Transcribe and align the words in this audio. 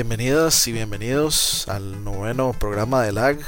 Bienvenidas 0.00 0.66
y 0.66 0.72
bienvenidos 0.72 1.68
al 1.68 2.02
noveno 2.02 2.54
programa 2.54 3.02
de 3.02 3.12
LAG. 3.12 3.38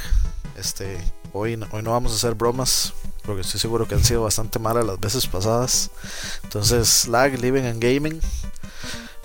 Este, 0.54 0.98
hoy, 1.32 1.58
hoy 1.70 1.82
no 1.82 1.92
vamos 1.92 2.12
a 2.12 2.16
hacer 2.16 2.34
bromas 2.34 2.92
porque 3.24 3.40
estoy 3.40 3.58
seguro 3.58 3.88
que 3.88 3.94
han 3.94 4.04
sido 4.04 4.24
bastante 4.24 4.58
malas 4.58 4.84
las 4.84 5.00
veces 5.00 5.26
pasadas. 5.26 5.90
Entonces, 6.42 7.08
LAG, 7.08 7.40
Living 7.40 7.62
and 7.62 7.82
Gaming. 7.82 8.20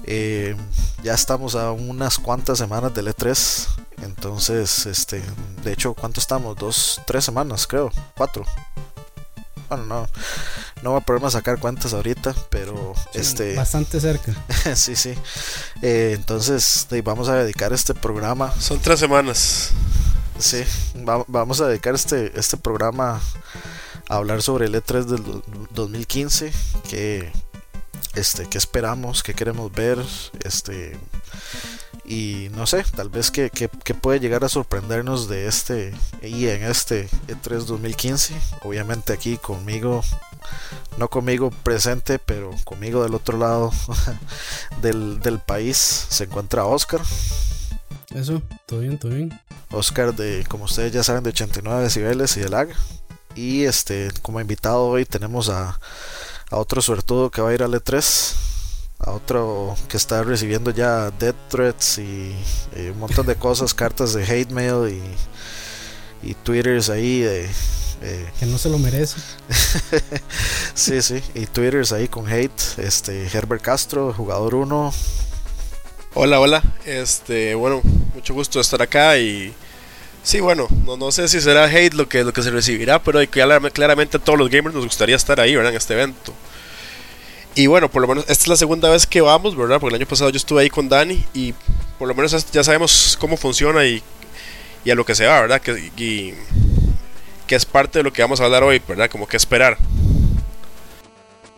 Eh, 0.06 0.56
ya 1.04 1.16
estamos 1.16 1.56
a 1.56 1.74
unas 1.74 2.18
cuantas 2.18 2.60
semanas 2.60 2.94
del 2.94 3.10
E3. 3.10 3.68
Entonces, 4.04 4.86
este, 4.86 5.22
de 5.66 5.74
hecho, 5.74 5.94
¿cuánto 5.96 6.22
estamos? 6.22 6.56
Dos, 6.56 7.02
tres 7.06 7.26
semanas, 7.26 7.68
creo, 7.68 7.92
cuatro. 8.16 8.46
Bueno, 9.70 9.86
no, 9.86 10.08
no 10.82 10.92
voy 10.92 11.02
a 11.02 11.06
poderme 11.06 11.30
sacar 11.30 11.60
cuentas 11.60 11.94
ahorita, 11.94 12.34
pero 12.50 12.94
este. 13.14 13.56
Bastante 13.56 14.00
cerca. 14.00 14.34
sí, 14.76 14.96
sí. 14.96 15.14
Eh, 15.82 16.14
entonces, 16.16 16.88
vamos 17.04 17.30
a 17.30 17.36
dedicar 17.36 17.74
este 17.74 17.94
programa. 17.94 18.54
Son 18.60 18.80
tres 18.80 19.00
semanas. 19.00 19.72
Sí, 20.40 20.64
vamos 21.28 21.62
a 21.62 21.68
dedicar 21.68 21.96
este, 21.96 22.38
este 22.40 22.58
programa 22.58 23.20
a 24.08 24.16
hablar 24.16 24.42
sobre 24.42 24.68
el 24.68 24.76
E3 24.76 25.04
del 25.06 25.44
2015. 25.72 26.52
Que, 26.88 27.32
este, 28.16 28.48
qué 28.48 28.58
esperamos, 28.58 29.24
qué 29.24 29.34
queremos 29.34 29.72
ver, 29.72 30.00
este 30.44 30.98
y 32.08 32.48
no 32.56 32.66
sé, 32.66 32.86
tal 32.96 33.10
vez 33.10 33.32
que, 33.32 33.50
puede 34.02 34.22
llegar 34.22 34.46
a 34.46 34.50
sorprendernos 34.50 35.28
de 35.28 35.48
este 35.48 35.94
y 36.22 36.48
en 36.48 36.64
este 36.64 37.10
E3 37.28 37.66
2015. 37.66 38.34
Obviamente 38.64 39.12
aquí 39.12 39.38
conmigo, 39.38 40.02
no 40.98 41.10
conmigo 41.10 41.52
presente, 41.52 42.18
pero 42.18 42.52
conmigo 42.64 43.04
del 43.04 43.14
otro 43.14 43.38
lado 43.38 43.74
del, 44.82 45.20
del 45.20 45.40
país 45.40 45.78
se 45.78 46.24
encuentra 46.24 46.64
Oscar. 46.64 47.02
Eso, 48.16 48.42
todo 48.66 48.80
bien, 48.80 48.98
todo 48.98 49.12
bien. 49.12 49.38
Oscar 49.72 50.16
de, 50.16 50.46
como 50.48 50.64
ustedes 50.64 50.94
ya 50.94 51.04
saben, 51.04 51.24
de 51.24 51.32
89 51.32 51.84
decibeles 51.84 52.38
y 52.38 52.40
de 52.40 52.50
lag. 52.50 52.70
Y 53.36 53.66
este, 53.66 54.12
como 54.22 54.40
invitado 54.40 54.86
hoy 54.86 55.04
tenemos 55.04 55.50
a, 55.50 55.78
a 56.50 56.56
otro 56.56 56.82
suertudo 56.82 57.32
que 57.32 57.42
va 57.42 57.50
a 57.50 57.54
ir 57.54 57.64
al 57.64 57.74
E3 57.74 58.47
a 59.00 59.12
otro 59.12 59.76
que 59.88 59.98
está 59.98 60.24
recibiendo 60.24 60.72
ya 60.72 61.12
death 61.12 61.36
threats 61.50 62.00
y, 62.00 62.36
un 62.92 63.00
montón 63.00 63.26
de 63.26 63.36
cosas, 63.36 63.74
cartas 63.74 64.14
de 64.14 64.24
hate 64.24 64.52
mail 64.52 65.02
y, 66.24 66.30
y 66.30 66.34
twitters 66.34 66.90
ahí 66.90 67.22
de... 67.22 67.50
Eh, 68.04 68.30
que 68.40 68.46
no 68.46 68.60
se 68.60 68.70
lo 68.70 68.78
merece. 68.78 69.18
sí, 70.76 71.02
sí, 71.02 71.22
y 71.34 71.48
twitters 71.48 71.92
ahí 71.92 72.08
con 72.08 72.32
hate. 72.32 72.78
Este 72.78 73.26
Herbert 73.26 73.64
Castro, 73.64 74.14
jugador 74.14 74.54
1. 74.54 74.94
Hola, 76.14 76.40
hola. 76.40 76.64
Este, 76.86 77.56
bueno, 77.56 77.82
mucho 78.14 78.36
gusto 78.36 78.60
estar 78.60 78.84
acá 78.84 79.18
y 79.18 79.52
sí, 80.22 80.40
bueno, 80.42 80.68
no, 80.86 80.96
no 80.96 81.12
sé 81.12 81.28
si 81.28 81.42
será 81.42 81.66
hate 81.66 81.96
lo 81.96 82.08
que, 82.08 82.24
lo 82.24 82.34
que 82.34 82.44
se 82.44 82.52
recibirá, 82.52 83.02
pero 83.02 83.20
claramente 83.30 84.18
a 84.18 84.20
todos 84.20 84.38
los 84.38 84.50
gamers 84.50 84.76
nos 84.76 84.86
gustaría 84.86 85.16
estar 85.16 85.40
ahí, 85.40 85.56
¿verdad? 85.56 85.72
En 85.72 85.78
este 85.78 85.96
evento. 85.96 86.34
Y 87.58 87.66
bueno, 87.66 87.90
por 87.90 88.04
lo 88.04 88.08
menos 88.08 88.24
esta 88.30 88.44
es 88.44 88.48
la 88.48 88.56
segunda 88.56 88.88
vez 88.88 89.08
que 89.08 89.20
vamos, 89.20 89.58
¿verdad? 89.58 89.80
Porque 89.80 89.96
el 89.96 90.02
año 90.02 90.08
pasado 90.08 90.30
yo 90.30 90.38
estuve 90.38 90.62
ahí 90.62 90.70
con 90.70 90.88
Dani 90.88 91.26
y 91.34 91.56
por 91.98 92.08
lo 92.08 92.14
menos 92.14 92.52
ya 92.52 92.64
sabemos 92.64 93.18
cómo 93.20 93.36
funciona 93.36 93.84
y, 93.84 94.04
y 94.86 94.92
a 94.92 94.96
lo 94.96 95.04
que 95.04 95.16
se 95.16 95.26
va, 95.26 95.42
¿verdad? 95.42 95.60
Que, 95.60 95.92
y, 95.98 96.36
que 97.48 97.56
es 97.56 97.66
parte 97.66 97.98
de 97.98 98.04
lo 98.04 98.14
que 98.14 98.22
vamos 98.22 98.42
a 98.42 98.46
hablar 98.46 98.62
hoy, 98.62 98.80
¿verdad? 98.88 99.10
Como 99.10 99.28
que 99.28 99.38
esperar. 99.38 99.76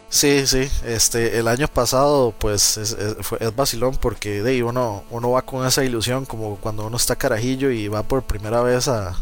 Sí, 0.07 0.47
sí, 0.47 0.69
este, 0.85 1.37
el 1.37 1.49
año 1.49 1.67
pasado 1.67 2.33
pues 2.39 2.77
es, 2.77 2.93
es, 2.93 3.55
vacilón 3.57 3.97
porque 3.97 4.41
de 4.41 4.63
uno, 4.63 5.03
uno 5.09 5.31
va 5.31 5.41
con 5.41 5.67
esa 5.67 5.83
ilusión 5.83 6.25
como 6.25 6.55
cuando 6.55 6.87
uno 6.87 6.95
está 6.95 7.17
carajillo 7.17 7.71
y 7.71 7.89
va 7.89 8.03
por 8.03 8.23
primera 8.23 8.61
vez 8.61 8.87
a, 8.87 9.17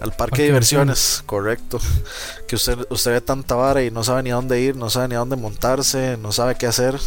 al 0.00 0.12
parque 0.12 0.42
de 0.42 0.48
diversiones, 0.48 1.22
correcto. 1.26 1.80
Que 2.46 2.56
usted, 2.56 2.86
usted 2.90 3.12
ve 3.12 3.20
tanta 3.20 3.54
vara 3.54 3.82
y 3.82 3.90
no 3.90 4.04
sabe 4.04 4.22
ni 4.22 4.30
a 4.30 4.34
dónde 4.34 4.60
ir, 4.60 4.76
no 4.76 4.90
sabe 4.90 5.08
ni 5.08 5.14
a 5.14 5.18
dónde 5.18 5.36
montarse, 5.36 6.16
no 6.16 6.32
sabe 6.32 6.56
qué 6.56 6.66
hacer. 6.66 6.98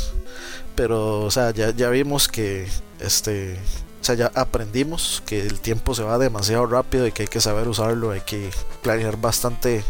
Pero, 0.75 1.21
o 1.21 1.31
sea, 1.31 1.51
ya, 1.51 1.71
ya 1.71 1.89
vimos 1.89 2.27
que, 2.27 2.67
este, 2.99 3.59
o 4.01 4.03
sea, 4.03 4.15
ya 4.15 4.31
aprendimos 4.33 5.21
que 5.25 5.41
el 5.41 5.59
tiempo 5.59 5.93
se 5.93 6.03
va 6.03 6.17
demasiado 6.17 6.65
rápido 6.65 7.05
y 7.05 7.11
que 7.11 7.23
hay 7.23 7.27
que 7.27 7.41
saber 7.41 7.67
usarlo, 7.67 8.11
hay 8.11 8.21
que 8.21 8.49
planear 8.81 9.17
bastante, 9.17 9.83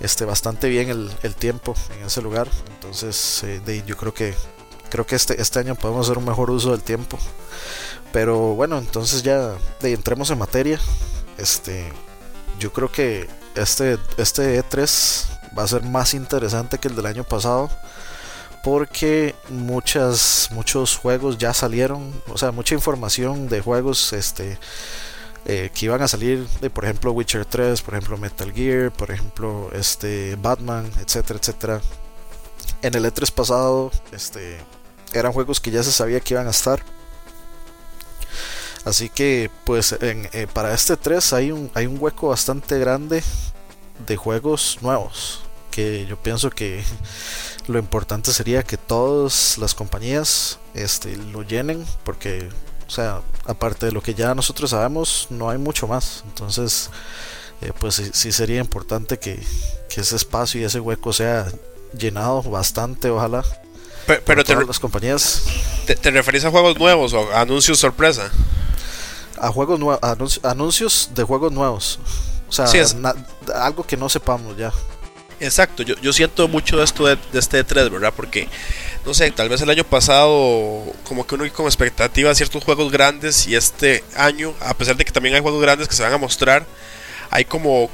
este, 0.00 0.24
bastante 0.24 0.68
bien 0.68 0.88
el, 0.88 1.10
el 1.22 1.34
tiempo 1.34 1.74
en 1.98 2.06
ese 2.06 2.22
lugar. 2.22 2.48
Entonces, 2.74 3.42
eh, 3.44 3.60
de, 3.64 3.82
yo 3.84 3.96
creo 3.96 4.14
que, 4.14 4.34
creo 4.90 5.06
que 5.06 5.16
este, 5.16 5.40
este 5.40 5.58
año 5.58 5.74
podemos 5.74 6.06
hacer 6.06 6.18
un 6.18 6.24
mejor 6.24 6.50
uso 6.50 6.70
del 6.70 6.82
tiempo. 6.82 7.18
Pero 8.12 8.54
bueno, 8.54 8.78
entonces 8.78 9.22
ya 9.22 9.54
de, 9.80 9.92
entremos 9.92 10.30
en 10.30 10.38
materia. 10.38 10.78
Este, 11.38 11.92
yo 12.58 12.72
creo 12.72 12.90
que 12.90 13.28
este, 13.54 13.98
este 14.16 14.62
E3 14.62 15.56
va 15.56 15.62
a 15.62 15.68
ser 15.68 15.82
más 15.82 16.14
interesante 16.14 16.78
que 16.78 16.88
el 16.88 16.96
del 16.96 17.06
año 17.06 17.24
pasado 17.24 17.70
porque 18.64 19.34
muchas 19.50 20.48
muchos 20.52 20.96
juegos 20.96 21.36
ya 21.36 21.52
salieron 21.52 22.12
o 22.28 22.38
sea 22.38 22.50
mucha 22.50 22.74
información 22.74 23.46
de 23.46 23.60
juegos 23.60 24.14
este 24.14 24.58
eh, 25.44 25.70
que 25.74 25.84
iban 25.84 26.00
a 26.00 26.08
salir 26.08 26.48
de 26.62 26.70
por 26.70 26.84
ejemplo 26.84 27.12
Witcher 27.12 27.44
3 27.44 27.82
por 27.82 27.94
ejemplo 27.94 28.16
Metal 28.16 28.50
Gear 28.52 28.90
por 28.90 29.10
ejemplo 29.10 29.70
este 29.74 30.36
Batman 30.36 30.90
etcétera 31.00 31.38
etcétera. 31.38 31.80
En 32.80 32.94
el 32.94 33.04
E3 33.04 33.30
pasado 33.30 33.92
este 34.12 34.58
eran 35.12 35.32
juegos 35.32 35.60
que 35.60 35.70
ya 35.70 35.82
se 35.82 35.92
sabía 35.92 36.20
que 36.20 36.32
iban 36.34 36.46
a 36.46 36.50
estar 36.50 36.82
Así 38.84 39.08
que 39.08 39.50
pues 39.64 39.96
eh, 40.00 40.46
para 40.52 40.74
este 40.74 40.96
3 40.96 41.32
hay 41.32 41.52
un, 41.52 41.70
hay 41.74 41.86
un 41.86 41.96
hueco 41.98 42.28
bastante 42.28 42.78
grande 42.78 43.22
de 44.06 44.16
juegos 44.16 44.78
nuevos. 44.82 45.40
Que 45.70 46.06
yo 46.06 46.16
pienso 46.16 46.50
que 46.50 46.84
lo 47.66 47.78
importante 47.78 48.32
sería 48.32 48.62
que 48.62 48.76
todas 48.76 49.58
las 49.58 49.74
compañías 49.74 50.58
este, 50.74 51.16
lo 51.16 51.42
llenen. 51.42 51.84
Porque, 52.04 52.48
o 52.86 52.90
sea, 52.90 53.22
aparte 53.46 53.86
de 53.86 53.92
lo 53.92 54.02
que 54.02 54.14
ya 54.14 54.34
nosotros 54.34 54.70
sabemos, 54.70 55.28
no 55.30 55.48
hay 55.48 55.58
mucho 55.58 55.88
más. 55.88 56.22
Entonces, 56.26 56.90
eh, 57.62 57.72
pues 57.78 58.02
sí, 58.12 58.32
sería 58.32 58.60
importante 58.60 59.18
que, 59.18 59.42
ese 59.96 60.16
espacio 60.16 60.60
y 60.60 60.64
ese 60.64 60.80
hueco 60.80 61.12
sea 61.12 61.46
llenado 61.96 62.42
bastante, 62.42 63.10
ojalá. 63.10 63.44
Pero, 64.06 64.42
todas 64.42 64.66
las 64.66 64.80
compañías. 64.80 65.44
¿te, 65.86 65.94
¿Te 65.94 66.10
referís 66.10 66.44
a 66.44 66.50
juegos 66.50 66.76
nuevos 66.78 67.12
o 67.12 67.32
anuncios 67.32 67.78
sorpresa? 67.78 68.28
A 69.44 69.52
juegos 69.52 69.78
nuevos, 69.78 70.40
anuncios 70.42 71.10
de 71.14 71.22
juegos 71.22 71.52
nuevos. 71.52 71.98
O 72.48 72.52
sea, 72.52 72.66
algo 73.54 73.84
que 73.84 73.96
no 73.96 74.08
sepamos 74.08 74.56
ya. 74.56 74.72
Exacto, 75.40 75.82
yo, 75.82 75.96
yo 76.00 76.12
siento 76.12 76.48
mucho 76.48 76.82
esto 76.82 77.06
de, 77.06 77.18
este 77.34 77.64
E3, 77.66 77.90
¿verdad? 77.90 78.12
Porque, 78.14 78.48
no 79.04 79.12
sé, 79.12 79.30
tal 79.32 79.48
vez 79.48 79.60
el 79.60 79.68
año 79.68 79.84
pasado, 79.84 80.84
como 81.04 81.26
que 81.26 81.34
uno 81.34 81.44
con 81.52 81.66
expectativa 81.66 82.30
a 82.30 82.34
ciertos 82.34 82.64
juegos 82.64 82.90
grandes, 82.90 83.46
y 83.46 83.54
este 83.54 84.02
año, 84.16 84.54
a 84.60 84.74
pesar 84.74 84.96
de 84.96 85.04
que 85.04 85.12
también 85.12 85.34
hay 85.34 85.42
juegos 85.42 85.60
grandes 85.60 85.88
que 85.88 85.94
se 85.94 86.02
van 86.02 86.12
a 86.12 86.18
mostrar, 86.18 86.64
hay 87.30 87.44
como, 87.44 87.90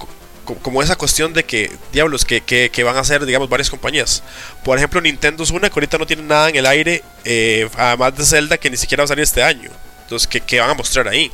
como 0.63 0.83
esa 0.83 0.97
cuestión 0.97 1.33
de 1.33 1.45
que, 1.45 1.73
diablos, 1.93 2.25
que, 2.25 2.43
que, 2.43 2.85
van 2.85 2.97
a 2.97 3.01
hacer, 3.01 3.25
digamos, 3.25 3.49
varias 3.49 3.71
compañías. 3.71 4.23
Por 4.63 4.79
ejemplo, 4.79 5.01
Nintendo 5.01 5.43
es 5.43 5.51
una 5.51 5.69
que 5.69 5.75
ahorita 5.75 5.99
no 5.99 6.07
tiene 6.07 6.23
nada 6.23 6.51
en 6.51 6.57
el 6.57 6.67
aire, 6.67 7.03
eh, 7.25 7.69
además 7.77 8.17
de 8.17 8.25
Zelda, 8.25 8.59
que 8.59 8.71
ni 8.71 8.77
siquiera 8.77 9.03
va 9.03 9.07
a 9.07 9.09
salir 9.09 9.25
este 9.25 9.43
año. 9.43 9.71
Entonces, 10.11 10.43
¿qué, 10.45 10.59
van 10.59 10.71
a 10.71 10.75
mostrar 10.75 11.07
ahí? 11.07 11.31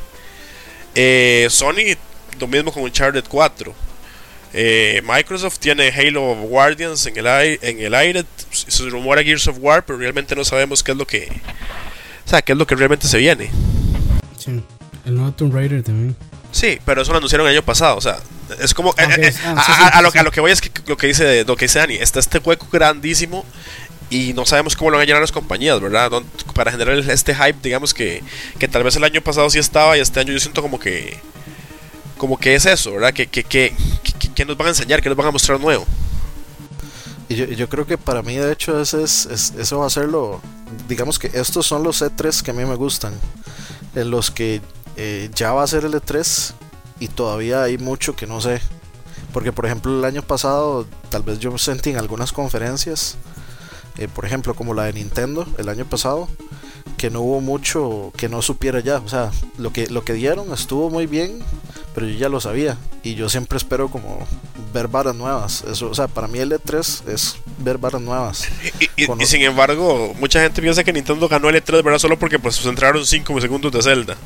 Eh, 0.93 1.47
Sony, 1.49 1.97
lo 2.39 2.47
mismo 2.47 2.71
con 2.71 2.83
Uncharted 2.83 3.23
4. 3.27 3.73
Eh, 4.53 5.01
Microsoft 5.03 5.57
tiene 5.57 5.89
Halo 5.89 6.35
Guardians 6.35 7.03
en 7.07 7.17
el, 7.17 7.25
aire, 7.25 7.59
en 7.63 7.79
el 7.79 7.95
aire. 7.95 8.23
Se 8.51 8.87
rumora 8.87 9.23
Gears 9.23 9.47
of 9.47 9.57
War, 9.59 9.83
pero 9.83 9.97
realmente 9.97 10.35
no 10.35 10.45
sabemos 10.45 10.83
qué 10.83 10.91
es 10.91 10.97
lo 10.97 11.07
que. 11.07 11.27
O 12.23 12.29
sea, 12.29 12.43
qué 12.43 12.51
es 12.51 12.57
lo 12.57 12.67
que 12.67 12.75
realmente 12.75 13.07
se 13.07 13.17
viene. 13.17 13.49
Sí, 14.37 14.61
el 15.05 15.15
nuevo 15.15 15.31
Tomb 15.31 15.55
Raider 15.55 15.81
también. 15.81 16.15
Sí, 16.51 16.77
pero 16.85 17.01
eso 17.01 17.11
lo 17.13 17.17
anunciaron 17.17 17.47
el 17.47 17.53
año 17.53 17.65
pasado. 17.65 17.97
O 17.97 18.01
sea, 18.01 18.17
es 18.59 18.75
como. 18.75 18.93
a, 18.95 20.01
lo, 20.03 20.11
a, 20.13 20.23
lo, 20.23 20.31
que 20.31 20.39
voy 20.39 20.51
es 20.51 20.61
que 20.61 20.69
lo 20.85 20.97
que 20.97 21.07
dice, 21.07 21.45
lo 21.45 21.55
que 21.55 21.65
dice 21.65 21.79
Dani. 21.79 21.95
Está 21.95 22.19
este 22.19 22.37
hueco 22.37 22.67
grandísimo 22.71 23.43
y 24.09 24.33
no 24.33 24.45
sabemos 24.45 24.75
cómo 24.75 24.91
lo 24.91 24.97
van 24.97 25.03
a 25.03 25.05
llenar 25.05 25.21
las 25.21 25.31
compañías, 25.31 25.79
¿verdad? 25.81 26.11
Para 26.53 26.71
generar 26.71 26.97
este 26.97 27.35
hype, 27.35 27.57
digamos 27.61 27.93
que, 27.93 28.23
que 28.57 28.67
tal 28.67 28.83
vez 28.83 28.95
el 28.95 29.03
año 29.03 29.21
pasado 29.21 29.49
sí 29.49 29.59
estaba 29.59 29.97
y 29.97 30.01
este 30.01 30.19
año 30.19 30.33
yo 30.33 30.39
siento 30.39 30.61
como 30.61 30.79
que 30.79 31.19
como 32.17 32.37
que 32.37 32.55
es 32.55 32.65
eso, 32.65 32.93
¿verdad? 32.93 33.13
Que, 33.13 33.27
que, 33.27 33.43
que, 33.43 33.73
que 34.33 34.45
nos 34.45 34.57
van 34.57 34.67
a 34.67 34.69
enseñar, 34.71 35.01
que 35.01 35.09
nos 35.09 35.17
van 35.17 35.27
a 35.27 35.31
mostrar 35.31 35.59
nuevo. 35.59 35.85
Y 37.29 37.35
yo, 37.35 37.45
yo 37.45 37.69
creo 37.69 37.85
que 37.85 37.97
para 37.97 38.21
mí, 38.23 38.35
de 38.35 38.51
hecho, 38.51 38.81
ese 38.81 39.03
es, 39.03 39.25
eso 39.27 39.79
va 39.79 39.87
a 39.87 39.89
ser 39.89 40.05
lo. 40.05 40.41
Digamos 40.87 41.19
que 41.19 41.27
estos 41.33 41.67
son 41.67 41.83
los 41.83 42.01
E3 42.01 42.41
que 42.41 42.51
a 42.51 42.53
mí 42.53 42.65
me 42.65 42.75
gustan. 42.75 43.13
En 43.95 44.09
los 44.09 44.31
que 44.31 44.61
eh, 44.95 45.29
ya 45.35 45.51
va 45.53 45.63
a 45.63 45.67
ser 45.67 45.85
el 45.85 45.93
E3 45.93 46.53
y 46.99 47.07
todavía 47.09 47.63
hay 47.63 47.77
mucho 47.77 48.15
que 48.15 48.27
no 48.27 48.41
sé. 48.41 48.61
Porque, 49.33 49.51
por 49.51 49.65
ejemplo, 49.65 49.97
el 49.97 50.05
año 50.05 50.21
pasado, 50.23 50.87
tal 51.09 51.23
vez 51.23 51.39
yo 51.39 51.55
sentí 51.57 51.91
en 51.91 51.97
algunas 51.97 52.31
conferencias 52.31 53.17
eh, 53.97 54.07
por 54.07 54.25
ejemplo 54.25 54.53
como 54.53 54.73
la 54.73 54.85
de 54.85 54.93
Nintendo 54.93 55.47
el 55.57 55.69
año 55.69 55.85
pasado, 55.85 56.27
que 56.97 57.09
no 57.09 57.21
hubo 57.21 57.41
mucho 57.41 58.11
que 58.17 58.29
no 58.29 58.41
supiera 58.41 58.79
ya. 58.79 58.97
O 58.97 59.07
sea, 59.07 59.31
lo 59.57 59.71
que, 59.71 59.87
lo 59.87 60.03
que 60.03 60.13
dieron 60.13 60.51
estuvo 60.53 60.89
muy 60.89 61.05
bien, 61.05 61.39
pero 61.93 62.07
yo 62.07 62.17
ya 62.17 62.29
lo 62.29 62.41
sabía. 62.41 62.77
Y 63.03 63.15
yo 63.15 63.29
siempre 63.29 63.57
espero 63.57 63.89
como 63.89 64.25
ver 64.73 64.87
varas 64.87 65.15
nuevas. 65.15 65.63
Eso, 65.63 65.89
o 65.89 65.95
sea, 65.95 66.07
para 66.07 66.27
mí 66.27 66.39
el 66.39 66.51
E3 66.51 67.07
es 67.07 67.37
ver 67.59 67.77
varas 67.77 68.01
nuevas. 68.01 68.47
Y, 68.97 69.03
y, 69.03 69.07
y 69.19 69.25
sin 69.25 69.41
embargo, 69.41 70.13
mucha 70.19 70.41
gente 70.41 70.61
piensa 70.61 70.83
que 70.83 70.93
Nintendo 70.93 71.27
ganó 71.27 71.49
el 71.49 71.55
E3, 71.55 71.83
¿verdad? 71.83 71.99
Solo 71.99 72.17
porque 72.17 72.39
pues 72.39 72.63
entraron 72.65 73.05
5 73.05 73.41
segundos 73.41 73.71
de 73.71 73.81
Zelda. 73.81 74.17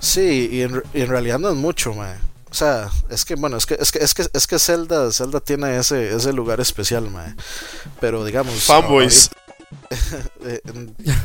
sí, 0.00 0.48
y 0.52 0.62
en, 0.62 0.82
y 0.92 1.02
en, 1.02 1.08
realidad 1.08 1.38
no 1.38 1.50
es 1.50 1.56
mucho, 1.56 1.94
mae. 1.94 2.16
O 2.50 2.54
sea, 2.54 2.90
es 3.10 3.24
que 3.24 3.34
bueno, 3.34 3.56
es 3.56 3.66
que 3.66 3.76
es 3.78 3.92
que 3.92 3.98
es 3.98 4.14
que 4.14 4.26
es 4.32 4.46
que 4.46 4.58
Zelda 4.58 5.12
Zelda 5.12 5.40
tiene 5.40 5.76
ese 5.76 6.14
ese 6.14 6.32
lugar 6.32 6.60
especial, 6.60 7.10
mae. 7.10 7.34
Pero 8.00 8.24
digamos, 8.24 8.62
fanboys. 8.64 9.30
eh, 10.44 10.60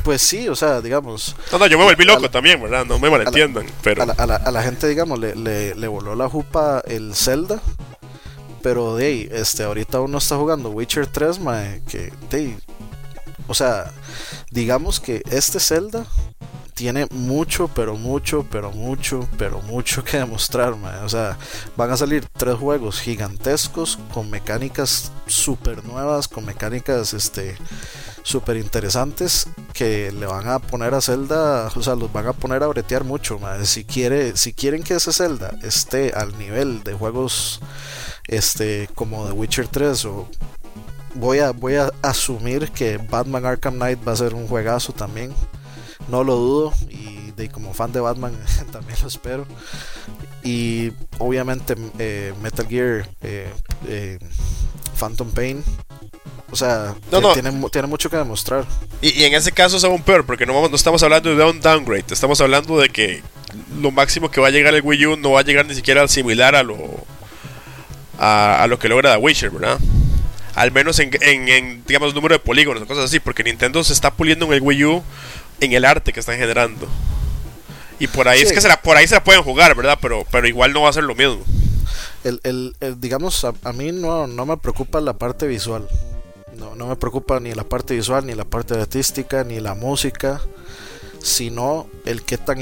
pues 0.02 0.20
sí, 0.20 0.48
o 0.48 0.54
sea, 0.54 0.80
digamos. 0.82 1.34
No, 1.50 1.58
no, 1.58 1.66
yo 1.66 1.78
me 1.78 1.84
volví 1.84 2.04
loco 2.04 2.20
la, 2.20 2.30
también, 2.30 2.60
¿verdad? 2.60 2.84
No 2.84 2.98
me 2.98 3.08
malentiendan. 3.08 3.64
A 3.64 3.68
la, 3.68 3.74
pero... 3.82 4.02
a 4.02 4.06
la, 4.06 4.12
a 4.12 4.26
la, 4.26 4.36
a 4.36 4.50
la 4.50 4.62
gente, 4.62 4.86
digamos, 4.86 5.18
le, 5.18 5.34
le, 5.34 5.74
le, 5.74 5.88
voló 5.88 6.14
la 6.14 6.28
jupa 6.28 6.82
el 6.86 7.14
Zelda. 7.14 7.62
Pero 8.62 8.96
de 8.96 9.06
ahí, 9.06 9.28
este, 9.30 9.62
ahorita 9.62 10.00
uno 10.00 10.18
está 10.18 10.36
jugando 10.36 10.70
Witcher 10.70 11.06
3, 11.06 11.38
mae, 11.38 11.82
que 11.86 12.12
de 12.30 12.56
o 13.46 13.54
sea, 13.54 13.92
digamos 14.50 15.00
que 15.00 15.22
este 15.30 15.60
Zelda 15.60 16.06
tiene 16.74 17.06
mucho, 17.10 17.68
pero 17.68 17.96
mucho, 17.96 18.44
pero 18.50 18.72
mucho, 18.72 19.28
pero 19.38 19.62
mucho 19.62 20.04
que 20.04 20.18
demostrar. 20.18 20.74
O 21.04 21.08
sea, 21.08 21.38
van 21.76 21.90
a 21.90 21.96
salir 21.96 22.26
tres 22.36 22.56
juegos 22.56 23.00
gigantescos 23.00 23.98
con 24.12 24.30
mecánicas 24.30 25.12
super 25.26 25.84
nuevas, 25.84 26.28
con 26.28 26.44
mecánicas 26.44 27.14
este 27.14 27.56
súper 28.22 28.56
interesantes 28.56 29.46
que 29.74 30.10
le 30.10 30.26
van 30.26 30.48
a 30.48 30.58
poner 30.58 30.94
a 30.94 31.00
Zelda, 31.00 31.70
o 31.74 31.82
sea, 31.82 31.94
los 31.94 32.12
van 32.12 32.26
a 32.26 32.32
poner 32.32 32.62
a 32.62 32.66
bretear 32.68 33.04
mucho. 33.04 33.38
Si 33.64 33.84
quiere, 33.84 34.36
si 34.36 34.52
quieren 34.52 34.82
que 34.82 34.94
ese 34.94 35.12
Zelda 35.12 35.54
esté 35.62 36.12
al 36.14 36.36
nivel 36.38 36.82
de 36.82 36.94
juegos 36.94 37.60
este 38.26 38.88
como 38.94 39.26
The 39.26 39.32
Witcher 39.32 39.68
3 39.68 40.04
o 40.06 40.28
voy 41.14 41.40
a 41.40 41.50
voy 41.52 41.74
a 41.76 41.92
asumir 42.02 42.70
que 42.70 42.96
Batman 42.96 43.44
Arkham 43.44 43.74
Knight 43.74 44.06
va 44.06 44.12
a 44.12 44.16
ser 44.16 44.34
un 44.34 44.48
juegazo 44.48 44.94
también 44.94 45.34
no 46.08 46.24
lo 46.24 46.36
dudo 46.36 46.74
y 46.88 47.32
de, 47.32 47.48
como 47.48 47.74
fan 47.74 47.92
de 47.92 48.00
Batman 48.00 48.32
también 48.72 48.98
lo 49.00 49.08
espero 49.08 49.46
y 50.42 50.92
obviamente 51.18 51.74
eh, 51.98 52.32
Metal 52.42 52.66
Gear 52.66 53.08
eh, 53.22 53.52
eh, 53.88 54.18
Phantom 54.98 55.30
Pain 55.30 55.64
o 56.50 56.56
sea, 56.56 56.94
no, 57.10 57.20
no. 57.20 57.32
Tiene, 57.32 57.50
tiene, 57.72 57.88
mucho 57.88 58.08
que 58.08 58.16
demostrar. 58.16 58.64
Y, 59.02 59.08
y, 59.08 59.24
en 59.24 59.34
ese 59.34 59.50
caso 59.50 59.76
es 59.76 59.82
aún 59.82 60.02
peor, 60.02 60.24
porque 60.24 60.46
no, 60.46 60.68
no 60.68 60.76
estamos 60.76 61.02
hablando 61.02 61.34
de 61.34 61.44
un 61.44 61.60
downgrade, 61.60 62.04
estamos 62.10 62.40
hablando 62.40 62.78
de 62.78 62.90
que 62.90 63.22
lo 63.80 63.90
máximo 63.90 64.30
que 64.30 64.40
va 64.40 64.48
a 64.48 64.50
llegar 64.50 64.72
el 64.74 64.82
Wii 64.82 65.06
U 65.06 65.16
no 65.16 65.32
va 65.32 65.40
a 65.40 65.42
llegar 65.42 65.66
ni 65.66 65.74
siquiera 65.74 66.02
al 66.02 66.08
similar 66.08 66.54
a 66.54 66.62
lo 66.62 66.76
a, 68.18 68.62
a 68.62 68.66
lo 68.66 68.78
que 68.78 68.88
logra 68.88 69.14
The 69.14 69.18
Witcher, 69.18 69.50
¿verdad? 69.50 69.78
Al 70.54 70.70
menos 70.70 70.98
en, 71.00 71.10
en, 71.20 71.48
en, 71.48 71.84
digamos, 71.86 72.14
número 72.14 72.36
de 72.36 72.38
polígonos 72.38 72.82
o 72.82 72.86
cosas 72.86 73.06
así, 73.06 73.18
porque 73.18 73.42
Nintendo 73.42 73.82
se 73.82 73.92
está 73.92 74.12
puliendo 74.12 74.46
en 74.46 74.52
el 74.52 74.60
Wii 74.60 74.84
U 74.84 75.02
en 75.64 75.72
el 75.72 75.84
arte 75.84 76.12
que 76.12 76.20
están 76.20 76.38
generando. 76.38 76.86
Y 77.98 78.06
por 78.06 78.28
ahí 78.28 78.40
sí. 78.40 78.46
es 78.46 78.52
que 78.52 78.60
se 78.60 78.68
la, 78.68 78.80
por 78.80 78.96
ahí 78.96 79.06
se 79.06 79.14
la 79.14 79.24
pueden 79.24 79.42
jugar, 79.42 79.74
¿verdad? 79.74 79.98
Pero, 80.00 80.26
pero 80.30 80.46
igual 80.48 80.72
no 80.72 80.82
va 80.82 80.90
a 80.90 80.92
ser 80.92 81.04
lo 81.04 81.14
mismo. 81.14 81.42
El, 82.24 82.40
el, 82.42 82.74
el 82.80 83.00
digamos, 83.00 83.44
a, 83.44 83.52
a, 83.62 83.72
mí 83.72 83.92
no, 83.92 84.26
no 84.26 84.46
me 84.46 84.56
preocupa 84.56 85.00
la 85.00 85.12
parte 85.14 85.46
visual. 85.46 85.86
No, 86.56 86.74
no 86.74 86.86
me 86.86 86.96
preocupa 86.96 87.40
ni 87.40 87.52
la 87.52 87.64
parte 87.64 87.94
visual, 87.94 88.26
ni 88.26 88.34
la 88.34 88.44
parte 88.44 88.74
artística, 88.74 89.44
ni 89.44 89.60
la 89.60 89.74
música 89.74 90.40
sino 91.24 91.86
el 92.04 92.22
qué 92.22 92.36
tan, 92.36 92.58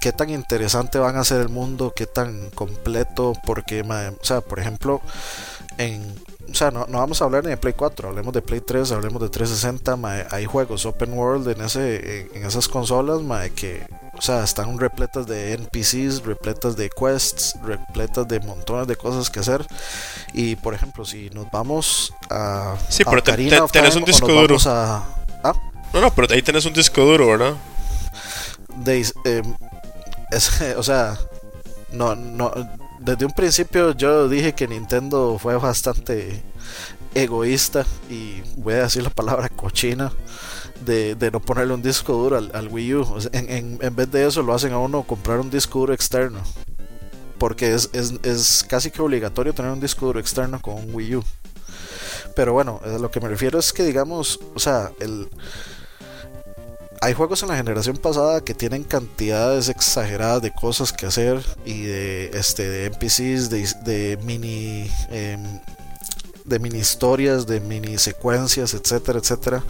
qué 0.00 0.12
tan 0.12 0.30
interesante 0.30 0.98
van 0.98 1.16
a 1.16 1.24
ser 1.24 1.42
el 1.42 1.50
mundo, 1.50 1.92
qué 1.94 2.06
tan 2.06 2.48
completo, 2.50 3.34
porque, 3.44 3.82
o 3.82 4.24
sea, 4.24 4.40
por 4.40 4.58
ejemplo, 4.58 5.02
en, 5.76 6.14
o 6.50 6.54
sea, 6.54 6.70
no, 6.70 6.86
no, 6.88 6.98
vamos 6.98 7.20
a 7.20 7.24
hablar 7.24 7.44
ni 7.44 7.50
de 7.50 7.56
Play 7.56 7.74
4, 7.74 8.08
hablemos 8.08 8.32
de 8.32 8.42
Play 8.42 8.60
3, 8.60 8.92
hablemos 8.92 9.20
de 9.22 9.28
360, 9.28 9.96
mae, 9.96 10.26
hay 10.30 10.46
juegos 10.46 10.86
open 10.86 11.12
world 11.12 11.48
en, 11.48 11.60
ese, 11.60 12.20
en, 12.20 12.36
en 12.36 12.46
esas 12.46 12.68
consolas 12.68 13.22
mae, 13.22 13.50
que, 13.50 13.86
o 14.18 14.22
sea, 14.22 14.42
están 14.42 14.78
repletas 14.78 15.26
de 15.26 15.52
NPCs, 15.52 16.24
repletas 16.24 16.76
de 16.76 16.90
quests, 16.90 17.54
repletas 17.62 18.26
de 18.26 18.40
montones 18.40 18.88
de 18.88 18.96
cosas 18.96 19.30
que 19.30 19.38
hacer. 19.38 19.64
Y 20.32 20.56
por 20.56 20.74
ejemplo, 20.74 21.04
si 21.04 21.30
nos 21.30 21.48
vamos 21.52 22.12
a. 22.28 22.76
Sí, 22.88 23.04
pero 23.04 23.18
a 23.18 23.22
te, 23.22 23.36
te, 23.36 23.60
tenés 23.72 23.94
un 23.94 24.04
disco 24.04 24.26
duro. 24.26 24.56
A, 24.66 25.04
¿ah? 25.44 25.54
No, 25.92 26.00
no, 26.00 26.10
pero 26.12 26.26
ahí 26.34 26.42
tenés 26.42 26.66
un 26.66 26.72
disco 26.72 27.02
duro, 27.04 27.28
¿verdad? 27.28 27.54
De, 28.74 29.06
eh, 29.24 29.42
es, 30.32 30.60
o 30.76 30.82
sea, 30.82 31.16
no, 31.92 32.16
no, 32.16 32.52
desde 33.00 33.24
un 33.24 33.32
principio 33.32 33.92
yo 33.92 34.28
dije 34.28 34.54
que 34.54 34.68
Nintendo 34.68 35.38
fue 35.38 35.56
bastante 35.56 36.42
egoísta 37.14 37.86
y 38.10 38.42
voy 38.56 38.74
a 38.74 38.82
decir 38.82 39.02
la 39.02 39.10
palabra 39.10 39.48
cochina 39.48 40.12
de, 40.84 41.14
de 41.14 41.30
no 41.30 41.40
ponerle 41.40 41.74
un 41.74 41.82
disco 41.82 42.12
duro 42.12 42.36
al, 42.36 42.68
Wii 42.68 42.94
U. 42.94 43.18
En, 43.32 43.50
en, 43.50 43.78
en, 43.80 43.96
vez 43.96 44.10
de 44.10 44.26
eso 44.26 44.42
lo 44.42 44.54
hacen 44.54 44.72
a 44.72 44.78
uno 44.78 45.02
comprar 45.02 45.40
un 45.40 45.50
disco 45.50 45.80
duro 45.80 45.94
externo. 45.94 46.40
Porque 47.38 47.72
es, 47.72 47.90
es, 47.92 48.14
es 48.22 48.64
casi 48.68 48.90
que 48.90 49.00
obligatorio 49.00 49.54
tener 49.54 49.70
un 49.70 49.80
disco 49.80 50.06
duro 50.06 50.20
externo 50.20 50.60
con 50.60 50.74
un 50.74 50.94
Wii 50.94 51.16
U. 51.16 51.24
Pero 52.34 52.52
bueno, 52.52 52.80
a 52.84 52.98
lo 52.98 53.10
que 53.10 53.20
me 53.20 53.28
refiero 53.28 53.58
es 53.58 53.72
que 53.72 53.84
digamos, 53.84 54.40
o 54.54 54.58
sea, 54.58 54.92
el 55.00 55.28
hay 57.00 57.14
juegos 57.14 57.42
en 57.42 57.48
la 57.48 57.56
generación 57.56 57.96
pasada 57.96 58.40
que 58.40 58.54
tienen 58.54 58.82
cantidades 58.84 59.68
exageradas 59.68 60.42
de 60.42 60.52
cosas 60.52 60.92
que 60.92 61.06
hacer 61.06 61.44
y 61.64 61.82
de 61.82 62.30
este 62.34 62.68
de 62.68 62.86
NPCs 62.86 63.50
de, 63.50 64.18
mini 64.22 64.90
eh, 65.10 65.38
de 66.44 66.58
mini 66.58 66.78
historias 66.78 67.46
de 67.46 67.60
mini 67.60 67.98
secuencias 67.98 68.74
etcétera 68.74 69.18
etcétera 69.18 69.62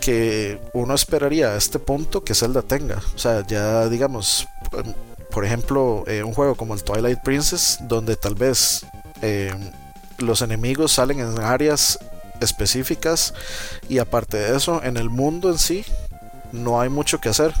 que 0.00 0.60
uno 0.72 0.94
esperaría 0.94 1.48
a 1.48 1.56
este 1.56 1.78
punto 1.78 2.22
que 2.22 2.34
Zelda 2.34 2.62
tenga. 2.62 3.02
O 3.14 3.18
sea 3.18 3.46
ya 3.46 3.88
digamos 3.88 4.46
por 5.30 5.44
ejemplo 5.44 6.04
eh, 6.06 6.22
un 6.22 6.34
juego 6.34 6.54
como 6.54 6.74
el 6.74 6.82
Twilight 6.82 7.20
Princess 7.24 7.78
donde 7.82 8.16
tal 8.16 8.34
vez 8.34 8.84
eh, 9.22 9.54
los 10.18 10.42
enemigos 10.42 10.92
salen 10.92 11.20
en 11.20 11.40
áreas 11.40 11.98
específicas 12.40 13.32
y 13.88 13.98
aparte 13.98 14.36
de 14.36 14.56
eso 14.56 14.82
en 14.82 14.96
el 14.96 15.08
mundo 15.08 15.50
en 15.50 15.58
sí 15.58 15.84
no 16.56 16.80
hay 16.80 16.88
mucho 16.88 17.20
que 17.20 17.28
hacer. 17.28 17.52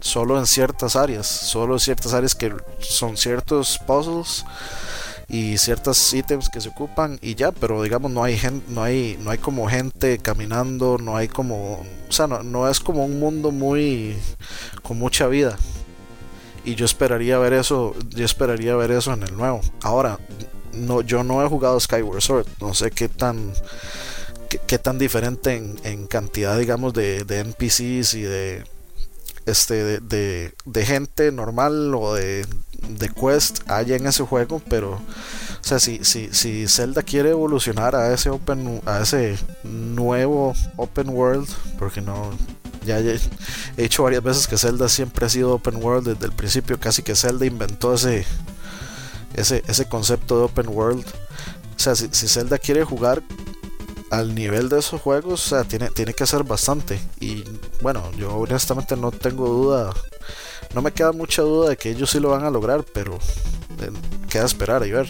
Solo 0.00 0.38
en 0.38 0.46
ciertas 0.46 0.96
áreas. 0.96 1.26
Solo 1.26 1.74
en 1.74 1.80
ciertas 1.80 2.14
áreas 2.14 2.34
que 2.34 2.54
son 2.80 3.16
ciertos 3.16 3.78
puzzles 3.86 4.44
y 5.28 5.58
ciertos 5.58 6.14
ítems 6.14 6.48
que 6.48 6.60
se 6.60 6.68
ocupan 6.68 7.18
y 7.20 7.34
ya, 7.34 7.50
pero 7.50 7.82
digamos 7.82 8.12
no 8.12 8.22
hay 8.22 8.38
gente, 8.38 8.64
no 8.70 8.82
hay, 8.82 9.18
no 9.20 9.30
hay 9.30 9.38
como 9.38 9.68
gente 9.68 10.18
caminando, 10.18 10.98
no 10.98 11.16
hay 11.16 11.26
como, 11.26 11.84
o 12.08 12.12
sea, 12.12 12.28
no, 12.28 12.42
no 12.42 12.68
es 12.68 12.78
como 12.78 13.04
un 13.04 13.18
mundo 13.18 13.50
muy 13.50 14.16
con 14.82 14.98
mucha 14.98 15.26
vida. 15.26 15.56
Y 16.64 16.74
yo 16.74 16.84
esperaría 16.84 17.38
ver 17.38 17.52
eso, 17.52 17.94
yo 18.10 18.24
esperaría 18.24 18.74
ver 18.76 18.90
eso 18.90 19.12
en 19.12 19.22
el 19.22 19.36
nuevo. 19.36 19.60
Ahora, 19.82 20.18
no, 20.72 21.00
yo 21.00 21.24
no 21.24 21.44
he 21.44 21.48
jugado 21.48 21.78
Skyward 21.80 22.20
Sword, 22.20 22.46
no 22.60 22.74
sé 22.74 22.90
qué 22.90 23.08
tan 23.08 23.52
qué, 24.46 24.78
tan 24.78 24.98
diferente 24.98 25.54
en, 25.54 26.06
cantidad, 26.06 26.58
digamos, 26.58 26.92
de, 26.94 27.24
de 27.24 27.40
NPCs 27.40 28.14
y 28.14 28.22
de 28.22 28.64
este 29.46 30.00
de, 30.00 30.84
gente 30.84 31.30
normal 31.30 31.94
o 31.94 32.14
de, 32.14 32.44
quest 33.18 33.60
haya 33.70 33.96
en 33.96 34.06
ese 34.06 34.24
juego, 34.24 34.60
pero 34.68 34.94
o 34.94 35.68
sea, 35.68 35.78
si, 35.78 36.04
si, 36.04 36.28
si 36.32 36.66
Zelda 36.66 37.02
quiere 37.02 37.30
evolucionar 37.30 37.94
a 37.94 38.12
ese 38.12 38.28
open 38.28 38.82
a 38.86 39.00
ese 39.00 39.38
nuevo 39.62 40.52
open 40.76 41.08
world, 41.10 41.48
porque 41.78 42.00
no 42.00 42.30
ya 42.84 42.98
he 42.98 43.18
dicho 43.76 44.02
varias 44.02 44.22
veces 44.22 44.46
que 44.46 44.58
Zelda 44.58 44.88
siempre 44.88 45.26
ha 45.26 45.28
sido 45.28 45.54
open 45.54 45.76
world 45.76 46.08
desde 46.08 46.26
el 46.26 46.32
principio, 46.32 46.78
casi 46.78 47.02
que 47.02 47.14
Zelda 47.14 47.46
inventó 47.46 47.94
ese 47.94 48.26
ese, 49.34 49.62
ese 49.66 49.86
concepto 49.86 50.38
de 50.38 50.44
open 50.44 50.68
world. 50.68 51.04
O 51.76 51.78
sea, 51.78 51.94
si, 51.94 52.08
si 52.10 52.26
Zelda 52.26 52.58
quiere 52.58 52.84
jugar 52.84 53.22
al 54.10 54.34
nivel 54.34 54.68
de 54.68 54.78
esos 54.78 55.00
juegos, 55.00 55.46
o 55.46 55.48
sea, 55.48 55.64
tiene, 55.64 55.90
tiene 55.90 56.14
que 56.14 56.26
ser 56.26 56.44
bastante. 56.44 56.98
Y 57.20 57.44
bueno, 57.80 58.10
yo 58.16 58.34
honestamente 58.34 58.96
no 58.96 59.10
tengo 59.10 59.48
duda, 59.48 59.92
no 60.74 60.82
me 60.82 60.92
queda 60.92 61.12
mucha 61.12 61.42
duda 61.42 61.70
de 61.70 61.76
que 61.76 61.90
ellos 61.90 62.10
sí 62.10 62.20
lo 62.20 62.30
van 62.30 62.44
a 62.44 62.50
lograr, 62.50 62.84
pero 62.92 63.14
eh, 63.14 63.90
queda 64.30 64.44
esperar 64.44 64.86
y 64.86 64.92
ver. 64.92 65.08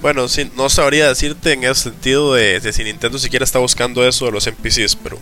Bueno, 0.00 0.28
sí, 0.28 0.50
no 0.56 0.68
sabría 0.68 1.08
decirte 1.08 1.52
en 1.52 1.64
ese 1.64 1.84
sentido 1.84 2.34
de, 2.34 2.60
de, 2.60 2.72
si 2.72 2.84
Nintendo 2.84 3.18
siquiera 3.18 3.44
está 3.44 3.58
buscando 3.58 4.06
eso 4.06 4.26
de 4.26 4.32
los 4.32 4.46
NPCs, 4.46 4.96
pero 4.96 5.18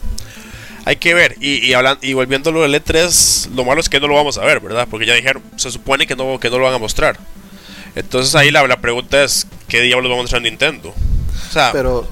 hay 0.85 0.97
que 0.97 1.15
ver. 1.15 1.37
Y, 1.41 1.65
y, 1.65 1.75
hablando, 1.75 2.05
y 2.05 2.15
volviendo 2.15 2.51
a 2.51 2.53
lo 2.53 2.63
del 2.63 2.75
E3, 2.75 3.51
lo 3.55 3.65
malo 3.65 3.81
es 3.81 3.89
que 3.89 4.01
no 4.01 4.09
lo 4.09 4.15
vamos 4.15 4.39
a 4.39 4.45
ver, 4.45 4.59
¿verdad? 4.59 4.89
Porque 4.91 5.07
ya 5.07 5.15
dijeron, 5.15 5.43
se 5.57 5.71
supone 5.71 6.07
que 6.07 6.17
no, 6.17 6.41
que 6.41 6.51
no 6.51 6.59
lo 6.59 6.65
van 6.65 6.75
a 6.75 6.79
mostrar. 6.79 7.17
Entonces 7.95 8.35
ahí 8.35 8.51
la, 8.51 8.67
la 8.67 8.81
pregunta 8.81 9.23
es, 9.23 9.47
¿qué 9.69 9.83
diablos 9.83 10.11
va 10.11 10.17
a 10.17 10.23
mostrar 10.23 10.43
Nintendo? 10.43 10.89
O 10.89 11.53
sea, 11.53 11.71
pero 11.73 12.09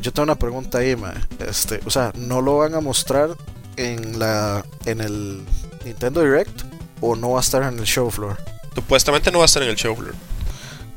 yo 0.00 0.12
tengo 0.12 0.24
una 0.24 0.38
pregunta 0.38 0.78
ahí, 0.78 0.96
ma. 0.96 1.14
Este, 1.38 1.80
o 1.84 1.90
sea, 1.90 2.12
no 2.16 2.40
lo 2.40 2.58
van 2.58 2.74
a 2.74 2.80
mostrar 2.80 3.30
en 3.76 4.18
la 4.18 4.64
en 4.84 5.00
el 5.00 5.42
Nintendo 5.84 6.22
Direct 6.22 6.62
o 7.00 7.16
no 7.16 7.30
va 7.30 7.38
a 7.38 7.42
estar 7.42 7.62
en 7.62 7.78
el 7.78 7.84
show 7.84 8.10
floor. 8.10 8.38
Supuestamente 8.74 9.30
no 9.30 9.38
va 9.38 9.44
a 9.44 9.46
estar 9.46 9.62
en 9.62 9.70
el 9.70 9.76
show 9.76 9.94
floor. 9.94 10.14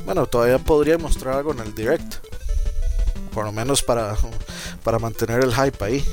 Bueno, 0.05 0.27
todavía 0.27 0.59
podría 0.59 0.97
mostrar 0.97 1.35
algo 1.35 1.51
en 1.51 1.59
el 1.59 1.73
Direct. 1.73 2.15
Por 3.33 3.45
lo 3.45 3.51
menos 3.51 3.81
para, 3.83 4.15
para 4.83 4.99
mantener 4.99 5.43
el 5.43 5.53
hype 5.53 5.83
ahí. 5.83 6.05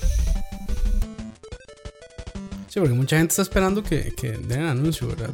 Sí, 2.68 2.80
porque 2.80 2.94
mucha 2.94 3.18
gente 3.18 3.32
está 3.32 3.42
esperando 3.42 3.82
que, 3.82 4.14
que 4.14 4.32
den 4.32 4.64
anuncio, 4.64 5.09
¿verdad? 5.09 5.30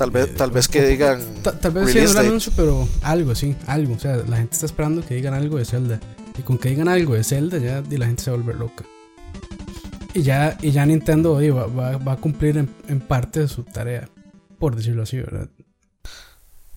Tal 0.00 0.10
vez, 0.10 0.34
tal 0.34 0.50
vez 0.50 0.66
que 0.66 0.82
digan. 0.86 1.20
Tal, 1.42 1.72
vez 1.72 1.92
sí 1.92 1.98
el 1.98 2.16
anuncio, 2.16 2.50
pero 2.56 2.88
algo, 3.02 3.34
sí, 3.34 3.54
algo. 3.66 3.96
O 3.96 3.98
sea, 3.98 4.16
la 4.16 4.38
gente 4.38 4.54
está 4.54 4.64
esperando 4.64 5.04
que 5.04 5.14
digan 5.14 5.34
algo 5.34 5.58
de 5.58 5.66
Zelda. 5.66 6.00
Y 6.38 6.42
con 6.42 6.56
que 6.56 6.70
digan 6.70 6.88
algo 6.88 7.12
de 7.12 7.22
Zelda, 7.22 7.58
ya 7.58 7.82
la 7.82 8.06
gente 8.06 8.22
se 8.22 8.30
va 8.30 8.38
a 8.38 8.40
volver 8.40 8.56
loca. 8.56 8.86
Y 10.14 10.22
ya, 10.22 10.56
y 10.62 10.70
ya 10.70 10.86
Nintendo 10.86 11.34
va, 11.34 11.98
va, 11.98 12.12
a 12.12 12.16
cumplir 12.16 12.56
en, 12.56 12.70
en, 12.88 13.00
parte 13.00 13.40
de 13.40 13.48
su 13.48 13.62
tarea, 13.62 14.08
por 14.58 14.74
decirlo 14.74 15.02
así, 15.02 15.18
¿verdad? 15.18 15.50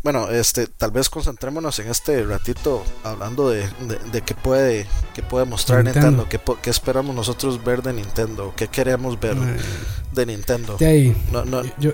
Bueno, 0.03 0.29
este, 0.29 0.67
tal 0.67 0.91
vez 0.91 1.09
concentrémonos 1.09 1.79
en 1.79 1.87
este 1.87 2.25
ratito 2.25 2.83
hablando 3.05 3.49
de, 3.49 3.65
de, 4.11 4.21
qué 4.21 4.35
puede, 4.35 4.85
qué 5.15 5.23
puede 5.23 5.45
mostrar 5.45 5.85
Nintendo, 5.85 6.27
qué, 6.27 6.41
qué, 6.61 6.69
esperamos 6.69 7.15
nosotros 7.15 7.63
ver 7.63 7.83
de 7.83 7.93
Nintendo, 7.93 8.53
qué 8.57 8.67
queremos 8.67 9.17
ver 9.17 9.37
de 10.11 10.25
Nintendo. 10.25 10.75
De 10.75 10.85
ahí, 10.85 11.17
no, 11.31 11.45
no, 11.45 11.61
yo, 11.79 11.93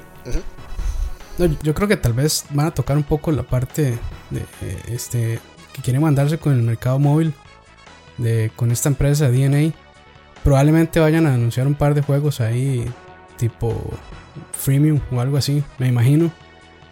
yo 1.63 1.73
creo 1.73 1.87
que 1.87 1.97
tal 1.97 2.13
vez 2.13 2.45
van 2.49 2.67
a 2.67 2.71
tocar 2.71 2.97
un 2.97 3.03
poco 3.03 3.31
la 3.31 3.43
parte 3.43 3.97
de 4.29 4.45
este 4.87 5.39
que 5.73 5.81
quieren 5.81 6.01
mandarse 6.01 6.37
con 6.37 6.53
el 6.53 6.61
mercado 6.61 6.99
móvil, 6.99 7.33
de, 8.17 8.51
con 8.55 8.71
esta 8.71 8.89
empresa 8.89 9.29
DNA. 9.29 9.73
Probablemente 10.43 10.99
vayan 10.99 11.27
a 11.27 11.33
anunciar 11.33 11.67
un 11.67 11.75
par 11.75 11.93
de 11.93 12.01
juegos 12.01 12.41
ahí, 12.41 12.85
tipo 13.37 13.75
freemium 14.51 14.99
o 15.11 15.19
algo 15.19 15.37
así, 15.37 15.63
me 15.77 15.87
imagino 15.87 16.31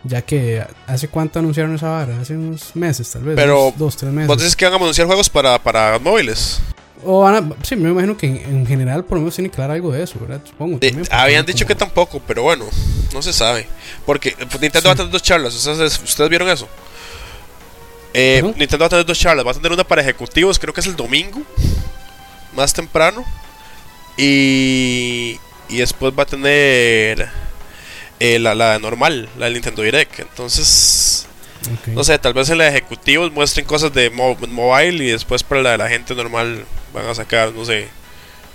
ya 0.03 0.21
que 0.21 0.65
hace 0.85 1.07
cuánto 1.07 1.39
anunciaron 1.39 1.75
esa 1.75 1.89
vara, 1.89 2.19
hace 2.19 2.35
unos 2.35 2.75
meses 2.75 3.09
tal 3.11 3.23
vez. 3.23 3.35
Pero 3.35 3.73
dos, 3.77 3.97
tres 3.97 4.11
meses. 4.11 4.27
¿Vos 4.27 4.37
dices 4.37 4.55
que 4.55 4.65
van 4.65 4.73
a 4.73 4.77
anunciar 4.77 5.07
juegos 5.07 5.29
para, 5.29 5.61
para 5.61 5.99
móviles? 5.99 6.61
O 7.03 7.21
van 7.21 7.35
a, 7.35 7.63
sí, 7.63 7.75
me 7.75 7.89
imagino 7.89 8.17
que 8.17 8.25
en, 8.25 8.65
general 8.65 9.05
por 9.05 9.17
lo 9.17 9.21
menos 9.21 9.35
tiene 9.35 9.49
claro 9.49 9.73
algo 9.73 9.91
de 9.91 10.03
eso, 10.03 10.19
¿verdad? 10.19 10.41
Supongo. 10.43 10.79
habían 11.11 11.45
dicho 11.45 11.65
que 11.65 11.75
tampoco, 11.75 12.21
pero 12.25 12.43
bueno, 12.43 12.65
no 13.13 13.21
se 13.21 13.33
sabe. 13.33 13.67
Porque 14.05 14.35
Nintendo 14.59 14.89
va 14.89 14.93
a 14.93 14.95
tener 14.95 15.11
dos 15.11 15.21
charlas, 15.21 15.53
¿ustedes, 15.53 16.01
¿ustedes 16.01 16.29
vieron 16.29 16.49
eso? 16.49 16.67
Eh, 18.13 18.41
Nintendo 18.43 18.79
va 18.79 18.85
a 18.87 18.89
tener 18.89 19.05
dos 19.05 19.19
charlas, 19.19 19.45
va 19.45 19.51
a 19.51 19.53
tener 19.53 19.71
una 19.71 19.83
para 19.83 20.01
ejecutivos, 20.01 20.57
creo 20.57 20.73
que 20.73 20.81
es 20.81 20.87
el 20.87 20.95
domingo, 20.95 21.41
más 22.55 22.73
temprano. 22.73 23.23
Y, 24.17 25.39
y 25.69 25.77
después 25.77 26.11
va 26.17 26.23
a 26.23 26.25
tener 26.25 27.29
eh, 28.19 28.39
la, 28.39 28.55
la, 28.55 28.79
normal, 28.79 29.29
la 29.37 29.45
del 29.45 29.53
Nintendo 29.53 29.83
Direct. 29.83 30.19
Entonces, 30.19 31.26
no 31.87 32.03
sé, 32.03 32.17
tal 32.19 32.33
vez 32.33 32.49
en 32.49 32.57
la 32.59 32.67
ejecutivos 32.67 33.31
muestren 33.31 33.65
cosas 33.65 33.93
de 33.93 34.09
mobile 34.09 35.03
y 35.03 35.11
después 35.11 35.43
para 35.43 35.61
la 35.61 35.71
de 35.71 35.77
la 35.77 35.89
gente 35.89 36.15
normal 36.15 36.65
van 36.93 37.07
a 37.07 37.15
sacar, 37.15 37.53
no 37.53 37.65
sé, 37.65 37.87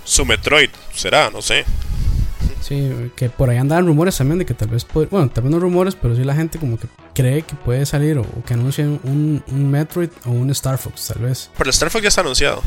su 0.03 0.25
Metroid, 0.25 0.69
será, 0.93 1.29
no 1.29 1.41
sé. 1.41 1.65
Sí, 2.61 3.11
que 3.17 3.29
por 3.29 3.49
ahí 3.49 3.57
andan 3.57 3.85
rumores 3.85 4.17
también 4.17 4.39
de 4.39 4.45
que 4.45 4.53
tal 4.53 4.69
vez 4.69 4.85
puede, 4.85 5.07
bueno, 5.07 5.29
también 5.29 5.51
no 5.51 5.59
rumores, 5.59 5.95
pero 5.95 6.15
sí 6.15 6.23
la 6.23 6.33
gente 6.33 6.59
como 6.59 6.77
que 6.77 6.87
cree 7.13 7.41
que 7.41 7.55
puede 7.55 7.85
salir 7.85 8.17
o, 8.17 8.25
que 8.45 8.53
anuncien 8.53 9.01
un, 9.03 9.43
un, 9.51 9.69
Metroid 9.69 10.09
o 10.25 10.31
un 10.31 10.49
Star 10.51 10.77
Fox, 10.77 11.07
tal 11.07 11.23
vez. 11.23 11.49
Pero 11.57 11.69
el 11.69 11.73
Star 11.73 11.89
Fox 11.89 12.03
ya 12.03 12.07
está 12.07 12.21
anunciado. 12.21 12.61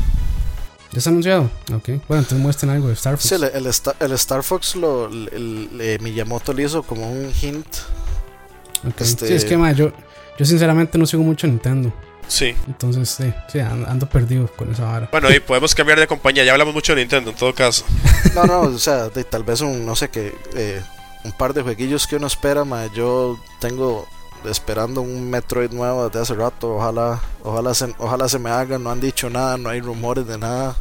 ¿Ya 0.91 0.99
está 0.99 1.09
anunciado? 1.09 1.49
Ok. 1.73 1.89
Bueno, 2.07 2.21
entonces 2.21 2.37
muestren 2.37 2.69
algo 2.71 2.87
de 2.89 2.93
Star 2.93 3.17
Fox. 3.17 3.27
Sí, 3.27 3.35
el, 3.35 3.43
el, 3.43 4.11
Star, 4.13 4.43
Fox 4.43 4.75
lo, 4.75 5.07
el, 5.07 5.97
Miyamoto 6.01 6.53
le 6.53 6.63
hizo 6.63 6.83
como 6.83 7.11
un 7.11 7.31
hint. 7.41 7.67
Este... 8.99 9.27
Sí, 9.27 9.33
es 9.33 9.45
que 9.45 9.57
yo, 9.75 9.91
yo 10.37 10.45
sinceramente 10.45 10.97
no 10.97 11.05
sigo 11.05 11.23
mucho 11.23 11.47
Nintendo. 11.47 11.91
Sí. 12.27 12.55
Entonces, 12.67 13.09
sí, 13.09 13.33
sí 13.47 13.59
ando, 13.59 14.07
perdido 14.07 14.47
con 14.47 14.71
esa 14.71 14.83
vara. 14.83 15.09
Bueno, 15.11 15.31
y 15.31 15.39
podemos 15.39 15.73
cambiar 15.73 15.99
de 15.99 16.07
compañía. 16.07 16.43
Ya 16.43 16.51
hablamos 16.51 16.73
mucho 16.73 16.93
de 16.93 17.01
Nintendo 17.01 17.31
en 17.31 17.35
todo 17.35 17.53
caso. 17.53 17.85
No, 18.35 18.45
no, 18.45 18.61
o 18.61 18.77
sea, 18.77 19.09
tal 19.09 19.43
vez 19.43 19.61
un, 19.61 19.85
no 19.85 19.95
sé 19.95 20.09
qué, 20.09 20.35
eh, 20.53 20.81
un 21.23 21.31
par 21.31 21.53
de 21.53 21.63
jueguillos 21.63 22.05
que 22.05 22.17
uno 22.17 22.27
espera, 22.27 22.65
ma. 22.65 22.85
Yo 22.93 23.39
tengo 23.59 24.07
esperando 24.45 25.01
un 25.01 25.29
Metroid 25.29 25.71
nuevo 25.71 26.07
desde 26.07 26.19
hace 26.19 26.35
rato. 26.35 26.75
Ojalá, 26.75 27.19
ojalá, 27.43 27.73
se, 27.73 27.95
ojalá 27.97 28.29
se 28.29 28.37
me 28.37 28.49
haga. 28.49 28.77
No 28.77 28.91
han 28.91 28.99
dicho 28.99 29.29
nada, 29.29 29.57
no 29.57 29.69
hay 29.69 29.81
rumores 29.81 30.27
de 30.27 30.37
nada. 30.37 30.75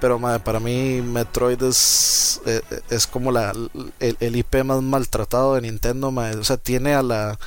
Pero 0.00 0.20
para 0.44 0.60
mí 0.60 1.00
Metroid 1.00 1.62
es, 1.62 2.40
eh, 2.44 2.60
es, 2.90 3.06
como 3.06 3.32
la, 3.32 3.52
el, 3.98 4.36
IP 4.36 4.62
más 4.62 4.82
maltratado 4.82 5.54
de 5.54 5.62
Nintendo. 5.62 6.08
O 6.08 6.44
sea, 6.44 6.56
tiene 6.56 6.94
a 6.94 7.02
la, 7.02 7.38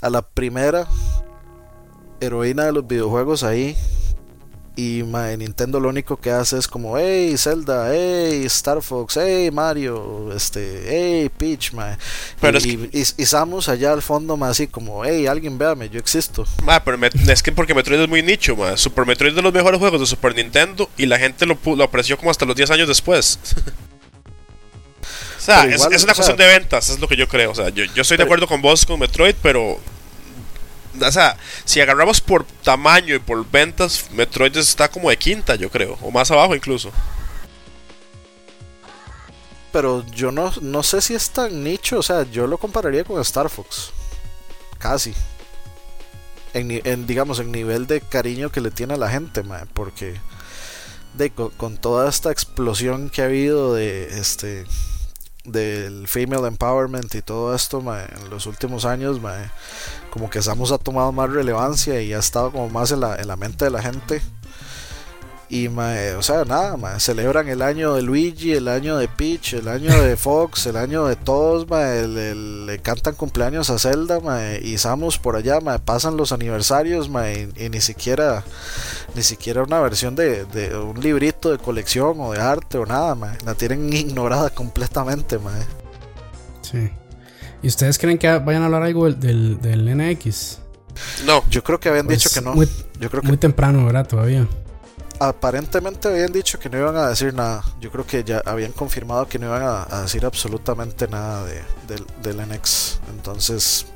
a 0.00 0.10
la 0.10 0.22
primera 0.22 0.86
heroína 2.20 2.64
de 2.64 2.72
los 2.72 2.86
videojuegos 2.86 3.42
ahí 3.42 3.76
y 4.78 5.02
Nintendo 5.36 5.80
lo 5.80 5.88
único 5.88 6.18
que 6.18 6.30
hace 6.30 6.56
es 6.56 6.68
como, 6.68 6.96
hey 6.96 7.34
Zelda, 7.36 7.90
hey 7.92 8.44
Star 8.44 8.80
Fox, 8.80 9.18
hey 9.20 9.50
Mario, 9.50 10.32
este, 10.32 10.84
hey 10.86 11.30
Peach, 11.36 11.72
Pero 12.40 12.58
y, 12.60 12.88
es 12.92 13.12
y, 13.18 13.26
Samus 13.26 13.68
allá 13.68 13.92
al 13.92 14.02
fondo, 14.02 14.36
más 14.36 14.50
así 14.50 14.68
como, 14.68 15.04
hey, 15.04 15.26
alguien 15.26 15.58
véame, 15.58 15.88
yo 15.88 15.98
existo. 15.98 16.46
pero 16.84 16.96
es 17.28 17.42
que 17.42 17.50
porque 17.50 17.74
Metroid 17.74 18.02
es 18.02 18.08
muy 18.08 18.22
nicho, 18.22 18.56
Super 18.76 19.04
Metroid 19.04 19.30
es 19.30 19.36
de 19.36 19.42
los 19.42 19.52
mejores 19.52 19.80
juegos 19.80 19.98
de 19.98 20.06
Super 20.06 20.36
Nintendo 20.36 20.88
y 20.96 21.06
la 21.06 21.18
gente 21.18 21.44
lo, 21.44 21.58
lo 21.74 21.82
apreció 21.82 22.16
como 22.16 22.30
hasta 22.30 22.46
los 22.46 22.54
10 22.54 22.70
años 22.70 22.86
después. 22.86 23.40
sea, 25.52 25.64
es, 25.64 26.04
una 26.04 26.14
cuestión 26.14 26.36
de 26.36 26.46
ventas, 26.46 26.90
es 26.90 26.98
lo 26.98 27.08
que 27.08 27.16
yo 27.16 27.28
creo. 27.28 27.52
O 27.52 27.54
sea, 27.54 27.68
yo, 27.70 27.84
yo 27.84 28.02
estoy 28.02 28.16
de 28.16 28.24
acuerdo 28.24 28.46
con 28.46 28.60
vos 28.62 28.84
con 28.84 29.00
Metroid, 29.00 29.34
pero 29.42 29.78
o 31.00 31.12
sea, 31.12 31.36
si 31.64 31.80
agarramos 31.80 32.20
por 32.20 32.44
tamaño 32.44 33.14
y 33.14 33.18
por 33.18 33.48
ventas, 33.48 34.06
Metroid 34.12 34.56
está 34.56 34.88
como 34.88 35.10
de 35.10 35.16
quinta, 35.16 35.54
yo 35.54 35.70
creo, 35.70 35.98
o 36.02 36.10
más 36.10 36.30
abajo 36.30 36.54
incluso. 36.54 36.90
Pero 39.72 40.04
yo 40.14 40.32
no, 40.32 40.52
no 40.62 40.82
sé 40.82 41.00
si 41.00 41.14
es 41.14 41.30
tan 41.30 41.62
nicho, 41.62 41.98
o 41.98 42.02
sea, 42.02 42.22
yo 42.30 42.46
lo 42.46 42.58
compararía 42.58 43.04
con 43.04 43.20
Star 43.20 43.50
Fox. 43.50 43.92
Casi. 44.78 45.14
En, 46.54 47.06
digamos, 47.06 47.38
en 47.40 47.52
nivel 47.52 47.86
de 47.86 48.00
cariño 48.00 48.50
que 48.50 48.60
le 48.60 48.70
tiene 48.70 48.94
a 48.94 48.96
la 48.96 49.10
gente, 49.10 49.42
porque 49.74 50.16
de, 51.14 51.30
con 51.30 51.76
toda 51.76 52.08
esta 52.08 52.32
explosión 52.32 53.10
que 53.10 53.22
ha 53.22 53.26
habido 53.26 53.74
de 53.74 54.18
este 54.18 54.64
del 55.44 56.08
female 56.08 56.46
empowerment 56.46 57.14
y 57.14 57.22
todo 57.22 57.54
esto 57.54 57.80
en 57.80 58.30
los 58.30 58.46
últimos 58.46 58.84
años 58.84 59.20
como 60.10 60.30
que 60.30 60.42
Samus 60.42 60.72
ha 60.72 60.78
tomado 60.78 61.12
más 61.12 61.30
relevancia 61.30 62.00
y 62.02 62.12
ha 62.12 62.18
estado 62.18 62.52
como 62.52 62.68
más 62.68 62.90
en 62.90 63.00
la, 63.00 63.16
en 63.16 63.28
la 63.28 63.36
mente 63.36 63.64
de 63.64 63.70
la 63.70 63.82
gente 63.82 64.20
y, 65.50 65.66
o 65.68 66.22
sea, 66.22 66.44
nada, 66.44 67.00
celebran 67.00 67.48
el 67.48 67.62
año 67.62 67.94
de 67.94 68.02
Luigi, 68.02 68.52
el 68.52 68.68
año 68.68 68.98
de 68.98 69.08
Peach, 69.08 69.54
el 69.54 69.68
año 69.68 69.90
de 70.02 70.14
Fox, 70.18 70.66
el 70.66 70.76
año 70.76 71.06
de 71.06 71.16
todos, 71.16 71.66
le 71.70 72.78
cantan 72.80 73.14
cumpleaños 73.14 73.70
a 73.70 73.78
Zelda, 73.78 74.20
y 74.60 74.76
Samus 74.76 75.16
por 75.16 75.36
allá, 75.36 75.58
pasan 75.78 76.18
los 76.18 76.32
aniversarios, 76.32 77.08
y, 77.08 77.68
ni 77.70 77.80
siquiera 77.80 78.44
ni 79.14 79.22
siquiera 79.22 79.62
una 79.62 79.80
versión 79.80 80.14
de, 80.14 80.44
un 80.76 81.00
librito 81.00 81.50
de 81.50 81.56
colección 81.56 82.20
o 82.20 82.32
de 82.32 82.40
arte 82.40 82.76
o 82.76 82.84
nada, 82.84 83.16
la 83.44 83.54
tienen 83.54 83.90
ignorada 83.92 84.50
completamente, 84.50 85.38
Sí. 86.60 86.90
¿Y 87.62 87.68
ustedes 87.68 87.98
creen 87.98 88.18
que 88.18 88.28
vayan 88.38 88.62
a 88.62 88.66
hablar 88.66 88.82
algo 88.82 89.10
del, 89.10 89.58
del, 89.62 89.96
NX? 89.96 90.58
No. 91.24 91.42
Yo 91.48 91.64
creo 91.64 91.80
que 91.80 91.88
habían 91.88 92.04
pues 92.04 92.18
dicho 92.18 92.30
que 92.32 92.44
no. 92.44 92.54
Muy, 92.54 92.68
Yo 93.00 93.10
creo 93.10 93.22
muy 93.22 93.38
temprano, 93.38 93.86
¿verdad? 93.86 94.06
Todavía 94.06 94.46
aparentemente 95.20 96.08
habían 96.08 96.32
dicho 96.32 96.58
que 96.58 96.68
no 96.68 96.78
iban 96.78 96.96
a 96.96 97.08
decir 97.08 97.34
nada. 97.34 97.64
Yo 97.80 97.90
creo 97.90 98.06
que 98.06 98.24
ya 98.24 98.42
habían 98.44 98.72
confirmado 98.72 99.28
que 99.28 99.38
no 99.38 99.46
iban 99.46 99.62
a, 99.62 100.02
decir 100.02 100.24
absolutamente 100.24 101.08
nada 101.08 101.44
de, 101.44 101.62
del 102.22 102.36
NX. 102.36 103.00
Entonces, 103.10 103.86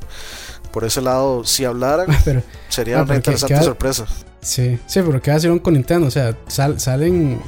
por 0.72 0.84
ese 0.84 1.00
lado, 1.00 1.44
si 1.44 1.64
hablaran, 1.64 2.06
sería 2.68 3.00
ah, 3.00 3.02
una 3.02 3.16
interesante 3.16 3.62
sorpresa. 3.62 4.06
Sí, 4.40 4.78
sí, 4.86 5.00
pero 5.02 5.20
¿qué 5.22 5.34
hicieron 5.34 5.58
con 5.58 5.74
Nintendo? 5.74 6.08
O 6.08 6.10
sea, 6.10 6.36
salen, 6.48 7.40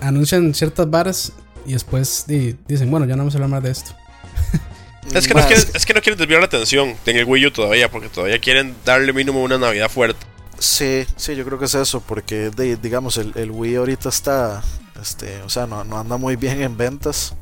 anuncian 0.00 0.52
ciertas 0.54 0.88
varas 0.90 1.32
y 1.64 1.72
después 1.72 2.24
dicen, 2.26 2.90
bueno, 2.90 3.06
ya 3.06 3.14
no 3.16 3.22
vamos 3.22 3.34
a 3.34 3.38
hablar 3.38 3.50
más 3.50 3.62
de 3.62 3.70
esto. 3.70 3.92
Es 5.14 5.26
que, 5.26 5.34
no 5.34 5.44
quieren, 5.44 5.64
es 5.74 5.86
que 5.86 5.94
no 5.94 6.00
quieren 6.02 6.18
desviar 6.18 6.40
la 6.40 6.46
atención 6.46 6.94
en 7.04 7.16
el 7.16 7.24
Wii 7.24 7.46
U 7.46 7.50
todavía, 7.50 7.90
porque 7.90 8.08
todavía 8.08 8.38
quieren 8.38 8.76
darle 8.84 9.12
mínimo 9.12 9.42
una 9.42 9.58
Navidad 9.58 9.88
fuerte. 9.88 10.24
Sí, 10.60 11.06
sí, 11.16 11.34
yo 11.34 11.44
creo 11.46 11.58
que 11.58 11.64
es 11.64 11.74
eso, 11.74 12.02
porque 12.02 12.50
digamos, 12.82 13.16
el, 13.16 13.32
el, 13.34 13.50
Wii 13.50 13.76
ahorita 13.76 14.10
está, 14.10 14.62
este, 15.00 15.40
o 15.40 15.48
sea, 15.48 15.66
no, 15.66 15.80
anda 15.98 16.18
muy 16.18 16.36
bien 16.36 16.60
en 16.60 16.76
ventas. 16.76 17.32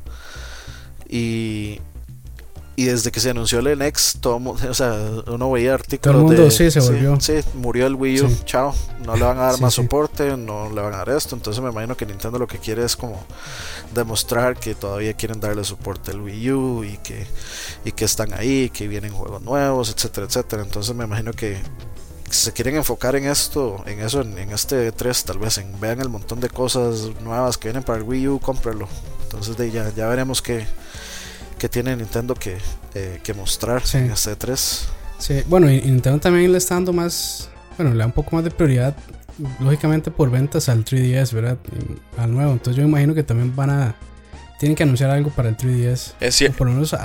Y, 1.09 1.81
y 2.77 2.85
desde 2.85 3.11
que 3.11 3.19
se 3.19 3.31
anunció 3.31 3.59
el 3.59 3.77
NX, 3.77 4.19
todo, 4.21 4.37
o 4.37 4.73
sea, 4.73 4.95
uno 5.27 5.51
veía 5.51 5.73
artículos 5.73 6.01
todo 6.01 6.21
el 6.21 6.27
mundo, 6.27 6.43
de... 6.43 6.51
Sí, 6.51 6.71
se 6.71 6.79
volvió. 6.79 7.19
Sí, 7.19 7.33
murió 7.55 7.87
el 7.87 7.95
Wii 7.95 8.21
U, 8.21 8.37
chao. 8.45 8.73
No 9.05 9.17
le 9.17 9.25
van 9.25 9.37
a 9.37 9.51
dar 9.51 9.59
más 9.59 9.73
soporte, 9.73 10.37
no 10.37 10.71
le 10.71 10.79
van 10.79 10.93
a 10.93 10.99
dar 10.99 11.09
esto. 11.09 11.35
Entonces 11.35 11.61
me 11.61 11.71
imagino 11.71 11.97
que 11.97 12.05
Nintendo 12.05 12.39
lo 12.39 12.47
que 12.47 12.57
quiere 12.57 12.85
es 12.85 12.95
como 12.95 13.21
demostrar 13.93 14.57
que 14.57 14.75
todavía 14.75 15.13
quieren 15.13 15.41
darle 15.41 15.65
soporte 15.65 16.11
al 16.11 16.21
Wii 16.21 16.51
U 16.53 16.83
y 16.85 16.97
que, 16.99 17.27
y 17.83 17.91
que 17.91 18.05
están 18.05 18.33
ahí, 18.33 18.69
que 18.69 18.87
vienen 18.87 19.11
juegos 19.11 19.41
nuevos, 19.41 19.93
etcétera, 19.93 20.27
etcétera. 20.27 20.63
Entonces 20.63 20.95
me 20.95 21.03
imagino 21.03 21.33
que 21.33 21.57
se 22.29 22.53
quieren 22.53 22.75
enfocar 22.75 23.15
en 23.15 23.25
esto, 23.25 23.83
en 23.85 23.99
eso, 23.99 24.21
en, 24.21 24.37
este 24.51 24.91
3, 24.91 25.23
tal 25.23 25.39
vez 25.39 25.57
en 25.57 25.79
vean 25.79 26.01
el 26.01 26.09
montón 26.09 26.39
de 26.39 26.49
cosas 26.49 27.09
nuevas 27.21 27.57
que 27.57 27.69
vienen 27.69 27.83
para 27.83 27.97
el 27.99 28.03
Wii 28.03 28.27
U, 28.27 28.39
cómpralo. 28.39 28.87
Entonces 29.23 29.57
de 29.57 29.71
ya, 29.71 29.91
ya 29.95 30.07
veremos 30.07 30.41
qué 30.41 30.65
que 31.59 31.69
tiene 31.69 31.95
Nintendo 31.95 32.33
que, 32.33 32.57
eh, 32.95 33.19
que 33.21 33.33
mostrar 33.35 33.83
en 33.93 34.09
este 34.09 34.35
3. 34.35 34.87
Sí, 35.19 35.43
bueno, 35.47 35.69
y 35.69 35.81
Nintendo 35.81 36.19
también 36.19 36.51
le 36.51 36.57
está 36.57 36.75
dando 36.75 36.93
más, 36.93 37.49
bueno, 37.77 37.91
le 37.91 37.99
da 37.99 38.05
un 38.05 38.13
poco 38.13 38.35
más 38.35 38.45
de 38.45 38.49
prioridad, 38.49 38.95
lógicamente 39.59 40.09
por 40.09 40.31
ventas 40.31 40.69
al 40.69 40.85
3DS, 40.85 41.33
¿verdad? 41.33 41.57
Al 42.17 42.31
nuevo. 42.31 42.53
Entonces 42.53 42.81
yo 42.81 42.87
imagino 42.87 43.13
que 43.13 43.23
también 43.23 43.55
van 43.55 43.69
a, 43.69 43.95
tienen 44.57 44.75
que 44.75 44.83
anunciar 44.83 45.11
algo 45.11 45.29
para 45.29 45.49
el 45.49 45.57
3DS. 45.57 46.13
Es 46.19 46.35
cierto. 46.35 46.57
Por 46.57 46.67
lo 46.67 46.73
menos 46.73 46.95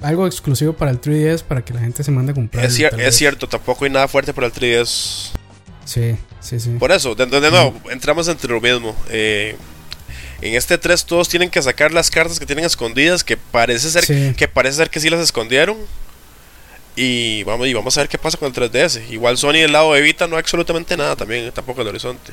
algo 0.00 0.26
exclusivo 0.26 0.72
para 0.72 0.90
el 0.90 1.00
3DS 1.00 1.42
para 1.42 1.64
que 1.64 1.74
la 1.74 1.80
gente 1.80 2.02
se 2.02 2.10
mande 2.10 2.32
a 2.32 2.34
comprar. 2.34 2.64
Es, 2.64 2.78
es 2.78 3.16
cierto, 3.16 3.48
tampoco 3.48 3.84
hay 3.84 3.90
nada 3.90 4.08
fuerte 4.08 4.32
para 4.32 4.46
el 4.46 4.52
3DS. 4.52 5.30
Sí, 5.84 6.16
sí, 6.40 6.60
sí. 6.60 6.70
Por 6.78 6.92
eso, 6.92 7.14
de, 7.14 7.26
nuevo, 7.26 7.74
entramos 7.90 8.28
entre 8.28 8.52
lo 8.52 8.60
mismo. 8.60 8.94
Eh, 9.08 9.56
en 10.40 10.54
este 10.54 10.78
3 10.78 11.04
todos 11.04 11.28
tienen 11.28 11.50
que 11.50 11.60
sacar 11.60 11.92
las 11.92 12.10
cartas 12.10 12.38
que 12.38 12.46
tienen 12.46 12.64
escondidas, 12.64 13.24
que 13.24 13.36
parece 13.36 13.90
ser 13.90 14.34
que 14.34 14.48
parece 14.48 14.76
ser 14.76 14.90
que 14.90 15.00
sí 15.00 15.10
las 15.10 15.20
escondieron. 15.20 15.76
Y 16.96 17.44
vamos, 17.44 17.66
y 17.66 17.74
vamos 17.74 17.96
a 17.96 18.00
ver 18.00 18.08
qué 18.08 18.18
pasa 18.18 18.36
con 18.36 18.48
el 18.48 18.54
3DS. 18.54 19.10
Igual 19.10 19.38
Sony 19.38 19.52
del 19.54 19.72
lado 19.72 19.92
de 19.92 20.00
Vita 20.00 20.26
no 20.26 20.36
hay 20.36 20.40
absolutamente 20.40 20.96
nada 20.96 21.16
también, 21.16 21.50
tampoco 21.52 21.82
el 21.82 21.88
horizonte. 21.88 22.32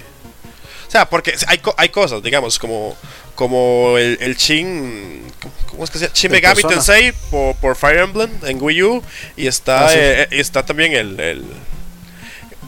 O 0.88 0.92
sea, 0.92 1.10
porque 1.10 1.36
hay, 1.48 1.62
hay 1.76 1.90
cosas, 1.90 2.24
digamos, 2.24 2.58
como, 2.60 2.96
como 3.36 3.98
el, 3.98 4.18
el 4.22 4.36
Shin. 4.38 5.22
¿Cómo 5.70 5.84
es 5.84 5.92
que 5.92 6.00
se 6.00 6.06
llama? 6.06 6.16
Shin 6.16 6.32
Megami 6.32 6.64
Tensei 6.64 7.12
por, 7.30 7.56
por, 7.58 7.76
Fire 7.76 8.00
Emblem 8.00 8.32
en 8.44 8.62
Wii 8.62 8.84
U. 8.84 9.04
Y 9.36 9.48
está, 9.48 9.88
ah, 9.88 9.94
eh, 9.94 10.28
está 10.32 10.66
también 10.66 10.94
el, 10.94 11.20
el, 11.20 11.46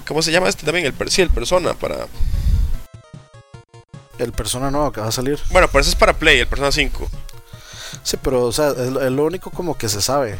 ¿Cómo 0.10 0.22
se 0.22 0.32
llama 0.32 0.50
este 0.50 0.66
también? 0.66 0.86
El, 0.86 1.12
sí, 1.12 1.22
el 1.22 1.30
Persona 1.30 1.76
para 1.76 2.08
el 4.18 4.32
Persona 4.32 4.70
nuevo 4.72 4.92
que 4.92 5.02
va 5.02 5.08
a 5.08 5.12
salir. 5.12 5.40
Bueno, 5.52 5.68
pero 5.68 5.82
eso 5.82 5.92
es 5.92 5.96
para 5.96 6.14
Play, 6.14 6.40
el 6.40 6.48
Persona 6.48 6.72
5. 6.72 7.08
Sí, 8.04 8.18
pero 8.22 8.44
o 8.44 8.52
sea, 8.52 8.70
es, 8.70 8.92
lo 8.92 9.24
único 9.24 9.52
como 9.52 9.78
que 9.78 9.88
se 9.88 10.02
sabe. 10.02 10.38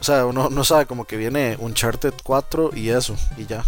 O 0.00 0.04
sea, 0.04 0.26
uno 0.26 0.48
no 0.50 0.64
sabe 0.64 0.86
como 0.86 1.04
que 1.04 1.16
viene 1.16 1.56
un 1.58 1.66
Uncharted 1.66 2.14
4 2.22 2.70
y 2.74 2.88
eso, 2.88 3.14
y 3.36 3.46
ya. 3.46 3.64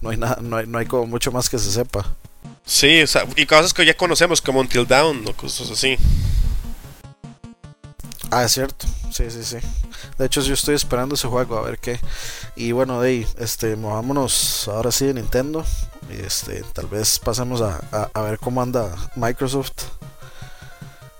No 0.00 0.10
hay 0.10 0.16
nada, 0.16 0.38
no 0.40 0.56
hay, 0.56 0.66
no 0.66 0.78
hay 0.78 0.86
como 0.86 1.06
mucho 1.06 1.32
más 1.32 1.50
que 1.50 1.58
se 1.58 1.70
sepa. 1.70 2.06
Sí, 2.72 3.02
o 3.02 3.06
sea, 3.06 3.26
y 3.36 3.44
cosas 3.44 3.74
que 3.74 3.84
ya 3.84 3.94
conocemos 3.94 4.40
como 4.40 4.60
Until 4.60 4.86
Down 4.86 5.28
o 5.28 5.34
cosas 5.34 5.70
así. 5.70 5.98
Ah, 8.30 8.44
es 8.44 8.52
cierto. 8.52 8.86
Sí, 9.10 9.24
sí, 9.28 9.44
sí. 9.44 9.58
De 10.16 10.24
hecho, 10.24 10.40
yo 10.40 10.54
estoy 10.54 10.74
esperando 10.74 11.14
ese 11.14 11.28
juego 11.28 11.58
a 11.58 11.60
ver 11.60 11.78
qué. 11.78 12.00
Y 12.56 12.72
bueno, 12.72 12.98
de 13.02 13.08
ahí, 13.10 13.26
este, 13.38 13.76
movámonos 13.76 14.68
ahora 14.68 14.90
sí 14.90 15.04
de 15.04 15.12
Nintendo. 15.12 15.66
Este, 16.24 16.62
tal 16.72 16.86
vez 16.86 17.18
pasemos 17.18 17.60
a, 17.60 18.08
a, 18.14 18.22
ver 18.22 18.38
cómo 18.38 18.62
anda 18.62 18.90
Microsoft. 19.16 19.82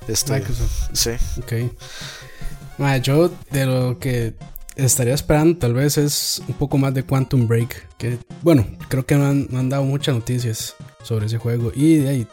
Este, 0.09 0.33
Microsoft. 0.33 0.89
Sí. 0.95 1.11
Ok. 1.37 3.03
yo 3.03 3.31
de 3.51 3.67
lo 3.67 3.99
que 3.99 4.33
estaría 4.77 5.13
esperando 5.13 5.59
tal 5.59 5.75
vez 5.75 5.99
es 5.99 6.43
un 6.49 6.55
poco 6.55 6.79
más 6.79 6.95
de 6.95 7.03
Quantum 7.03 7.47
Break. 7.47 7.97
Que 7.99 8.19
bueno, 8.41 8.67
creo 8.89 9.05
que 9.05 9.17
no 9.17 9.27
han, 9.27 9.69
dado 9.69 9.85
muchas 9.85 10.15
noticias 10.15 10.77
sobre 11.03 11.27
ese 11.27 11.39
juego. 11.39 11.73
Y 11.75 11.97
de 11.97 12.09
ahí, 12.09 12.27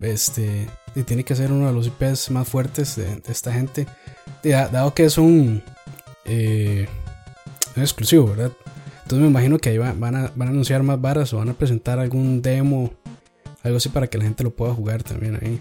este, 0.00 0.68
y 0.94 1.02
tiene 1.02 1.24
que 1.24 1.34
ser 1.34 1.52
uno 1.52 1.66
de 1.66 1.72
los 1.72 1.86
IPs 1.86 2.30
más 2.30 2.48
fuertes 2.48 2.96
de, 2.96 3.22
esta 3.28 3.52
gente. 3.52 3.86
dado 4.42 4.94
que 4.94 5.04
es 5.04 5.18
un, 5.18 5.62
eh, 6.24 6.88
un 7.76 7.82
exclusivo, 7.82 8.28
¿verdad? 8.28 8.52
Entonces 9.02 9.20
me 9.20 9.28
imagino 9.28 9.58
que 9.58 9.70
ahí 9.70 9.78
van, 9.78 10.14
a, 10.14 10.32
van 10.34 10.48
a 10.48 10.50
anunciar 10.50 10.82
más 10.82 11.00
varas 11.00 11.32
o 11.32 11.38
van 11.38 11.48
a 11.48 11.54
presentar 11.54 11.98
algún 11.98 12.42
demo, 12.42 12.92
algo 13.62 13.76
así 13.76 13.88
para 13.88 14.06
que 14.06 14.18
la 14.18 14.24
gente 14.24 14.44
lo 14.44 14.50
pueda 14.50 14.72
jugar 14.72 15.02
también 15.02 15.38
ahí. 15.42 15.60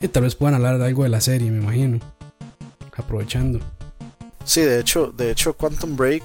Y 0.00 0.08
tal 0.08 0.24
vez 0.24 0.34
puedan 0.34 0.54
hablar 0.54 0.78
de 0.78 0.86
algo 0.86 1.02
de 1.02 1.08
la 1.08 1.20
serie, 1.20 1.50
me 1.50 1.58
imagino. 1.58 2.00
Aprovechando. 2.96 3.60
Sí, 4.44 4.62
de 4.62 4.80
hecho, 4.80 5.12
de 5.14 5.30
hecho 5.30 5.54
Quantum 5.54 5.96
Break 5.96 6.22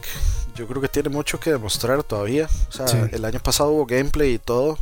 yo 0.55 0.67
creo 0.67 0.81
que 0.81 0.87
tiene 0.87 1.09
mucho 1.09 1.39
que 1.39 1.51
demostrar 1.51 2.03
todavía. 2.03 2.47
O 2.69 2.71
sea, 2.71 3.09
el 3.11 3.25
año 3.25 3.39
pasado 3.39 3.71
hubo 3.71 3.85
gameplay 3.85 4.33
y 4.33 4.37
todo 4.37 4.77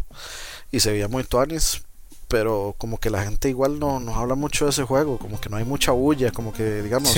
y 0.71 0.79
se 0.79 0.91
veía 0.91 1.07
muy 1.07 1.23
tuanis, 1.23 1.81
pero 2.29 2.75
como 2.77 2.99
que 2.99 3.09
la 3.09 3.23
gente 3.23 3.49
igual 3.49 3.79
no 3.79 3.99
nos 3.99 4.15
habla 4.15 4.35
mucho 4.35 4.65
de 4.65 4.71
ese 4.71 4.83
juego, 4.83 5.17
como 5.17 5.41
que 5.41 5.49
no 5.49 5.57
hay 5.57 5.65
mucha 5.65 5.91
bulla, 5.91 6.31
como 6.31 6.53
que 6.53 6.83
digamos, 6.83 7.15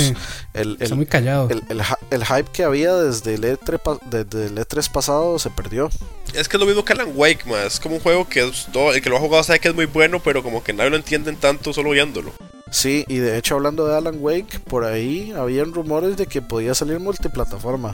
el, 0.53 0.77
el, 0.79 0.95
muy 0.95 1.05
callado. 1.05 1.49
El, 1.49 1.63
el, 2.09 2.25
hype 2.25 2.49
que 2.53 2.63
había 2.63 2.95
desde 2.95 3.33
el, 3.33 3.43
E3, 3.43 3.99
desde 4.09 4.45
el 4.45 4.57
E3 4.57 4.89
pasado 4.89 5.37
se 5.37 5.49
perdió. 5.49 5.89
Es 6.33 6.47
que 6.47 6.55
es 6.55 6.61
lo 6.61 6.65
mismo 6.65 6.85
que 6.85 6.93
Alan 6.93 7.11
Wake, 7.13 7.45
más 7.45 7.73
es 7.73 7.79
como 7.81 7.95
un 7.95 8.01
juego 8.01 8.27
que 8.27 8.49
todo, 8.71 8.93
el 8.93 9.01
que 9.01 9.09
lo 9.09 9.17
ha 9.17 9.19
jugado 9.19 9.43
sabe 9.43 9.59
que 9.59 9.67
es 9.67 9.75
muy 9.75 9.85
bueno, 9.85 10.21
pero 10.23 10.41
como 10.41 10.63
que 10.63 10.71
nadie 10.71 10.89
lo 10.89 10.95
entiende 10.95 11.33
tanto 11.33 11.73
solo 11.73 11.89
viéndolo. 11.89 12.31
Sí, 12.71 13.03
y 13.09 13.17
de 13.17 13.37
hecho 13.37 13.55
hablando 13.55 13.85
de 13.85 13.97
Alan 13.97 14.15
Wake, 14.17 14.59
por 14.59 14.85
ahí 14.85 15.33
habían 15.35 15.73
rumores 15.73 16.15
de 16.15 16.25
que 16.25 16.41
podía 16.41 16.73
salir 16.73 17.01
multiplataforma. 17.01 17.93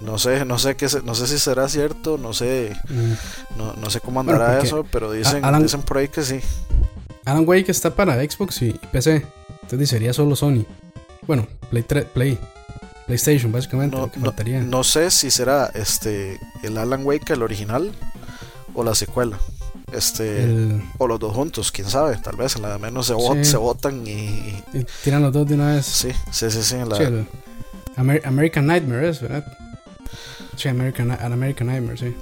No 0.00 0.18
sé, 0.18 0.44
no 0.44 0.58
sé 0.58 0.76
qué, 0.76 0.88
no 1.04 1.14
sé 1.14 1.26
si 1.26 1.38
será 1.38 1.68
cierto, 1.68 2.18
no 2.18 2.34
sé, 2.34 2.76
mm. 2.88 3.80
no, 3.80 3.90
sé 3.90 4.00
cómo 4.00 4.20
andará 4.20 4.60
eso, 4.60 4.84
pero 4.90 5.10
dicen, 5.10 5.42
dicen 5.62 5.82
por 5.82 5.98
ahí 5.98 6.08
que 6.08 6.22
sí. 6.22 6.40
Alan 7.24 7.48
Wake 7.48 7.70
está 7.70 7.94
para 7.94 8.16
Xbox 8.16 8.60
y 8.62 8.72
PC, 8.92 9.26
entonces 9.62 9.88
sería 9.88 10.12
solo 10.12 10.36
Sony. 10.36 10.64
Bueno, 11.26 11.46
Play, 11.70 11.82
Play 11.82 12.38
PlayStation 13.06 13.52
básicamente. 13.52 13.96
No, 13.96 14.10
no, 14.64 14.84
sé 14.84 15.10
si 15.10 15.30
será 15.30 15.70
este 15.74 16.40
el 16.62 16.76
Alan 16.76 17.06
Wake 17.06 17.32
el 17.32 17.42
original 17.42 17.92
o 18.74 18.84
la 18.84 18.94
secuela. 18.94 19.38
Este 19.92 20.44
o 20.98 21.06
los 21.06 21.20
dos 21.20 21.34
juntos, 21.34 21.70
quién 21.70 21.88
sabe, 21.88 22.16
tal 22.16 22.36
vez 22.36 22.56
en 22.56 22.62
la 22.62 22.72
de 22.72 22.78
menos 22.78 23.06
se, 23.06 23.44
se 23.44 23.56
votan 23.56 24.04
y, 24.04 24.62
tiran 25.04 25.22
los 25.22 25.32
dos 25.32 25.48
de 25.48 25.54
una 25.54 25.74
vez. 25.74 25.86
Sí, 25.86 26.10
sí, 26.32 26.50
sí, 26.50 26.62
sí, 26.62 26.76
American 27.96 28.66
Nightmare 28.66 29.08
es, 29.08 29.22
¿verdad? 29.22 29.46
Sí, 30.56 30.68
American, 30.68 31.10
American 31.10 31.66
Nightmare, 31.66 31.98
sí. 31.98 32.16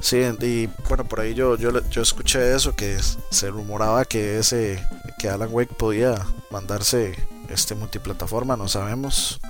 Sí, 0.00 0.18
y 0.40 0.68
bueno, 0.88 1.04
por 1.04 1.20
ahí 1.20 1.32
yo, 1.34 1.56
yo, 1.56 1.70
yo 1.88 2.02
escuché 2.02 2.54
eso, 2.54 2.74
que 2.74 2.98
se 3.30 3.50
rumoraba 3.50 4.04
que 4.04 4.38
ese 4.38 4.84
que 5.18 5.28
Alan 5.28 5.48
Wake 5.52 5.74
podía 5.74 6.26
mandarse 6.50 7.14
este 7.48 7.76
multiplataforma, 7.76 8.56
no 8.56 8.66
sabemos. 8.66 9.40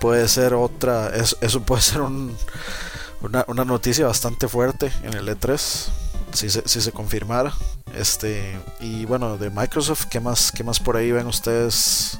Puede 0.00 0.28
ser 0.28 0.52
otra, 0.54 1.10
eso, 1.14 1.62
puede 1.62 1.82
ser 1.82 2.02
un, 2.02 2.36
una, 3.22 3.44
una, 3.48 3.64
noticia 3.64 4.06
bastante 4.06 4.48
fuerte 4.48 4.92
en 5.02 5.14
el 5.14 5.28
E3, 5.28 5.88
si 6.32 6.50
se, 6.50 6.62
si 6.68 6.80
se 6.80 6.92
confirmara. 6.92 7.54
Este, 7.94 8.58
y 8.80 9.04
bueno, 9.06 9.38
de 9.38 9.50
Microsoft, 9.50 10.06
¿qué 10.10 10.20
más, 10.20 10.52
qué 10.52 10.62
más 10.62 10.78
por 10.78 10.96
ahí 10.96 11.10
ven 11.10 11.26
ustedes 11.26 12.18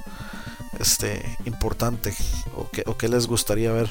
este, 0.78 1.36
importante? 1.44 2.14
¿O 2.56 2.68
qué, 2.70 2.82
o 2.86 2.96
qué 2.96 3.08
les 3.08 3.26
gustaría 3.26 3.72
ver? 3.72 3.90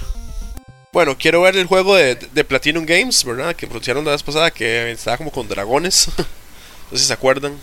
Bueno, 0.91 1.15
quiero 1.15 1.41
ver 1.41 1.55
el 1.55 1.67
juego 1.67 1.95
de, 1.95 2.15
de 2.15 2.43
Platinum 2.43 2.83
Games, 2.83 3.23
¿verdad? 3.23 3.55
Que 3.55 3.67
produjeron 3.67 4.03
la 4.03 4.11
vez 4.11 4.23
pasada, 4.23 4.49
que 4.49 4.89
estaba 4.91 5.17
como 5.17 5.31
con 5.31 5.47
dragones. 5.47 6.07
no 6.17 6.97
sé 6.97 6.97
si 6.97 7.05
se 7.05 7.13
acuerdan. 7.13 7.55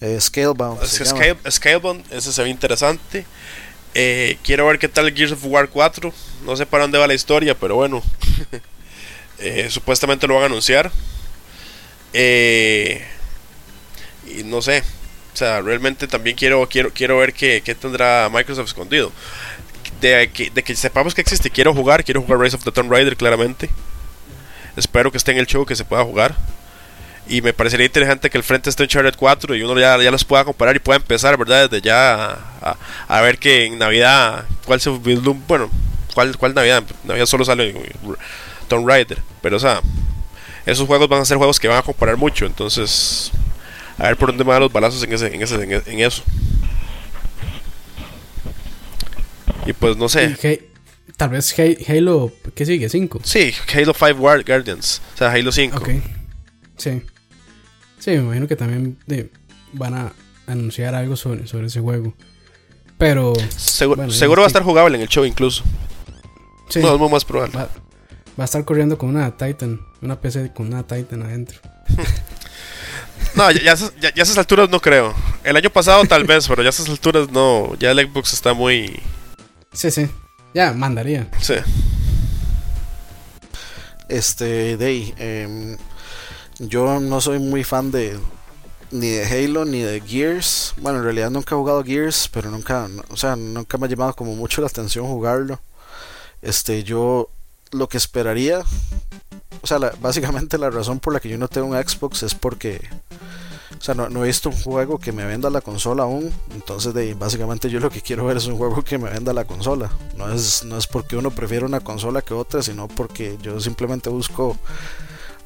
Eh, 0.00 0.20
Scalebound. 0.20 0.80
Scalebound, 1.50 2.12
ese 2.12 2.32
se 2.32 2.42
ve 2.44 2.48
interesante. 2.48 3.26
Eh, 3.94 4.38
quiero 4.44 4.68
ver 4.68 4.78
qué 4.78 4.86
tal 4.88 5.12
Gears 5.12 5.32
of 5.32 5.44
War 5.46 5.68
4. 5.68 6.12
No 6.44 6.56
sé 6.56 6.64
para 6.64 6.84
dónde 6.84 6.98
va 6.98 7.08
la 7.08 7.14
historia, 7.14 7.54
pero 7.54 7.74
bueno. 7.76 8.02
Eh, 9.40 9.68
supuestamente 9.70 10.26
lo 10.26 10.34
van 10.34 10.42
a 10.42 10.46
anunciar. 10.46 10.90
y 12.12 12.98
no 14.44 14.60
sé. 14.60 14.82
O 15.32 15.36
sea, 15.36 15.60
realmente 15.60 16.08
también 16.08 16.34
quiero, 16.36 16.68
quiero, 16.68 16.92
quiero 16.92 17.18
ver 17.18 17.32
qué, 17.32 17.62
qué 17.64 17.76
tendrá 17.76 18.28
Microsoft 18.32 18.66
escondido 18.66 19.12
de 20.00 20.30
que, 20.32 20.50
que 20.50 20.76
sepamos 20.76 21.14
que 21.14 21.20
existe. 21.20 21.50
Quiero 21.50 21.74
jugar, 21.74 22.04
quiero 22.04 22.22
jugar 22.22 22.40
Race 22.40 22.56
of 22.56 22.64
the 22.64 22.72
Tomb 22.72 22.90
Raider 22.90 23.16
claramente. 23.16 23.68
Espero 24.76 25.10
que 25.10 25.18
esté 25.18 25.32
en 25.32 25.38
el 25.38 25.46
show, 25.46 25.66
que 25.66 25.76
se 25.76 25.84
pueda 25.84 26.04
jugar. 26.04 26.34
Y 27.28 27.42
me 27.42 27.52
parecería 27.52 27.84
interesante 27.84 28.30
que 28.30 28.38
el 28.38 28.44
frente 28.44 28.70
esté 28.70 28.84
en 28.84 28.88
Charlotte 28.88 29.16
4 29.16 29.54
y 29.54 29.62
uno 29.62 29.78
ya, 29.78 29.98
ya 30.02 30.10
los 30.10 30.24
pueda 30.24 30.44
comparar 30.44 30.74
y 30.76 30.78
pueda 30.78 30.96
empezar, 30.96 31.36
¿verdad? 31.36 31.68
Desde 31.68 31.82
ya 31.82 32.38
a, 33.06 33.20
ver 33.20 33.38
que 33.38 33.66
en 33.66 33.78
Navidad, 33.78 34.44
¿cuál 34.64 34.80
se 34.80 34.88
Bueno, 34.88 35.70
¿cuál, 36.14 36.36
cuál 36.38 36.54
Navidad? 36.54 36.84
Navidad 37.04 37.26
solo 37.26 37.44
sale 37.44 37.74
Tomb 38.68 38.88
Raider. 38.88 39.18
Pero, 39.42 39.56
o 39.56 39.60
sea, 39.60 39.82
esos 40.64 40.86
juegos 40.86 41.08
van 41.08 41.20
a 41.20 41.24
ser 41.26 41.36
juegos 41.36 41.60
que 41.60 41.68
van 41.68 41.78
a 41.78 41.82
comparar 41.82 42.16
mucho. 42.16 42.46
Entonces, 42.46 43.30
a 43.98 44.04
ver 44.04 44.16
por 44.16 44.28
dónde 44.28 44.44
van 44.44 44.60
los 44.60 44.72
balazos 44.72 45.02
en, 45.02 45.12
ese, 45.12 45.26
en 45.32 46.00
eso. 46.00 46.22
Y 49.68 49.74
pues 49.74 49.98
no 49.98 50.08
sé. 50.08 50.64
tal 51.18 51.28
vez 51.28 51.54
Halo, 51.86 52.32
¿qué 52.54 52.64
sigue? 52.64 52.88
¿5? 52.88 53.20
Sí, 53.22 53.52
Halo 53.74 53.92
5 53.92 54.14
Guardians. 54.18 55.02
O 55.14 55.18
sea, 55.18 55.30
Halo 55.30 55.52
5. 55.52 55.76
Ok. 55.76 55.88
Sí. 56.78 57.02
Sí, 57.98 58.10
me 58.12 58.16
imagino 58.16 58.48
que 58.48 58.56
también 58.56 58.96
van 59.74 59.92
a 59.92 60.12
anunciar 60.46 60.94
algo 60.94 61.16
sobre, 61.16 61.46
sobre 61.46 61.66
ese 61.66 61.80
juego. 61.80 62.14
Pero. 62.96 63.34
seguro 63.58 64.40
va 64.40 64.44
a 64.44 64.46
estar 64.46 64.62
jugable 64.62 64.96
en 64.96 65.02
el 65.02 65.08
show 65.08 65.26
incluso. 65.26 65.64
Sí. 66.70 66.80
No, 66.80 66.94
es 66.94 66.98
muy 66.98 67.10
más 67.10 67.26
probable. 67.26 67.54
Va, 67.58 67.68
a 68.38 68.44
estar 68.44 68.64
corriendo 68.64 68.96
con 68.96 69.10
una 69.10 69.36
Titan. 69.36 69.82
Una 70.00 70.18
PC 70.18 70.54
con 70.54 70.68
una 70.68 70.86
Titan 70.86 71.24
adentro. 71.24 71.60
no, 73.34 73.50
ya, 73.50 73.74
ya, 73.74 74.08
a 74.16 74.22
esas 74.22 74.38
alturas 74.38 74.70
no 74.70 74.80
creo. 74.80 75.14
El 75.44 75.56
año 75.56 75.68
pasado 75.68 76.06
tal 76.06 76.24
vez, 76.24 76.48
pero 76.48 76.62
ya 76.62 76.68
a 76.68 76.70
esas 76.70 76.88
alturas 76.88 77.30
no. 77.30 77.74
Ya 77.78 77.90
el 77.90 77.98
Xbox 77.98 78.32
está 78.32 78.54
muy. 78.54 78.98
Sí, 79.72 79.90
sí. 79.90 80.08
Ya, 80.54 80.72
mandaría. 80.72 81.30
Sí. 81.40 81.54
Este, 84.08 84.76
Day. 84.76 85.14
Em, 85.18 85.76
yo 86.58 87.00
no 87.00 87.20
soy 87.20 87.38
muy 87.38 87.64
fan 87.64 87.90
de 87.90 88.18
ni 88.90 89.08
de 89.08 89.26
Halo 89.26 89.64
ni 89.64 89.80
de 89.80 90.00
Gears. 90.00 90.74
Bueno, 90.78 90.98
en 90.98 91.04
realidad 91.04 91.30
nunca 91.30 91.54
he 91.54 91.58
jugado 91.58 91.84
Gears, 91.84 92.28
pero 92.32 92.50
nunca, 92.50 92.88
o 93.10 93.16
sea, 93.16 93.36
nunca 93.36 93.78
me 93.78 93.86
ha 93.86 93.88
llamado 93.88 94.14
como 94.14 94.34
mucho 94.34 94.60
la 94.60 94.68
atención 94.68 95.06
jugarlo. 95.06 95.60
Este, 96.42 96.84
yo 96.84 97.28
lo 97.72 97.88
que 97.88 97.98
esperaría, 97.98 98.62
o 99.60 99.66
sea, 99.66 99.78
básicamente 100.00 100.58
la 100.58 100.70
razón 100.70 101.00
por 101.00 101.12
la 101.12 101.20
que 101.20 101.28
yo 101.28 101.38
no 101.38 101.48
tengo 101.48 101.68
un 101.68 101.76
Xbox 101.76 102.22
es 102.22 102.34
porque, 102.34 102.88
o 103.76 103.82
sea, 103.82 103.94
no, 103.94 104.24
he 104.24 104.26
visto 104.26 104.48
un 104.48 104.56
juego 104.56 104.98
que 104.98 105.12
me 105.12 105.24
venda 105.24 105.50
la 105.50 105.60
consola 105.60 106.04
aún. 106.04 106.32
Entonces, 106.54 106.94
de, 106.94 107.14
básicamente 107.14 107.68
yo 107.68 107.80
lo 107.80 107.90
que 107.90 108.00
quiero 108.00 108.24
ver 108.24 108.38
es 108.38 108.46
un 108.46 108.56
juego 108.56 108.82
que 108.82 108.98
me 108.98 109.10
venda 109.10 109.32
la 109.32 109.44
consola. 109.44 109.90
No 110.16 110.32
es, 110.32 110.64
no 110.64 110.78
es 110.78 110.86
porque 110.86 111.16
uno 111.16 111.30
prefiere 111.30 111.66
una 111.66 111.80
consola 111.80 112.22
que 112.22 112.34
otra, 112.34 112.62
sino 112.62 112.88
porque 112.88 113.36
yo 113.42 113.60
simplemente 113.60 114.08
busco 114.08 114.56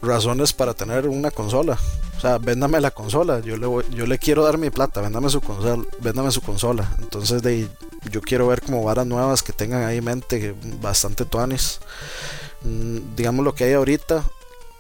razones 0.02 0.52
para 0.52 0.74
tener 0.74 1.08
una 1.08 1.30
consola. 1.30 1.78
O 2.16 2.20
sea, 2.20 2.38
véndame 2.38 2.80
la 2.80 2.92
consola. 2.92 3.40
Yo 3.40 3.56
le, 3.56 3.66
yo 3.94 4.06
le 4.06 4.18
quiero 4.18 4.44
dar 4.44 4.56
mi 4.56 4.70
plata. 4.70 5.00
Véndame 5.00 5.28
su 5.28 5.40
consola. 5.40 5.82
Véndame 6.00 6.30
su 6.30 6.42
consola. 6.42 6.88
Entonces, 7.00 7.42
de, 7.42 7.68
yo 8.11 8.20
quiero 8.20 8.46
ver 8.46 8.62
como 8.62 8.85
varas 8.85 9.06
nuevas 9.06 9.42
que 9.42 9.52
tengan 9.52 9.82
ahí 9.82 9.98
en 9.98 10.04
mente 10.04 10.54
bastante 10.80 11.24
tuanis. 11.24 11.80
Mm, 12.62 13.16
digamos 13.16 13.44
lo 13.44 13.54
que 13.54 13.64
hay 13.64 13.72
ahorita. 13.72 14.22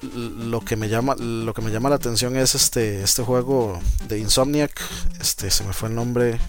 Lo 0.02 0.60
que 0.60 0.76
me 0.76 0.88
llama, 0.88 1.14
lo 1.16 1.54
que 1.54 1.62
me 1.62 1.70
llama 1.70 1.88
la 1.88 1.96
atención 1.96 2.36
es 2.36 2.54
este, 2.54 3.02
este 3.02 3.22
juego 3.22 3.80
de 4.08 4.18
Insomniac. 4.18 4.72
Este, 5.20 5.50
se 5.50 5.64
me 5.64 5.72
fue 5.72 5.88
el 5.88 5.94
nombre. 5.94 6.40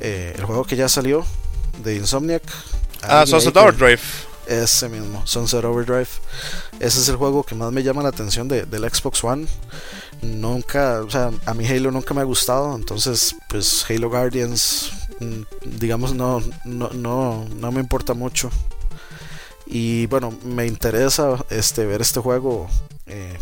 Eh, 0.00 0.34
el 0.36 0.44
juego 0.44 0.64
que 0.64 0.76
ya 0.76 0.88
salió 0.88 1.24
de 1.82 1.96
Insomniac. 1.96 2.42
Ah, 3.02 3.26
Sunset 3.26 3.56
Overdrive. 3.56 4.00
Ese 4.46 4.88
mismo, 4.88 5.26
Sunset 5.26 5.64
Overdrive. 5.64 6.08
Ese 6.78 7.00
es 7.00 7.08
el 7.08 7.16
juego 7.16 7.42
que 7.42 7.54
más 7.54 7.72
me 7.72 7.82
llama 7.82 8.02
la 8.02 8.10
atención 8.10 8.48
de, 8.48 8.64
del 8.64 8.88
Xbox 8.88 9.22
One. 9.24 9.46
Nunca, 10.22 11.02
o 11.02 11.10
sea, 11.10 11.30
a 11.44 11.54
mí 11.54 11.66
Halo 11.66 11.90
nunca 11.90 12.14
me 12.14 12.20
ha 12.20 12.24
gustado, 12.24 12.74
entonces, 12.74 13.36
pues 13.48 13.84
Halo 13.88 14.08
Guardians, 14.08 14.90
mm, 15.20 15.78
digamos, 15.78 16.14
no, 16.14 16.42
no, 16.64 16.90
no, 16.90 17.44
no 17.56 17.72
me 17.72 17.80
importa 17.80 18.14
mucho. 18.14 18.50
Y 19.66 20.06
bueno, 20.06 20.32
me 20.44 20.66
interesa 20.66 21.44
este, 21.50 21.86
ver 21.86 22.00
este 22.00 22.20
juego 22.20 22.68
eh, 23.06 23.36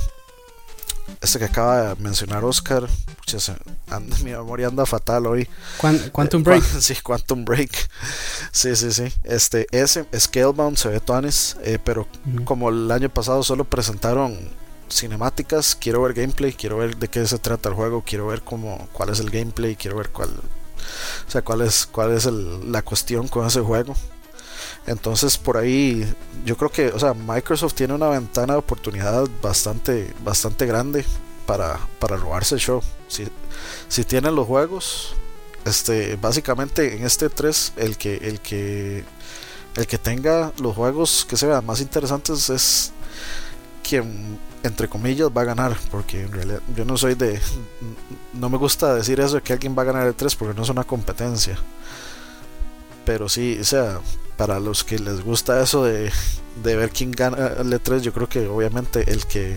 este 1.20 1.38
que 1.38 1.44
acaba 1.46 1.94
de 1.94 2.02
mencionar 2.02 2.44
Oscar, 2.44 2.88
mi 4.22 4.30
memoria 4.30 4.68
anda 4.68 4.86
fatal 4.86 5.26
hoy. 5.26 5.48
Quantum 6.12 6.42
Break. 6.44 6.62
sí, 6.62 6.94
Quantum 7.02 7.44
Break. 7.44 7.70
Sí, 8.52 8.74
sí, 8.76 8.92
sí. 8.92 9.12
Este, 9.22 9.66
ese 9.70 10.06
Scalebound 10.16 10.76
se 10.76 10.88
ve 10.88 11.00
toanes, 11.00 11.56
eh, 11.62 11.78
pero 11.82 12.06
como 12.44 12.68
el 12.68 12.90
año 12.90 13.08
pasado 13.08 13.42
solo 13.42 13.64
presentaron 13.64 14.38
cinemáticas, 14.90 15.74
quiero 15.74 16.02
ver 16.02 16.14
gameplay, 16.14 16.52
quiero 16.52 16.78
ver 16.78 16.96
de 16.96 17.08
qué 17.08 17.26
se 17.26 17.38
trata 17.38 17.68
el 17.68 17.74
juego, 17.74 18.02
quiero 18.06 18.26
ver 18.26 18.42
cómo, 18.42 18.88
cuál 18.92 19.08
es 19.08 19.20
el 19.20 19.30
gameplay, 19.30 19.76
quiero 19.76 19.96
ver 19.96 20.10
cuál, 20.10 20.28
o 20.28 21.30
sea, 21.30 21.42
cuál 21.42 21.62
es, 21.62 21.86
cuál 21.86 22.12
es 22.12 22.26
la 22.26 22.82
cuestión 22.82 23.28
con 23.28 23.46
ese 23.46 23.60
juego. 23.60 23.94
Entonces 24.86 25.38
por 25.38 25.56
ahí 25.56 26.12
yo 26.44 26.56
creo 26.56 26.70
que, 26.70 26.88
o 26.88 26.98
sea, 26.98 27.14
Microsoft 27.14 27.74
tiene 27.74 27.94
una 27.94 28.08
ventana 28.08 28.54
de 28.54 28.58
oportunidad 28.58 29.26
bastante, 29.42 30.12
bastante 30.22 30.66
grande 30.66 31.04
para, 31.46 31.78
para 31.98 32.16
robarse 32.16 32.56
el 32.56 32.60
show. 32.60 32.82
Si, 33.08 33.26
si 33.88 34.04
tienen 34.04 34.34
los 34.34 34.46
juegos, 34.46 35.14
este, 35.64 36.16
básicamente 36.16 36.96
en 36.96 37.04
este 37.04 37.30
3 37.30 37.72
el 37.76 37.96
que, 37.96 38.16
el 38.16 38.40
que, 38.40 39.04
el 39.76 39.86
que 39.86 39.98
tenga 39.98 40.52
los 40.58 40.74
juegos 40.74 41.26
que 41.28 41.36
se 41.36 41.46
vean 41.46 41.64
más 41.64 41.80
interesantes 41.80 42.50
es 42.50 42.92
quien 43.82 44.38
entre 44.62 44.88
comillas 44.88 45.28
va 45.28 45.42
a 45.42 45.44
ganar 45.44 45.76
porque 45.90 46.22
en 46.22 46.32
realidad 46.32 46.60
yo 46.74 46.84
no 46.84 46.96
soy 46.96 47.14
de 47.14 47.40
no 48.32 48.48
me 48.48 48.56
gusta 48.56 48.94
decir 48.94 49.20
eso 49.20 49.36
de 49.36 49.42
que 49.42 49.52
alguien 49.52 49.76
va 49.76 49.82
a 49.82 49.86
ganar 49.86 50.06
el 50.06 50.14
3 50.14 50.36
porque 50.36 50.54
no 50.54 50.62
es 50.62 50.68
una 50.68 50.84
competencia 50.84 51.58
pero 53.04 53.28
sí 53.28 53.58
o 53.60 53.64
sea 53.64 54.00
para 54.36 54.60
los 54.60 54.84
que 54.84 54.98
les 54.98 55.22
gusta 55.22 55.62
eso 55.62 55.84
de, 55.84 56.12
ver 56.62 56.90
quién 56.90 57.12
gana 57.12 57.52
el 57.58 57.72
E3, 57.72 58.00
yo 58.00 58.12
creo 58.12 58.28
que 58.28 58.46
obviamente 58.46 59.10
el 59.10 59.26
que 59.26 59.56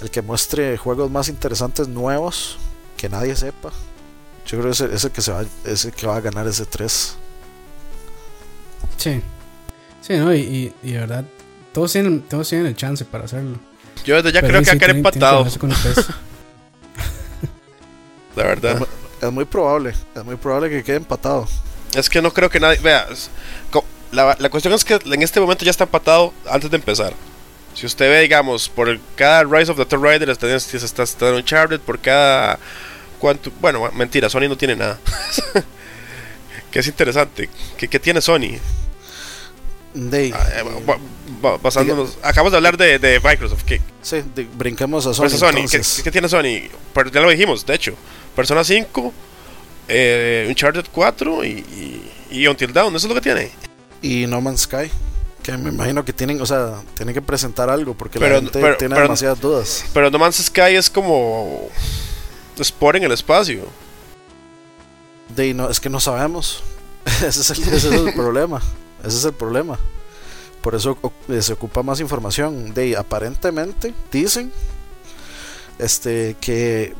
el 0.00 0.10
que 0.10 0.22
muestre 0.22 0.76
juegos 0.76 1.10
más 1.10 1.28
interesantes 1.28 1.88
nuevos 1.88 2.58
que 2.96 3.08
nadie 3.08 3.34
sepa, 3.36 3.70
yo 4.46 4.58
creo 4.58 4.72
que 4.72 4.94
es 4.94 5.04
el, 5.04 5.10
que 5.10 5.22
se 5.22 5.32
va 5.32 5.44
ese 5.64 5.92
que 5.92 6.06
va 6.06 6.16
a 6.16 6.20
ganar 6.20 6.46
ese 6.46 6.66
3. 6.66 7.16
Sí. 8.96 9.22
Sí, 10.00 10.16
no, 10.16 10.34
y, 10.34 10.74
y, 10.82 10.92
de 10.92 10.98
verdad 10.98 11.24
todos 11.72 11.92
tienen 11.92 12.22
todos 12.22 12.48
tienen 12.48 12.66
el 12.66 12.76
chance 12.76 13.04
para 13.04 13.24
hacerlo. 13.24 13.58
Yo 14.04 14.16
desde 14.16 14.32
ya 14.32 14.40
creo 14.40 14.60
que 14.60 14.66
va 14.66 14.72
a 14.72 14.78
quedar 14.78 14.96
empatado. 14.96 15.46
La 18.36 18.44
verdad. 18.44 18.86
es 19.20 19.32
muy 19.32 19.44
probable, 19.44 19.94
es 20.14 20.24
muy 20.24 20.36
probable 20.36 20.70
que 20.70 20.82
quede 20.82 20.96
empatado. 20.96 21.46
Es 21.94 22.08
que 22.08 22.22
no 22.22 22.32
creo 22.32 22.50
que 22.50 22.60
nadie. 22.60 22.78
Vea, 22.78 23.06
la, 24.12 24.36
la, 24.38 24.50
cuestión 24.50 24.74
es 24.74 24.84
que 24.84 24.98
en 25.04 25.22
este 25.22 25.40
momento 25.40 25.64
ya 25.64 25.70
está 25.70 25.84
empatado 25.84 26.32
antes 26.48 26.70
de 26.70 26.76
empezar. 26.76 27.14
Si 27.74 27.86
usted 27.86 28.10
ve, 28.10 28.20
digamos, 28.20 28.68
por 28.68 28.98
cada 29.16 29.44
Rise 29.44 29.70
of 29.70 29.78
the 29.78 29.86
Tomb 29.86 30.04
Raider 30.04 30.28
está, 30.28 30.54
está, 30.54 31.02
está 31.02 31.28
en 31.28 31.34
Uncharted, 31.36 31.80
por 31.80 31.98
cada. 31.98 32.58
Cuánto, 33.18 33.50
bueno, 33.60 33.90
mentira, 33.92 34.28
Sony 34.28 34.48
no 34.48 34.56
tiene 34.56 34.76
nada. 34.76 34.98
que 36.70 36.78
es 36.80 36.86
interesante. 36.86 37.48
¿Qué, 37.76 37.88
qué 37.88 37.98
tiene 37.98 38.20
Sony? 38.20 38.58
De, 39.94 40.32
ah, 40.34 40.48
eh, 40.56 41.58
basándonos, 41.62 42.16
acabamos 42.22 42.52
de 42.52 42.56
hablar 42.56 42.76
de, 42.76 42.98
de 42.98 43.20
Microsoft. 43.20 43.62
¿qué? 43.64 43.80
Sí, 44.00 44.22
brincamos 44.54 45.06
a 45.06 45.14
Sony. 45.14 45.28
Sony 45.28 45.66
¿qué, 45.70 45.80
¿qué, 46.02 46.10
tiene 46.10 46.28
Sony? 46.28 46.68
Pero 46.94 47.10
ya 47.10 47.20
lo 47.20 47.30
dijimos, 47.30 47.64
de 47.64 47.74
hecho. 47.74 47.94
Persona 48.34 48.64
5, 48.64 49.12
eh, 49.88 50.46
Uncharted 50.48 50.86
4 50.92 51.44
y, 51.44 51.48
y, 51.48 52.12
y 52.30 52.46
Until 52.46 52.72
Dawn, 52.72 52.94
eso 52.94 53.06
es 53.06 53.14
lo 53.14 53.20
que 53.20 53.20
tiene. 53.20 53.50
Y 54.00 54.26
No 54.26 54.40
Man's 54.40 54.62
Sky. 54.62 54.90
Que 55.42 55.56
me 55.56 55.70
imagino 55.70 56.04
que 56.04 56.12
tienen, 56.12 56.40
o 56.40 56.46
sea, 56.46 56.82
tienen 56.94 57.14
que 57.14 57.22
presentar 57.22 57.68
algo 57.68 57.94
porque 57.94 58.18
la 58.20 58.28
gente 58.28 58.76
tiene 58.78 58.94
demasiadas 58.94 59.40
dudas. 59.40 59.84
Pero 59.92 60.10
No 60.10 60.18
Man's 60.18 60.36
Sky 60.36 60.76
es 60.76 60.88
como 60.88 61.68
Sport 62.58 62.98
en 62.98 63.04
el 63.04 63.12
espacio. 63.12 63.66
De 65.34 65.52
no, 65.54 65.68
es 65.68 65.80
que 65.80 65.88
no 65.88 65.98
sabemos. 65.98 66.62
ese, 67.26 67.40
es 67.40 67.50
el, 67.50 67.62
ese 67.64 67.88
es 67.88 67.94
el 67.94 68.12
problema. 68.14 68.62
Ese 69.00 69.18
es 69.18 69.24
el 69.24 69.32
problema. 69.32 69.78
Por 70.60 70.76
eso 70.76 70.96
se 71.40 71.52
ocupa 71.52 71.82
más 71.82 71.98
información. 71.98 72.72
De 72.72 72.96
aparentemente 72.96 73.92
dicen 74.12 74.52
este 75.78 76.36
que 76.40 76.94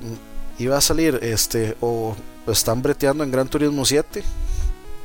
iba 0.58 0.76
a 0.76 0.80
salir 0.80 1.20
este 1.22 1.76
o 1.80 2.16
están 2.46 2.82
breteando 2.82 3.22
en 3.24 3.30
Gran 3.30 3.48
Turismo 3.48 3.84
7 3.84 4.24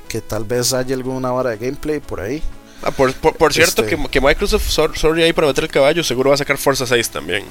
que 0.08 0.22
tal 0.22 0.46
vez 0.46 0.74
haya 0.74 0.96
alguna 0.96 1.32
hora 1.34 1.52
de 1.52 1.58
gameplay 1.58 2.00
por 2.00 2.22
ahí. 2.22 2.42
Ah, 2.82 2.92
por, 2.92 3.14
por, 3.14 3.54
cierto 3.54 3.84
este 3.84 3.96
que, 3.96 4.08
que, 4.10 4.22
Microsoft 4.22 4.70
sorry 4.70 5.24
ahí 5.24 5.34
para 5.34 5.48
meter 5.48 5.64
el 5.64 5.70
caballo 5.70 6.04
seguro 6.04 6.30
va 6.30 6.36
a 6.36 6.38
sacar 6.38 6.58
Forza 6.58 6.86
6 6.86 7.10
también. 7.10 7.44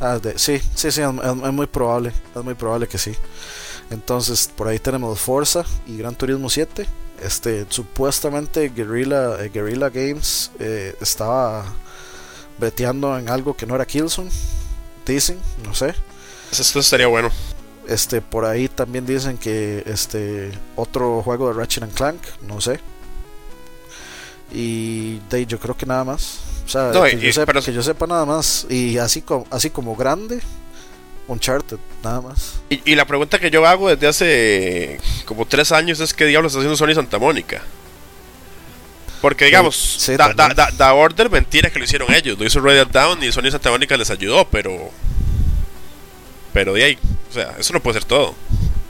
Ah, 0.00 0.18
sí 0.36 0.60
sí 0.74 0.90
sí 0.90 1.00
es, 1.00 1.12
muy 1.52 1.66
probable 1.66 2.12
es 2.34 2.44
muy 2.44 2.54
probable 2.54 2.88
que 2.88 2.98
sí. 2.98 3.14
Entonces 3.90 4.50
por 4.54 4.68
ahí 4.68 4.78
tenemos 4.78 5.18
Forza 5.20 5.64
y 5.86 5.96
Gran 5.96 6.14
Turismo 6.14 6.50
7 6.50 6.86
este 7.22 7.66
supuestamente 7.68 8.68
Guerrilla 8.68 9.42
eh, 9.42 9.50
Guerrilla 9.52 9.88
Games 9.90 10.50
eh, 10.58 10.96
estaba 11.00 11.64
breteando 12.58 13.16
en 13.16 13.28
algo 13.28 13.56
que 13.56 13.66
no 13.66 13.74
era 13.76 13.86
Killzone 13.86 14.30
dicen 15.06 15.38
no 15.64 15.74
sé. 15.74 15.94
Esto 16.50 16.80
estaría 16.80 17.06
bueno 17.06 17.30
este, 17.88 18.20
por 18.20 18.44
ahí 18.44 18.68
también 18.68 19.06
dicen 19.06 19.38
que 19.38 19.82
este 19.86 20.50
otro 20.76 21.22
juego 21.22 21.48
de 21.48 21.58
Ratchet 21.58 21.84
and 21.84 21.94
Clank, 21.94 22.20
no 22.42 22.60
sé. 22.60 22.80
Y 24.52 25.18
de, 25.30 25.46
yo 25.46 25.58
creo 25.58 25.76
que 25.76 25.86
nada 25.86 26.04
más. 26.04 26.40
O 26.66 26.68
sea, 26.68 26.92
que, 26.92 27.18
yo 27.18 27.32
sepa, 27.32 27.52
que, 27.60 27.72
yo 27.72 27.82
sepa, 27.82 28.06
nada 28.06 28.24
más. 28.24 28.66
Y 28.68 28.98
así 28.98 29.22
como, 29.22 29.46
así 29.50 29.70
como 29.70 29.96
grande, 29.96 30.40
Uncharted, 31.26 31.78
nada 32.02 32.20
más. 32.20 32.60
Y, 32.70 32.92
y, 32.92 32.94
la 32.94 33.06
pregunta 33.06 33.38
que 33.38 33.50
yo 33.50 33.66
hago 33.66 33.88
desde 33.88 34.06
hace 34.06 35.00
como 35.24 35.46
tres 35.46 35.72
años 35.72 36.00
es 36.00 36.14
que 36.14 36.26
diablos 36.26 36.52
está 36.52 36.60
haciendo 36.60 36.76
Sony 36.76 36.94
Santa 36.94 37.18
Mónica. 37.18 37.62
Porque 39.20 39.46
digamos, 39.46 40.06
da, 40.76 40.94
Order, 40.94 41.28
mentira 41.28 41.70
que 41.70 41.78
lo 41.78 41.84
hicieron 41.84 42.12
ellos, 42.12 42.38
lo 42.38 42.44
hizo 42.44 42.60
Red 42.60 42.88
Down 42.88 43.22
y 43.22 43.32
Sony 43.32 43.50
Santa 43.50 43.70
Mónica 43.70 43.96
les 43.96 44.10
ayudó, 44.10 44.46
pero. 44.48 44.90
Pero 46.58 46.72
de 46.72 46.82
ahí, 46.82 46.98
o 47.30 47.32
sea, 47.32 47.54
eso 47.56 47.72
no 47.72 47.78
puede 47.78 48.00
ser 48.00 48.08
todo. 48.08 48.34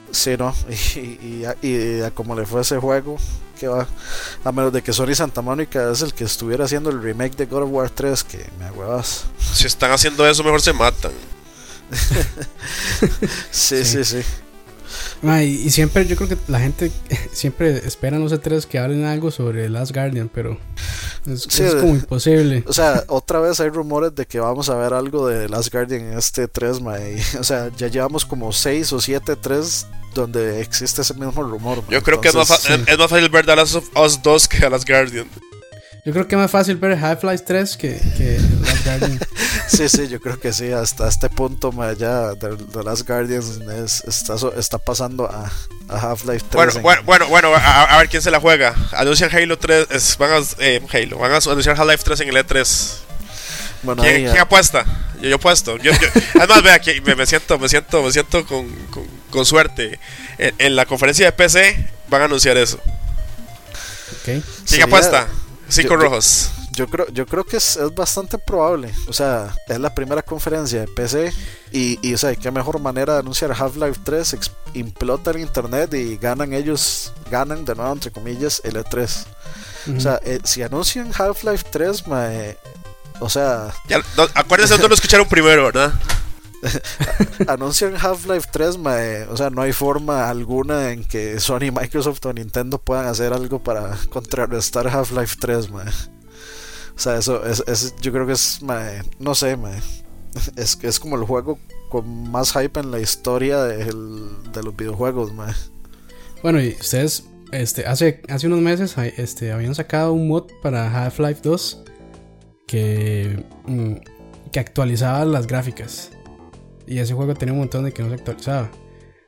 Sí, 0.09 0.35
no, 0.39 0.55
y, 0.95 1.45
y, 1.61 2.01
como 2.15 2.35
le 2.35 2.47
fue 2.47 2.61
ese 2.61 2.79
juego, 2.79 3.17
que 3.59 3.67
va, 3.67 3.87
a 4.43 4.51
menos 4.51 4.73
de 4.73 4.81
que 4.81 4.91
Sony 4.91 5.13
Santa 5.13 5.43
Mónica 5.43 5.91
es 5.91 6.01
el 6.01 6.15
que 6.15 6.23
estuviera 6.23 6.65
haciendo 6.65 6.89
el 6.89 6.99
remake 6.99 7.35
de 7.35 7.45
God 7.45 7.65
of 7.65 7.69
War 7.71 7.91
3, 7.91 8.23
que 8.23 8.43
me 8.57 8.65
agüevas. 8.65 9.25
Si 9.53 9.67
están 9.67 9.91
haciendo 9.91 10.27
eso, 10.27 10.43
mejor 10.43 10.63
se 10.63 10.73
matan. 10.73 11.11
sí, 13.51 13.85
sí, 13.85 14.03
sí, 14.03 14.23
y, 15.41 15.69
siempre, 15.69 16.05
yo 16.05 16.15
creo 16.15 16.29
que 16.29 16.37
la 16.47 16.59
gente 16.59 16.91
siempre 17.31 17.77
espera 17.85 18.17
no 18.17 18.29
sé 18.29 18.37
tres 18.37 18.65
que 18.65 18.79
hablen 18.79 19.05
algo 19.05 19.31
sobre 19.31 19.69
Last 19.69 19.93
Guardian, 19.93 20.29
pero 20.33 20.57
es, 21.25 21.47
como 21.79 21.95
imposible. 21.95 22.63
O 22.67 22.73
sea, 22.73 23.03
otra 23.07 23.39
vez 23.39 23.59
hay 23.59 23.69
rumores 23.69 24.15
de 24.15 24.25
que 24.25 24.39
vamos 24.39 24.69
a 24.69 24.75
ver 24.75 24.93
algo 24.93 25.27
de 25.27 25.49
Last 25.49 25.71
Guardian 25.71 26.01
en 26.01 26.17
este 26.17 26.47
3, 26.47 26.81
o 27.39 27.43
sea, 27.43 27.69
ya 27.77 27.87
llevamos 27.87 28.25
como 28.25 28.51
6 28.51 28.93
o 28.93 29.01
7 29.01 29.35
3 29.35 29.87
donde 30.13 30.61
existe 30.61 31.01
ese 31.01 31.13
mismo 31.13 31.43
rumor. 31.43 31.83
Yo 31.89 32.01
creo 32.01 32.19
que 32.19 32.29
es 32.29 32.35
más, 32.35 32.49
es 32.49 32.97
más, 32.97 33.09
fácil 33.09 33.29
ver 33.29 33.45
The 33.45 33.55
Last 33.55 33.75
of 33.75 33.89
Us 33.95 34.21
2 34.21 34.47
que 34.47 34.59
The 34.59 34.69
Last 34.69 34.87
Guardian. 34.87 35.27
Yo 36.09 36.13
creo 36.13 36.27
que 36.27 36.33
es 36.33 36.41
más 36.41 36.49
fácil 36.49 36.77
ver 36.77 36.93
Half-Life 36.93 37.43
3 37.45 37.77
que, 37.77 38.01
que 38.17 38.39
Last 38.61 38.83
Guardian. 38.83 39.19
sí, 39.67 39.87
sí, 39.87 40.07
yo 40.07 40.19
creo 40.19 40.39
que 40.39 40.51
sí. 40.53 40.71
Hasta 40.71 41.07
este 41.07 41.29
punto 41.29 41.71
ya 41.93 42.31
The, 42.33 42.83
Last 42.83 43.07
Guardian 43.07 43.43
está, 44.07 44.33
está 44.57 44.79
pasando 44.79 45.29
a, 45.29 45.51
a 45.87 45.97
Half-Life 45.99 46.47
3. 46.49 46.81
Bueno, 46.81 47.03
bueno, 47.03 47.27
bueno, 47.27 47.51
a, 47.53 47.95
ver 47.99 48.09
quién 48.09 48.23
se 48.23 48.31
la 48.31 48.39
juega. 48.39 48.73
Anuncian 48.93 49.29
Halo 49.31 49.59
3, 49.59 50.17
van 50.17 50.31
a, 50.31 50.39
eh, 50.57 50.81
Halo, 50.91 51.19
van 51.19 51.31
a 51.31 51.35
anunciar 51.35 51.79
Half-Life 51.79 52.03
3 52.03 52.21
en 52.21 52.29
el 52.29 52.37
E3. 52.37 52.95
Bueno, 53.83 54.01
¿Quién, 54.01 54.35
apuesta? 54.39 54.85
Yo, 55.21 55.29
yo 55.29 55.35
apuesto. 55.35 55.77
Yo, 55.77 55.91
además, 56.39 56.63
vea, 56.63 56.73
aquí 56.73 57.01
me, 57.01 57.13
me, 57.13 57.27
siento, 57.27 57.59
me 57.59 57.69
siento, 57.69 58.01
me 58.01 58.11
siento 58.11 58.47
con, 58.47 58.67
con, 58.87 59.05
con 59.29 59.45
suerte. 59.45 59.99
En, 60.39 60.55
en, 60.57 60.75
la 60.75 60.87
conferencia 60.87 61.27
de 61.27 61.33
PC 61.33 61.87
van 62.07 62.23
a 62.23 62.25
anunciar 62.25 62.57
eso. 62.57 62.79
Okay. 64.21 64.43
¿Quién 64.67 64.81
apuesta? 64.81 65.27
Cinco 65.69 65.95
rojos. 65.95 66.49
Yo, 66.71 66.87
creo, 66.87 67.07
yo 67.09 67.25
creo 67.25 67.43
que 67.43 67.57
es, 67.57 67.79
bastante 67.95 68.37
probable. 68.37 68.91
O 69.07 69.13
sea, 69.13 69.55
es 69.67 69.79
la 69.79 69.93
primera 69.93 70.21
conferencia 70.21 70.81
de 70.81 70.87
PC. 70.87 71.31
Y, 71.71 71.99
y 72.01 72.13
o 72.13 72.17
sea, 72.17 72.35
qué 72.35 72.51
mejor 72.51 72.79
manera 72.79 73.13
de 73.13 73.19
anunciar 73.19 73.51
Half-Life 73.51 74.01
3. 74.03 74.35
implota 74.73 75.31
el 75.31 75.39
internet 75.39 75.93
y 75.93 76.17
ganan 76.17 76.53
ellos, 76.53 77.13
ganan 77.29 77.65
de 77.65 77.75
nuevo, 77.75 77.93
entre 77.93 78.11
comillas, 78.11 78.61
el 78.63 78.75
E3. 78.75 79.25
O 79.95 79.99
sea, 79.99 80.19
eh, 80.23 80.39
si 80.43 80.61
anuncian 80.61 81.11
Half-Life 81.17 81.67
3, 81.71 82.03
o 83.19 83.29
sea. 83.29 83.73
Ya, 83.87 84.01
acuérdense 84.33 84.75
de 84.75 84.79
no 84.83 84.87
lo 84.87 84.95
escucharon 84.95 85.27
primero, 85.27 85.65
¿verdad? 85.65 85.93
anuncian 87.47 87.95
Half-Life 87.95 88.49
3, 88.51 88.77
o 89.29 89.37
sea, 89.37 89.49
no 89.49 89.61
hay 89.61 89.73
forma 89.73 90.29
alguna 90.29 90.91
en 90.91 91.03
que 91.03 91.39
Sony, 91.39 91.71
Microsoft 91.71 92.25
o 92.25 92.33
Nintendo 92.33 92.79
puedan 92.79 93.07
hacer 93.07 93.33
algo 93.33 93.59
para 93.59 93.97
contrarrestar 94.09 94.87
Half-Life 94.87 95.37
3, 95.39 95.69
O 95.69 96.99
sea, 96.99 97.17
eso 97.17 97.45
es, 97.45 97.95
yo 98.01 98.11
creo 98.11 98.27
que 98.27 98.33
es, 98.33 98.59
no 99.19 99.35
sé, 99.35 99.57
Es, 100.55 100.77
es 100.83 100.99
como 100.99 101.15
el 101.15 101.23
juego 101.23 101.57
con 101.89 102.29
más 102.29 102.53
hype 102.53 102.79
en 102.79 102.91
la 102.91 102.99
historia 102.99 103.63
de, 103.63 103.91
los 103.91 104.75
videojuegos, 104.77 105.31
Bueno, 106.43 106.61
y 106.61 106.77
ustedes, 106.79 107.25
este, 107.51 107.87
hace, 107.87 108.21
hace 108.29 108.45
unos 108.45 108.59
meses, 108.59 108.95
este, 109.17 109.51
habían 109.51 109.73
sacado 109.73 110.13
un 110.13 110.27
mod 110.27 110.45
para 110.61 111.05
Half-Life 111.05 111.41
2 111.41 111.83
que, 112.67 113.43
mm, 113.65 113.93
que 114.51 114.59
actualizaba 114.59 115.25
las 115.25 115.47
gráficas. 115.47 116.11
Y 116.89 116.97
ese 116.97 117.13
juego 117.13 117.35
tenía 117.35 117.53
un 117.53 117.59
montón 117.59 117.85
de 117.85 117.93
que 117.93 118.01
no 118.01 118.09
se 118.09 118.15
actualizaba. 118.15 118.69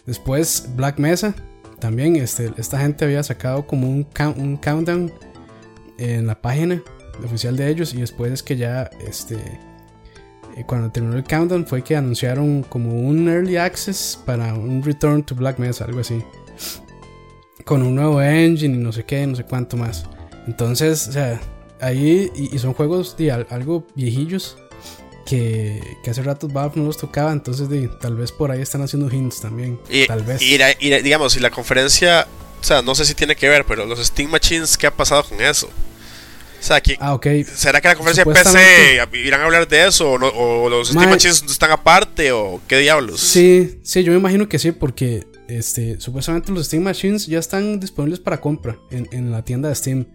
Después 0.06 0.67
Black 0.76 0.97
Mesa, 0.97 1.36
también 1.80 2.15
este, 2.15 2.52
esta 2.58 2.80
gente 2.80 3.06
había 3.06 3.21
sacado 3.21 3.67
como 3.67 3.88
un, 3.88 4.08
un 4.36 4.58
countdown 4.58 5.12
en 6.00 6.26
la 6.26 6.41
página 6.41 6.82
oficial 7.24 7.56
de 7.56 7.69
ellos 7.69 7.93
y 7.93 8.02
después 8.02 8.32
es 8.32 8.41
que 8.41 8.58
ya 8.58 8.89
este 9.06 9.36
eh, 10.58 10.63
cuando 10.65 10.91
terminó 10.91 11.15
el 11.15 11.24
countdown 11.24 11.65
fue 11.67 11.84
que 11.84 11.95
anunciaron 11.95 12.63
como 12.63 12.93
un 12.93 13.30
early 13.30 13.58
access 13.58 14.19
para 14.26 14.54
un 14.56 14.84
return 14.84 15.24
to 15.24 15.36
Black 15.36 15.60
Mesa, 15.60 15.86
algo 15.86 16.00
así. 16.00 16.24
Con 17.63 17.84
un 17.84 17.95
nuevo 17.95 18.21
engine 18.21 18.76
y 18.76 18.80
no 18.80 18.91
sé 18.91 19.06
qué, 19.06 19.26
no 19.28 19.36
sé 19.36 19.43
cuánto 19.43 19.78
más. 19.78 20.06
Entonces, 20.47 21.08
o 21.08 21.12
sea, 21.12 21.39
ahí 21.80 22.32
y, 22.36 22.58
son 22.58 22.74
juegos 22.74 23.15
de 23.17 23.32
algo 23.32 23.86
viejillos 23.95 24.58
que, 25.25 25.97
hace 26.10 26.23
rato 26.23 26.47
Valve 26.47 26.73
no 26.77 26.86
los 26.86 26.97
tocaba, 26.97 27.31
entonces 27.31 27.67
tal 27.99 28.15
vez 28.15 28.31
por 28.31 28.51
ahí 28.51 28.62
están 28.62 28.81
haciendo 28.81 29.13
hints 29.13 29.41
también. 29.41 29.79
Y, 29.89 30.07
tal 30.07 30.23
vez. 30.23 30.41
Y, 30.41 30.57
digamos, 31.01 31.34
si 31.34 31.39
la 31.39 31.49
conferencia, 31.49 32.27
o 32.60 32.63
sea, 32.63 32.81
no 32.81 32.95
sé 32.95 33.05
si 33.05 33.13
tiene 33.13 33.36
que 33.36 33.49
ver, 33.49 33.65
pero 33.65 33.86
los 33.86 34.05
Steam 34.05 34.29
Machines, 34.29 34.77
¿qué 34.77 34.88
ha 34.88 34.95
pasado 34.95 35.23
con 35.23 35.41
eso? 35.41 35.67
O 35.67 36.63
sea, 36.63 36.75
aquí, 36.75 36.95
ah, 36.99 37.19
¿será 37.55 37.81
que 37.81 37.88
la 37.88 37.95
conferencia 37.95 38.23
de 38.23 38.31
PC 38.31 39.17
irán 39.17 39.41
a 39.41 39.45
hablar 39.45 39.67
de 39.67 39.88
eso? 39.88 40.12
¿O, 40.12 40.69
los 40.69 40.89
Steam 40.89 41.10
Machines 41.10 41.43
están 41.49 41.71
aparte? 41.71 42.31
¿O 42.31 42.62
qué 42.67 42.77
diablos? 42.77 43.19
Sí, 43.19 43.79
sí, 43.81 44.03
yo 44.03 44.12
me 44.12 44.19
imagino 44.19 44.47
que 44.47 44.60
sí, 44.60 44.71
porque 44.71 45.25
este, 45.47 45.99
supuestamente 45.99 46.51
los 46.51 46.67
Steam 46.67 46.84
Machines 46.84 47.25
ya 47.25 47.39
están 47.39 47.79
disponibles 47.79 48.19
para 48.19 48.39
compra 48.39 48.77
en, 48.91 49.10
en 49.12 49.31
la 49.31 49.43
tienda 49.43 49.69
de 49.69 49.75
Steam. 49.75 50.05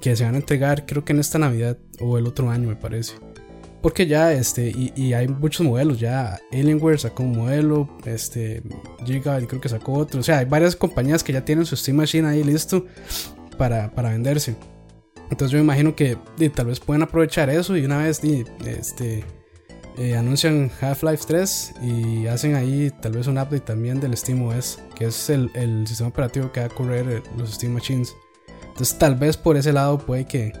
Que 0.00 0.16
se 0.16 0.24
van 0.24 0.34
a 0.34 0.38
entregar, 0.38 0.84
creo 0.84 1.04
que 1.04 1.12
en 1.12 1.20
esta 1.20 1.38
Navidad 1.38 1.78
o 1.98 2.18
el 2.18 2.26
otro 2.26 2.50
año, 2.50 2.68
me 2.68 2.76
parece. 2.76 3.14
Porque 3.84 4.06
ya, 4.06 4.32
este, 4.32 4.72
y, 4.74 5.12
hay 5.12 5.28
muchos 5.28 5.66
modelos, 5.66 6.00
ya 6.00 6.40
Alienware 6.50 6.98
sacó 6.98 7.22
un 7.22 7.36
modelo, 7.36 7.86
este, 8.06 8.62
Giga 9.04 9.38
creo 9.46 9.60
que 9.60 9.68
sacó 9.68 9.92
otro, 9.92 10.20
o 10.20 10.22
sea, 10.22 10.38
hay 10.38 10.46
varias 10.46 10.74
compañías 10.74 11.22
que 11.22 11.34
ya 11.34 11.44
tienen 11.44 11.66
su 11.66 11.76
Steam 11.76 11.98
Machine 11.98 12.26
ahí 12.26 12.42
listo 12.42 12.86
para, 13.58 13.90
venderse. 13.94 14.56
Entonces 15.30 15.50
yo 15.50 15.58
me 15.58 15.64
imagino 15.64 15.94
que 15.94 16.16
tal 16.54 16.68
vez 16.68 16.80
pueden 16.80 17.02
aprovechar 17.02 17.50
eso 17.50 17.76
y 17.76 17.84
una 17.84 17.98
vez 17.98 18.22
este, 18.64 19.22
eh, 19.98 20.16
anuncian 20.16 20.70
Half-Life 20.80 21.24
3 21.26 21.74
y 21.82 22.26
hacen 22.26 22.54
ahí 22.54 22.90
tal 23.02 23.12
vez 23.12 23.26
un 23.26 23.36
update 23.36 23.60
también 23.60 24.00
del 24.00 24.16
SteamOS, 24.16 24.78
que 24.94 25.04
es 25.08 25.28
el, 25.28 25.50
el 25.54 25.86
sistema 25.86 26.08
operativo 26.08 26.50
que 26.52 26.60
va 26.60 26.66
a 26.66 26.70
correr 26.70 27.22
los 27.36 27.52
Steam 27.52 27.74
Machines. 27.74 28.16
Entonces 28.62 28.96
tal 28.96 29.14
vez 29.14 29.36
por 29.36 29.58
ese 29.58 29.74
lado 29.74 29.98
puede 29.98 30.24
que, 30.24 30.54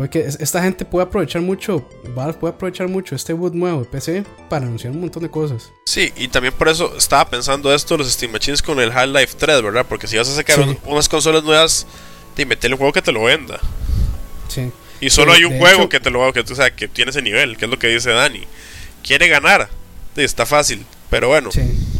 porque 0.00 0.20
esta 0.20 0.62
gente 0.62 0.86
puede 0.86 1.04
aprovechar 1.04 1.42
mucho, 1.42 1.86
Valve 2.14 2.32
puede 2.32 2.54
aprovechar 2.54 2.88
mucho 2.88 3.14
este 3.14 3.34
boot 3.34 3.52
nuevo 3.52 3.80
de 3.80 3.84
PC 3.84 4.24
para 4.48 4.64
anunciar 4.64 4.94
un 4.94 5.00
montón 5.02 5.22
de 5.22 5.28
cosas. 5.28 5.72
Sí, 5.84 6.10
y 6.16 6.28
también 6.28 6.54
por 6.54 6.70
eso 6.70 6.96
estaba 6.96 7.28
pensando 7.28 7.70
esto 7.74 7.98
los 7.98 8.10
Steam 8.10 8.32
Machines 8.32 8.62
con 8.62 8.80
el 8.80 8.90
Half-Life 8.90 9.34
3, 9.36 9.62
¿verdad? 9.62 9.84
Porque 9.86 10.06
si 10.06 10.16
vas 10.16 10.26
a 10.30 10.34
sacar 10.34 10.58
unas 10.86 11.06
consolas 11.06 11.44
nuevas, 11.44 11.86
te 12.34 12.46
meterle 12.46 12.76
un 12.76 12.78
juego 12.78 12.94
que 12.94 13.02
te 13.02 13.12
lo 13.12 13.24
venda. 13.24 13.60
Sí. 14.48 14.70
Y 15.02 15.10
solo 15.10 15.34
hay 15.34 15.44
un 15.44 15.58
juego 15.58 15.90
que 15.90 16.00
te 16.00 16.08
lo 16.08 16.32
que, 16.32 16.40
o 16.40 16.54
sea, 16.54 16.74
que 16.74 16.88
tiene 16.88 17.10
ese 17.10 17.20
nivel, 17.20 17.58
que 17.58 17.66
es 17.66 17.70
lo 17.70 17.78
que 17.78 17.88
dice 17.88 18.08
Dani. 18.08 18.44
Quiere 19.02 19.28
ganar. 19.28 19.68
Sí, 20.16 20.22
está 20.22 20.46
fácil, 20.46 20.86
pero 21.10 21.28
bueno. 21.28 21.50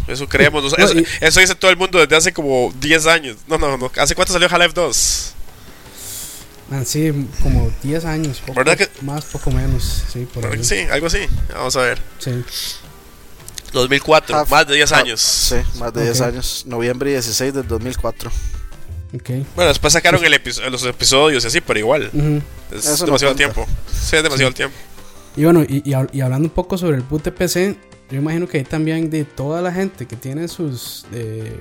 Eso 0.09 0.27
creemos. 0.27 0.73
eso, 0.73 0.95
eso, 1.21 1.41
dice 1.41 1.55
todo 1.55 1.71
el 1.71 1.77
mundo 1.77 1.99
desde 1.99 2.17
hace 2.17 2.33
como 2.33 2.73
10 2.81 3.07
años. 3.09 3.37
No, 3.47 3.59
no, 3.59 3.77
no. 3.77 3.93
¿Hace 3.99 4.15
cuánto 4.15 4.33
salió 4.33 4.49
Half-Life 4.51 4.73
2? 4.73 5.35
Sí, 6.85 7.29
como 7.43 7.71
10 7.83 8.05
años. 8.05 8.43
¿Verdad 8.55 8.77
que? 8.77 8.89
Más, 9.03 9.25
poco 9.25 9.51
menos. 9.51 10.05
Sí, 10.13 10.27
por 10.33 10.65
sí, 10.65 10.81
algo 10.91 11.07
así. 11.07 11.21
Vamos 11.53 11.77
a 11.77 11.83
ver. 11.83 11.99
Sí. 12.19 12.45
2004, 13.73 14.47
más 14.47 14.67
de 14.67 14.75
10 14.75 14.93
años. 14.93 15.21
Sí, 15.21 15.57
más 15.79 15.93
de 15.93 16.05
10 16.05 16.21
años. 16.23 16.65
Noviembre 16.67 17.11
16 17.11 17.55
del 17.55 17.67
2004. 17.67 18.31
Okay. 19.13 19.45
Bueno, 19.57 19.69
después 19.69 19.93
sacaron 19.93 20.25
el 20.25 20.41
los 20.71 20.85
episodios 20.85 21.43
y 21.45 21.47
así, 21.47 21.61
pero 21.61 21.79
igual. 21.79 22.11
Es 22.73 23.01
demasiado 23.01 23.35
tiempo. 23.35 23.67
Sí, 23.93 24.17
es 24.17 24.23
demasiado 24.23 24.53
tiempo. 24.53 24.77
Y 25.37 25.45
bueno, 25.45 25.63
y, 25.63 25.83
y, 25.85 26.21
hablando 26.21 26.49
un 26.49 26.55
poco 26.55 26.77
sobre 26.77 26.97
el 26.97 27.03
boot 27.03 27.25
de 27.25 27.33
PC, 27.33 27.77
yo 28.11 28.19
imagino 28.19 28.49
que 28.49 28.59
hay 28.59 28.65
también 28.65 29.11
de 29.11 29.25
toda 29.25 29.63
la 29.63 29.73
gente 29.73 30.07
que 30.07 30.17
tiene 30.17 30.49
sus 30.49 31.07
eh, 31.13 31.57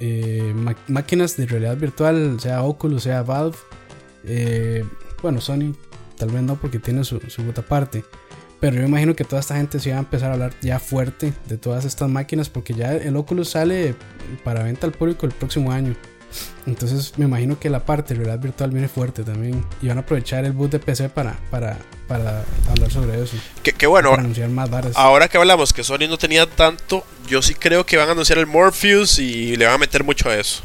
eh, 0.00 0.52
máquinas 0.88 1.36
de 1.36 1.46
realidad 1.46 1.76
virtual, 1.76 2.38
sea 2.40 2.62
Oculus, 2.62 3.04
sea 3.04 3.22
Valve, 3.22 3.56
eh, 4.24 4.84
bueno, 5.20 5.40
Sony 5.40 5.74
tal 6.16 6.30
vez 6.30 6.42
no 6.42 6.56
porque 6.56 6.78
tiene 6.78 7.04
su, 7.04 7.20
su 7.28 7.42
boot 7.42 7.58
aparte. 7.58 8.04
Pero 8.60 8.76
yo 8.76 8.82
imagino 8.84 9.16
que 9.16 9.24
toda 9.24 9.40
esta 9.40 9.56
gente 9.56 9.80
se 9.80 9.90
va 9.90 9.96
a 9.96 10.00
empezar 10.00 10.30
a 10.30 10.34
hablar 10.34 10.54
ya 10.60 10.78
fuerte 10.78 11.32
de 11.48 11.58
todas 11.58 11.84
estas 11.84 12.08
máquinas 12.08 12.48
porque 12.48 12.74
ya 12.74 12.92
el 12.92 13.16
Oculus 13.16 13.50
sale 13.50 13.96
para 14.44 14.62
venta 14.62 14.86
al 14.86 14.92
público 14.92 15.26
el 15.26 15.32
próximo 15.32 15.72
año. 15.72 15.96
Entonces 16.66 17.18
me 17.18 17.24
imagino 17.24 17.58
que 17.58 17.68
la 17.68 17.84
parte 17.84 18.14
de 18.14 18.20
realidad 18.20 18.38
virtual 18.38 18.70
viene 18.70 18.88
fuerte 18.88 19.24
también. 19.24 19.64
Y 19.82 19.88
van 19.88 19.98
a 19.98 20.02
aprovechar 20.02 20.44
el 20.44 20.52
boot 20.52 20.70
de 20.70 20.78
PC 20.78 21.08
para, 21.08 21.36
para, 21.50 21.76
para 22.06 22.44
hablar 22.70 22.90
sobre 22.90 23.20
eso. 23.20 23.36
Que, 23.62 23.86
bueno, 23.86 24.16
más 24.50 24.70
Ahora 24.94 25.28
que 25.28 25.38
hablamos 25.38 25.72
que 25.72 25.82
Sony 25.82 26.06
no 26.08 26.16
tenía 26.16 26.46
tanto, 26.46 27.04
yo 27.26 27.42
sí 27.42 27.54
creo 27.54 27.84
que 27.84 27.96
van 27.96 28.08
a 28.08 28.12
anunciar 28.12 28.38
el 28.38 28.46
Morpheus 28.46 29.18
y 29.18 29.56
le 29.56 29.66
van 29.66 29.74
a 29.74 29.78
meter 29.78 30.04
mucho 30.04 30.28
a 30.28 30.36
eso. 30.36 30.62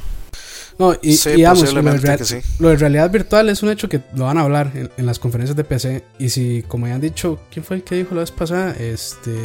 No, 0.80 0.94
y, 1.02 1.18
digamos, 1.18 1.74
lo, 1.74 2.70
de 2.70 2.76
realidad 2.76 3.10
virtual 3.10 3.50
es 3.50 3.64
un 3.64 3.70
hecho 3.70 3.90
que 3.90 4.02
lo 4.16 4.26
van 4.26 4.38
a 4.38 4.42
hablar 4.42 4.72
en, 4.76 5.06
las 5.06 5.18
conferencias 5.18 5.56
de 5.56 5.64
PC. 5.64 6.04
Y 6.20 6.30
si, 6.30 6.64
como 6.68 6.88
ya 6.88 6.96
han 6.96 7.02
dicho, 7.02 7.40
¿quién 7.52 7.66
fue 7.66 7.78
el 7.78 7.84
que 7.84 7.96
dijo 7.96 8.14
la 8.14 8.22
vez 8.22 8.32
pasada? 8.32 8.76
Este. 8.80 9.36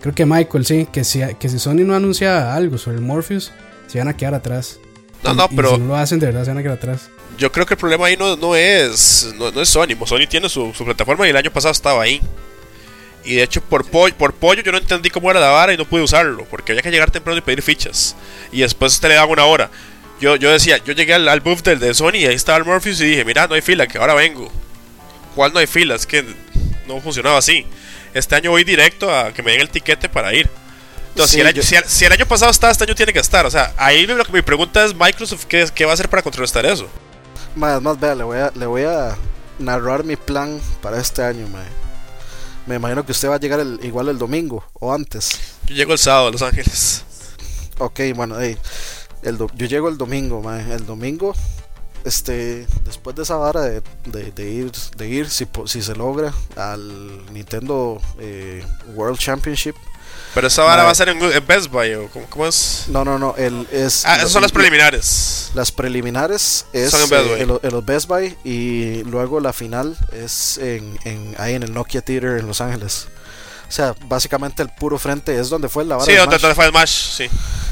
Creo 0.00 0.14
que 0.14 0.26
Michael, 0.26 0.66
sí, 0.66 0.88
que 0.92 1.04
si, 1.04 1.20
que 1.38 1.48
si 1.48 1.60
Sony 1.60 1.84
no 1.84 1.94
anuncia 1.94 2.56
algo 2.56 2.76
sobre 2.76 2.96
el 2.96 3.02
Morpheus, 3.02 3.52
se 3.86 3.98
van 3.98 4.08
a 4.08 4.16
quedar 4.16 4.34
atrás. 4.34 4.80
No, 5.22 5.32
no, 5.32 5.48
pero. 5.48 5.74
si 5.74 5.78
no 5.78 5.86
lo 5.86 5.96
hacen, 5.96 6.18
de 6.18 6.26
verdad 6.26 6.42
se 6.42 6.50
van 6.50 6.58
a 6.58 6.62
quedar 6.62 6.76
atrás. 6.76 7.08
Yo 7.38 7.52
creo 7.52 7.64
que 7.64 7.74
el 7.74 7.78
problema 7.78 8.06
ahí 8.06 8.16
no, 8.16 8.36
no 8.36 8.56
es 8.56 9.32
no, 9.38 9.48
es 9.60 9.68
Sony. 9.68 9.94
Sony 10.06 10.26
tiene 10.28 10.48
su, 10.48 10.72
plataforma 10.84 11.24
y 11.26 11.30
el 11.30 11.36
año 11.36 11.52
pasado 11.52 11.70
estaba 11.70 12.02
ahí. 12.02 12.20
Y 13.24 13.36
de 13.36 13.44
hecho, 13.44 13.60
por, 13.60 13.84
pollo, 13.84 14.16
por 14.16 14.34
pollo 14.34 14.62
yo 14.62 14.72
no 14.72 14.78
entendí 14.78 15.08
cómo 15.08 15.30
era 15.30 15.38
la 15.38 15.50
vara 15.50 15.72
y 15.72 15.76
no 15.76 15.84
pude 15.84 16.02
usarlo. 16.02 16.44
Porque 16.50 16.72
había 16.72 16.82
que 16.82 16.90
llegar 16.90 17.12
temprano 17.12 17.38
y 17.38 17.42
pedir 17.42 17.62
fichas. 17.62 18.16
Y 18.50 18.62
después 18.62 18.98
te 18.98 19.06
le 19.06 19.14
daban 19.14 19.30
una 19.30 19.44
hora. 19.44 19.70
Yo, 20.22 20.36
yo 20.36 20.52
decía, 20.52 20.78
yo 20.84 20.92
llegué 20.92 21.14
al, 21.14 21.28
al 21.28 21.40
booth 21.40 21.62
del 21.64 21.80
de 21.80 21.92
Sony 21.94 22.14
y 22.14 22.26
ahí 22.26 22.36
estaba 22.36 22.56
el 22.56 22.64
Morpheus 22.64 23.00
y 23.00 23.06
dije, 23.06 23.24
mira, 23.24 23.48
no 23.48 23.56
hay 23.56 23.60
fila, 23.60 23.88
que 23.88 23.98
ahora 23.98 24.14
vengo. 24.14 24.52
¿Cuál 25.34 25.52
no 25.52 25.58
hay 25.58 25.66
fila? 25.66 25.96
Es 25.96 26.06
que 26.06 26.24
no 26.86 27.00
funcionaba 27.00 27.38
así. 27.38 27.66
Este 28.14 28.36
año 28.36 28.52
voy 28.52 28.62
directo 28.62 29.12
a 29.12 29.32
que 29.32 29.42
me 29.42 29.50
den 29.50 29.62
el 29.62 29.68
tiquete 29.68 30.08
para 30.08 30.32
ir. 30.32 30.48
Entonces, 31.08 31.32
si, 31.32 32.04
el 32.04 32.12
año, 32.12 32.24
pasado 32.24 32.52
estaba, 32.52 32.70
este 32.70 32.84
año 32.84 32.94
tiene 32.94 33.12
que 33.12 33.18
estar. 33.18 33.44
O 33.46 33.50
sea, 33.50 33.74
ahí 33.76 34.06
lo 34.06 34.24
que 34.24 34.30
mi 34.30 34.42
pregunta 34.42 34.84
es 34.84 34.94
Microsoft, 34.94 35.46
¿qué, 35.46 35.66
qué 35.74 35.86
va 35.86 35.90
a 35.90 35.94
hacer 35.94 36.08
para 36.08 36.22
contrarrestar 36.22 36.66
eso? 36.66 36.86
Más, 37.56 37.82
más, 37.82 37.98
vea, 37.98 38.14
le 38.14 38.22
voy, 38.22 38.38
a, 38.38 38.52
le 38.54 38.66
voy 38.66 38.84
a 38.84 39.16
narrar 39.58 40.04
mi 40.04 40.14
plan 40.14 40.60
para 40.80 41.00
este 41.00 41.24
año, 41.24 41.48
Me 42.66 42.76
imagino 42.76 43.04
que 43.04 43.10
usted 43.10 43.28
va 43.28 43.34
a 43.34 43.40
llegar 43.40 43.66
igual 43.82 44.08
el 44.08 44.18
domingo 44.18 44.64
o 44.74 44.94
antes. 44.94 45.40
Yo 45.66 45.74
llego 45.74 45.92
el 45.92 45.98
sábado 45.98 46.28
a 46.28 46.30
Los 46.30 46.42
Ángeles. 46.42 47.04
Ok, 47.78 48.00
bueno, 48.14 48.36
hey, 48.40 48.56
el 49.22 49.38
yo 49.38 49.66
llego 49.66 49.88
el 49.88 49.98
domingo, 49.98 50.42
El 50.52 50.86
domingo, 50.86 51.34
este, 52.04 52.66
después 52.84 53.14
de 53.16 53.22
esa 53.22 53.36
vara 53.36 53.62
de, 53.62 53.82
de, 54.06 54.50
ir, 54.50 54.72
de 54.96 55.08
ir 55.08 55.30
si, 55.30 55.46
si 55.66 55.82
se 55.82 55.94
logra 55.94 56.32
al 56.56 57.32
Nintendo 57.32 58.00
eh, 58.18 58.64
World 58.94 59.18
Championship 59.18 59.76
pero 60.34 60.46
esa 60.46 60.62
vara 60.62 60.84
va 60.84 60.90
a 60.90 60.94
ser 60.94 61.10
en, 61.10 61.18
Best 61.46 61.70
Buy 61.70 61.92
o 61.94 62.08
¿cómo, 62.30 62.46
es? 62.46 62.84
No, 62.88 63.04
no, 63.04 63.18
no. 63.18 63.34
El, 63.36 63.66
es, 63.70 64.06
ah, 64.06 64.16
esas 64.16 64.32
son 64.32 64.40
las 64.40 64.52
preliminares. 64.52 65.50
Las 65.54 65.70
preliminares 65.70 66.64
es 66.72 66.94
en, 66.94 67.10
Best 67.10 67.28
Buy. 67.28 67.40
en, 67.62 67.70
los 67.70 67.84
Best 67.84 68.08
Buy 68.08 68.36
y 68.42 69.02
luego 69.04 69.40
la 69.40 69.52
final 69.52 69.96
es 70.12 70.56
en, 70.56 70.98
en, 71.04 71.34
ahí 71.38 71.54
en 71.54 71.62
el 71.62 71.74
Nokia 71.74 72.00
Theater 72.00 72.38
en 72.38 72.46
Los 72.46 72.62
Ángeles. 72.62 73.08
O 73.72 73.74
sea, 73.74 73.94
básicamente 74.06 74.62
el 74.62 74.68
puro 74.68 74.98
frente 74.98 75.40
es 75.40 75.48
donde 75.48 75.66
fue 75.66 75.86
la 75.86 75.96
vara. 75.96 76.04
Sí, 76.04 76.14
donde, 76.14 76.38
fue 76.38 76.66
el 76.66 76.70
Smash, 76.72 76.90
sí. 76.90 77.24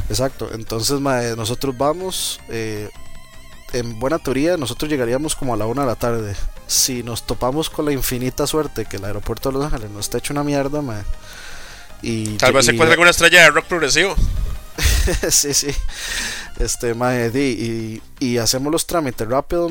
Exacto. 0.08 0.48
Entonces, 0.54 0.98
nosotros 0.98 1.76
vamos. 1.76 2.40
Eh, 2.48 2.88
en 3.74 3.98
buena 3.98 4.18
teoría, 4.18 4.56
nosotros 4.56 4.90
llegaríamos 4.90 5.36
como 5.36 5.52
a 5.52 5.58
la 5.58 5.66
una 5.66 5.82
de 5.82 5.88
la 5.88 5.96
tarde. 5.96 6.34
Si 6.66 7.02
nos 7.02 7.26
topamos 7.26 7.68
con 7.68 7.84
la 7.84 7.92
infinita 7.92 8.46
suerte 8.46 8.86
que 8.86 8.96
el 8.96 9.04
aeropuerto 9.04 9.50
de 9.50 9.58
Los 9.58 9.66
Ángeles 9.66 9.90
nos 9.90 10.06
está 10.06 10.16
hecho 10.16 10.32
una 10.32 10.42
mierda, 10.42 10.80
mae 10.80 11.02
y, 12.00 12.38
Tal 12.38 12.54
vez 12.54 12.64
se 12.64 12.72
encuentre 12.72 12.94
alguna 12.94 13.10
estrella 13.10 13.42
de 13.42 13.50
rock 13.50 13.66
progresivo. 13.66 14.16
sí, 15.30 15.54
sí. 15.54 15.68
Este, 16.58 16.94
mae, 16.94 17.30
y, 17.34 18.02
y, 18.18 18.38
hacemos 18.38 18.70
los 18.70 18.86
trámites 18.86 19.26
rápido, 19.26 19.70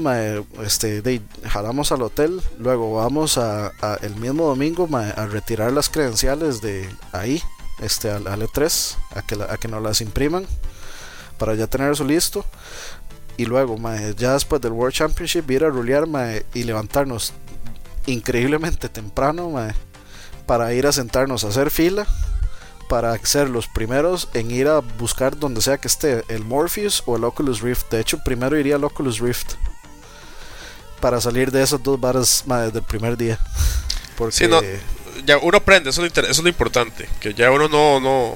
este, 0.63 1.21
jalamos 1.47 1.91
al 1.91 2.01
hotel, 2.01 2.41
luego 2.57 2.95
vamos 2.95 3.37
a, 3.37 3.71
el 4.01 4.15
mismo 4.15 4.47
domingo 4.47 4.89
a 4.95 5.25
retirar 5.27 5.71
las 5.71 5.89
credenciales 5.89 6.61
de 6.61 6.89
ahí, 7.11 7.41
este, 7.79 8.09
al, 8.09 8.27
al 8.27 8.41
E3, 8.41 8.95
a 9.11 9.21
que, 9.21 9.35
a 9.35 9.57
que 9.57 9.67
nos 9.67 9.83
las 9.83 10.01
impriman, 10.01 10.45
para 11.37 11.53
ya 11.55 11.67
tener 11.67 11.91
eso 11.91 12.03
listo. 12.03 12.45
Y 13.37 13.45
luego, 13.45 13.77
mae, 13.77 14.15
ya 14.15 14.33
después 14.33 14.61
del 14.61 14.73
World 14.73 14.93
Championship, 14.93 15.49
ir 15.51 15.63
a 15.63 15.69
rulear 15.69 16.05
y 16.53 16.63
levantarnos 16.63 17.33
increíblemente 18.05 18.89
temprano, 18.89 19.53
para 20.45 20.73
ir 20.73 20.87
a 20.87 20.91
sentarnos 20.91 21.43
a 21.43 21.49
hacer 21.49 21.69
fila 21.69 22.07
para 22.89 23.15
ser 23.23 23.49
los 23.49 23.67
primeros 23.67 24.27
en 24.33 24.49
ir 24.49 24.67
a 24.67 24.79
buscar 24.79 25.37
donde 25.37 25.61
sea 25.61 25.77
que 25.77 25.87
esté 25.87 26.23
el 26.27 26.43
Morpheus 26.43 27.03
o 27.05 27.15
el 27.15 27.23
Oculus 27.23 27.61
Rift. 27.61 27.91
De 27.91 28.01
hecho, 28.01 28.17
primero 28.23 28.57
iría 28.57 28.75
al 28.75 28.83
Oculus 28.83 29.19
Rift 29.19 29.53
para 30.99 31.21
salir 31.21 31.51
de 31.51 31.61
esas 31.61 31.81
dos 31.81 32.01
barras 32.01 32.43
desde 32.45 32.79
el 32.79 32.85
primer 32.85 33.15
día. 33.15 33.39
Porque 34.17 34.79
ya 35.23 35.37
uno 35.37 35.57
aprende, 35.57 35.91
eso 35.91 36.03
es, 36.03 36.39
lo, 36.39 36.49
importante, 36.49 37.07
que 37.21 37.33
ya 37.33 37.51
uno 37.51 37.69
no, 37.69 37.99
no 37.99 38.33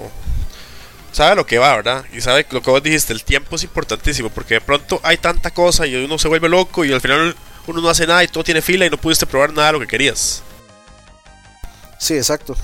sabe 1.12 1.36
lo 1.36 1.46
que 1.46 1.58
va, 1.58 1.76
¿verdad? 1.76 2.06
Y 2.14 2.22
sabe 2.22 2.46
lo 2.52 2.62
que 2.62 2.70
vos 2.70 2.84
dijiste, 2.84 3.12
el 3.12 3.24
tiempo 3.24 3.56
es 3.56 3.64
importantísimo, 3.64 4.30
porque 4.30 4.56
de 4.56 4.62
pronto 4.62 5.02
hay 5.04 5.18
tanta 5.18 5.52
cosa 5.52 5.88
y 5.88 5.96
uno 5.96 6.18
se 6.18 6.28
vuelve 6.28 6.48
loco 6.48 6.86
y 6.86 6.94
al 6.94 7.02
final 7.02 7.36
uno 7.68 7.82
no 7.82 7.90
hace 7.90 8.08
nada 8.08 8.24
y 8.24 8.28
todo 8.28 8.44
tiene 8.44 8.62
fila 8.62 8.86
y 8.86 8.90
no 8.90 8.98
pudiste 8.98 9.26
probar 9.26 9.52
nada 9.52 9.68
de 9.68 9.74
lo 9.74 9.80
que 9.80 9.88
querías. 9.88 10.44
Sí, 11.98 12.16
exacto. 12.16 12.56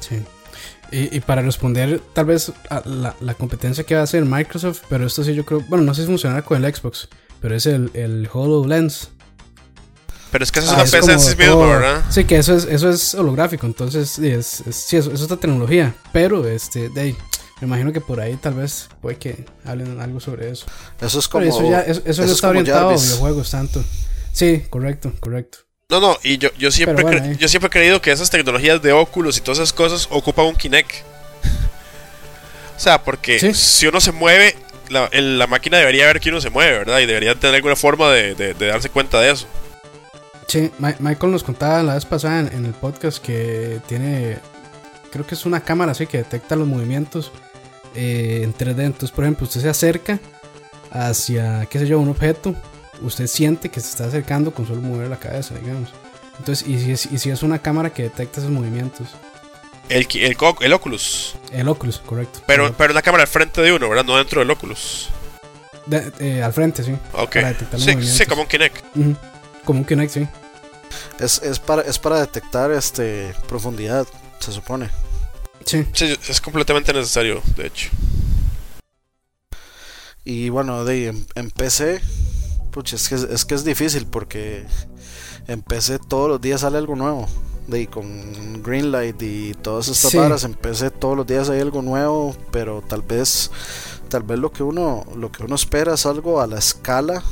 Sí. 0.00 0.22
Y, 0.90 1.20
para 1.20 1.42
responder 1.42 2.00
tal 2.12 2.26
vez 2.26 2.52
a 2.70 2.82
la, 2.86 3.34
competencia 3.34 3.84
que 3.84 3.94
va 3.94 4.02
a 4.02 4.04
hacer 4.04 4.24
Microsoft, 4.24 4.82
pero 4.88 5.06
esto 5.06 5.24
sí 5.24 5.34
yo 5.34 5.44
creo, 5.44 5.62
bueno, 5.68 5.84
no 5.84 5.94
sé 5.94 6.02
si 6.02 6.06
funcionará 6.06 6.42
con 6.42 6.64
el 6.64 6.74
Xbox, 6.74 7.08
pero 7.40 7.54
es 7.54 7.66
el, 7.66 7.90
el 7.94 8.28
HoloLens. 8.32 9.10
Pero 10.30 10.44
es 10.44 10.52
que 10.52 10.60
eso 10.60 10.68
es 10.68 10.74
ah, 10.74 10.82
una 10.82 10.90
PC 10.90 11.12
en 11.12 11.20
sí 11.20 11.36
mismo, 11.36 11.66
¿verdad? 11.66 12.04
Sí, 12.10 12.24
que 12.24 12.36
eso 12.36 12.54
es, 12.54 12.64
eso 12.64 12.88
es 12.88 13.14
holográfico, 13.14 13.66
entonces 13.66 14.10
sí, 14.10 14.28
es, 14.28 14.64
sí, 14.70 14.96
eso, 14.96 15.12
es 15.12 15.22
otra 15.22 15.36
tecnología, 15.36 15.94
pero 16.12 16.46
este, 16.46 16.88
de 16.88 17.00
ahí, 17.00 17.16
me 17.60 17.66
imagino 17.66 17.92
que 17.92 18.00
por 18.00 18.20
ahí 18.20 18.36
tal 18.36 18.54
vez 18.54 18.88
puede 19.00 19.16
que 19.16 19.44
hablen 19.64 20.00
algo 20.00 20.20
sobre 20.20 20.50
eso. 20.50 20.66
Eso 21.00 21.18
es 21.18 21.28
como... 21.28 21.44
eso, 21.44 21.68
ya, 21.68 21.80
eso, 21.80 22.24
no 22.24 22.32
está 22.32 22.48
orientado 22.48 22.90
a 22.90 22.92
videojuegos 22.92 23.50
tanto. 23.50 23.82
Sí, 24.32 24.64
correcto, 24.70 25.12
correcto. 25.20 25.65
No, 25.88 26.00
no, 26.00 26.18
y 26.24 26.38
yo, 26.38 26.48
yo, 26.58 26.72
siempre, 26.72 27.04
eh. 27.16 27.36
yo 27.38 27.46
siempre 27.46 27.68
he 27.68 27.70
creído 27.70 28.02
que 28.02 28.10
esas 28.10 28.28
tecnologías 28.28 28.82
de 28.82 28.90
óculos 28.90 29.38
y 29.38 29.40
todas 29.40 29.58
esas 29.58 29.72
cosas 29.72 30.08
ocupan 30.10 30.46
un 30.46 30.56
Kinect. 30.56 30.90
o 32.76 32.80
sea, 32.80 33.04
porque 33.04 33.54
si 33.54 33.86
uno 33.86 34.00
se 34.00 34.10
mueve, 34.10 34.56
la, 34.88 35.08
la, 35.12 35.46
máquina 35.46 35.78
debería 35.78 36.06
ver 36.06 36.18
que 36.18 36.30
uno 36.30 36.40
se 36.40 36.50
mueve, 36.50 36.78
¿verdad? 36.78 36.98
Y 36.98 37.06
debería 37.06 37.36
tener 37.36 37.54
alguna 37.54 37.76
forma 37.76 38.10
de, 38.10 38.34
de, 38.34 38.54
darse 38.54 38.88
cuenta 38.88 39.20
de 39.20 39.30
eso. 39.30 39.46
Sí, 40.48 40.72
Michael 40.80 41.30
nos 41.30 41.44
contaba 41.44 41.80
la 41.84 41.94
vez 41.94 42.04
pasada 42.04 42.40
en, 42.40 42.64
el 42.64 42.72
podcast 42.72 43.24
que 43.24 43.80
tiene, 43.86 44.38
creo 45.12 45.24
que 45.24 45.36
es 45.36 45.46
una 45.46 45.60
cámara 45.60 45.92
así 45.92 46.08
que 46.08 46.18
detecta 46.18 46.56
los 46.56 46.66
movimientos 46.66 47.30
eh, 47.94 48.40
en 48.42 48.52
3D. 48.52 48.86
Entonces, 48.86 49.12
por 49.12 49.22
ejemplo, 49.22 49.46
usted 49.46 49.60
se 49.60 49.68
acerca 49.68 50.18
hacia, 50.90 51.64
qué 51.66 51.78
sé 51.78 51.86
yo, 51.86 52.00
un 52.00 52.08
objeto 52.08 52.56
usted 53.02 53.26
siente 53.26 53.68
que 53.68 53.80
se 53.80 53.88
está 53.88 54.06
acercando 54.06 54.52
con 54.52 54.66
solo 54.66 54.80
mover 54.80 55.08
la 55.08 55.18
cabeza, 55.18 55.54
digamos. 55.54 55.90
Entonces, 56.38 56.66
y 56.68 56.78
si 56.78 56.92
es, 56.92 57.06
y 57.06 57.18
si 57.18 57.30
es 57.30 57.42
una 57.42 57.58
cámara 57.60 57.90
que 57.90 58.02
detecta 58.04 58.40
esos 58.40 58.52
movimientos. 58.52 59.08
El, 59.88 60.06
el, 60.14 60.36
el 60.60 60.72
Oculus. 60.72 61.36
El 61.52 61.68
Oculus, 61.68 61.98
correcto. 61.98 62.40
Pero, 62.46 62.74
pero 62.76 62.92
una 62.92 63.02
cámara 63.02 63.22
al 63.22 63.28
frente 63.28 63.62
de 63.62 63.72
uno, 63.72 63.88
¿verdad? 63.88 64.04
No 64.04 64.16
dentro 64.16 64.40
del 64.40 64.50
Oculus. 64.50 65.08
Eh, 65.90 66.42
al 66.42 66.52
frente, 66.52 66.82
sí. 66.82 66.96
Ok. 67.12 67.36
sí, 67.76 68.02
sí, 68.02 68.26
como 68.26 68.42
un 68.42 68.48
Kinect. 68.48 68.84
Como 69.64 69.80
un 69.80 69.84
Kinect, 69.84 70.12
sí. 70.12 70.28
Es, 71.20 71.40
es, 71.42 71.58
para, 71.58 71.82
es 71.82 71.98
para 71.98 72.20
detectar 72.20 72.70
este 72.72 73.34
profundidad, 73.48 74.06
se 74.40 74.52
supone. 74.52 74.90
Sí. 75.64 75.86
sí. 75.92 76.16
es 76.28 76.40
completamente 76.40 76.92
necesario, 76.92 77.42
de 77.56 77.66
hecho. 77.68 77.90
Y 80.24 80.48
bueno, 80.48 80.84
de, 80.84 81.14
en 81.36 81.50
PC 81.52 82.00
es 82.84 83.08
que 83.08 83.14
es, 83.14 83.44
que 83.44 83.54
es 83.54 83.64
difícil 83.64 84.06
porque 84.06 84.64
empecé 85.46 85.98
todos 85.98 86.28
los 86.28 86.40
días 86.40 86.60
sale 86.62 86.78
algo 86.78 86.96
nuevo. 86.96 87.26
De, 87.66 87.88
con 87.88 88.62
Greenlight 88.62 89.20
y 89.22 89.54
todas 89.54 89.88
estas 89.88 90.14
varas, 90.14 90.44
empecé 90.44 90.90
todos 90.90 91.16
los 91.16 91.26
días 91.26 91.50
hay 91.50 91.60
algo 91.60 91.82
nuevo, 91.82 92.36
pero 92.52 92.80
tal 92.80 93.02
vez 93.02 93.50
tal 94.08 94.22
vez 94.22 94.38
lo 94.38 94.52
que 94.52 94.62
uno 94.62 95.04
lo 95.16 95.32
que 95.32 95.42
uno 95.42 95.56
espera 95.56 95.94
es 95.94 96.06
algo 96.06 96.40
a 96.40 96.46
la 96.46 96.58
escala 96.58 97.24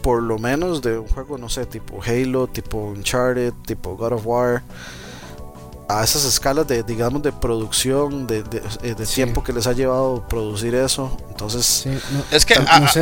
por 0.00 0.22
lo 0.22 0.38
menos 0.38 0.80
de 0.80 0.98
un 0.98 1.08
juego 1.08 1.38
no 1.38 1.48
sé 1.48 1.66
tipo 1.66 2.00
Halo 2.00 2.46
tipo 2.46 2.78
Uncharted 2.78 3.52
tipo 3.66 3.96
God 3.96 4.12
of 4.12 4.26
War 4.26 4.62
a 5.88 6.04
esas 6.04 6.24
escalas 6.24 6.68
de 6.68 6.82
digamos 6.82 7.22
de 7.22 7.32
producción 7.32 8.26
de, 8.26 8.42
de, 8.42 8.62
eh, 8.82 8.94
tiempo 9.14 9.42
que 9.42 9.54
les 9.54 9.66
ha 9.66 9.72
llevado 9.72 10.22
producir 10.28 10.74
eso. 10.74 11.16
Entonces 11.30 11.86
es 12.30 12.44
que 12.44 12.54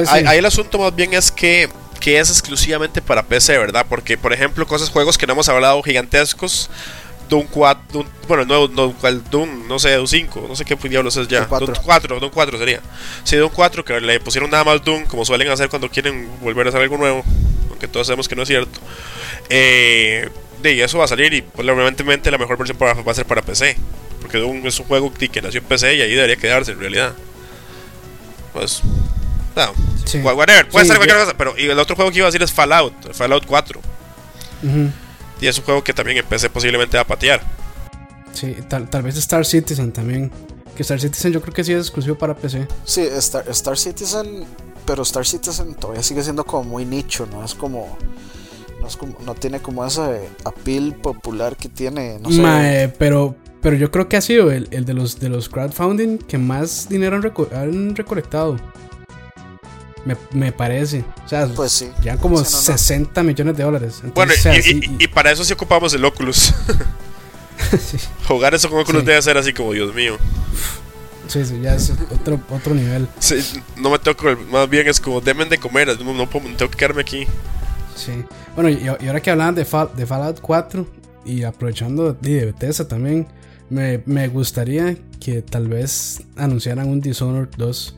ahí 0.09 0.39
el 0.39 0.47
asunto 0.47 0.79
más 0.79 0.95
bien 0.95 1.13
es 1.13 1.33
que 1.33 1.69
que 2.01 2.19
es 2.21 2.31
exclusivamente 2.31 3.03
para 3.03 3.23
PC 3.23 3.59
verdad 3.59 3.87
porque 3.89 4.17
por 4.17 4.33
ejemplo 4.33 4.67
cosas 4.67 4.91
juegos 4.91 5.19
que 5.19 5.27
no 5.27 5.33
hemos 5.33 5.49
hablado 5.49 5.83
gigantescos 5.83 6.69
Doom 7.29 7.47
4 7.51 8.05
bueno 8.29 8.45
no, 8.45 8.69
no 8.69 8.95
Doom 9.31 9.67
no 9.67 9.79
sé 9.79 9.95
Doom 9.95 10.07
5 10.07 10.45
no 10.47 10.55
sé 10.55 10.65
qué 10.65 10.77
diablos 10.77 11.17
es 11.17 11.27
ya. 11.27 11.47
Doom 11.47 11.73
4 11.83 12.21
Doom 12.21 12.31
4, 12.33 12.59
sería. 12.59 12.81
Sí 13.25 13.37
Doom 13.37 13.51
4 13.53 13.85
que 13.85 14.01
le 14.01 14.21
pusieron 14.21 14.49
nada 14.49 14.63
más 14.63 14.85
Doom 14.85 15.07
como 15.07 15.25
suelen 15.25 15.49
hacer 15.49 15.69
cuando 15.69 15.91
quieren 15.91 16.29
volver 16.41 16.67
a 16.67 16.69
hacer 16.69 16.83
algo 16.83 16.99
nuevo 16.99 17.25
aunque 17.69 17.89
todos 17.89 18.07
sabemos 18.07 18.29
que 18.29 18.37
no 18.37 18.43
es 18.43 18.49
cierto. 18.49 18.79
Eh 19.49 20.31
y 20.73 20.81
eso 20.81 20.99
va 20.99 21.05
a 21.05 21.09
salir 21.09 21.33
y 21.35 21.43
probablemente 21.43 22.31
la 22.31 22.39
mejor 22.39 22.57
versión 22.59 22.79
va 22.81 23.11
a 23.11 23.15
ser 23.15 23.27
para 23.27 23.43
PC. 23.43 23.77
porque 24.21 24.39
es 24.67 24.81
un 24.81 24.87
juego 24.87 25.13
que 25.13 25.43
nació 25.43 25.61
en 25.61 25.67
PC 25.67 25.95
y 25.95 26.01
ahí 26.03 26.15
debería 26.15 26.37
quedarse 26.37 26.73
en 26.73 26.81
realidad. 26.81 27.13
Pues, 28.53 28.83
no, 29.55 29.73
sí. 30.05 30.19
whatever, 30.19 30.69
puede 30.69 30.87
ser 30.87 30.97
cualquier 30.97 31.21
cosa, 31.21 31.35
pero 31.37 31.55
y 31.59 31.67
el 31.67 31.79
otro 31.79 31.95
juego 31.95 32.11
que 32.11 32.19
iba 32.19 32.27
a 32.27 32.31
decir 32.31 32.43
es 32.43 32.53
Fallout, 32.53 33.13
Fallout 33.13 33.47
4. 33.47 33.81
Y 35.41 35.47
es 35.47 35.59
un 35.59 35.65
juego 35.65 35.85
que 35.85 35.93
también 35.93 36.19
en 36.19 36.25
PC 36.25 36.51
posiblemente 36.51 36.97
va 36.97 37.03
a 37.03 37.07
patear. 37.07 37.41
Sí, 38.33 38.57
tal, 38.69 38.89
tal 38.89 39.03
vez 39.03 39.17
Star 39.17 39.45
Citizen 39.45 39.93
también. 39.93 40.31
Que 40.75 40.83
Star 40.83 41.01
Citizen 41.01 41.33
yo 41.33 41.41
creo 41.41 41.55
que 41.55 41.65
sí 41.65 41.73
es 41.73 41.81
exclusivo 41.81 42.17
para 42.17 42.35
PC. 42.35 42.67
Sí, 42.85 43.03
Star, 43.03 43.45
Star 43.51 43.79
Citizen, 43.79 44.45
pero 44.87 45.03
Star 45.03 45.27
Citizen 45.27 45.75
todavía 45.75 46.03
sigue 46.03 46.23
siendo 46.23 46.45
como 46.45 46.65
muy 46.65 46.85
nicho, 46.85 47.27
¿no? 48.87 48.89
Es 48.89 48.97
como 48.97 49.17
no, 49.25 49.35
tiene 49.35 49.61
como 49.61 49.85
ese 49.85 50.29
appeal 50.45 50.95
popular 50.95 51.57
que 51.57 51.69
tiene, 51.69 52.19
no 52.21 52.31
sé. 52.31 52.93
pero, 52.99 53.37
pero 53.61 53.77
yo 53.77 53.91
creo 53.91 54.09
que 54.09 54.17
ha 54.17 54.21
sido 54.21 54.51
el, 54.51 54.69
de 54.69 54.95
los 54.95 55.19
de 55.19 55.29
los 55.29 55.49
crowdfunding 55.49 56.19
que 56.19 56.39
más 56.39 56.89
dinero 56.89 57.17
han, 57.17 57.97
recolectado. 57.97 58.57
Me, 60.33 60.53
parece. 60.53 61.05
O 61.25 61.29
sea, 61.29 61.49
pues 61.49 61.73
sí. 61.73 61.91
ya 62.01 62.17
como 62.17 62.45
60 62.45 63.25
millones 63.25 63.57
de 63.57 63.65
dólares. 63.65 64.03
bueno, 64.15 64.33
y, 65.01 65.09
para 65.09 65.33
eso 65.33 65.45
sí 65.45 65.53
ocupamos 65.53 65.93
el 65.95 66.05
Oculus. 66.05 66.55
Jugar 68.29 68.55
eso 68.55 68.71
con 68.71 68.79
Oculus 68.79 69.05
debe 69.05 69.21
ser 69.21 69.37
así 69.37 69.53
como, 69.53 69.73
Dios 69.73 69.93
mío. 69.93 70.17
Sí, 71.27 71.45
sí, 71.45 71.61
ya 71.61 71.75
es 71.75 71.91
otro, 71.91 72.41
otro 72.51 72.73
nivel. 72.73 73.09
no 73.77 73.91
me 73.91 73.99
tengo 73.99 74.37
más 74.51 74.71
bien 74.71 74.87
es 74.87 75.01
como, 75.01 75.21
demen 75.21 75.49
de 75.49 75.59
comer, 75.59 75.89
no, 76.01 76.15
no, 76.15 76.29
tengo 76.29 76.71
que 76.71 76.77
quedarme 76.77 77.03
aquí. 77.03 77.27
Sí. 77.97 78.13
Bueno, 78.55 78.71
y, 78.71 78.87
ahora 78.87 79.21
que 79.21 79.31
hablaban 79.31 79.55
de, 79.55 79.63
de 79.63 80.07
Fallout 80.07 80.41
4 80.41 80.87
y 81.25 81.43
aprovechando 81.43 82.13
de 82.13 82.47
Bethesda 82.47 82.87
también, 82.87 83.27
me, 83.69 84.03
me, 84.07 84.29
gustaría 84.29 84.97
que 85.19 85.43
tal 85.43 85.69
vez 85.69 86.23
anunciaran 86.37 86.89
un 86.89 87.01
Dishonored 87.01 87.49
2. 87.57 87.97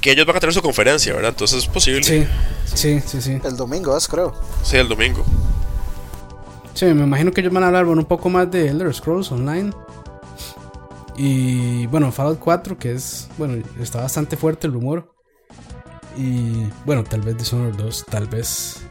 Que 0.00 0.12
ellos 0.12 0.26
van 0.26 0.36
a 0.36 0.40
tener 0.40 0.54
su 0.54 0.62
conferencia, 0.62 1.12
¿verdad? 1.14 1.30
Entonces 1.30 1.58
es 1.58 1.66
posible. 1.66 2.02
Sí, 2.04 2.26
sí, 2.64 3.00
sí, 3.04 3.20
sí. 3.20 3.40
El 3.42 3.56
domingo 3.56 3.96
es, 3.96 4.06
creo. 4.06 4.34
Sí, 4.62 4.76
el 4.76 4.88
domingo. 4.88 5.24
Sí, 6.74 6.86
me 6.86 7.02
imagino 7.02 7.32
que 7.32 7.40
ellos 7.40 7.52
van 7.52 7.64
a 7.64 7.66
hablar 7.66 7.86
un 7.86 8.04
poco 8.04 8.28
más 8.30 8.50
de 8.50 8.68
Elder 8.68 8.94
Scrolls 8.94 9.32
Online. 9.32 9.72
Y 11.16 11.86
bueno, 11.88 12.12
Fallout 12.12 12.38
4, 12.38 12.78
que 12.78 12.92
es, 12.92 13.28
bueno, 13.36 13.62
está 13.80 14.00
bastante 14.00 14.36
fuerte 14.36 14.66
el 14.66 14.72
rumor. 14.72 15.12
Y 16.16 16.66
bueno, 16.86 17.04
tal 17.04 17.20
vez 17.20 17.36
Dishonored 17.36 17.74
2, 17.74 18.06
tal 18.08 18.26
vez 18.26 18.82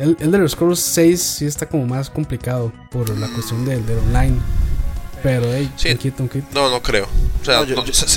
el, 0.00 0.16
el 0.18 0.30
de 0.30 0.38
los 0.38 0.52
Scrolls 0.52 0.80
6 0.80 1.22
sí 1.22 1.46
está 1.46 1.66
como 1.66 1.86
más 1.86 2.08
complicado 2.08 2.72
por 2.90 3.10
la 3.18 3.28
cuestión 3.28 3.66
del, 3.66 3.84
online. 4.08 4.38
Pero, 5.22 5.44
hey, 5.52 5.70
sí. 5.76 5.94
No, 6.54 6.70
no 6.70 6.80
creo. 6.80 7.06
O 7.42 7.44
sea, 7.44 7.66
se, 7.92 8.08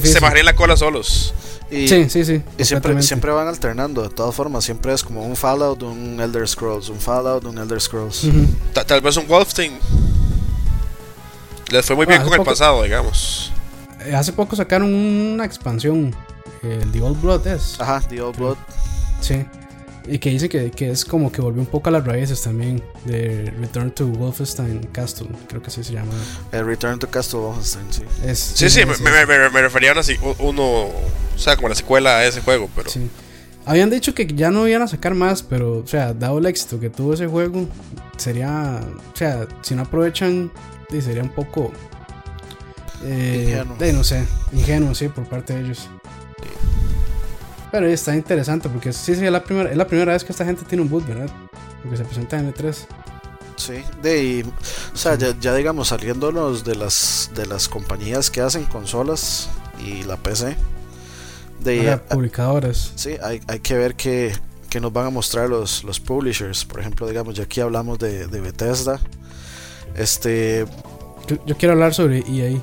se, 0.00 0.20
bajarían 0.20 0.46
la 0.46 0.56
cola 0.56 0.78
solos. 0.78 1.34
sí, 1.68 2.08
sí, 2.08 2.24
sí. 2.24 2.42
Y 2.56 2.64
siempre, 2.64 3.02
siempre 3.02 3.30
van 3.32 3.48
alternando. 3.48 4.02
De 4.02 4.08
todas 4.08 4.34
formas, 4.34 4.64
siempre 4.64 4.94
es 4.94 5.04
como 5.04 5.26
un 5.26 5.36
Fallout, 5.36 5.82
un 5.82 6.18
Elder 6.18 6.48
Scrolls, 6.48 6.88
un 6.88 6.98
Fallout, 6.98 7.44
un 7.44 7.58
Elder 7.58 7.82
Scrolls. 7.82 8.26
Tal 8.86 9.02
vez 9.02 9.18
un 9.18 9.28
Wolfenstein. 9.28 9.78
Les 11.70 11.84
fue 11.84 11.96
muy 11.96 12.06
bien 12.06 12.22
con 12.22 12.32
el 12.32 12.42
pasado, 12.46 12.82
digamos. 12.82 13.52
Eh, 14.06 14.14
hace 14.14 14.32
poco 14.32 14.56
sacaron 14.56 14.94
una 14.94 15.44
expansión. 15.44 16.16
El 16.62 16.90
The 16.92 17.02
Old 17.02 17.20
Blood 17.20 17.46
es. 17.46 17.78
Ajá, 17.78 18.00
The 18.08 18.22
Old 18.22 18.38
Blood. 18.38 18.56
Sí. 19.20 19.44
Y 20.08 20.18
que 20.18 20.30
dice 20.30 20.48
que, 20.48 20.70
que, 20.70 20.90
es 20.90 21.04
como 21.04 21.32
que 21.32 21.40
volvió 21.40 21.60
un 21.60 21.66
poco 21.66 21.88
a 21.88 21.92
las 21.92 22.04
raíces 22.04 22.40
también 22.42 22.82
de 23.04 23.52
Return 23.58 23.90
to 23.90 24.06
Wolfenstein 24.06 24.86
Castle, 24.92 25.28
creo 25.48 25.60
que 25.60 25.68
así 25.68 25.82
se 25.82 25.92
llama. 25.92 26.12
El 26.52 26.64
Return 26.64 26.98
to 26.98 27.08
Castle 27.08 27.40
Wolfenstein, 27.40 27.86
sí. 27.90 28.02
sí, 28.34 28.70
sí, 28.70 28.80
me, 28.86 29.26
me, 29.26 29.50
me, 29.50 29.62
refería 29.62 29.92
a 29.92 30.02
uno, 30.38 30.62
o 30.62 30.92
sea, 31.36 31.56
como 31.56 31.68
la 31.68 31.74
secuela 31.74 32.18
a 32.18 32.24
ese 32.24 32.40
juego, 32.40 32.70
pero... 32.74 32.88
Sí. 32.88 33.10
Habían 33.64 33.90
dicho 33.90 34.14
que 34.14 34.28
ya 34.28 34.52
no 34.52 34.68
iban 34.68 34.82
a 34.82 34.86
sacar 34.86 35.14
más, 35.14 35.42
pero, 35.42 35.78
o 35.78 35.86
sea, 35.88 36.14
dado 36.14 36.38
el 36.38 36.46
éxito 36.46 36.78
que 36.78 36.88
tuvo 36.88 37.14
ese 37.14 37.26
juego, 37.26 37.68
sería, 38.16 38.80
o 39.12 39.16
sea, 39.16 39.48
si 39.62 39.74
no 39.74 39.82
aprovechan, 39.82 40.52
sería 40.88 41.22
un 41.22 41.30
poco... 41.30 41.72
Eh, 43.02 43.48
ingenuo. 43.48 43.76
De, 43.76 43.92
no 43.92 44.04
sé, 44.04 44.24
ingenuo, 44.52 44.94
sí, 44.94 45.08
por 45.08 45.28
parte 45.28 45.54
de 45.54 45.62
ellos. 45.62 45.88
Pero 47.76 47.88
está 47.88 48.16
interesante 48.16 48.70
porque 48.70 48.90
sí, 48.90 49.14
sí, 49.14 49.22
es 49.22 49.30
la, 49.30 49.44
primera, 49.44 49.70
es 49.70 49.76
la 49.76 49.86
primera 49.86 50.14
vez 50.14 50.24
que 50.24 50.32
esta 50.32 50.46
gente 50.46 50.64
tiene 50.64 50.80
un 50.80 50.88
boot, 50.88 51.06
¿verdad? 51.06 51.28
Porque 51.82 51.98
se 51.98 52.04
presenta 52.04 52.38
en 52.38 52.50
E3. 52.50 52.74
Sí, 53.56 53.82
de, 54.00 54.46
o 54.94 54.96
sea, 54.96 55.18
ya, 55.18 55.54
digamos, 55.54 55.88
saliéndonos 55.88 56.64
de 56.64 56.74
las, 56.74 57.30
de 57.34 57.44
las 57.44 57.68
compañías 57.68 58.30
que 58.30 58.40
hacen 58.40 58.64
consolas 58.64 59.50
y 59.78 60.04
la 60.04 60.16
PC. 60.16 60.56
De, 61.60 61.98
publicadoras. 62.08 62.92
Sí, 62.94 63.18
hay, 63.22 63.42
hay 63.46 63.60
que 63.60 63.76
ver 63.76 63.94
qué, 63.94 64.32
nos 64.80 64.90
van 64.90 65.08
a 65.08 65.10
mostrar 65.10 65.50
los, 65.50 65.84
los 65.84 66.00
publishers. 66.00 66.64
Por 66.64 66.80
ejemplo, 66.80 67.06
digamos, 67.06 67.34
ya 67.34 67.42
aquí 67.42 67.60
hablamos 67.60 67.98
de, 67.98 68.26
de 68.26 68.40
Bethesda. 68.40 69.00
Este, 69.94 70.64
yo, 71.26 71.56
quiero 71.56 71.72
hablar 71.72 71.94
sobre 71.94 72.18
EA 72.20 72.60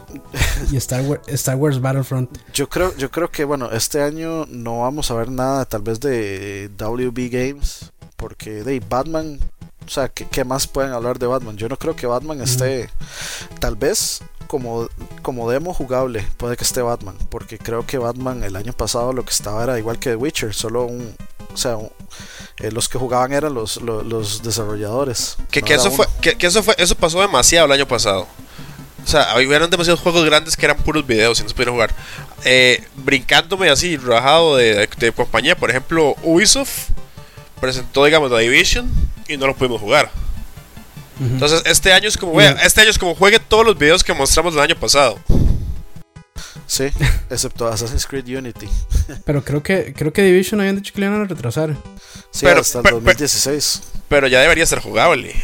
y 0.72 0.78
Star 0.78 1.01
Wars, 1.01 1.22
Star 1.28 1.55
Wars 1.55 1.82
Battlefront. 1.82 2.38
Yo 2.53 2.70
creo, 2.70 2.95
yo 2.97 3.11
creo 3.11 3.30
que 3.30 3.43
bueno, 3.43 3.72
este 3.72 4.01
año 4.01 4.45
no 4.47 4.82
vamos 4.82 5.11
a 5.11 5.16
ver 5.16 5.30
nada 5.30 5.66
tal 5.66 5.82
vez 5.82 5.99
de 5.99 6.70
WB 6.78 7.30
Games. 7.30 7.91
Porque 8.16 8.64
de 8.64 8.80
Batman, 8.80 9.38
o 9.86 9.89
sea, 9.89 10.07
¿qué, 10.07 10.45
más 10.45 10.66
pueden 10.66 10.93
hablar 10.93 11.20
de 11.20 11.28
Batman? 11.28 11.57
Yo 11.57 11.68
no 11.68 11.78
creo 11.78 11.93
que 11.95 12.07
Batman 12.07 12.39
esté. 12.39 12.89
Tal 13.59 13.76
vez 13.76 14.22
como, 14.48 14.88
como 15.22 15.50
demo 15.50 15.74
jugable 15.74 16.26
puede 16.38 16.58
que 16.58 16.64
esté 16.64 16.82
Batman. 16.82 17.18
Porque 17.30 17.58
creo 17.58 17.86
que 17.86 17.98
Batman 17.98 18.44
el 18.44 18.56
año 18.56 18.74
pasado 18.74 19.14
lo 19.14 19.24
que 19.24 19.32
estaba 19.32 19.64
era 19.64 19.78
igual 19.78 20.00
que 20.00 20.12
The 20.12 20.16
Witcher, 20.16 20.54
solo 20.54 20.84
un. 20.84 21.16
O 21.54 21.58
sea, 21.58 21.78
eh, 22.60 22.72
los 22.72 22.89
que 22.89 22.98
jugaban 22.98 23.32
eran 23.32 23.54
los, 23.54 23.82
los, 23.82 24.41
desarrolladores. 24.41 25.38
Que, 25.52 25.62
que 25.62 25.76
eso 25.76 25.91
fue, 25.91 26.08
que, 26.22 26.36
que, 26.36 26.48
eso 26.48 26.64
fue, 26.64 26.74
eso 26.78 26.96
pasó 26.96 27.22
demasiado 27.22 27.68
el 27.68 27.72
año 27.72 27.88
pasado. 27.88 28.28
O 29.04 29.08
sea, 29.08 29.36
hubieran 29.36 29.70
demasiados 29.70 30.00
juegos 30.00 30.24
grandes 30.26 30.56
que 30.56 30.66
eran 30.66 30.78
puros 30.78 31.06
videos 31.06 31.39
y 31.39 31.44
no 31.44 31.50
se 31.50 31.56
pudieron 31.56 31.76
jugar. 31.76 31.94
Eh, 32.46 32.84
brincándome 32.96 33.70
así, 33.70 33.98
rajado 33.98 34.56
de, 34.56 34.88
compañía, 35.16 35.58
por 35.58 35.70
ejemplo, 35.70 36.16
Ubisoft 36.24 36.89
presentó, 37.60 38.06
digamos, 38.06 38.32
The 38.32 38.39
Division 38.39 38.89
y 39.28 39.38
no 39.38 39.48
lo 39.48 39.56
pudimos 39.56 39.82
jugar. 39.82 40.10
Entonces, 41.20 41.61
este 41.66 41.93
año 41.93 42.07
es 42.07 42.18
como, 42.18 42.39
este 42.41 42.82
año 42.82 42.89
es 42.89 42.97
como 42.97 43.16
juegue 43.16 43.39
todos 43.39 43.66
los 43.66 43.78
videos 43.78 44.03
que 44.03 44.14
mostramos 44.14 44.53
el 44.55 44.59
año 44.61 44.76
pasado. 44.76 45.20
Sí, 46.68 46.86
excepto 47.30 47.68
Assassin's 47.68 48.05
Creed 48.05 48.26
Unity. 48.26 48.68
Pero 49.26 49.43
creo 49.43 49.61
que 49.61 49.93
creo 49.93 50.11
que 50.11 50.24
Division 50.24 50.59
habían 50.59 50.78
dicho 50.78 50.93
que 50.93 51.01
le 51.01 51.07
iban 51.07 51.22
a 51.22 51.26
retrasar. 51.26 51.76
Sí, 52.32 52.45
hasta 52.47 52.80
el 52.80 53.01
2016. 53.03 53.82
pero 54.07 54.28
ya 54.28 54.41
debería 54.41 54.66
ser 54.66 54.80
jugable. 54.80 55.36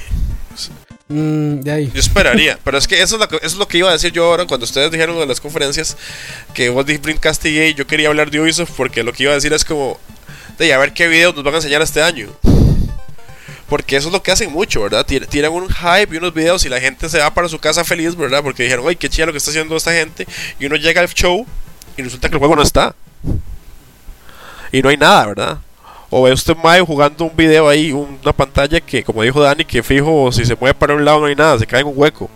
Mm, 1.08 1.62
yo 1.64 2.00
esperaría, 2.00 2.60
pero 2.64 2.78
es 2.78 2.88
que 2.88 3.02
eso 3.02 3.16
es, 3.16 3.22
lo 3.22 3.28
que 3.28 3.38
eso 3.38 3.46
es 3.46 3.56
lo 3.56 3.68
que 3.68 3.80
iba 3.80 3.90
a 3.90 3.94
decir 3.94 4.12
yo 4.12 4.26
ahora 4.26 4.46
cuando 4.46 4.66
ustedes 4.66 4.92
dijeron 4.92 5.18
de 5.18 5.26
las 5.26 5.42
conferencias 5.42 5.98
que 6.54 6.70
vos 6.70 6.86
Dreamcast 6.86 7.44
y 7.48 7.74
yo 7.74 7.88
quería 7.88 8.10
hablar 8.10 8.30
de 8.30 8.40
Ubisoft 8.40 8.74
porque 8.78 9.02
lo 9.02 9.12
que 9.12 9.24
iba 9.24 9.32
a 9.32 9.36
decir 9.36 9.52
es 9.52 9.66
como 9.66 10.00
de 10.60 10.72
a 10.72 10.78
ver 10.78 10.94
qué 10.94 11.08
videos 11.08 11.34
nos 11.34 11.44
van 11.44 11.56
a 11.56 11.58
enseñar 11.58 11.82
este 11.82 12.04
año. 12.04 12.30
Porque 13.70 13.96
eso 13.96 14.08
es 14.08 14.14
lo 14.14 14.24
que 14.24 14.32
hacen 14.32 14.52
mucho, 14.52 14.82
¿verdad? 14.82 15.06
Tienen 15.06 15.52
un 15.52 15.70
hype 15.70 16.14
y 16.14 16.18
unos 16.18 16.34
videos 16.34 16.66
y 16.66 16.70
la 16.70 16.82
gente 16.82 17.08
se 17.08 17.20
va 17.20 17.34
para 17.34 17.48
su 17.48 17.60
casa 17.60 17.84
feliz, 17.84 18.16
¿verdad? 18.16 18.42
Porque 18.42 18.64
dijeron, 18.64 18.86
ay, 18.88 18.96
qué 18.96 19.10
chido 19.10 19.28
lo 19.28 19.32
que 19.32 19.38
está 19.38 19.52
haciendo 19.52 19.76
esta 19.76 19.94
gente. 19.94 20.28
Y 20.60 20.66
uno 20.66 20.76
llega 20.76 21.02
al 21.02 21.08
show 21.10 21.46
y 21.96 22.02
resulta 22.02 22.30
que 22.30 22.36
el 22.36 22.40
juego 22.40 22.56
no 22.56 22.64
está. 22.64 22.96
Y 24.72 24.82
no 24.82 24.90
hay 24.90 24.98
nada, 24.98 25.28
¿verdad? 25.28 25.60
O 26.10 26.24
ve 26.24 26.34
usted 26.34 26.56
Mayo 26.58 26.86
jugando 26.86 27.26
un 27.26 27.36
video 27.36 27.70
ahí, 27.70 27.92
una 27.92 28.34
pantalla 28.34 28.82
que, 28.82 29.04
como 29.04 29.22
dijo 29.22 29.42
Dani, 29.42 29.64
que 29.64 29.84
fijo, 29.84 30.32
si 30.32 30.44
se 30.46 30.56
mueve 30.56 30.74
para 30.74 30.96
un 30.96 31.06
lado 31.06 31.20
no 31.20 31.28
hay 31.28 31.36
nada, 31.36 31.60
se 31.60 31.68
cae 31.68 31.82
en 31.82 31.88
un 31.88 31.94
hueco. 31.96 32.30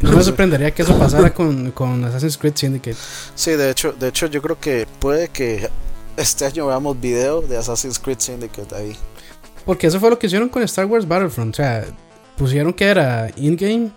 no 0.00 0.12
me 0.12 0.22
sorprendería 0.22 0.72
que 0.72 0.82
eso 0.82 0.98
pasara 0.98 1.32
con, 1.32 1.70
con 1.70 2.04
Assassin's 2.04 2.36
Creed 2.36 2.56
Syndicate. 2.56 2.96
Sí, 3.34 3.52
de 3.52 3.70
hecho, 3.70 3.92
de 3.92 4.08
hecho 4.08 4.26
yo 4.26 4.42
creo 4.42 4.58
que 4.58 4.88
puede 4.98 5.28
que 5.28 5.70
este 6.16 6.44
año 6.44 6.66
veamos 6.66 7.00
video 7.00 7.42
de 7.42 7.56
Assassin's 7.56 7.98
Creed 8.00 8.18
Syndicate 8.18 8.74
ahí. 8.74 8.96
Porque 9.70 9.86
eso 9.86 10.00
fue 10.00 10.10
lo 10.10 10.18
que 10.18 10.26
hicieron 10.26 10.48
con 10.48 10.64
Star 10.64 10.84
Wars 10.86 11.06
Battlefront. 11.06 11.54
O 11.54 11.56
sea, 11.56 11.84
pusieron 12.36 12.72
que 12.72 12.86
era 12.86 13.30
in-game, 13.36 13.92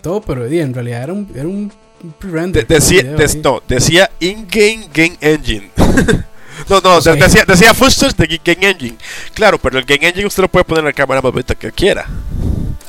todo, 0.00 0.20
pero 0.20 0.46
en 0.46 0.72
realidad 0.72 1.02
era 1.02 1.12
un, 1.12 1.28
era 1.34 1.48
un 1.48 1.72
pre-render. 2.20 2.64
decía, 2.64 3.02
no, 3.42 3.60
decía 3.66 4.08
in-game 4.20 4.88
game 4.94 5.16
engine. 5.20 5.72
No, 6.68 6.80
no, 6.80 7.00
decía, 7.00 7.44
decía 7.44 7.74
Footsteps 7.74 8.16
de 8.16 8.40
Game 8.42 8.66
Engine. 8.70 8.96
Claro, 9.34 9.58
pero 9.58 9.78
el 9.78 9.84
Game 9.84 10.08
Engine 10.08 10.26
usted 10.26 10.42
lo 10.42 10.48
puede 10.48 10.64
poner 10.64 10.80
en 10.80 10.86
la 10.86 10.92
cámara 10.92 11.20
más 11.20 11.32
bonita 11.32 11.54
que 11.54 11.70
quiera. 11.70 12.06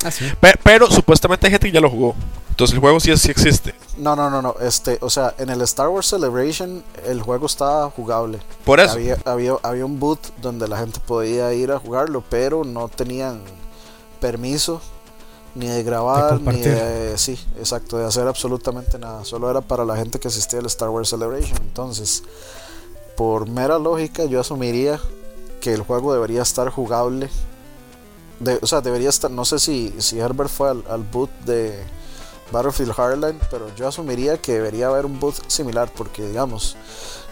Ah, 0.04 0.10
sí. 0.10 0.24
pero, 0.62 0.90
supuestamente 0.90 1.46
hay 1.46 1.50
gente 1.50 1.66
que 1.66 1.72
ya 1.72 1.80
lo 1.80 1.90
jugó. 1.90 2.16
Entonces 2.58 2.74
el 2.74 2.80
juego 2.80 2.98
sí, 2.98 3.16
sí 3.16 3.30
existe. 3.30 3.72
No, 3.98 4.16
no, 4.16 4.30
no, 4.30 4.42
no. 4.42 4.56
Este, 4.60 4.98
o 5.00 5.08
sea, 5.08 5.32
en 5.38 5.48
el 5.48 5.60
Star 5.60 5.90
Wars 5.90 6.08
Celebration 6.08 6.82
el 7.06 7.22
juego 7.22 7.46
estaba 7.46 7.88
jugable. 7.88 8.40
Por 8.64 8.80
eso. 8.80 8.94
Había, 8.94 9.16
había, 9.26 9.52
había 9.62 9.86
un 9.86 10.00
boot 10.00 10.18
donde 10.42 10.66
la 10.66 10.76
gente 10.76 10.98
podía 10.98 11.54
ir 11.54 11.70
a 11.70 11.78
jugarlo, 11.78 12.24
pero 12.28 12.64
no 12.64 12.88
tenían 12.88 13.42
permiso 14.20 14.80
ni 15.54 15.68
de 15.68 15.84
grabar, 15.84 16.40
ni 16.40 16.60
de. 16.62 17.16
Sí, 17.16 17.38
exacto, 17.58 17.96
de 17.96 18.06
hacer 18.06 18.26
absolutamente 18.26 18.98
nada. 18.98 19.24
Solo 19.24 19.48
era 19.48 19.60
para 19.60 19.84
la 19.84 19.94
gente 19.94 20.18
que 20.18 20.26
asistía 20.26 20.58
al 20.58 20.66
Star 20.66 20.88
Wars 20.88 21.10
Celebration. 21.10 21.58
Entonces, 21.62 22.24
por 23.16 23.48
mera 23.48 23.78
lógica, 23.78 24.24
yo 24.24 24.40
asumiría 24.40 24.98
que 25.60 25.74
el 25.74 25.82
juego 25.82 26.12
debería 26.12 26.42
estar 26.42 26.70
jugable. 26.70 27.30
De, 28.40 28.58
o 28.60 28.66
sea, 28.66 28.80
debería 28.80 29.10
estar. 29.10 29.30
No 29.30 29.44
sé 29.44 29.60
si, 29.60 29.94
si 29.98 30.18
Herbert 30.18 30.50
fue 30.50 30.70
al, 30.70 30.82
al 30.88 31.04
boot 31.04 31.30
de 31.46 31.96
Battlefield 32.50 32.92
Hardline, 32.92 33.38
pero 33.50 33.74
yo 33.74 33.88
asumiría 33.88 34.38
que 34.38 34.52
debería 34.52 34.88
haber 34.88 35.06
un 35.06 35.18
booth 35.20 35.48
similar, 35.48 35.90
porque 35.94 36.26
digamos 36.26 36.76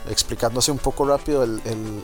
explicándose 0.08 0.70
un 0.70 0.78
poco 0.78 1.04
rápido, 1.06 1.42
el, 1.42 1.60
el, 1.64 2.02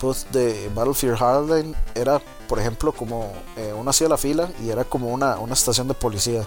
booth 0.00 0.28
de 0.32 0.70
Battlefield 0.74 1.16
Hardline 1.16 1.74
era, 1.94 2.20
por 2.48 2.58
ejemplo, 2.58 2.92
como 2.92 3.32
eh, 3.56 3.72
uno 3.76 3.90
hacía 3.90 4.08
la 4.08 4.16
fila 4.16 4.50
y 4.62 4.70
era 4.70 4.84
como 4.84 5.08
una, 5.08 5.38
una 5.38 5.54
estación 5.54 5.88
de 5.88 5.94
policía. 5.94 6.46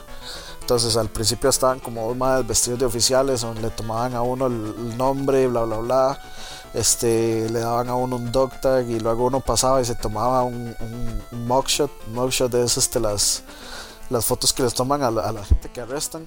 Entonces 0.61 0.97
al 0.97 1.09
principio 1.09 1.49
estaban 1.49 1.79
como 1.79 2.07
dos 2.07 2.17
más 2.17 2.45
vestidos 2.45 2.79
de 2.79 2.85
oficiales 2.85 3.41
donde 3.41 3.61
le 3.61 3.69
tomaban 3.69 4.13
a 4.15 4.21
uno 4.21 4.47
el, 4.47 4.97
nombre, 4.97 5.47
bla 5.47 5.63
bla 5.63 5.77
bla. 5.77 6.19
Este, 6.73 7.49
le 7.49 7.61
daban 7.61 7.87
a 7.87 7.95
uno 7.95 8.17
un 8.17 8.31
dog 8.31 8.59
tag 8.59 8.87
y 8.89 8.99
luego 8.99 9.25
uno 9.25 9.39
pasaba 9.39 9.81
y 9.81 9.85
se 9.85 9.95
tomaba 9.95 10.43
un, 10.43 10.75
un, 10.81 11.47
mugshot. 11.47 11.89
Mugshot 12.07 12.53
es 12.55 12.77
este, 12.77 12.99
las, 12.99 13.43
las 14.09 14.25
fotos 14.25 14.53
que 14.53 14.63
les 14.63 14.73
toman 14.73 15.03
a 15.03 15.11
la 15.11 15.43
gente 15.43 15.69
que 15.69 15.81
arrestan. 15.81 16.25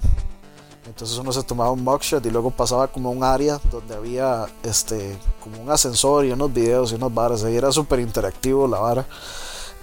Entonces 0.85 1.17
uno 1.17 1.31
se 1.31 1.43
tomaba 1.43 1.71
un 1.71 1.83
mugshot 1.83 2.25
y 2.25 2.31
luego 2.31 2.49
pasaba 2.51 2.87
como 2.87 3.11
un 3.11 3.23
área 3.23 3.59
donde 3.71 3.95
había 3.95 4.47
este 4.63 5.17
como 5.39 5.61
un 5.61 5.69
ascensor 5.69 6.25
y 6.25 6.31
unos 6.31 6.51
videos 6.51 6.91
y 6.91 6.95
unos 6.95 7.13
bares. 7.13 7.43
Ahí 7.43 7.55
era 7.55 7.71
súper 7.71 7.99
interactivo 7.99 8.67
la 8.67 8.79
vara. 8.79 9.05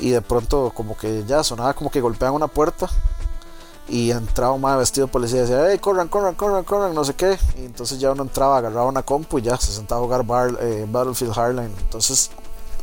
Y 0.01 0.11
de 0.11 0.21
pronto 0.21 0.73
como 0.75 0.97
que 0.97 1.25
ya 1.25 1.43
sonaba 1.43 1.75
como 1.75 1.91
que 1.91 2.01
golpeaban 2.01 2.35
una 2.35 2.49
puerta 2.49 2.89
y 3.89 4.11
entraba 4.11 4.53
un 4.53 4.61
más 4.61 4.77
vestido 4.77 5.07
de 5.07 5.13
policía 5.13 5.39
y 5.39 5.41
decía, 5.43 5.67
hey, 5.71 5.79
corran, 5.79 6.09
corran, 6.09 6.35
corran, 6.35 6.65
corran, 6.65 6.95
no 6.95 7.05
sé 7.05 7.15
qué. 7.15 7.39
Y 7.57 7.65
entonces 7.65 7.99
ya 7.99 8.11
uno 8.11 8.25
entraba, 8.25 8.59
agarraba 8.59 8.87
una 8.87 9.03
compu 9.03 9.39
y 9.39 9.43
ya 9.43 9.57
se 9.57 9.73
sentaba 9.73 10.01
a 10.01 10.05
jugar 10.05 10.57
eh, 10.61 10.85
Battlefield 10.89 11.33
Hardline. 11.33 11.75
Entonces 11.81 12.31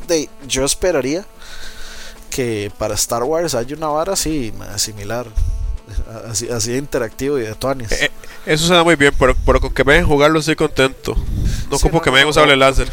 de, 0.07 0.29
yo 0.47 0.63
esperaría 0.65 1.25
que 2.35 2.69
para 2.77 2.95
Star 2.95 3.23
Wars 3.23 3.55
haya 3.55 3.77
una 3.77 3.87
vara 3.87 4.11
así, 4.11 4.51
similar 4.75 5.25
así, 6.29 6.49
así 6.49 6.75
interactivo 6.75 7.39
y 7.39 7.43
de 7.43 7.55
tuanis. 7.55 7.89
Eh, 7.93 8.11
eso 8.45 8.67
suena 8.67 8.83
muy 8.83 8.97
bien, 8.97 9.13
pero, 9.17 9.33
pero, 9.45 9.61
con 9.61 9.73
que 9.73 9.85
me 9.85 9.93
dejen 9.93 10.09
jugarlo 10.09 10.39
estoy 10.39 10.57
contento. 10.57 11.15
No 11.71 11.79
como 11.79 12.01
que 12.01 12.11
me 12.11 12.17
dejen 12.17 12.31
usar 12.31 12.49
el 12.49 12.59
láser. 12.59 12.89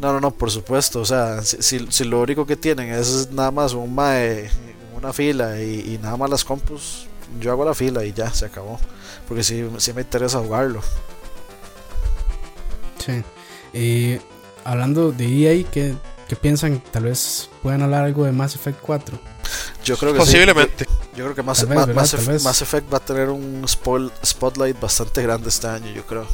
No, 0.00 0.12
no, 0.12 0.20
no, 0.20 0.32
por 0.32 0.50
supuesto. 0.50 1.00
O 1.00 1.04
sea, 1.04 1.42
si, 1.42 1.86
si, 1.88 2.04
lo 2.04 2.20
único 2.20 2.44
que 2.44 2.56
tienen 2.56 2.92
es 2.92 3.30
nada 3.30 3.52
más 3.52 3.72
un 3.72 3.94
mae, 3.94 4.50
una 4.96 5.12
fila 5.12 5.62
y, 5.62 6.00
nada 6.02 6.16
más 6.16 6.28
las 6.28 6.44
compus, 6.44 7.06
yo 7.40 7.52
hago 7.52 7.64
la 7.64 7.72
fila 7.72 8.04
y 8.04 8.12
ya, 8.12 8.30
se 8.34 8.46
acabó. 8.46 8.80
Porque 9.28 9.44
si 9.44 9.64
sí 9.78 9.92
me 9.92 10.00
interesa 10.00 10.40
jugarlo. 10.40 10.80
Sí. 12.98 13.22
Y 13.72 14.18
hablando 14.64 15.12
de 15.12 15.24
EA, 15.24 15.64
¿qué, 15.70 15.94
¿qué 16.28 16.36
piensan? 16.36 16.82
Tal 16.90 17.04
vez 17.04 17.48
puedan 17.62 17.82
hablar 17.82 18.04
algo 18.04 18.24
de 18.24 18.32
Mass 18.32 18.54
Effect 18.54 18.80
4. 18.80 19.18
Yo 19.84 19.96
creo 19.96 20.12
que 20.12 20.18
Posiblemente. 20.18 20.86
Yo, 21.14 21.24
creo 21.24 21.34
que 21.34 21.42
Mass, 21.42 21.62
Effect 21.62 22.92
va 22.92 22.98
a 22.98 23.00
tener 23.00 23.28
un 23.30 23.64
spotlight 23.68 24.78
bastante 24.78 25.22
grande 25.22 25.48
este 25.48 25.66
año, 25.66 25.90
yo 25.92 26.04
creo. 26.04 26.26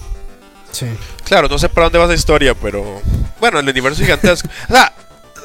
Sí. 0.72 0.86
Claro, 1.24 1.48
no 1.48 1.58
sé 1.58 1.68
para 1.68 1.84
dónde 1.86 1.98
va 1.98 2.04
esa 2.06 2.14
historia, 2.14 2.54
pero 2.54 3.00
bueno, 3.38 3.58
el 3.60 3.68
universo 3.68 4.02
gigantesco. 4.02 4.48
o 4.48 4.72
sea, 4.72 4.92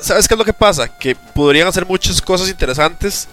¿sabes 0.01 0.27
qué 0.27 0.33
es 0.33 0.37
lo 0.37 0.45
que 0.45 0.53
pasa? 0.53 0.87
Que 0.87 1.15
podrían 1.15 1.67
hacer 1.67 1.85
muchas 1.85 2.21
cosas 2.21 2.49
interesantes 2.49 3.27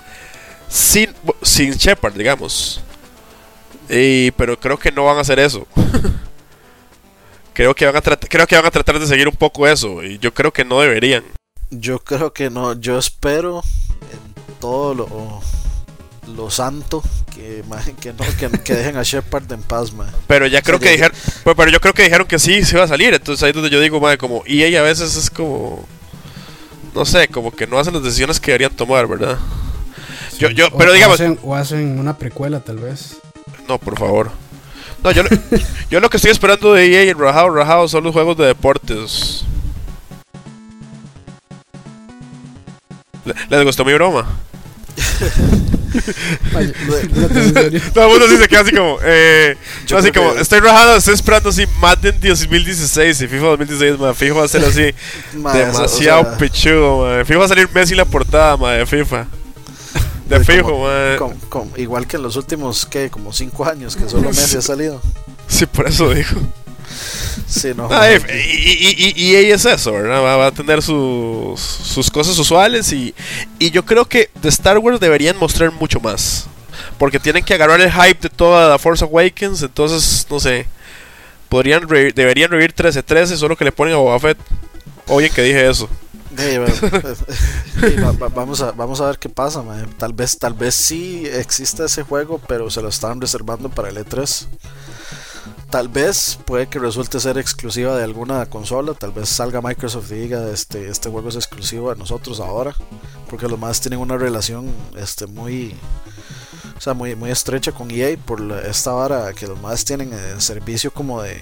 sin, 0.68 1.14
sin 1.42 1.72
Shepard, 1.72 2.14
digamos. 2.14 2.80
Y, 3.88 4.32
pero 4.32 4.58
creo 4.58 4.78
que 4.78 4.90
no 4.90 5.04
van 5.04 5.18
a 5.18 5.20
hacer 5.20 5.38
eso. 5.38 5.66
creo, 7.54 7.74
que 7.74 7.86
van 7.86 7.96
a 7.96 8.00
creo 8.00 8.46
que 8.46 8.56
van 8.56 8.66
a 8.66 8.70
tratar 8.70 8.98
de 8.98 9.06
seguir 9.06 9.28
un 9.28 9.36
poco 9.36 9.66
eso. 9.66 10.02
Y 10.02 10.18
yo 10.18 10.34
creo 10.34 10.52
que 10.52 10.64
no 10.64 10.80
deberían. 10.80 11.24
Yo 11.70 11.98
creo 12.00 12.32
que 12.32 12.50
no. 12.50 12.78
Yo 12.78 12.98
espero 12.98 13.62
todo 14.60 14.94
lo, 14.94 15.40
lo 16.34 16.50
santo 16.50 17.02
que, 17.34 17.64
que, 18.00 18.12
no, 18.12 18.24
que, 18.64 18.74
dejen 18.74 18.96
a 18.96 19.02
Shepard 19.02 19.50
en 19.52 19.62
paz, 19.62 19.92
Pero 20.26 20.46
ya 20.46 20.62
creo 20.62 20.78
que 20.78 20.90
dijeron, 20.90 21.16
pero, 21.44 21.68
yo 21.70 21.80
creo 21.80 21.94
que 21.94 22.02
dijeron 22.02 22.26
que 22.26 22.38
sí 22.38 22.64
se 22.64 22.76
iba 22.76 22.84
a 22.84 22.88
salir, 22.88 23.12
entonces 23.12 23.42
ahí 23.42 23.50
es 23.50 23.54
donde 23.54 23.70
yo 23.70 23.80
digo, 23.80 24.00
madre, 24.00 24.18
como 24.18 24.42
EA 24.46 24.80
a 24.80 24.82
veces 24.82 25.16
es 25.16 25.30
como 25.30 25.86
no 26.94 27.04
sé, 27.04 27.28
como 27.28 27.50
que 27.50 27.66
no 27.66 27.78
hacen 27.78 27.92
las 27.92 28.02
decisiones 28.02 28.38
que 28.38 28.52
deberían 28.52 28.74
tomar, 28.74 29.06
¿verdad? 29.06 29.38
yo, 30.38 30.48
yo, 30.50 30.70
pero 30.76 30.92
digamos. 30.92 31.20
O 31.42 31.54
hacen, 31.54 31.98
una 31.98 32.16
precuela, 32.16 32.60
tal 32.60 32.78
vez. 32.78 33.16
No, 33.68 33.78
por 33.78 33.98
favor. 33.98 34.30
No, 35.04 35.12
yo, 35.12 35.22
yo 35.90 36.00
lo 36.00 36.08
que 36.08 36.16
estoy 36.16 36.32
esperando 36.32 36.72
de 36.72 36.86
EA 36.86 37.04
y 37.04 37.12
Rajao 37.12 37.50
Rajao 37.50 37.86
son 37.88 38.04
los 38.04 38.14
juegos 38.14 38.38
de 38.38 38.46
deportes. 38.46 39.44
¿Les 43.50 43.64
gustó 43.64 43.84
mi 43.84 43.92
broma? 43.92 44.26
Todo 47.94 48.04
el 48.04 48.10
mundo 48.10 48.28
sí 48.28 48.36
se 48.36 48.48
queda 48.48 48.60
así 48.60 48.72
como, 48.72 48.98
eh, 49.02 49.56
así 49.96 50.10
como, 50.10 50.32
estoy 50.32 50.60
rajado, 50.60 50.96
estoy 50.96 51.14
esperando 51.14 51.50
así 51.50 51.66
Madden 51.80 52.18
2016 52.20 53.20
y 53.20 53.28
FIFA 53.28 53.46
2016, 53.46 53.98
madre, 53.98 54.14
fijo 54.14 54.36
va 54.36 54.44
a 54.44 54.48
ser 54.48 54.64
así 54.64 54.92
demasiado 55.32 56.36
pichudo, 56.36 57.24
fijo 57.24 57.38
va 57.38 57.46
a 57.46 57.48
salir 57.48 57.68
Messi 57.72 57.92
en 57.92 57.98
la 57.98 58.04
portada, 58.04 58.56
madre, 58.56 58.78
de 58.78 58.86
FIFA. 58.86 59.26
De 60.28 60.42
fijo, 60.44 60.78
madre. 60.78 61.18
igual 61.76 62.06
que 62.06 62.16
en 62.16 62.22
los 62.22 62.36
últimos, 62.36 62.86
¿qué? 62.86 63.10
Como 63.10 63.32
5 63.32 63.64
años 63.66 63.96
que 63.96 64.08
solo 64.08 64.28
Messi 64.30 64.56
ha 64.56 64.62
salido. 64.62 65.00
Sí, 65.46 65.66
por 65.66 65.86
eso 65.86 66.10
dijo. 66.10 66.36
Sí, 67.46 67.72
no. 67.76 67.88
Ah, 67.90 68.10
y, 68.10 68.16
y, 68.16 69.12
y, 69.16 69.34
es 69.34 69.64
eso, 69.64 69.92
¿verdad? 69.92 70.22
Va, 70.22 70.46
a 70.46 70.50
tener 70.52 70.82
sus, 70.82 71.60
sus 71.60 72.10
cosas 72.10 72.38
usuales 72.38 72.92
y, 72.92 73.14
y 73.58 73.70
yo 73.70 73.84
creo 73.84 74.04
que 74.06 74.30
de 74.40 74.48
Star 74.48 74.78
Wars 74.78 75.00
deberían 75.00 75.36
mostrar 75.36 75.72
mucho 75.72 76.00
más. 76.00 76.46
Porque 76.98 77.18
tienen 77.18 77.44
que 77.44 77.54
agarrar 77.54 77.80
el 77.80 77.92
hype 77.92 78.20
de 78.20 78.30
toda 78.30 78.68
la 78.68 78.78
Force 78.78 79.04
Awakens, 79.04 79.62
entonces, 79.62 80.26
no 80.30 80.40
sé. 80.40 80.66
Podrían 81.48 81.86
deberían 81.86 82.50
revivir 82.50 82.70
1313, 82.70 83.36
solo 83.36 83.56
que 83.56 83.64
le 83.64 83.72
ponen 83.72 83.94
a 83.94 83.98
Boba 83.98 84.18
Fett. 84.18 84.38
Oye, 85.08 85.30
que 85.30 85.42
dije 85.42 85.68
eso. 85.68 85.88
vamos, 88.34 88.60
a, 88.60 88.72
vamos 88.72 89.00
a 89.00 89.06
ver 89.06 89.18
qué 89.18 89.28
pasa, 89.28 89.62
Tal 89.98 90.12
vez, 90.12 90.38
tal 90.38 90.54
vez 90.54 90.74
sí 90.74 91.26
exista 91.26 91.84
ese 91.84 92.02
juego, 92.02 92.40
pero 92.46 92.70
se 92.70 92.82
lo 92.82 92.88
estaban 92.88 93.20
reservando 93.20 93.68
para 93.68 93.88
el 93.88 93.96
E3 93.96 94.46
tal 95.74 95.88
vez 95.88 96.38
puede 96.44 96.68
que 96.68 96.78
resulte 96.78 97.18
ser 97.18 97.36
exclusiva 97.36 97.96
de 97.96 98.04
alguna 98.04 98.46
consola, 98.46 98.94
tal 98.94 99.10
vez 99.10 99.28
salga 99.28 99.60
Microsoft 99.60 100.08
y 100.12 100.20
diga 100.20 100.48
este, 100.50 100.88
este 100.88 101.10
juego 101.10 101.30
es 101.30 101.34
exclusivo 101.34 101.92
de 101.92 101.98
nosotros 101.98 102.38
ahora, 102.38 102.72
porque 103.28 103.48
los 103.48 103.58
más 103.58 103.80
tienen 103.80 103.98
una 103.98 104.16
relación 104.16 104.72
este, 104.96 105.26
muy, 105.26 105.74
o 106.78 106.80
sea, 106.80 106.94
muy, 106.94 107.16
muy 107.16 107.32
estrecha 107.32 107.72
con 107.72 107.90
EA 107.90 108.16
por 108.16 108.40
esta 108.64 108.92
vara 108.92 109.32
que 109.32 109.48
los 109.48 109.60
más 109.60 109.84
tienen 109.84 110.12
el 110.12 110.40
servicio 110.40 110.92
como 110.92 111.20
de, 111.22 111.40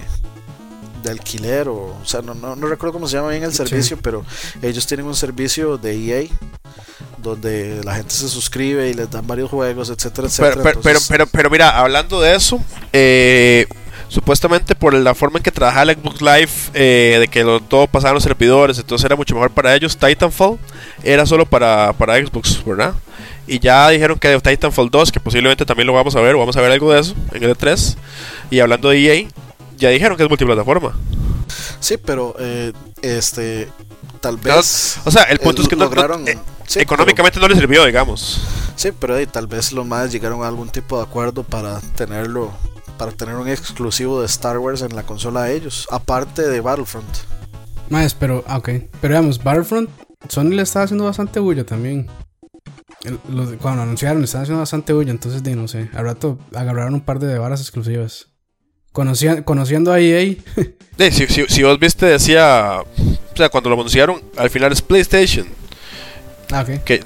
de 1.03 1.11
alquiler 1.11 1.67
o, 1.67 1.97
o 2.01 2.05
sea, 2.05 2.21
no, 2.21 2.33
no, 2.33 2.55
recuerdo 2.67 2.93
cómo 2.93 3.07
se 3.07 3.17
llama 3.17 3.29
bien 3.29 3.43
el 3.43 3.53
servicio, 3.53 3.97
pero 4.01 4.25
ellos 4.61 4.87
tienen 4.87 5.05
un 5.05 5.15
servicio 5.15 5.77
de 5.77 5.93
EA 5.93 6.27
donde 7.17 7.81
la 7.83 7.95
gente 7.95 8.13
se 8.13 8.27
suscribe 8.27 8.89
y 8.89 8.93
les 8.93 9.09
dan 9.09 9.25
varios 9.25 9.49
juegos, 9.49 9.89
etcétera, 9.89 10.27
etcétera. 10.27 10.61
Pero, 10.61 10.81
pero, 10.81 10.99
pero, 11.07 11.27
pero, 11.27 11.49
mira, 11.49 11.77
hablando 11.79 12.19
de 12.21 12.35
eso, 12.35 12.59
eh, 12.91 13.65
supuestamente 14.09 14.75
por 14.75 14.93
la 14.93 15.15
forma 15.15 15.39
en 15.39 15.43
que 15.43 15.51
trabajaba 15.51 15.91
el 15.91 15.97
Xbox 15.97 16.21
Live, 16.21 16.49
eh, 16.73 17.17
de 17.19 17.27
que 17.27 17.43
todo 17.67 17.87
pasaba 17.87 18.13
los 18.13 18.23
servidores, 18.23 18.77
entonces 18.77 19.05
era 19.05 19.15
mucho 19.15 19.35
mejor 19.35 19.51
para 19.51 19.73
ellos. 19.73 19.97
Titanfall 19.97 20.59
era 21.03 21.25
solo 21.25 21.45
para, 21.45 21.93
para 21.93 22.17
Xbox, 22.17 22.63
¿verdad? 22.65 22.93
Y 23.47 23.59
ya 23.59 23.89
dijeron 23.89 24.19
que 24.19 24.39
Titanfall 24.39 24.89
2, 24.89 25.11
que 25.11 25.19
posiblemente 25.19 25.65
también 25.65 25.87
lo 25.87 25.93
vamos 25.93 26.15
a 26.15 26.21
ver, 26.21 26.35
o 26.35 26.39
vamos 26.39 26.55
a 26.55 26.61
ver 26.61 26.71
algo 26.71 26.93
de 26.93 27.01
eso 27.01 27.15
en 27.31 27.43
el 27.43 27.55
E3. 27.55 27.95
Y 28.51 28.59
hablando 28.59 28.89
de 28.89 28.99
EA, 28.99 29.27
ya 29.77 29.89
dijeron 29.89 30.17
que 30.17 30.23
es 30.23 30.29
multiplataforma. 30.29 30.93
Sí, 31.79 31.97
pero 31.97 32.35
eh, 32.39 32.71
este 33.01 33.69
tal 34.21 34.37
vez. 34.37 34.97
o 35.03 35.11
sea, 35.11 35.23
el 35.23 35.39
punto 35.39 35.61
es 35.61 35.67
que 35.67 35.75
lograron, 35.75 36.27
eh, 36.27 36.37
económicamente 36.75 37.39
no 37.39 37.47
les 37.47 37.57
sirvió, 37.57 37.85
digamos. 37.85 38.41
Sí, 38.75 38.91
pero 38.97 39.15
tal 39.27 39.47
vez 39.47 39.71
los 39.71 39.85
más 39.85 40.11
llegaron 40.11 40.43
a 40.43 40.47
algún 40.47 40.69
tipo 40.69 40.97
de 40.97 41.03
acuerdo 41.03 41.43
para 41.43 41.79
tenerlo 41.95 42.51
para 42.97 43.11
tener 43.11 43.35
un 43.35 43.49
exclusivo 43.49 44.21
de 44.21 44.27
Star 44.27 44.57
Wars 44.59 44.81
en 44.81 44.95
la 44.95 45.03
consola 45.03 45.43
de 45.43 45.55
ellos, 45.55 45.87
aparte 45.91 46.43
de 46.43 46.61
Battlefront. 46.61 47.07
Más, 47.89 48.13
pero, 48.13 48.43
ah, 48.47 48.57
ok. 48.57 48.69
Pero 49.01 49.13
veamos, 49.13 49.43
Battlefront, 49.43 49.89
Sony 50.29 50.51
le 50.51 50.61
estaba 50.61 50.85
haciendo 50.85 51.05
bastante 51.05 51.39
bulla 51.39 51.65
también. 51.65 52.07
cuando 53.61 53.77
lo 53.77 53.81
anunciaron, 53.81 54.19
le 54.19 54.25
estaban 54.25 54.43
haciendo 54.43 54.61
bastante 54.61 54.93
bulla, 54.93 55.11
entonces, 55.11 55.43
de, 55.43 55.55
no 55.55 55.67
sé, 55.67 55.89
al 55.93 56.05
rato 56.05 56.39
agarraron 56.55 56.93
un 56.93 57.01
par 57.01 57.19
de 57.19 57.37
varas 57.37 57.61
exclusivas. 57.61 58.27
Conociendo 58.93 59.91
a 59.91 59.99
EA. 59.99 60.35
si, 61.11 61.27
si, 61.27 61.63
vos 61.63 61.79
viste, 61.79 62.05
decía. 62.05 62.77
O 62.81 63.35
sea, 63.35 63.49
cuando 63.49 63.69
lo 63.69 63.75
anunciaron, 63.75 64.21
al 64.37 64.49
final 64.49 64.71
es 64.71 64.81
PlayStation. 64.81 65.47
Ah, 66.51 66.61
ok. 66.61 66.83
Que, 66.83 67.01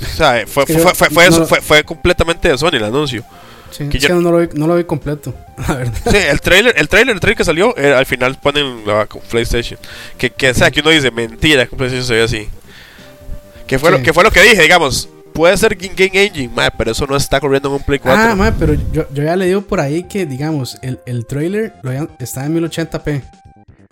O 0.00 0.16
sea, 0.16 0.44
fue, 0.46 0.64
que 0.64 0.78
fue, 0.78 0.94
fue, 0.94 1.10
fue 1.10 1.26
eso, 1.26 1.44
fue, 1.44 1.60
fue 1.60 1.82
completamente 1.84 2.48
de 2.48 2.56
Sony 2.56 2.74
el 2.74 2.84
anuncio. 2.84 3.24
Sí, 3.72 3.88
Que 3.88 3.96
es 3.96 4.02
yo- 4.02 4.08
que 4.10 4.14
no 4.14 4.30
lo, 4.30 4.38
vi, 4.38 4.48
no 4.54 4.66
lo 4.66 4.76
vi 4.76 4.84
completo, 4.84 5.34
la 5.68 5.74
verdad. 5.74 5.94
Sí, 6.10 6.16
el 6.16 6.40
trailer, 6.40 6.74
el 6.76 6.88
trailer, 6.88 7.14
el 7.14 7.20
trailer 7.20 7.36
que 7.38 7.44
salió, 7.44 7.76
eh, 7.76 7.92
al 7.94 8.06
final 8.06 8.38
ponen 8.40 8.86
la 8.86 9.06
con 9.06 9.22
PlayStation. 9.22 9.80
Que, 10.18 10.30
que, 10.30 10.50
o 10.50 10.54
sea, 10.54 10.70
que 10.70 10.80
uno 10.80 10.90
dice, 10.90 11.10
mentira, 11.10 11.66
que 11.66 11.74
PlayStation 11.74 12.06
se 12.06 12.14
ve 12.14 12.22
así. 12.22 12.48
Que 13.66 13.78
fue, 13.78 13.90
Sí. 13.90 13.96
lo, 13.98 14.02
que 14.04 14.12
fue 14.12 14.22
lo 14.24 14.30
que 14.30 14.42
dije, 14.42 14.60
digamos, 14.62 15.08
puede 15.32 15.56
ser 15.56 15.74
Game 15.76 15.94
Game 15.96 16.24
Engine, 16.26 16.50
mae, 16.54 16.70
pero 16.76 16.92
eso 16.92 17.06
no 17.06 17.16
está 17.16 17.40
corriendo 17.40 17.68
en 17.68 17.74
un 17.76 17.82
Play 17.82 17.98
4. 17.98 18.22
Ah, 18.32 18.34
ma, 18.34 18.52
pero 18.58 18.74
yo, 18.92 19.06
yo 19.12 19.22
ya 19.22 19.34
leído 19.36 19.62
por 19.62 19.80
ahí 19.80 20.04
que, 20.04 20.26
digamos, 20.26 20.78
el, 20.82 21.00
el 21.06 21.26
trailer 21.26 21.74
lo 21.82 21.90
habían- 21.90 22.10
está 22.18 22.44
en 22.46 22.54
1080p. 22.54 23.22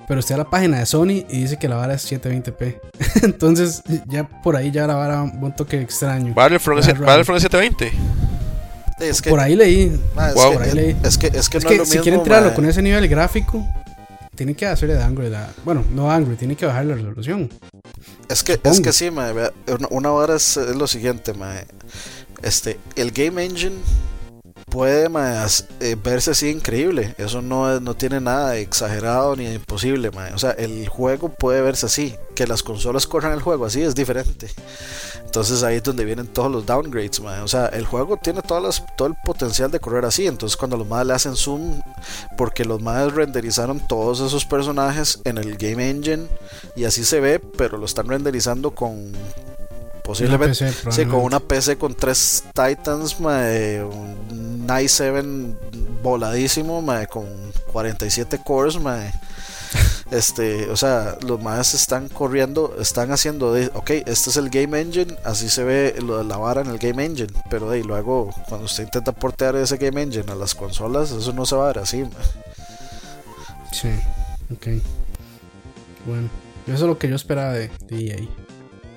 Pero 0.08 0.18
usted 0.18 0.34
a 0.34 0.38
la 0.38 0.44
página 0.50 0.78
de 0.80 0.86
Sony 0.86 1.24
y 1.28 1.42
dice 1.42 1.56
que 1.56 1.68
la 1.68 1.76
vara 1.76 1.94
es 1.94 2.10
720p. 2.10 2.80
Entonces, 3.22 3.82
ya 4.08 4.24
por 4.24 4.56
ahí 4.56 4.70
ya 4.72 4.86
la 4.86 4.94
vara 4.96 5.22
un 5.22 5.54
toque 5.54 5.80
extraño. 5.80 6.34
Battlefront, 6.34 6.80
es-. 6.80 6.98
Battlefront 6.98 7.40
720. 7.40 7.92
Es 9.00 9.22
que, 9.22 9.30
Por 9.30 9.40
ahí 9.40 9.56
leí. 9.56 9.98
ma, 10.14 10.28
es, 10.28 10.34
Wow. 10.34 10.50
que, 10.50 10.56
Por 10.58 10.62
ahí 10.66 10.72
leí. 10.74 10.96
es 11.04 11.16
que 11.16 11.28
es 11.28 11.48
que 11.48 11.58
Es 11.58 11.64
no 11.64 11.68
que 11.70 11.74
es 11.76 11.78
lo 11.78 11.84
si 11.86 11.90
mismo, 11.92 12.02
quieren 12.02 12.22
tirarlo 12.22 12.54
con 12.54 12.66
ese 12.66 12.82
nivel 12.82 13.08
gráfico, 13.08 13.66
tienen 14.40 14.54
que 14.54 14.66
hacerle 14.66 14.94
downgrade. 14.94 15.36
a- 15.36 15.52
bueno, 15.66 15.84
no 15.94 16.04
downgrade, 16.04 16.36
tienen 16.38 16.56
que 16.56 16.64
bajar 16.64 16.86
la 16.86 16.94
resolución. 16.94 17.50
Es 18.26 18.42
que, 18.42 18.58
es 18.64 18.80
que 18.80 18.90
sí, 18.90 19.10
mae, 19.10 19.34
una 19.90 20.12
hora 20.12 20.36
es, 20.36 20.56
es 20.56 20.74
lo 20.76 20.86
siguiente, 20.86 21.34
mae. 21.34 21.66
Este, 22.42 22.80
el 22.96 23.10
Game 23.10 23.44
Engine 23.44 23.76
puede 24.70 25.08
eh, 25.80 25.96
verse 26.02 26.30
así 26.30 26.48
increíble. 26.48 27.14
Eso 27.18 27.42
no, 27.42 27.80
no 27.80 27.94
tiene 27.94 28.20
nada 28.20 28.50
de 28.52 28.62
exagerado 28.62 29.36
ni 29.36 29.44
de 29.46 29.54
imposible, 29.54 30.10
mae. 30.10 30.32
O 30.32 30.38
sea, 30.38 30.52
el 30.52 30.88
juego 30.88 31.28
puede 31.28 31.60
verse 31.60 31.86
así. 31.86 32.14
Que 32.34 32.46
las 32.46 32.62
consolas 32.62 33.06
corran 33.06 33.32
el 33.32 33.42
juego 33.42 33.66
así 33.66 33.82
es 33.82 33.94
diferente. 33.94 34.48
Entonces 35.24 35.62
ahí 35.62 35.76
es 35.76 35.82
donde 35.82 36.04
vienen 36.04 36.26
todos 36.26 36.50
los 36.50 36.64
downgrades, 36.64 37.20
mae. 37.20 37.40
O 37.40 37.48
sea, 37.48 37.66
el 37.66 37.84
juego 37.84 38.16
tiene 38.16 38.40
todas 38.42 38.62
las- 38.62 38.96
todo 38.96 39.08
el 39.08 39.14
potencial 39.24 39.70
de 39.70 39.80
correr 39.80 40.04
así. 40.04 40.26
Entonces 40.26 40.56
cuando 40.56 40.76
los 40.76 40.86
más 40.86 41.06
le 41.06 41.12
hacen 41.12 41.36
zoom, 41.36 41.80
porque 42.38 42.64
los 42.64 42.80
más 42.80 43.12
renderizaron 43.12 43.86
todos 43.86 44.20
esos 44.20 44.44
personajes 44.46 45.20
en 45.24 45.38
el 45.38 45.56
Game 45.56 45.88
Engine 45.90 46.26
y 46.76 46.84
así 46.84 47.04
se 47.04 47.20
ve, 47.20 47.38
pero 47.40 47.76
lo 47.76 47.84
están 47.86 48.08
renderizando 48.08 48.70
con 48.72 49.12
posiblemente 50.10 50.64
Una 50.64 50.72
PC, 50.72 50.90
sí, 50.90 51.06
con 51.06 51.20
una 51.20 51.38
PC 51.38 51.78
con 51.78 51.94
tres 51.94 52.42
Titans, 52.52 53.20
mae, 53.20 53.82
un 53.84 54.66
i7 54.66 55.54
voladísimo, 56.02 56.82
mae, 56.82 57.06
con 57.06 57.26
47 57.72 58.40
cores, 58.44 58.80
mae. 58.80 59.12
Este, 60.10 60.68
o 60.68 60.76
sea, 60.76 61.16
los 61.24 61.40
más 61.40 61.72
están 61.72 62.08
corriendo, 62.08 62.74
están 62.80 63.12
haciendo 63.12 63.52
de, 63.52 63.70
ok, 63.74 63.90
este 64.06 64.30
es 64.30 64.36
el 64.36 64.50
Game 64.50 64.80
Engine, 64.80 65.16
así 65.24 65.48
se 65.48 65.62
ve 65.62 65.94
lo 66.04 66.18
de 66.18 66.24
la 66.24 66.36
vara 66.36 66.62
en 66.62 66.66
el 66.66 66.78
Game 66.78 67.04
Engine, 67.04 67.32
pero 67.48 67.70
de 67.70 67.76
ahí 67.76 67.84
luego 67.84 68.34
cuando 68.48 68.66
usted 68.66 68.82
intenta 68.82 69.12
portear 69.12 69.54
ese 69.54 69.76
Game 69.76 70.02
Engine 70.02 70.32
a 70.32 70.34
las 70.34 70.56
consolas, 70.56 71.12
eso 71.12 71.32
no 71.32 71.46
se 71.46 71.54
va 71.54 71.62
a 71.62 71.66
ver 71.68 71.78
así. 71.78 72.04
Sí, 73.70 73.90
ok. 74.52 74.82
Bueno, 76.06 76.28
eso 76.66 76.74
es 76.74 76.80
lo 76.80 76.98
que 76.98 77.08
yo 77.08 77.14
esperaba 77.14 77.52
de, 77.52 77.70
de 77.86 78.06
EA, 78.08 78.16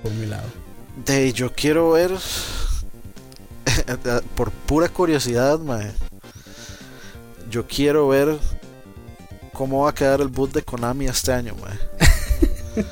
por 0.02 0.12
mi 0.14 0.26
lado. 0.26 0.63
De 0.98 1.34
yo 1.34 1.52
quiero 1.52 1.92
ver 1.92 2.12
por 4.36 4.52
pura 4.52 4.90
curiosidad, 4.90 5.60
mae. 5.60 5.92
Yo 7.50 7.66
quiero 7.68 8.08
ver 8.08 8.38
cómo 9.54 9.84
va 9.84 9.90
a 9.92 9.94
quedar 9.96 10.22
el 10.22 10.28
boot 10.28 10.54
de 10.54 10.64
Konami 10.64 11.06
este 11.08 11.34
año, 11.34 11.56
mae. 11.62 11.78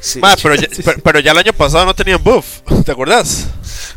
Sí, 0.00 0.20
Mae, 0.20 0.36
pero, 0.40 0.54
ya, 0.54 0.68
pero, 0.84 1.00
pero 1.02 1.18
ya 1.18 1.32
el 1.32 1.38
año 1.38 1.52
pasado 1.52 1.84
no 1.84 1.92
tenían 1.92 2.22
buff, 2.22 2.60
¿te 2.84 2.92
acuerdas? 2.92 3.48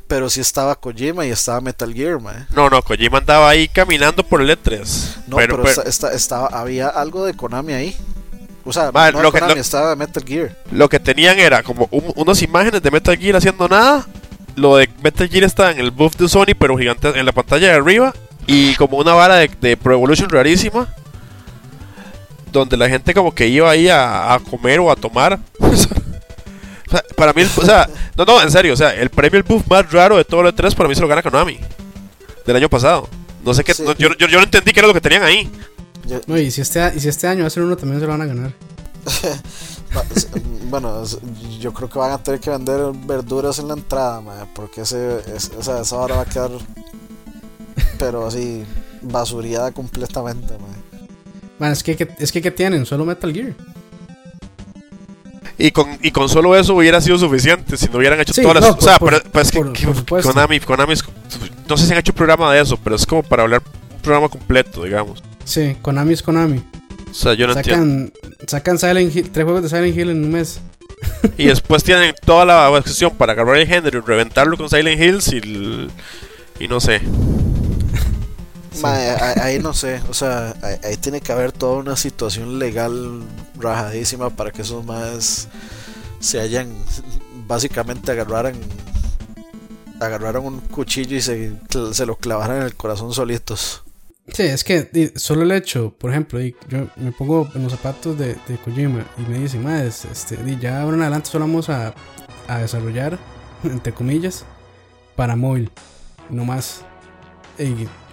pero 0.07 0.31
sí 0.31 0.41
estaba 0.41 0.73
Kojima 0.75 1.27
y 1.27 1.29
estaba 1.29 1.61
Metal 1.61 1.93
Gear, 1.93 2.19
mae. 2.19 2.47
No, 2.55 2.71
no, 2.71 2.81
Kojima 2.81 3.19
andaba 3.19 3.47
ahí 3.47 3.67
caminando 3.67 4.23
por 4.23 4.41
el 4.41 4.49
E3. 4.49 5.25
No, 5.27 5.37
pero, 5.37 5.63
esta- 5.63 5.83
esta- 5.83 6.11
estaba, 6.11 6.47
había 6.47 6.87
algo 6.87 7.23
de 7.23 7.35
Konami 7.35 7.73
ahí. 7.73 7.95
O 8.63 8.71
sea, 8.73 8.91
Mae, 8.91 9.11
no 9.11 9.21
lo 9.21 9.31
que- 9.31 9.39
lo- 9.41 9.49
estaba 9.55 9.95
Metal 9.95 10.23
Gear. 10.25 10.55
lo 10.71 10.87
que 10.87 10.99
tenían 10.99 11.39
era 11.39 11.63
como 11.63 11.87
un- 11.91 12.13
unas 12.15 12.41
imágenes 12.41 12.81
de 12.81 12.91
Metal 12.91 13.17
Gear 13.17 13.35
haciendo 13.37 13.67
nada. 13.67 14.05
Lo 14.55 14.77
de 14.77 14.89
Metal 15.01 15.27
Gear 15.27 15.43
estaba 15.45 15.71
en 15.71 15.79
el 15.79 15.91
buff 15.91 16.15
de 16.17 16.27
Sony, 16.29 16.53
pero 16.57 16.77
gigante 16.77 17.07
en 17.17 17.25
la 17.25 17.31
pantalla 17.31 17.67
de 17.69 17.73
arriba. 17.73 18.13
Y 18.47 18.75
como 18.75 18.97
una 18.97 19.13
vara 19.13 19.35
de, 19.37 19.49
de 19.61 19.77
Pro 19.77 19.93
Evolution 19.93 20.29
rarísima. 20.29 20.87
Donde 22.51 22.75
la 22.75 22.89
gente 22.89 23.13
como 23.13 23.33
que 23.33 23.47
iba 23.47 23.69
ahí 23.69 23.87
a, 23.87 24.33
a 24.33 24.39
comer 24.39 24.79
o 24.79 24.91
a 24.91 24.95
tomar. 24.95 25.39
O 26.87 26.93
sea, 26.93 27.03
para 27.15 27.31
mí, 27.31 27.43
o 27.55 27.61
sea, 27.65 27.87
no, 28.17 28.25
no, 28.25 28.41
en 28.41 28.51
serio, 28.51 28.73
o 28.73 28.75
sea, 28.75 28.93
el 28.93 29.09
premio, 29.09 29.37
el 29.37 29.43
buff 29.43 29.63
más 29.69 29.89
raro 29.93 30.17
de 30.17 30.25
todo 30.25 30.41
el 30.41 30.47
E3 30.53 30.75
para 30.75 30.89
mí 30.89 30.95
se 30.95 30.99
lo 30.99 31.07
gana 31.07 31.21
Konami. 31.23 31.57
Del 32.45 32.57
año 32.57 32.67
pasado. 32.67 33.07
No 33.45 33.53
sé 33.53 33.63
qué, 33.63 33.73
Sí. 33.73 33.81
no, 33.83 33.93
yo, 33.95 34.09
yo, 34.17 34.27
yo 34.27 34.37
no 34.39 34.43
entendí 34.43 34.73
qué 34.73 34.81
era 34.81 34.87
lo 34.89 34.93
que 34.93 34.99
tenían 34.99 35.23
ahí. 35.23 35.49
Yo- 36.07 36.21
No, 36.27 36.37
y 36.37 36.51
si 36.51 36.61
este, 36.61 36.91
y 36.95 36.99
si 36.99 37.09
este 37.09 37.27
año 37.27 37.45
hacen 37.45 37.63
uno, 37.63 37.75
también 37.77 37.99
se 37.99 38.05
lo 38.05 38.11
van 38.11 38.21
a 38.21 38.25
ganar. 38.25 38.53
Bueno, 40.69 41.03
yo 41.59 41.73
creo 41.73 41.89
que 41.89 41.99
van 41.99 42.11
a 42.11 42.17
tener 42.23 42.39
que 42.39 42.49
vender 42.49 42.79
verduras 43.05 43.59
en 43.59 43.67
la 43.67 43.73
entrada, 43.73 44.21
porque 44.55 44.81
ese, 44.81 45.17
es- 45.35 45.51
o 45.57 45.61
sea, 45.61 45.81
esa 45.81 45.97
hora 45.97 46.15
va 46.15 46.21
a 46.21 46.25
quedar, 46.25 46.49
pero 47.99 48.25
así, 48.25 48.63
basureada 49.01 49.71
completamente, 49.73 50.53
mae. 50.53 51.01
Bueno, 51.59 51.73
es 51.73 51.83
que, 51.83 51.97
que- 51.97 52.07
es 52.19 52.31
que 52.31 52.41
¿qué 52.41 52.51
tienen? 52.51 52.85
Solo 52.85 53.03
Metal 53.03 53.33
Gear. 53.33 53.53
Y 55.57 55.71
con, 55.71 55.99
y 56.01 56.11
con 56.11 56.29
solo 56.29 56.55
eso 56.55 56.73
hubiera 56.75 57.01
sido 57.01 57.17
suficiente 57.19 57.75
si 57.77 57.87
no 57.87 57.97
hubieran 57.97 58.19
hecho 58.21 58.33
Sí, 58.33 58.41
todas 58.41 58.61
las 58.61 58.69
no, 58.71 58.77
o 58.77 58.81
sea, 58.81 58.97
por- 58.97 59.11
pero, 59.11 59.23
pero 59.29 59.41
es 59.43 59.51
que, 59.51 59.59
por- 59.59 60.05
por. 60.05 60.21
Konami, 60.23 60.59
Konami 60.61 60.93
es- 60.93 61.03
no 61.67 61.75
sé 61.77 61.85
si 61.85 61.91
han 61.91 61.99
hecho 61.99 62.13
programa 62.13 62.51
de 62.53 62.61
eso, 62.61 62.77
pero 62.81 62.95
es 62.95 63.05
como 63.05 63.23
para 63.23 63.43
hablar 63.43 63.61
un 63.93 63.99
programa 64.01 64.29
completo, 64.29 64.83
digamos. 64.85 65.21
Sí, 65.45 65.75
Konami 65.81 66.13
es 66.13 66.23
Konami. 66.23 66.63
O 67.09 67.13
sea, 67.13 67.33
yo 67.33 67.47
no 67.47 67.53
entiendo. 67.53 67.85
Sacan, 67.85 68.13
sacan 68.47 68.79
Silent 68.79 69.15
Hill, 69.15 69.31
tres 69.31 69.43
juegos 69.43 69.63
de 69.63 69.69
Silent 69.69 69.97
Hill 69.97 70.09
en 70.11 70.23
un 70.23 70.31
mes. 70.31 70.61
Y 71.37 71.45
después 71.47 71.83
tienen 71.83 72.13
toda 72.25 72.45
la 72.45 72.77
excepción 72.77 73.15
para 73.17 73.33
agarrar 73.33 73.57
el 73.57 73.67
género 73.67 73.99
y 73.99 74.01
reventarlo 74.01 74.55
con 74.57 74.69
Silent 74.69 75.01
Hills 75.01 75.33
y, 75.33 75.37
el- 75.37 75.91
y 76.59 76.67
no 76.67 76.79
sé. 76.79 77.01
Ahí 79.41 79.59
no 79.59 79.73
sé, 79.73 80.01
o 80.09 80.13
sea, 80.13 80.55
ahí, 80.61 80.75
ahí 80.83 80.97
tiene 80.97 81.19
que 81.21 81.31
haber 81.31 81.51
toda 81.51 81.77
una 81.79 81.95
situación 81.97 82.57
legal 82.57 83.21
rajadísima 83.59 84.29
para 84.29 84.51
que 84.51 84.61
esos 84.61 84.85
más 84.85 85.49
se 86.19 86.39
hayan, 86.39 86.73
básicamente 87.47 88.11
agarraran, 88.11 88.55
agarraran 89.99 90.43
un 90.45 90.59
cuchillo 90.61 91.17
y 91.17 91.21
se, 91.21 91.53
se 91.91 92.05
lo 92.05 92.15
clavaran 92.15 92.57
en 92.57 92.63
el 92.63 92.75
corazón 92.75 93.13
solitos. 93.13 93.83
Sí, 94.27 94.43
es 94.43 94.63
que 94.63 95.11
solo 95.15 95.41
el 95.43 95.51
hecho, 95.51 95.93
por 95.97 96.11
ejemplo, 96.11 96.39
yo 96.69 96.87
me 96.95 97.11
pongo 97.11 97.49
en 97.55 97.63
los 97.63 97.71
zapatos 97.73 98.17
de, 98.17 98.35
de 98.47 98.57
Kojima 98.63 99.05
y 99.17 99.21
me 99.29 99.39
dicen, 99.39 99.63
más, 99.63 100.05
este, 100.05 100.37
ya 100.59 100.81
ahora 100.81 100.95
en 100.95 101.01
adelante 101.01 101.29
solo 101.29 101.45
vamos 101.45 101.69
a, 101.69 101.93
a 102.47 102.57
desarrollar, 102.59 103.17
entre 103.63 103.93
comillas, 103.93 104.45
para 105.15 105.35
móvil, 105.35 105.69
no 106.29 106.45
más. 106.45 106.81
Y, 107.57 107.63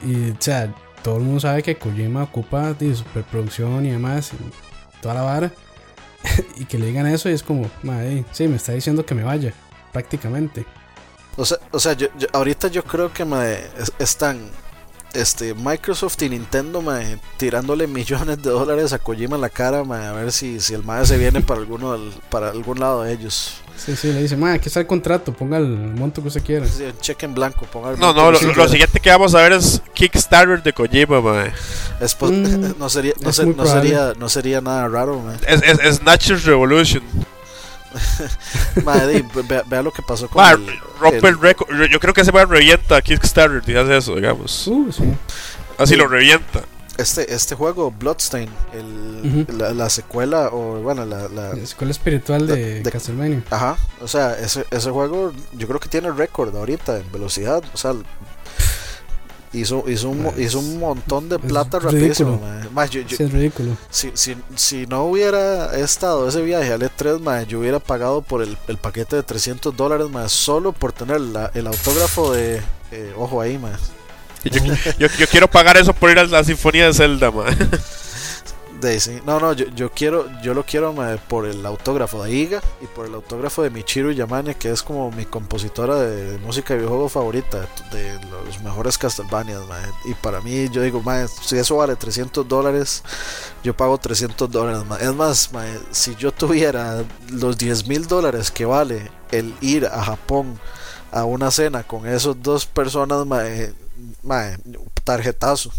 y, 0.06 0.30
o 0.32 0.36
sea, 0.40 0.74
todo 1.02 1.18
el 1.18 1.22
mundo 1.24 1.40
sabe 1.40 1.62
que 1.62 1.76
Kojima 1.76 2.24
ocupa 2.24 2.72
di, 2.72 2.94
superproducción 2.94 3.86
y 3.86 3.90
demás, 3.92 4.30
toda 5.00 5.14
la 5.14 5.22
vara, 5.22 5.52
y 6.56 6.64
que 6.64 6.78
le 6.78 6.86
digan 6.86 7.06
eso 7.06 7.28
y 7.30 7.34
es 7.34 7.42
como, 7.44 7.70
madre, 7.82 8.24
sí, 8.32 8.48
me 8.48 8.56
está 8.56 8.72
diciendo 8.72 9.06
que 9.06 9.14
me 9.14 9.22
vaya, 9.22 9.52
prácticamente. 9.92 10.64
O 11.36 11.44
sea, 11.44 11.58
o 11.70 11.78
sea 11.78 11.92
yo, 11.92 12.08
yo- 12.18 12.26
ahorita 12.32 12.66
yo 12.68 12.82
creo 12.82 13.12
que 13.12 13.22
es- 13.78 13.92
están 14.00 14.50
este, 15.14 15.54
Microsoft 15.54 16.20
y 16.22 16.28
Nintendo 16.28 16.82
mae, 16.82 17.18
tirándole 17.36 17.86
millones 17.88 18.42
de 18.42 18.50
dólares 18.50 18.92
a 18.92 18.98
Kojima 18.98 19.36
en 19.36 19.42
la 19.42 19.48
cara 19.50 19.84
mae, 19.84 20.06
a 20.06 20.12
ver 20.12 20.32
si, 20.32 20.60
si 20.60 20.74
el 20.74 20.84
mae 20.84 21.04
se 21.06 21.16
viene 21.18 21.40
para, 21.40 21.60
alguno 21.60 21.92
del- 21.92 22.12
para 22.30 22.50
algún 22.50 22.78
lado 22.80 23.02
de 23.02 23.12
ellos. 23.12 23.54
Sí, 23.76 23.94
sí, 23.94 24.12
le 24.12 24.22
dicen, 24.22 24.40
madre, 24.40 24.56
aquí 24.56 24.66
está 24.68 24.80
el 24.80 24.88
contrato, 24.88 25.32
ponga 25.32 25.56
el 25.58 25.68
monto 25.68 26.20
que 26.20 26.28
usted 26.28 26.42
quiera. 26.42 26.66
Sí, 26.66 26.82
un 26.82 26.98
cheque 26.98 27.26
en 27.26 27.34
blanco. 27.34 27.64
ponga 27.66 27.92
el 27.92 27.98
No, 28.00 28.12
no, 28.12 28.32
lo, 28.32 28.40
lo 28.40 28.68
siguiente 28.68 28.98
que 28.98 29.08
vamos 29.08 29.36
a 29.36 29.40
ver 29.42 29.52
es 29.52 29.80
Kickstarter 29.94 30.62
de 30.64 30.72
Kojima, 30.72 31.20
mae. 31.20 31.52
Mm, 32.20 32.74
no 32.78 32.88
sería, 32.90 33.12
no, 33.20 33.30
es 33.30 33.36
se- 33.36 33.46
no 33.46 33.66
sería, 33.66 34.14
no 34.18 34.28
sería 34.28 34.60
nada 34.60 34.88
raro, 34.88 35.20
mae. 35.20 35.36
Es, 35.46 35.62
es, 35.62 35.78
es 35.80 35.96
Snatchers 35.98 36.44
Revolution. 36.44 37.02
Di, 39.12 39.24
vea, 39.48 39.62
vea 39.66 39.82
lo 39.82 39.92
que 39.92 40.02
pasó 40.02 40.28
con 40.28 40.42
Mae, 40.42 40.54
el- 40.54 40.78
rompe 41.00 41.18
el 41.28 41.34
el- 41.34 41.40
récord. 41.40 41.68
Yo 41.90 42.00
creo 42.00 42.14
que 42.14 42.24
se 42.24 42.30
va 42.30 42.42
a 42.42 42.46
revienta 42.46 43.00
Kickstarter 43.02 43.62
y 43.66 43.76
hace 43.76 43.96
eso, 43.96 44.14
digamos. 44.16 44.66
Uh, 44.66 44.90
sí. 44.92 45.04
Así 45.78 45.94
Sí. 45.94 45.98
lo 45.98 46.08
revienta. 46.08 46.62
este, 46.96 47.32
este 47.32 47.54
juego, 47.54 47.92
Bloodstain, 47.92 48.50
el, 48.72 49.44
Ujú. 49.46 49.56
la, 49.56 49.70
la 49.72 49.88
secuela, 49.88 50.48
o 50.52 50.80
bueno, 50.80 51.04
la, 51.06 51.28
la- 51.28 51.54
La 51.54 51.62
escuela 51.62 51.92
espiritual 51.92 52.46
de, 52.48 52.82
de- 52.82 52.90
Castlevania. 52.90 53.44
Ajá, 53.50 53.76
o 54.00 54.08
sea, 54.08 54.36
ese, 54.36 54.66
ese 54.72 54.90
juego 54.90 55.32
yo 55.52 55.68
creo 55.68 55.78
que 55.78 55.88
tiene 55.88 56.10
récord 56.10 56.56
ahorita 56.56 56.98
en 56.98 57.12
velocidad, 57.12 57.62
o 57.72 57.76
sea, 57.76 57.92
hizo, 59.60 59.84
hizo, 59.88 60.10
un, 60.10 60.32
hizo 60.38 60.58
un 60.58 60.78
montón 60.78 61.28
de 61.28 61.38
plata 61.38 61.78
rapidísimo. 61.78 62.40
es 63.24 63.32
ridículo. 63.32 63.76
Si, 63.90 64.10
si, 64.14 64.36
si, 64.54 64.86
no 64.86 65.04
hubiera 65.04 65.76
estado 65.78 66.28
ese 66.28 66.42
viaje 66.42 66.72
al 66.72 66.80
E3, 66.80 67.46
yo 67.46 67.60
hubiera 67.60 67.78
pagado 67.78 68.22
por 68.22 68.42
el, 68.42 68.56
el, 68.68 68.76
paquete 68.76 69.16
de 69.16 69.22
300 69.22 69.76
dólares 69.76 70.08
más 70.10 70.32
solo 70.32 70.72
por 70.72 70.92
tener 70.92 71.20
la, 71.20 71.50
el 71.54 71.66
autógrafo 71.66 72.32
de. 72.32 72.60
Eh, 72.90 73.12
ojo 73.16 73.40
ahí, 73.40 73.58
más. 73.58 73.92
Yo, 74.44 74.62
yo, 74.98 75.08
yo, 75.18 75.26
quiero 75.26 75.48
pagar 75.48 75.76
eso 75.76 75.92
por 75.92 76.10
ir 76.10 76.18
a 76.18 76.24
la 76.24 76.44
Sinfonía 76.44 76.86
de 76.86 76.94
Zelda, 76.94 77.30
man. 77.30 77.46
Daisy. 78.80 79.20
No, 79.26 79.40
no, 79.40 79.52
yo, 79.52 79.66
yo 79.74 79.90
quiero, 79.90 80.26
yo 80.42 80.54
lo 80.54 80.64
quiero 80.64 80.94
por 81.28 81.46
el 81.46 81.64
autógrafo 81.64 82.22
de 82.22 82.32
Iga 82.32 82.60
y 82.80 82.86
por 82.86 83.06
el 83.06 83.14
autógrafo 83.14 83.62
de 83.62 83.70
Michiru 83.70 84.12
Yamane, 84.12 84.54
que 84.54 84.70
es 84.70 84.82
como 84.82 85.10
mi 85.10 85.24
compositora 85.24 85.96
de, 85.96 86.38
música 86.38 86.74
de 86.74 86.80
videojuego 86.80 87.08
favorita, 87.08 87.66
de 87.92 88.14
los 88.30 88.60
mejores 88.62 88.98
Castlevania. 88.98 89.58
Y 90.04 90.14
para 90.14 90.40
mí, 90.40 90.68
yo 90.70 90.82
digo, 90.82 91.02
si 91.42 91.56
eso 91.56 91.76
vale 91.76 91.96
300 91.96 92.46
dólares, 92.46 93.02
yo 93.62 93.76
pago 93.76 93.98
300 93.98 94.50
dólares. 94.50 94.82
Es 95.00 95.14
más, 95.14 95.50
si 95.90 96.14
yo 96.16 96.32
tuviera 96.32 97.04
los 97.30 97.58
10 97.58 97.86
mil 97.86 98.06
dólares 98.06 98.50
que 98.50 98.64
vale 98.64 99.10
el 99.30 99.54
ir 99.60 99.86
a 99.86 100.02
Japón 100.02 100.58
a 101.10 101.24
una 101.24 101.50
cena 101.50 101.82
con 101.82 102.06
esos 102.06 102.42
dos 102.42 102.66
personas, 102.66 103.26
mae, 104.22 104.56
tarjetazo. 105.04 105.72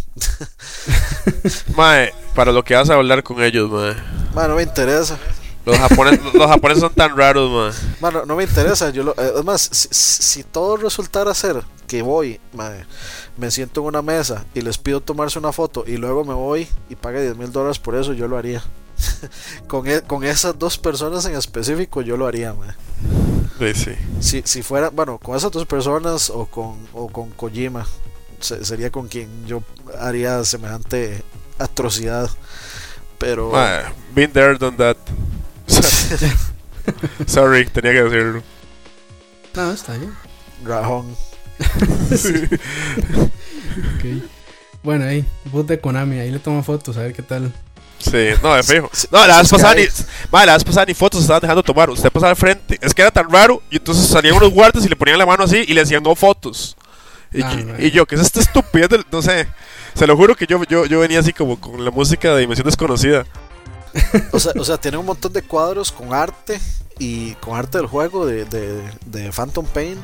mae, 1.75 2.13
para 2.35 2.51
lo 2.51 2.63
que 2.63 2.75
vas 2.75 2.89
a 2.89 2.95
hablar 2.95 3.23
con 3.23 3.41
ellos, 3.41 3.69
mae. 3.69 3.95
Mae, 4.33 4.47
no 4.47 4.55
me 4.55 4.63
interesa. 4.63 5.17
Los, 5.65 5.77
japoneses, 5.77 6.21
los 6.33 6.47
japoneses 6.47 6.81
son 6.81 6.93
tan 6.93 7.15
raros, 7.15 7.51
mae. 7.51 7.95
Bueno, 7.99 8.25
no 8.25 8.35
me 8.35 8.43
interesa. 8.43 8.89
Yo 8.89 9.03
lo, 9.03 9.11
eh, 9.11 9.31
además, 9.35 9.69
si, 9.71 9.87
si, 9.91 10.43
todo 10.43 10.77
resultara 10.77 11.33
ser 11.33 11.63
que 11.87 12.01
voy, 12.01 12.39
mae, 12.53 12.85
me 13.37 13.51
siento 13.51 13.81
en 13.81 13.87
una 13.87 14.01
mesa 14.01 14.45
y 14.53 14.61
les 14.61 14.77
pido 14.77 15.01
tomarse 15.01 15.39
una 15.39 15.51
foto 15.51 15.83
y 15.85 15.97
luego 15.97 16.23
me 16.23 16.33
voy 16.33 16.67
y 16.89 16.95
pague 16.95 17.21
10 17.21 17.37
mil 17.37 17.51
dólares 17.51 17.79
por 17.79 17.95
eso, 17.95 18.13
yo 18.13 18.27
lo 18.27 18.37
haría. 18.37 18.63
con, 19.67 19.87
e, 19.87 20.01
con 20.01 20.23
esas 20.23 20.57
dos 20.57 20.77
personas 20.77 21.25
en 21.25 21.35
específico, 21.35 22.01
yo 22.01 22.17
lo 22.17 22.27
haría, 22.27 22.53
mae. 22.53 22.73
Sí, 23.59 23.73
sí. 23.73 23.91
Si, 24.21 24.41
si 24.45 24.61
fuera, 24.63 24.89
bueno, 24.89 25.17
con 25.17 25.35
esas 25.35 25.51
dos 25.51 25.65
personas 25.65 26.29
o 26.29 26.45
con, 26.45 26.77
o 26.93 27.09
con 27.09 27.29
Kojima, 27.31 27.85
sería 28.41 28.91
con 28.91 29.07
quien 29.07 29.47
yo 29.47 29.63
haría 29.99 30.43
semejante 30.43 31.23
atrocidad. 31.57 32.29
Pero. 33.17 33.55
Ah, 33.55 33.91
been 34.13 34.31
there, 34.31 34.57
done 34.57 34.77
that. 34.77 34.97
Sorry, 37.27 37.65
tenía 37.65 37.91
que 37.91 38.03
decirlo. 38.03 38.43
No, 39.55 39.71
está 39.71 39.97
bien. 39.97 40.13
Rajón. 40.63 41.15
okay. 43.97 44.23
Bueno, 44.81 45.05
ahí, 45.05 45.25
boot 45.45 45.67
de 45.67 45.79
Konami, 45.79 46.19
ahí 46.19 46.31
le 46.31 46.39
tomo 46.39 46.63
fotos, 46.63 46.95
a 46.97 47.01
ver 47.01 47.13
qué 47.13 47.21
tal. 47.21 47.53
Sí, 47.99 48.29
no, 48.41 48.55
es 48.55 48.65
fijo. 48.65 48.89
No, 49.11 49.27
la 49.27 49.39
vez 49.39 49.49
pasada 49.49 49.75
ni, 49.75 49.83
la 50.31 50.53
vez 50.53 50.63
pasada 50.63 50.85
ni 50.85 50.93
fotos 50.93 51.21
estaban 51.21 51.41
dejando 51.41 51.61
tomar. 51.61 51.89
Usted 51.89 52.09
pasaba 52.09 52.29
al 52.31 52.37
frente, 52.37 52.79
es 52.81 52.93
que 52.93 53.01
era 53.01 53.11
tan 53.11 53.29
raro. 53.29 53.61
Y 53.69 53.75
entonces 53.77 54.07
salían 54.07 54.35
unos 54.35 54.51
guardias 54.51 54.85
y 54.85 54.89
le 54.89 54.95
ponían 54.95 55.17
la 55.17 55.25
mano 55.25 55.43
así 55.43 55.65
y 55.67 55.73
le 55.73 55.81
decían 55.81 56.01
no 56.01 56.15
fotos. 56.15 56.77
Y, 57.31 57.41
ah, 57.43 57.55
yo, 57.93 58.05
¿qué 58.05 58.15
es 58.15 58.21
esta 58.21 58.39
estupidez? 58.39 58.89
no 59.11 59.21
sé. 59.21 59.47
Se 59.93 60.07
lo 60.07 60.15
juro 60.15 60.35
que 60.35 60.47
yo, 60.47 60.63
yo, 60.63 60.85
yo 60.85 60.99
venía 60.99 61.19
así 61.19 61.33
como 61.33 61.59
con 61.59 61.83
la 61.83 61.91
música 61.91 62.33
de 62.33 62.41
Dimensión 62.41 62.65
Desconocida. 62.65 63.25
O 64.31 64.39
sea, 64.39 64.53
o 64.57 64.63
sea, 64.63 64.77
tiene 64.77 64.97
un 64.97 65.05
montón 65.05 65.33
de 65.33 65.41
cuadros 65.41 65.91
con 65.91 66.13
arte 66.13 66.59
y 66.99 67.33
con 67.35 67.57
arte 67.57 67.77
del 67.79 67.87
juego 67.87 68.25
de, 68.25 68.45
de, 68.45 68.81
de 69.05 69.31
Phantom 69.31 69.65
Pain 69.65 69.97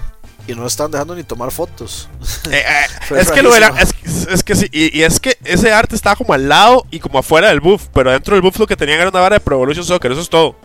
y 0.47 0.53
no 0.53 0.65
están 0.65 0.91
dejando 0.91 1.15
ni 1.15 1.23
tomar 1.23 1.51
fotos. 1.51 2.09
Eh, 2.51 2.57
eh, 2.57 3.15
es 3.19 3.31
que 3.31 3.41
lo 3.41 3.55
era, 3.55 3.69
es, 3.79 3.93
es, 4.27 4.43
que 4.43 4.55
sí, 4.55 4.67
y, 4.71 5.01
es 5.01 5.19
que 5.19 5.37
ese 5.43 5.71
arte 5.71 5.95
estaba 5.95 6.15
como 6.15 6.33
al 6.33 6.47
lado 6.47 6.85
y 6.91 6.99
como 6.99 7.19
afuera 7.19 7.49
del 7.49 7.59
buff, 7.59 7.87
pero 7.93 8.11
dentro 8.11 8.35
del 8.35 8.41
buff 8.41 8.59
lo 8.59 8.67
que 8.67 8.75
tenían 8.75 8.99
era 8.99 9.09
una 9.09 9.19
vara 9.19 9.35
de 9.35 9.39
Pro 9.39 9.55
Evolution 9.55 9.85
Soccer, 9.85 10.11
eso 10.11 10.21
es 10.21 10.29
todo 10.29 10.55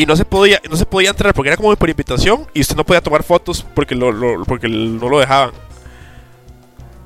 y 0.00 0.06
no 0.06 0.16
se 0.16 0.24
podía 0.24 0.60
no 0.70 0.76
se 0.76 0.86
podía 0.86 1.10
entrar 1.10 1.34
porque 1.34 1.48
era 1.48 1.58
como 1.58 1.76
por 1.76 1.90
invitación 1.90 2.46
y 2.54 2.62
usted 2.62 2.74
no 2.74 2.86
podía 2.86 3.02
tomar 3.02 3.22
fotos 3.22 3.66
porque 3.74 3.94
lo, 3.94 4.44
porque 4.44 4.66
no 4.66 5.08
lo 5.10 5.20
dejaban. 5.20 5.50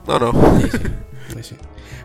No 0.07 0.19
no. 0.21 0.33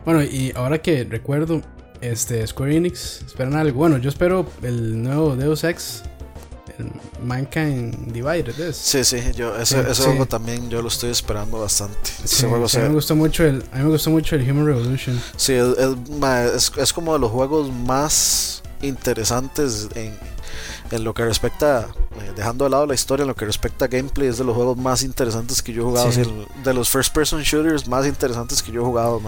Bueno 0.06 0.24
y 0.24 0.52
ahora 0.56 0.80
que 0.80 1.04
recuerdo 1.04 1.62
este 2.02 2.48
Square 2.48 2.76
Enix 2.76 3.22
esperan 3.28 3.56
algo 3.56 3.78
bueno 3.78 3.98
yo 4.00 4.10
espero 4.10 4.48
el 4.64 5.04
nuevo 5.04 5.36
Deus 5.36 5.64
Ex 5.64 6.04
el 6.80 6.90
Mankind 7.22 8.12
Divided 8.12 8.74
sí 8.74 9.04
sí 9.04 9.18
yo 9.36 9.56
ese, 9.58 9.84
juego 9.84 10.26
también 10.26 10.70
yo 10.70 10.82
lo 10.82 10.88
estoy 10.88 11.12
esperando 11.12 11.60
bastante. 11.60 12.10
Ese 12.24 12.48
juego 12.48 12.66
a 12.66 12.78
mí 12.80 12.88
me 12.88 12.96
gustó 12.96 13.16
mucho 13.16 13.46
el 13.46 13.64
a 13.72 13.78
mí 13.78 13.84
me 13.84 13.90
gustó 13.90 14.10
mucho 14.10 14.36
el 14.36 14.50
Human 14.50 14.66
Revolution. 14.66 15.22
Sí 15.36 15.54
es, 15.54 16.72
es 16.78 16.94
como 16.94 17.14
de 17.14 17.20
los 17.20 17.30
juegos 17.30 17.72
más 17.72 18.64
interesantes 18.82 19.90
en, 19.94 20.18
en 20.92 21.04
lo 21.04 21.14
que 21.14 21.26
respecta, 21.26 21.90
eh, 22.22 22.32
dejando 22.36 22.66
de 22.66 22.72
lado 22.72 22.86
la 22.86 22.94
historia, 22.94 23.24
en 23.24 23.28
lo 23.28 23.36
que 23.36 23.46
respecta 23.46 23.86
a 23.86 23.88
gameplay, 23.88 24.28
es 24.28 24.38
de 24.38 24.44
los 24.44 24.56
juegos 24.56 24.78
más 24.78 25.04
interesantes 25.04 25.62
que 25.62 25.74
yo 25.74 25.84
he 25.84 25.86
jugado, 25.86 26.10
de 26.64 26.74
los 26.74 26.90
first 26.90 27.14
person 27.14 27.42
shooters 27.42 27.88
más 27.88 28.06
interesantes 28.06 28.62
que 28.62 28.72
yo 28.72 28.82
he 28.82 28.86
jugado, 28.86 29.22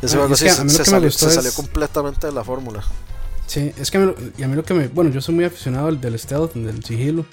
Ese 0.00 0.16
juego 0.16 0.34
sí, 0.36 0.48
se, 0.48 0.84
salió, 0.84 1.52
completamente 1.52 2.26
de 2.26 2.32
la 2.32 2.44
fórmula. 2.44 2.82
Sí, 3.46 3.72
es 3.76 3.90
que 3.90 3.98
a 3.98 4.00
mí, 4.00 4.14
y 4.38 4.42
a 4.42 4.48
mí 4.48 4.56
lo 4.56 4.64
que 4.64 4.74
me. 4.74 4.88
Bueno, 4.88 5.10
yo 5.10 5.20
soy 5.20 5.34
muy 5.34 5.44
aficionado 5.44 5.88
al 5.88 6.00
del 6.00 6.18
stealth, 6.18 6.54
del 6.54 6.82
sigilo. 6.82 7.26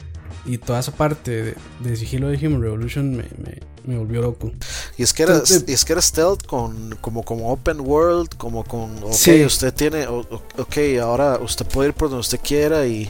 Y 0.46 0.58
toda 0.58 0.80
esa 0.80 0.92
parte 0.92 1.56
de, 1.80 1.96
sigilo 1.96 2.30
de 2.30 2.38
Human 2.38 2.62
Revolution 2.62 3.12
me, 3.12 3.24
me, 3.38 3.60
volvió 3.96 4.22
loco. 4.22 4.52
Y 4.98 5.04
es 5.04 5.14
que 5.14 5.24
era, 5.24 5.42
y 5.68 5.72
es 5.72 5.86
que 5.86 5.94
era 5.94 6.02
stealth 6.02 6.46
con, 6.46 6.98
como, 7.02 7.24
como 7.24 7.52
open 7.52 7.80
world, 7.80 8.30
como 8.38 8.64
con, 8.64 8.98
ok, 9.04 9.46
usted 9.46 9.74
tiene, 9.74 10.08
ok, 10.08 10.78
ahora 11.02 11.40
usted 11.42 11.66
puede 11.66 11.90
ir 11.90 11.96
por 11.96 12.10
donde 12.10 12.22
usted 12.22 12.40
quiera 12.44 12.86
y, 12.86 13.10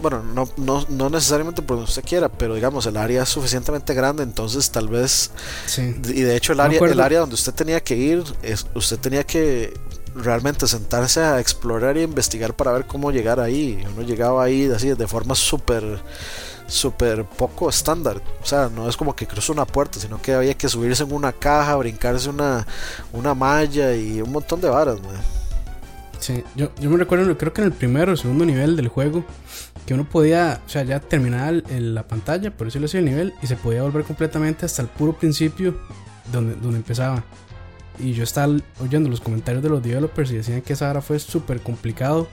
bueno, 0.00 0.22
no, 0.22 0.48
no, 0.56 0.86
no 0.88 1.10
necesariamente 1.10 1.62
por 1.62 1.76
donde 1.76 1.88
usted 1.88 2.04
quiera, 2.04 2.28
pero 2.28 2.54
digamos, 2.54 2.86
el 2.86 2.96
área 2.96 3.22
es 3.22 3.28
suficientemente 3.28 3.94
grande, 3.94 4.22
entonces 4.22 4.70
tal 4.70 4.88
vez, 4.88 5.30
y 5.76 6.22
de 6.22 6.36
hecho 6.36 6.52
el 6.52 6.60
área, 6.60 6.80
el 6.80 7.00
área 7.00 7.20
donde 7.20 7.34
usted 7.34 7.54
tenía 7.54 7.82
que 7.82 7.96
ir, 7.96 8.24
es, 8.42 8.66
usted 8.74 8.98
tenía 8.98 9.24
que 9.24 9.74
realmente 10.14 10.66
sentarse 10.66 11.20
a 11.20 11.40
explorar 11.40 11.96
y 11.96 12.02
investigar 12.02 12.54
para 12.54 12.72
ver 12.72 12.86
cómo 12.86 13.10
llegar 13.10 13.40
ahí. 13.40 13.82
Uno 13.94 14.02
llegaba 14.02 14.44
ahí 14.44 14.70
así 14.70 14.88
de 14.88 15.06
forma 15.06 15.34
súper 15.34 16.00
súper 16.68 17.24
poco 17.24 17.68
estándar. 17.68 18.22
O 18.40 18.46
sea, 18.46 18.68
no 18.68 18.88
es 18.88 18.96
como 18.96 19.16
que 19.16 19.26
cruzó 19.26 19.52
una 19.52 19.64
puerta, 19.64 19.98
sino 19.98 20.22
que 20.22 20.34
había 20.34 20.54
que 20.54 20.68
subirse 20.68 21.02
en 21.02 21.12
una 21.12 21.32
caja, 21.32 21.74
brincarse 21.76 22.28
una, 22.28 22.66
una 23.12 23.34
malla 23.34 23.94
y 23.96 24.20
un 24.22 24.30
montón 24.30 24.60
de 24.60 24.68
varas, 24.68 24.98
Sí, 26.20 26.42
yo, 26.56 26.72
yo 26.80 26.90
me 26.90 26.96
recuerdo, 26.96 27.38
creo 27.38 27.52
que 27.52 27.60
en 27.60 27.68
el 27.68 27.72
primero 27.72 28.12
o 28.12 28.16
segundo 28.16 28.44
nivel 28.44 28.74
del 28.74 28.88
juego, 28.88 29.24
que 29.86 29.94
uno 29.94 30.04
podía, 30.08 30.60
o 30.66 30.68
sea, 30.68 30.82
ya 30.82 30.98
terminar 30.98 31.62
la 31.70 32.08
pantalla, 32.08 32.50
por 32.50 32.66
decirlo 32.66 32.86
así, 32.86 32.98
el 32.98 33.04
nivel, 33.04 33.34
y 33.40 33.46
se 33.46 33.54
podía 33.54 33.84
volver 33.84 34.02
completamente 34.02 34.66
hasta 34.66 34.82
el 34.82 34.88
puro 34.88 35.16
principio 35.16 35.78
donde, 36.32 36.56
donde 36.56 36.78
empezaba. 36.78 37.22
Y 38.00 38.14
yo 38.14 38.24
estaba 38.24 38.52
oyendo 38.80 39.08
los 39.08 39.20
comentarios 39.20 39.62
de 39.62 39.70
los 39.70 39.80
developers 39.80 40.32
y 40.32 40.36
decían 40.36 40.62
que 40.62 40.72
esa 40.72 40.90
hora 40.90 41.02
fue 41.02 41.20
súper 41.20 41.60
complicado, 41.60 42.26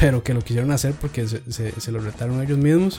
pero 0.00 0.22
que 0.22 0.32
lo 0.32 0.40
quisieron 0.40 0.72
hacer 0.72 0.94
porque 0.94 1.28
se, 1.28 1.42
se, 1.52 1.78
se 1.78 1.92
lo 1.92 2.00
retaron 2.00 2.42
ellos 2.42 2.56
mismos 2.56 2.98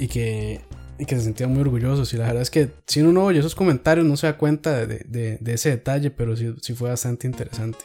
y 0.00 0.08
que, 0.08 0.62
y 0.98 1.04
que 1.04 1.14
se 1.16 1.22
sentían 1.22 1.50
muy 1.50 1.60
orgullosos. 1.60 2.12
Y 2.14 2.16
la 2.16 2.26
verdad 2.26 2.42
es 2.42 2.50
que 2.50 2.70
si 2.86 3.02
uno 3.02 3.12
no 3.12 3.24
oye 3.26 3.38
esos 3.38 3.54
comentarios 3.54 4.06
no 4.06 4.16
se 4.16 4.26
da 4.26 4.38
cuenta 4.38 4.86
de, 4.86 5.04
de, 5.06 5.52
ese 5.52 5.70
detalle, 5.70 6.10
pero 6.10 6.36
sí, 6.36 6.54
sí, 6.62 6.74
fue 6.74 6.88
bastante 6.88 7.26
interesante 7.26 7.78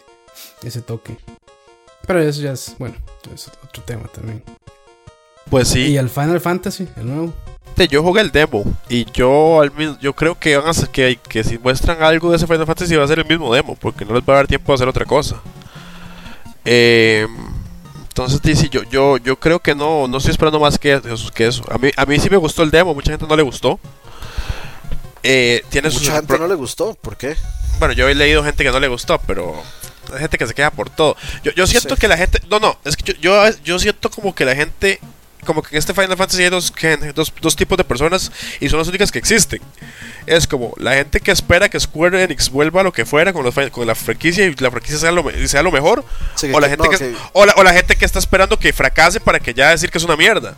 ese 0.63 0.81
toque. 0.81 1.17
Pero 2.07 2.21
eso 2.21 2.41
ya 2.41 2.53
es, 2.53 2.73
bueno, 2.79 2.95
es 3.33 3.51
otro 3.63 3.83
tema 3.83 4.07
también. 4.13 4.41
Pues 5.49 5.67
sí. 5.67 5.81
Y 5.87 5.97
el 5.97 6.09
Final 6.09 6.39
Fantasy, 6.39 6.87
el 6.95 7.07
nuevo. 7.07 7.33
Yo 7.89 8.01
jugué 8.01 8.21
el 8.21 8.31
demo 8.31 8.63
y 8.87 9.03
yo 9.11 9.59
al 9.59 9.99
yo 9.99 10.13
creo 10.13 10.39
que 10.39 10.55
van 10.55 10.69
a 10.69 10.87
que, 10.93 11.19
que 11.27 11.43
si 11.43 11.57
muestran 11.57 12.01
algo 12.01 12.29
de 12.29 12.37
ese 12.37 12.47
Final 12.47 12.65
Fantasy 12.65 12.95
va 12.95 13.03
a 13.03 13.07
ser 13.07 13.19
el 13.19 13.25
mismo 13.25 13.53
demo, 13.53 13.75
porque 13.75 14.05
no 14.05 14.13
les 14.13 14.23
va 14.23 14.33
a 14.33 14.37
dar 14.37 14.47
tiempo 14.47 14.71
a 14.71 14.75
hacer 14.75 14.87
otra 14.87 15.03
cosa. 15.03 15.41
Eh, 16.63 17.27
entonces 18.15 18.41
dice 18.41 18.69
yo, 18.69 18.83
yo, 18.83 19.17
yo 19.17 19.37
creo 19.37 19.59
que 19.59 19.75
no, 19.75 20.07
no 20.07 20.19
estoy 20.19 20.31
esperando 20.31 20.57
más 20.57 20.79
que, 20.79 21.01
que 21.33 21.47
eso. 21.47 21.65
A 21.69 21.77
mí, 21.77 21.91
a 21.97 22.05
mí 22.05 22.17
sí 22.17 22.29
me 22.29 22.37
gustó 22.37 22.63
el 22.63 22.71
demo, 22.71 22.95
mucha 22.95 23.11
gente 23.11 23.27
no 23.27 23.35
le 23.35 23.43
gustó. 23.43 23.77
Eh, 25.21 25.65
tiene 25.67 25.89
mucha 25.89 26.13
gente 26.13 26.39
no 26.39 26.47
le 26.47 26.55
gustó, 26.55 26.93
¿por 26.93 27.17
qué? 27.17 27.35
Bueno, 27.77 27.93
yo 27.93 28.07
he 28.07 28.15
leído 28.15 28.41
gente 28.41 28.63
que 28.63 28.71
no 28.71 28.79
le 28.79 28.87
gustó, 28.87 29.19
pero 29.27 29.61
hay 30.13 30.19
gente 30.19 30.37
que 30.37 30.47
se 30.47 30.53
queda 30.53 30.71
por 30.71 30.89
todo. 30.89 31.17
Yo, 31.43 31.51
yo 31.51 31.67
siento 31.67 31.97
que 31.97 32.07
la 32.07 32.15
gente, 32.15 32.39
no, 32.49 32.61
no, 32.61 32.77
es 32.85 32.95
que 32.95 33.03
yo, 33.03 33.15
yo, 33.19 33.49
yo 33.65 33.79
siento 33.79 34.09
como 34.09 34.33
que 34.33 34.45
la 34.45 34.55
gente 34.55 35.01
como 35.45 35.61
que 35.61 35.75
en 35.75 35.79
este 35.79 35.93
Final 35.93 36.17
Fantasy 36.17 36.43
hay 36.43 36.49
dos, 36.49 36.73
dos, 37.13 37.33
dos, 37.41 37.55
tipos 37.55 37.77
de 37.77 37.83
personas 37.83 38.31
y 38.59 38.67
son 38.69 38.79
las 38.79 38.87
únicas 38.87 39.11
que 39.11 39.19
existen. 39.19 39.61
Es 40.25 40.47
como 40.47 40.73
la 40.77 40.93
gente 40.93 41.19
que 41.21 41.31
espera 41.31 41.69
que 41.69 41.79
Square 41.79 42.23
Enix 42.23 42.49
vuelva 42.49 42.81
a 42.81 42.83
lo 42.83 42.91
que 42.91 43.05
fuera 43.05 43.31
con, 43.31 43.43
los, 43.43 43.55
con 43.71 43.87
la 43.87 43.95
franquicia 43.95 44.45
y 44.45 44.55
la 44.55 44.71
franquicia 44.71 44.97
sea 44.97 45.11
lo, 45.11 45.23
sea 45.47 45.63
lo 45.63 45.71
mejor, 45.71 46.03
o, 46.53 46.59
la 46.59 46.69
gente 46.69 46.89
que, 46.89 47.15
o, 47.33 47.45
la, 47.45 47.53
o, 47.55 47.63
la, 47.63 47.73
gente 47.73 47.95
que 47.95 48.05
está 48.05 48.19
esperando 48.19 48.57
que 48.57 48.73
fracase 48.73 49.19
para 49.19 49.39
que 49.39 49.53
ya 49.53 49.69
decir 49.69 49.89
que 49.89 49.97
es 49.97 50.03
una 50.03 50.17
mierda. 50.17 50.55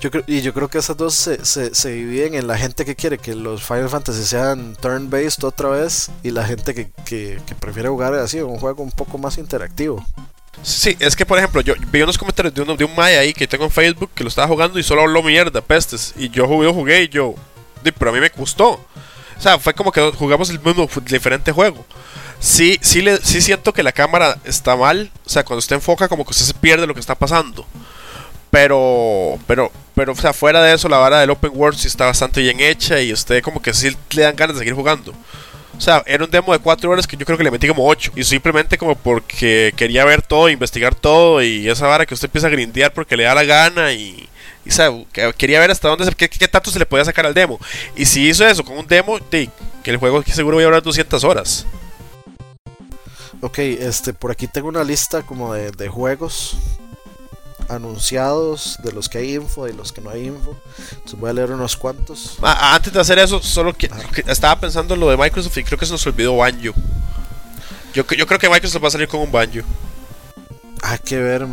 Yo 0.00 0.10
creo, 0.10 0.24
y 0.26 0.42
yo 0.42 0.52
creo 0.52 0.68
que 0.68 0.78
esas 0.78 0.96
dos 0.96 1.14
se, 1.14 1.44
se, 1.44 1.74
se, 1.74 1.90
dividen 1.90 2.34
en 2.34 2.46
la 2.46 2.58
gente 2.58 2.84
que 2.84 2.94
quiere 2.94 3.18
que 3.18 3.34
los 3.34 3.62
Final 3.62 3.88
Fantasy 3.88 4.24
sean 4.24 4.76
turn-based 4.76 5.42
otra 5.44 5.70
vez 5.70 6.10
y 6.22 6.30
la 6.30 6.44
gente 6.44 6.74
que, 6.74 6.90
que, 7.04 7.40
que, 7.46 7.54
prefiere 7.54 7.88
jugar 7.88 8.14
así, 8.14 8.40
un 8.40 8.58
juego 8.58 8.82
un 8.82 8.92
poco 8.92 9.18
más 9.18 9.38
interactivo. 9.38 10.04
Sí, 10.62 10.96
es 10.98 11.14
que 11.16 11.26
por 11.26 11.38
ejemplo, 11.38 11.60
yo 11.60 11.74
vi 11.90 12.02
unos 12.02 12.16
comentarios 12.16 12.54
de, 12.54 12.62
uno, 12.62 12.76
de 12.76 12.84
un 12.84 12.94
Maya 12.94 13.20
ahí 13.20 13.34
que 13.34 13.46
tengo 13.46 13.64
en 13.64 13.70
Facebook 13.70 14.10
que 14.14 14.24
lo 14.24 14.28
estaba 14.28 14.48
jugando 14.48 14.78
y 14.78 14.82
solo 14.82 15.02
habló 15.02 15.22
mierda, 15.22 15.60
pestes. 15.60 16.14
Y 16.16 16.30
yo 16.30 16.46
jugué, 16.46 16.72
jugué 16.72 17.02
y 17.02 17.08
yo, 17.08 17.34
pero 17.98 18.10
a 18.10 18.14
mí 18.14 18.20
me 18.20 18.30
gustó. 18.30 18.80
O 19.36 19.40
sea, 19.40 19.58
fue 19.58 19.74
como 19.74 19.92
que 19.92 20.00
jugamos 20.12 20.50
el 20.50 20.60
mismo 20.60 20.88
diferente 21.04 21.52
juego. 21.52 21.84
Sí, 22.38 22.78
sí, 22.82 23.02
le, 23.02 23.16
sí 23.18 23.40
siento 23.40 23.72
que 23.72 23.82
la 23.82 23.92
cámara 23.92 24.38
está 24.44 24.76
mal. 24.76 25.10
O 25.26 25.28
sea, 25.28 25.44
cuando 25.44 25.58
usted 25.58 25.76
enfoca, 25.76 26.08
como 26.08 26.24
que 26.24 26.30
usted 26.30 26.44
se 26.44 26.54
pierde 26.54 26.86
lo 26.86 26.94
que 26.94 27.00
está 27.00 27.14
pasando. 27.14 27.66
Pero, 28.50 29.38
pero, 29.46 29.72
pero, 29.94 30.12
o 30.12 30.16
sea, 30.16 30.32
fuera 30.32 30.62
de 30.62 30.74
eso, 30.74 30.88
la 30.88 30.98
vara 30.98 31.20
del 31.20 31.30
Open 31.30 31.50
World 31.54 31.76
sí 31.76 31.88
está 31.88 32.06
bastante 32.06 32.40
bien 32.40 32.60
hecha 32.60 33.00
y 33.00 33.12
usted 33.12 33.42
como 33.42 33.60
que 33.60 33.74
sí 33.74 33.96
le 34.10 34.22
dan 34.22 34.36
ganas 34.36 34.54
de 34.54 34.60
seguir 34.60 34.74
jugando. 34.74 35.12
O 35.76 35.80
sea, 35.80 36.02
era 36.06 36.24
un 36.24 36.30
demo 36.30 36.52
de 36.52 36.58
4 36.58 36.90
horas 36.90 37.06
que 37.06 37.16
yo 37.16 37.26
creo 37.26 37.36
que 37.36 37.44
le 37.44 37.50
metí 37.50 37.66
como 37.68 37.86
8. 37.86 38.12
Y 38.16 38.24
simplemente 38.24 38.78
como 38.78 38.94
porque 38.94 39.72
quería 39.76 40.04
ver 40.04 40.22
todo, 40.22 40.48
investigar 40.48 40.94
todo 40.94 41.42
y 41.42 41.68
esa 41.68 41.86
vara 41.86 42.06
que 42.06 42.14
usted 42.14 42.28
empieza 42.28 42.46
a 42.46 42.50
grindear 42.50 42.92
porque 42.92 43.16
le 43.16 43.24
da 43.24 43.34
la 43.34 43.44
gana 43.44 43.92
y... 43.92 44.28
y 44.64 44.70
sabe, 44.70 45.06
quería 45.36 45.60
ver 45.60 45.70
hasta 45.70 45.88
dónde, 45.88 46.10
qué, 46.14 46.28
qué, 46.28 46.48
tanto 46.48 46.70
se 46.70 46.78
le 46.78 46.86
podía 46.86 47.04
sacar 47.04 47.26
al 47.26 47.34
demo. 47.34 47.58
Y 47.96 48.04
si 48.06 48.28
hizo 48.28 48.46
eso 48.46 48.64
con 48.64 48.78
un 48.78 48.86
demo, 48.86 49.18
que 49.30 49.50
el 49.84 49.96
juego 49.96 50.22
seguro 50.22 50.56
voy 50.56 50.64
a 50.64 50.66
durar 50.66 50.82
200 50.82 51.22
horas. 51.24 51.66
Ok, 53.40 53.58
este, 53.58 54.14
por 54.14 54.30
aquí 54.30 54.46
tengo 54.46 54.68
una 54.68 54.84
lista 54.84 55.22
como 55.22 55.52
de, 55.52 55.70
de 55.70 55.88
juegos 55.88 56.56
anunciados, 57.68 58.78
de 58.82 58.92
los 58.92 59.08
que 59.08 59.18
hay 59.18 59.34
info 59.34 59.68
y 59.68 59.72
los 59.72 59.92
que 59.92 60.00
no 60.00 60.10
hay 60.10 60.26
info. 60.26 60.56
Entonces 60.92 61.18
voy 61.18 61.30
a 61.30 61.32
leer 61.32 61.52
unos 61.52 61.76
cuantos. 61.76 62.36
Ah, 62.42 62.74
antes 62.74 62.92
de 62.92 63.00
hacer 63.00 63.18
eso, 63.18 63.42
solo 63.42 63.72
que, 63.72 63.90
estaba 64.26 64.58
pensando 64.58 64.94
en 64.94 65.00
lo 65.00 65.10
de 65.10 65.16
Microsoft 65.16 65.56
y 65.58 65.64
creo 65.64 65.78
que 65.78 65.86
se 65.86 65.92
nos 65.92 66.06
olvidó 66.06 66.36
Banjo. 66.36 66.74
Yo, 67.92 68.04
yo 68.06 68.26
creo 68.26 68.38
que 68.38 68.48
Microsoft 68.48 68.82
va 68.82 68.88
a 68.88 68.92
salir 68.92 69.08
con 69.08 69.20
un 69.20 69.32
Banjo. 69.32 69.60
Hay 70.82 70.98
que 70.98 71.18
ver, 71.18 71.46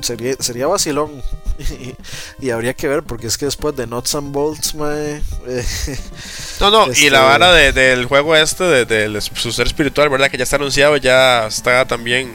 Sería, 0.00 0.34
sería 0.40 0.66
vacilón. 0.66 1.22
y, 2.40 2.50
habría 2.50 2.74
que 2.74 2.88
ver, 2.88 3.02
porque 3.02 3.26
es 3.26 3.38
que 3.38 3.44
después 3.44 3.76
de 3.76 3.86
Nuts 3.86 4.14
and 4.14 4.32
Bolts, 4.32 4.74
mae, 4.74 5.22
No, 6.60 6.70
no, 6.70 6.86
y 6.92 7.10
la 7.10 7.18
este 7.18 7.18
vara 7.18 7.52
de, 7.52 7.72
del 7.72 8.06
juego 8.06 8.34
este, 8.34 8.64
de, 8.64 8.84
de, 8.84 9.20
su 9.20 9.52
ser 9.52 9.66
espiritual, 9.66 10.08
¿verdad? 10.08 10.30
Que 10.30 10.38
ya 10.38 10.44
está 10.44 10.56
anunciado, 10.56 10.96
ya 10.96 11.46
está 11.46 11.84
también 11.86 12.34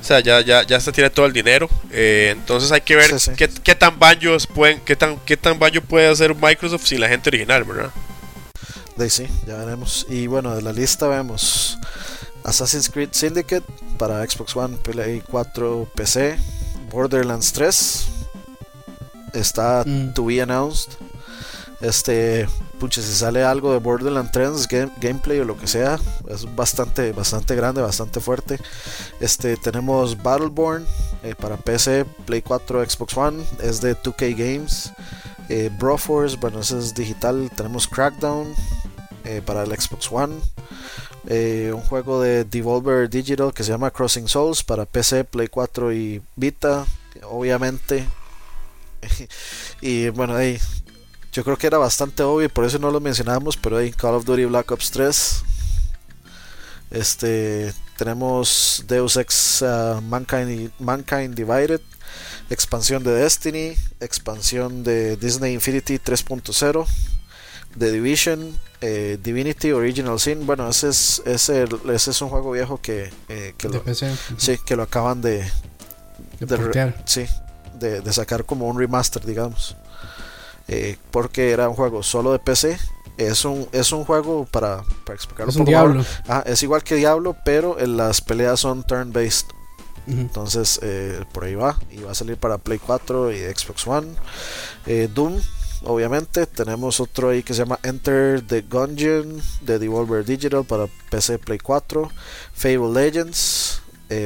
o 0.00 0.04
sea, 0.04 0.20
ya, 0.20 0.40
ya, 0.40 0.62
ya 0.62 0.80
se 0.80 0.92
tiene 0.92 1.10
todo 1.10 1.26
el 1.26 1.32
dinero. 1.32 1.68
Eh, 1.90 2.30
entonces 2.32 2.72
hay 2.72 2.80
que 2.80 2.96
ver 2.96 3.10
Qué, 3.36 3.48
qué, 3.62 3.74
tan 3.74 3.98
banjos 3.98 4.46
pueden, 4.46 4.80
qué 4.80 4.96
tan, 4.96 5.18
qué 5.20 5.36
tan 5.36 5.58
banjo 5.58 5.80
puede 5.82 6.08
hacer 6.08 6.34
Microsoft 6.34 6.86
sin 6.86 7.00
la 7.00 7.08
gente 7.08 7.28
original, 7.28 7.64
¿verdad? 7.64 7.90
De 8.96 9.10
sí, 9.10 9.26
ya 9.46 9.56
veremos. 9.56 10.06
Y 10.08 10.26
bueno, 10.26 10.54
de 10.54 10.62
la 10.62 10.72
lista 10.72 11.06
vemos 11.08 11.78
Assassin's 12.44 12.88
Creed 12.88 13.10
Syndicate 13.12 13.64
para 13.98 14.26
Xbox 14.26 14.56
One, 14.56 14.76
Play 14.78 15.22
4, 15.30 15.90
PC, 15.94 16.36
Borderlands 16.90 17.52
3 17.52 18.06
está 19.34 19.84
mm. 19.86 20.14
to 20.14 20.26
be 20.26 20.40
announced. 20.40 20.92
Este, 21.80 22.48
pucha, 22.80 23.02
si 23.02 23.12
sale 23.12 23.44
algo 23.44 23.72
de 23.72 23.78
Borderlands 23.78 24.32
3, 24.32 24.66
gameplay 25.00 25.38
o 25.38 25.44
lo 25.44 25.56
que 25.56 25.66
sea, 25.66 26.00
es 26.28 26.52
bastante, 26.56 27.12
bastante 27.12 27.54
grande, 27.54 27.82
bastante 27.82 28.20
fuerte. 28.20 28.58
Este, 29.20 29.58
tenemos 29.58 30.20
Battleborn 30.20 30.86
eh, 31.22 31.34
para 31.38 31.58
PC, 31.58 32.06
Play 32.24 32.40
4, 32.40 32.88
Xbox 32.88 33.16
One, 33.16 33.44
es 33.62 33.82
de 33.82 33.94
2K 33.94 34.34
Games. 34.34 34.92
Eh, 35.50 35.70
Broforce, 35.78 36.38
bueno, 36.38 36.60
ese 36.60 36.78
es 36.78 36.94
digital. 36.94 37.50
Tenemos 37.54 37.86
Crackdown 37.86 38.54
eh, 39.24 39.42
para 39.44 39.64
el 39.64 39.78
Xbox 39.78 40.10
One. 40.10 40.36
un 41.72 41.82
juego 41.82 42.22
de 42.22 42.44
Devolver 42.44 43.10
Digital 43.10 43.52
que 43.52 43.62
se 43.62 43.72
llama 43.72 43.90
Crossing 43.90 44.26
Souls 44.26 44.64
para 44.64 44.86
PC, 44.86 45.24
Play 45.24 45.48
4 45.48 45.92
y 45.92 46.22
Vita, 46.34 46.86
obviamente. 47.24 48.08
y 49.82 50.08
bueno, 50.08 50.34
ahí 50.34 50.58
yo 51.32 51.44
creo 51.44 51.56
que 51.56 51.66
era 51.66 51.78
bastante 51.78 52.22
obvio 52.22 52.46
y 52.46 52.48
por 52.48 52.64
eso 52.64 52.78
no 52.78 52.90
lo 52.90 53.00
mencionamos, 53.00 53.56
pero 53.56 53.76
hay 53.78 53.92
Call 53.92 54.14
of 54.14 54.24
Duty 54.24 54.46
Black 54.46 54.70
Ops 54.70 54.90
3. 54.90 55.42
Este, 56.90 57.72
tenemos 57.96 58.84
Deus 58.88 59.16
Ex 59.16 59.62
uh, 59.62 60.00
Mankind, 60.00 60.72
Mankind 60.80 61.34
Divided, 61.34 61.80
expansión 62.50 63.04
de 63.04 63.12
Destiny, 63.12 63.76
expansión 64.00 64.82
de 64.82 65.16
Disney 65.16 65.54
Infinity 65.54 65.98
3.0, 65.98 66.86
The 67.78 67.92
Division, 67.92 68.58
eh, 68.80 69.16
Divinity 69.22 69.70
Original 69.70 70.18
Sin. 70.18 70.44
Bueno, 70.46 70.68
ese 70.68 70.88
es, 70.88 71.22
ese, 71.26 71.64
ese 71.92 72.10
es 72.10 72.22
un 72.22 72.28
juego 72.28 72.50
viejo 72.50 72.80
que, 72.80 73.12
eh, 73.28 73.54
que, 73.56 73.68
lo, 73.68 73.84
sí, 74.36 74.58
que 74.66 74.74
lo 74.74 74.82
acaban 74.82 75.22
de, 75.22 75.48
de, 76.40 76.94
sí, 77.04 77.26
de, 77.78 78.00
de 78.00 78.12
sacar 78.12 78.44
como 78.44 78.66
un 78.66 78.76
remaster, 78.76 79.24
digamos. 79.24 79.76
Eh, 80.72 80.96
porque 81.10 81.50
era 81.50 81.68
un 81.68 81.74
juego 81.74 82.04
solo 82.04 82.30
de 82.30 82.38
PC. 82.38 82.78
Es 83.18 83.44
un, 83.44 83.68
es 83.72 83.90
un 83.90 84.04
juego 84.04 84.46
para, 84.46 84.84
para 85.04 85.16
explicarlo 85.16 85.50
es 85.50 85.56
un, 85.56 85.64
Diablo. 85.64 86.04
es 86.46 86.62
igual 86.62 86.84
que 86.84 86.94
Diablo, 86.94 87.36
pero 87.44 87.80
en 87.80 87.96
las 87.96 88.20
peleas 88.20 88.60
son 88.60 88.84
turn-based. 88.84 89.48
Entonces, 90.06 90.78
eh, 90.82 91.24
por 91.32 91.44
ahí 91.44 91.56
va. 91.56 91.76
Y 91.90 92.02
va 92.02 92.12
a 92.12 92.14
salir 92.14 92.36
para 92.36 92.58
Play 92.58 92.78
4 92.78 93.32
y 93.32 93.38
Xbox 93.38 93.84
One. 93.86 94.12
Eh, 94.86 95.08
Doom, 95.12 95.40
obviamente. 95.82 96.46
Tenemos 96.46 97.00
otro 97.00 97.30
ahí 97.30 97.42
que 97.42 97.52
se 97.52 97.60
llama 97.60 97.80
Enter 97.82 98.40
the 98.40 98.62
Gungeon 98.62 99.42
de 99.62 99.78
Devolver 99.80 100.24
Digital 100.24 100.64
para 100.64 100.86
PC 101.10 101.40
Play 101.40 101.58
4. 101.58 102.08
Fable 102.54 102.92
Legends 102.92 103.82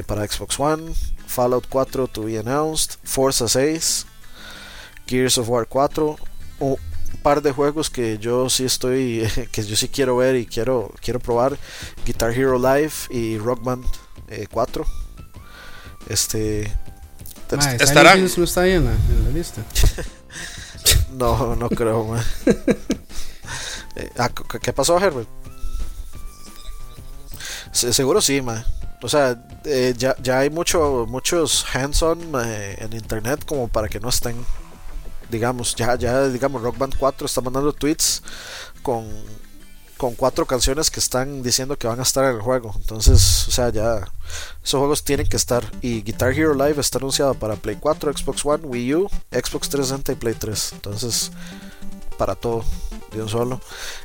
para 0.07 0.27
Xbox 0.29 0.61
One. 0.61 0.95
Fallout 1.27 1.67
4 1.71 2.07
to 2.09 2.25
be 2.25 2.39
announced. 2.39 2.99
Forza 3.03 3.49
6. 3.49 4.07
Gears 5.07 5.39
of 5.39 5.49
War 5.49 5.67
4 5.67 6.17
un 6.59 6.77
par 7.23 7.43
de 7.43 7.53
juegos 7.53 7.91
que 7.91 8.19
yo 8.19 8.49
sí 8.51 8.65
estoy, 8.65 9.27
que 9.53 9.63
yo 9.63 9.77
sí 9.77 9.89
quiero 9.89 10.17
ver 10.17 10.37
y 10.37 10.47
quiero, 10.47 10.93
quiero 11.01 11.21
probar. 11.21 11.59
Guitar 12.05 12.31
Hero 12.33 12.59
Live 12.59 12.93
y 13.11 13.39
Rock 13.39 13.63
Band 13.63 13.85
4. 14.51 14.85
Eh, 14.85 14.87
este... 16.09 16.73
¿Estarán? 17.79 18.29
no 18.37 18.45
está 18.45 18.63
ahí 18.63 18.73
en 18.73 18.85
la, 18.87 18.93
en 18.93 19.25
la 19.25 19.31
lista. 19.31 19.63
no, 21.13 21.55
no 21.55 21.69
creo, 21.69 22.17
eh, 23.97 24.11
ah, 24.19 24.31
¿Qué 24.61 24.73
pasó, 24.73 24.99
Herbert? 24.99 25.29
seguro 27.73 28.21
sí, 28.21 28.41
man. 28.41 28.65
O 29.03 29.09
sea, 29.09 29.47
eh, 29.65 29.95
ya, 29.97 30.17
ya 30.23 30.41
hay 30.41 30.51
mucho, 30.51 31.07
muchos 31.09 31.67
hands-on 31.73 32.21
en 32.79 32.93
internet 32.93 33.45
como 33.45 33.69
para 33.69 33.89
que 33.89 34.01
no 34.01 34.09
estén 34.09 34.35
digamos, 35.35 35.75
ya, 35.75 35.97
ya, 35.97 36.29
digamos, 36.29 36.63
Rock 36.63 36.79
Band 36.79 36.95
4 36.97 37.27
está 37.27 37.41
mandando 37.41 37.73
tweets 37.73 38.23
con, 38.83 39.05
con 39.97 40.15
cuatro 40.15 40.47
canciones 40.47 40.91
que 40.91 41.01
están 41.01 41.43
diciendo 41.43 41.77
que 41.77 41.89
van 41.89 41.99
a 41.99 42.05
estar 42.05 42.25
en 42.25 42.37
el 42.37 42.41
juego. 42.41 42.73
Entonces, 42.77 43.49
o 43.49 43.51
sea, 43.51 43.71
ya 43.71 44.07
esos 44.63 44.79
juegos 44.79 45.03
tienen 45.03 45.27
que 45.27 45.37
estar. 45.37 45.65
Y 45.83 46.03
Guitar 46.03 46.33
Hero 46.33 46.55
Live 46.55 46.81
está 46.81 46.99
anunciado 46.99 47.35
para 47.35 47.57
Play 47.57 47.77
4, 47.81 48.17
Xbox 48.17 48.45
One, 48.47 48.65
Wii 48.65 48.95
U, 48.95 49.11
Xbox 49.33 49.69
360 49.69 50.13
y 50.13 50.15
Play 50.15 50.35
3. 50.35 50.73
Entonces, 50.75 51.33
para 52.17 52.37
todo 52.37 52.65
de 53.13 53.23
un 53.23 53.29
solo. 53.29 53.61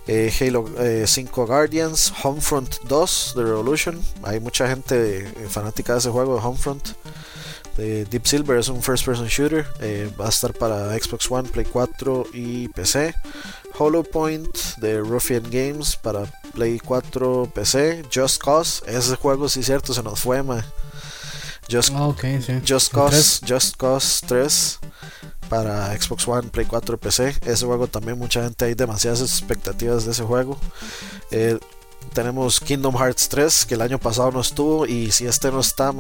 Eh, 0.08 0.34
Halo 0.40 0.66
5 1.06 1.44
eh, 1.44 1.46
Guardians, 1.46 2.14
Homefront 2.24 2.82
2 2.88 3.34
The 3.36 3.44
Revolution. 3.44 4.02
Hay 4.24 4.40
mucha 4.40 4.68
gente 4.68 5.20
eh, 5.20 5.48
fanática 5.50 5.94
de 5.94 6.00
ese 6.00 6.10
juego 6.10 6.36
de 6.36 6.42
Homefront. 6.42 6.90
Deep 7.80 8.28
Silver 8.28 8.58
es 8.58 8.68
un 8.68 8.82
first 8.82 9.06
person 9.06 9.28
shooter. 9.28 9.66
Eh, 9.80 10.12
va 10.20 10.28
a 10.28 10.30
estar 10.30 10.54
para 10.54 10.98
Xbox 11.00 11.30
One, 11.32 11.50
Play 11.50 11.66
4 11.66 12.28
y 12.34 12.68
PC. 12.70 13.14
Hollow 13.78 14.04
Point 14.04 14.50
de 14.78 15.00
Ruffian 15.00 15.44
Games 15.50 15.96
para 15.96 16.26
Play 16.54 16.80
4, 16.80 17.52
PC. 17.54 18.04
Just 18.14 18.42
Cause, 18.42 18.84
ese 18.86 19.16
juego 19.16 19.48
sí 19.48 19.64
cierto, 19.64 19.94
se 19.94 20.04
nos 20.04 20.20
fue, 20.20 20.44
Just, 21.70 21.92
ah, 21.94 22.14
Just 22.68 22.92
Cause, 22.92 23.42
Just 23.48 23.78
Cause 23.78 24.22
3 24.26 24.80
para 25.50 25.96
Xbox 26.00 26.28
One, 26.28 26.50
Play 26.50 26.66
4, 26.66 26.98
PC. 26.98 27.36
Ese 27.46 27.66
juego 27.66 27.88
también 27.88 28.18
mucha 28.18 28.44
gente 28.44 28.66
hay 28.66 28.74
demasiadas 28.74 29.22
expectativas 29.22 30.06
de 30.06 30.12
ese 30.12 30.24
juego. 30.24 30.58
Eh, 31.32 31.60
tenemos 32.10 32.60
Kingdom 32.60 32.96
Hearts 32.96 33.30
3, 33.30 33.66
que 33.66 33.76
el 33.76 33.82
año 33.82 34.00
pasado 34.00 34.32
no 34.32 34.42
estuvo. 34.42 34.86
Y 34.86 35.12
si 35.12 35.26
este 35.26 35.52
no 35.52 35.60
está, 35.60 35.94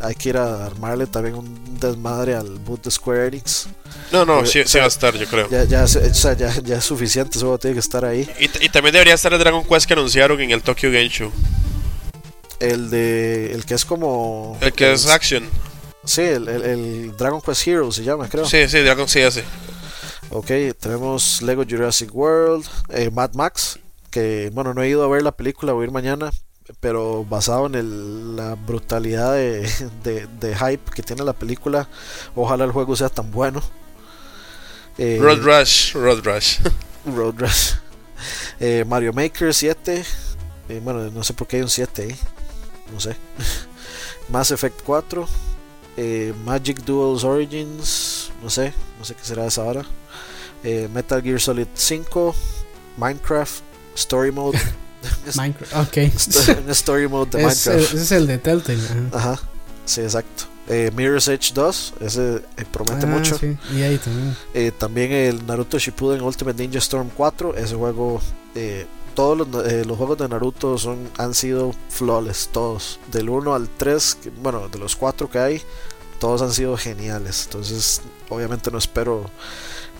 hay 0.00 0.14
que 0.14 0.28
ir 0.30 0.36
a 0.36 0.66
armarle 0.66 1.06
también 1.06 1.34
un 1.34 1.78
desmadre 1.78 2.34
al 2.34 2.58
boot 2.58 2.84
de 2.84 2.90
Square 2.90 3.28
Enix. 3.28 3.66
No, 4.12 4.24
no, 4.24 4.46
sí, 4.46 4.62
va 4.78 4.84
a 4.84 4.86
estar, 4.86 5.14
yo 5.16 5.26
creo. 5.26 5.48
Ya, 5.50 5.64
ya, 5.64 5.84
ya, 5.84 6.76
es 6.76 6.84
suficiente, 6.84 7.38
solo 7.38 7.58
tiene 7.58 7.74
que 7.74 7.80
estar 7.80 8.04
ahí. 8.04 8.28
Y, 8.38 8.68
también 8.68 8.92
debería 8.92 9.14
estar 9.14 9.32
el 9.32 9.38
Dragon 9.38 9.64
Quest 9.64 9.86
que 9.86 9.94
anunciaron 9.94 10.40
en 10.40 10.50
el 10.50 10.62
Tokyo 10.62 10.90
Game 10.90 11.08
Show. 11.08 11.30
El 12.60 12.90
de. 12.90 13.52
El 13.52 13.64
que 13.64 13.74
es 13.74 13.84
como. 13.84 14.56
El 14.60 14.72
que 14.72 14.92
es 14.92 15.06
Action. 15.06 15.44
Sí, 16.04 16.22
el, 16.22 16.48
el, 16.48 17.16
Dragon 17.16 17.40
Quest 17.40 17.66
Hero 17.66 17.90
se 17.90 18.04
llama, 18.04 18.28
creo. 18.28 18.46
Sí, 18.46 18.68
sí, 18.68 18.80
Dragon 18.80 19.08
sí, 19.08 19.20
sí. 19.30 19.40
Ok, 20.30 20.50
tenemos 20.80 21.42
Lego 21.42 21.64
Jurassic 21.68 22.14
World, 22.14 22.66
eh, 22.90 23.10
Mad 23.10 23.34
Max, 23.34 23.78
que 24.14 24.52
bueno, 24.54 24.74
no 24.74 24.82
he 24.84 24.88
ido 24.88 25.02
a 25.02 25.08
ver 25.08 25.22
la 25.22 25.32
película, 25.32 25.72
voy 25.72 25.82
a 25.82 25.86
ir 25.86 25.90
mañana, 25.90 26.30
pero 26.78 27.24
basado 27.24 27.66
en 27.66 27.74
el, 27.74 28.36
la 28.36 28.54
brutalidad 28.54 29.32
de, 29.32 29.68
de, 30.40 30.56
hype 30.56 30.92
que 30.94 31.02
tiene 31.02 31.24
la 31.24 31.32
película, 31.32 31.88
ojalá 32.36 32.64
el 32.64 32.70
juego 32.70 32.94
sea 32.94 33.08
tan 33.08 33.32
bueno. 33.32 33.60
Eh, 34.98 35.18
Road 35.20 35.40
Rush, 35.42 35.94
Road 35.94 36.20
Rush. 36.22 36.60
Road 37.04 37.34
Rush. 37.38 37.72
Eh, 38.60 38.84
Mario 38.86 39.12
Maker 39.12 39.52
7, 39.52 40.04
bueno, 40.84 41.10
no 41.10 41.24
sé 41.24 41.34
por 41.34 41.48
qué 41.48 41.56
hay 41.56 41.62
un 41.62 41.68
7 41.68 42.02
ahí, 42.02 42.16
no 42.92 43.00
sé. 43.00 43.16
Mass 44.28 44.52
Effect 44.52 44.80
4. 44.84 45.26
Eh, 45.96 46.32
Magic 46.44 46.84
Duels 46.84 47.24
Origins, 47.24 48.30
no 48.40 48.48
sé, 48.48 48.72
no 48.96 49.04
sé 49.04 49.16
qué 49.16 49.24
será 49.24 49.44
esa 49.46 49.64
hora. 49.64 49.84
Eh, 50.62 50.88
Metal 50.94 51.20
Gear 51.20 51.40
Solid 51.40 51.66
5, 51.74 52.32
Minecraft, 52.96 53.73
Story 53.94 54.32
Mode. 54.32 54.58
Minecraft, 55.34 55.74
ok. 55.76 55.96
story 56.70 57.08
Mode 57.08 57.30
de 57.38 57.44
Minecraft. 57.44 57.78
ese 57.78 57.96
es 57.96 58.12
el 58.12 58.26
de 58.26 58.38
Telltale. 58.38 58.80
Ajá, 59.12 59.40
sí, 59.84 60.00
exacto. 60.00 60.44
Eh, 60.66 60.90
Mirror's 60.96 61.28
Edge 61.28 61.52
2, 61.52 61.94
ese 62.00 62.40
promete 62.72 63.04
ah, 63.04 63.08
mucho. 63.08 63.36
Sí. 63.36 63.56
Y 63.74 63.82
ahí 63.82 63.98
también. 63.98 64.72
también 64.78 65.12
el 65.12 65.46
Naruto 65.46 65.78
Shippuden 65.78 66.22
Ultimate 66.22 66.62
Ninja 66.62 66.78
Storm 66.78 67.10
4, 67.14 67.54
ese 67.56 67.74
juego 67.74 68.20
todos 69.14 69.38
los, 69.38 69.48
los, 69.48 69.96
juegos 69.96 70.18
de 70.18 70.28
Naruto 70.28 70.76
son, 70.78 71.08
han 71.18 71.34
sido 71.34 71.74
flawless, 71.88 72.48
todos. 72.52 72.98
Del 73.12 73.28
1 73.28 73.54
al 73.54 73.68
3, 73.68 74.18
bueno, 74.42 74.68
de 74.68 74.78
los 74.78 74.96
4 74.96 75.30
que 75.30 75.38
hay, 75.38 75.62
todos 76.18 76.42
han 76.42 76.52
sido 76.52 76.76
geniales. 76.76 77.44
Entonces, 77.44 78.02
obviamente 78.28 78.70
no 78.70 78.78
espero 78.78 79.30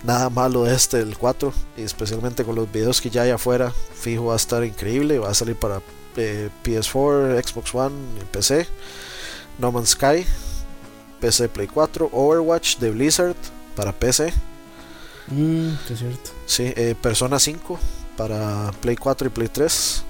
nada 0.04 0.30
malo 0.30 0.64
de 0.64 0.74
este, 0.74 0.98
del 0.98 1.18
4. 1.18 1.52
Y 1.76 1.82
especialmente 1.82 2.44
con 2.44 2.54
los 2.54 2.70
videos 2.70 3.00
que 3.00 3.10
ya 3.10 3.22
hay 3.22 3.30
afuera, 3.30 3.72
fijo 3.94 4.26
va 4.26 4.34
a 4.34 4.36
estar 4.36 4.62
increíble. 4.64 5.18
Va 5.18 5.30
a 5.30 5.34
salir 5.34 5.56
para 5.56 5.80
eh, 6.16 6.50
PS4, 6.62 7.42
Xbox 7.44 7.74
One 7.74 7.94
y 8.20 8.24
PC. 8.26 8.68
No 9.58 9.72
Man's 9.72 9.90
Sky, 9.90 10.24
PC 11.20 11.48
Play 11.48 11.66
4. 11.66 12.10
Overwatch 12.12 12.78
de 12.78 12.90
Blizzard 12.90 13.36
para 13.74 13.92
PC. 13.92 14.32
Mm, 15.28 15.72
es 15.90 15.98
cierto. 15.98 16.30
Sí, 16.46 16.72
eh, 16.76 16.94
Persona 17.00 17.38
5 17.38 17.78
para 18.16 18.70
Play 18.80 18.96
4 18.96 19.28
y 19.28 19.30
Play 19.30 19.48
3. 19.48 20.04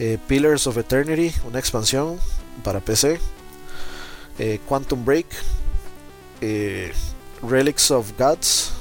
Eh, 0.00 0.18
Pillars 0.26 0.66
of 0.66 0.76
Eternity, 0.76 1.32
una 1.46 1.58
expansión 1.58 2.18
para 2.62 2.80
PC. 2.80 3.18
Quantum 4.66 5.04
Break. 5.04 5.26
Relics 7.42 7.90
of 7.90 8.12
Gods 8.18 8.72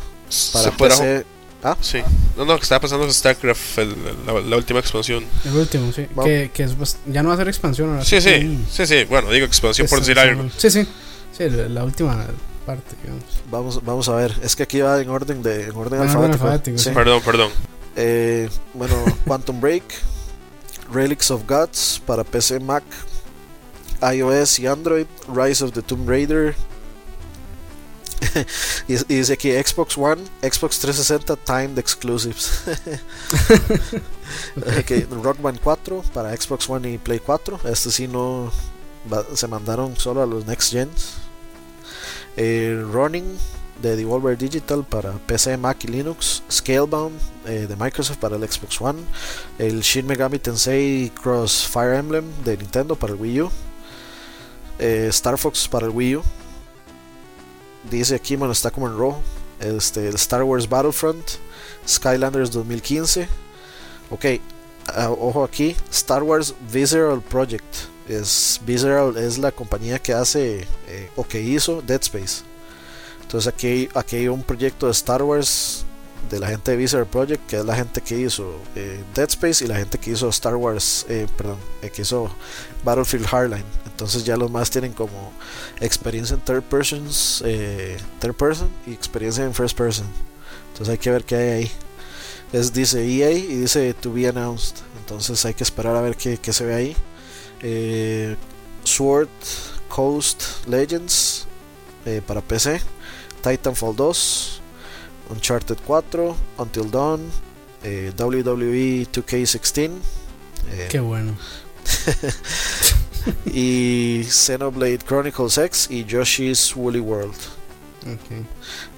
para 0.53 0.71
PC. 0.71 1.25
¿Ah? 1.63 1.77
Sí. 1.79 1.99
No, 2.35 2.43
no, 2.43 2.57
que 2.57 2.63
estaba 2.63 2.81
pasando 2.81 3.09
StarCraft, 3.09 3.77
la, 4.25 4.57
última 4.57 4.79
expansión. 4.79 5.23
El 5.45 5.55
último, 5.55 5.93
sí. 5.93 6.07
Que, 6.23 6.51
que 6.53 6.67
ya 7.07 7.23
no 7.23 7.29
va 7.29 7.35
a 7.35 7.37
ser 7.37 7.47
expansión 7.47 7.89
ahora. 7.91 8.03
Sí, 8.03 8.19
sí. 8.19 8.59
Sí, 8.69 8.85
sí. 8.85 9.05
Bueno, 9.05 9.31
digo 9.31 9.45
expansión 9.45 9.87
por 9.87 9.99
decir 9.99 10.19
algo. 10.19 10.49
Sí, 10.57 10.69
sí. 10.69 10.85
Sí, 11.37 11.49
la, 11.49 11.83
última 11.83 12.27
parte, 12.65 12.95
Vamos, 13.49 13.83
vamos 13.83 14.09
a 14.09 14.15
ver. 14.15 14.33
Es 14.43 14.55
que 14.55 14.63
aquí 14.63 14.81
va 14.81 15.01
en 15.01 15.09
orden 15.09 15.41
de 15.41 15.65
en 15.65 15.75
orden 15.75 16.01
alfabético. 16.01 16.77
Perdón, 16.93 17.21
perdón. 17.23 17.51
Eh, 17.95 18.49
bueno, 18.73 18.95
Quantum 19.25 19.61
Break, 19.61 19.83
Relics 20.91 21.31
of 21.31 21.47
Gods 21.47 22.01
para 22.05 22.23
PC, 22.23 22.59
Mac, 22.59 22.83
iOS 24.01 24.59
y 24.59 24.67
Android, 24.67 25.05
Rise 25.33 25.63
of 25.63 25.71
the 25.71 25.81
Tomb 25.81 26.07
Raider. 26.07 26.55
y, 28.87 28.95
dice 28.95 29.33
aquí 29.33 29.51
Xbox 29.51 29.97
One, 29.97 30.21
Xbox 30.41 30.79
360 30.79 31.35
Timed 31.37 31.77
Exclusives. 31.77 32.63
okay, 34.79 35.07
Rock 35.09 35.41
Band 35.41 35.59
4 35.61 36.03
para 36.13 36.35
Xbox 36.35 36.69
One 36.69 36.91
y 36.91 36.97
Play 36.97 37.19
4. 37.19 37.59
Este 37.65 37.91
sí 37.91 38.07
no 38.07 38.51
se 39.35 39.47
mandaron 39.47 39.97
solo 39.97 40.21
a 40.21 40.25
los 40.25 40.45
Next 40.45 40.71
Gens. 40.71 41.13
Eh, 42.35 42.83
running 42.91 43.37
de 43.81 43.95
Devolver 43.95 44.37
Digital 44.37 44.83
para 44.83 45.13
PC, 45.13 45.57
Mac 45.57 45.83
y 45.83 45.87
Linux, 45.87 46.43
Scalebound 46.49 47.19
eh, 47.45 47.67
de 47.67 47.75
Microsoft 47.75 48.17
para 48.17 48.37
el 48.37 48.49
Xbox 48.49 48.79
One, 48.81 48.99
el 49.59 49.81
Shin 49.81 50.07
Megami 50.07 50.39
Tensei 50.39 51.11
Cross 51.21 51.67
Fire 51.67 51.95
Emblem 51.95 52.25
de 52.43 52.57
Nintendo 52.57 52.95
para 52.95 53.13
el 53.13 53.19
Wii 53.19 53.41
U, 53.41 53.51
eh, 54.79 55.07
Star 55.09 55.37
Fox 55.37 55.67
para 55.67 55.87
el 55.87 55.91
Wii 55.91 56.15
U, 56.17 56.23
dice 57.89 58.15
aquí, 58.15 58.35
bueno, 58.35 58.53
está 58.53 58.71
como 58.71 58.87
en 58.87 58.97
rojo, 58.97 59.21
este, 59.59 60.07
el 60.07 60.15
Star 60.15 60.43
Wars 60.43 60.67
Battlefront, 60.67 61.23
Skylanders 61.87 62.51
2015, 62.51 63.27
ok, 64.09 64.25
ah, 64.87 65.09
ojo 65.09 65.43
aquí, 65.43 65.75
Star 65.91 66.23
Wars 66.23 66.53
Visceral 66.71 67.21
Project, 67.21 67.65
es, 68.07 68.59
Visceral 68.65 69.17
es 69.17 69.37
la 69.37 69.51
compañía 69.51 69.99
que 69.99 70.13
hace 70.13 70.67
eh, 70.87 71.09
o 71.15 71.23
que 71.23 71.41
hizo 71.41 71.81
Dead 71.81 72.01
Space. 72.01 72.43
Entonces 73.21 73.51
aquí, 73.51 73.89
aquí 73.95 74.17
hay 74.17 74.27
un 74.27 74.43
proyecto 74.43 74.87
de 74.87 74.91
Star 74.91 75.23
Wars 75.23 75.85
de 76.29 76.39
la 76.39 76.47
gente 76.47 76.71
de 76.71 76.77
Visceral 76.77 77.05
Project, 77.05 77.45
que 77.47 77.57
es 77.57 77.65
la 77.65 77.75
gente 77.75 78.01
que 78.01 78.19
hizo 78.19 78.59
eh, 78.75 79.03
Dead 79.13 79.29
Space 79.29 79.63
y 79.63 79.67
la 79.67 79.77
gente 79.77 79.97
que 79.97 80.11
hizo 80.11 80.29
Star 80.29 80.55
Wars, 80.55 81.05
eh, 81.09 81.27
perdón, 81.37 81.57
eh, 81.81 81.89
que 81.89 82.01
hizo 82.01 82.31
Battlefield 82.83 83.25
Hardline. 83.25 83.65
Entonces 83.85 84.23
ya 84.23 84.37
los 84.37 84.49
más 84.49 84.69
tienen 84.69 84.93
como 84.93 85.33
experiencia 85.79 86.35
en 86.35 86.41
third 86.41 86.63
persons, 86.63 87.43
third 88.19 88.33
person 88.35 88.69
y 88.87 88.93
experiencia 88.93 89.43
en 89.43 89.53
first 89.53 89.77
person. 89.77 90.07
Entonces 90.71 90.91
hay 90.91 90.97
que 90.97 91.11
ver 91.11 91.23
qué 91.23 91.35
hay 91.35 91.49
ahí. 91.49 91.71
Es, 92.51 92.73
dice 92.73 93.03
EA 93.05 93.31
y 93.31 93.57
dice 93.57 93.93
to 93.93 94.11
be 94.11 94.27
announced. 94.27 94.77
Entonces 94.99 95.43
hay 95.45 95.53
que 95.53 95.63
esperar 95.63 95.95
a 95.95 96.01
ver 96.01 96.15
qué, 96.15 96.37
qué 96.37 96.53
se 96.53 96.65
ve 96.65 96.73
ahí. 96.73 98.37
Sword 98.83 99.29
Coast 99.89 100.67
Legends 100.67 101.45
para 102.25 102.41
PC. 102.41 102.81
Titanfall 103.43 103.95
2, 103.95 104.61
Uncharted 105.29 105.77
4, 105.85 106.35
Until 106.57 106.91
Dawn, 106.91 107.21
eh, 107.83 108.11
WWE 108.17 109.07
2K16. 109.11 109.91
Eh, 110.71 110.87
Qué 110.89 110.99
bueno. 110.99 111.35
y 113.45 114.23
Xenoblade 114.29 114.99
Chronicles 114.99 115.57
X 115.57 115.87
y 115.89 116.05
Yoshi's 116.05 116.75
Woolly 116.75 116.99
World. 116.99 117.35
Okay. 118.01 118.45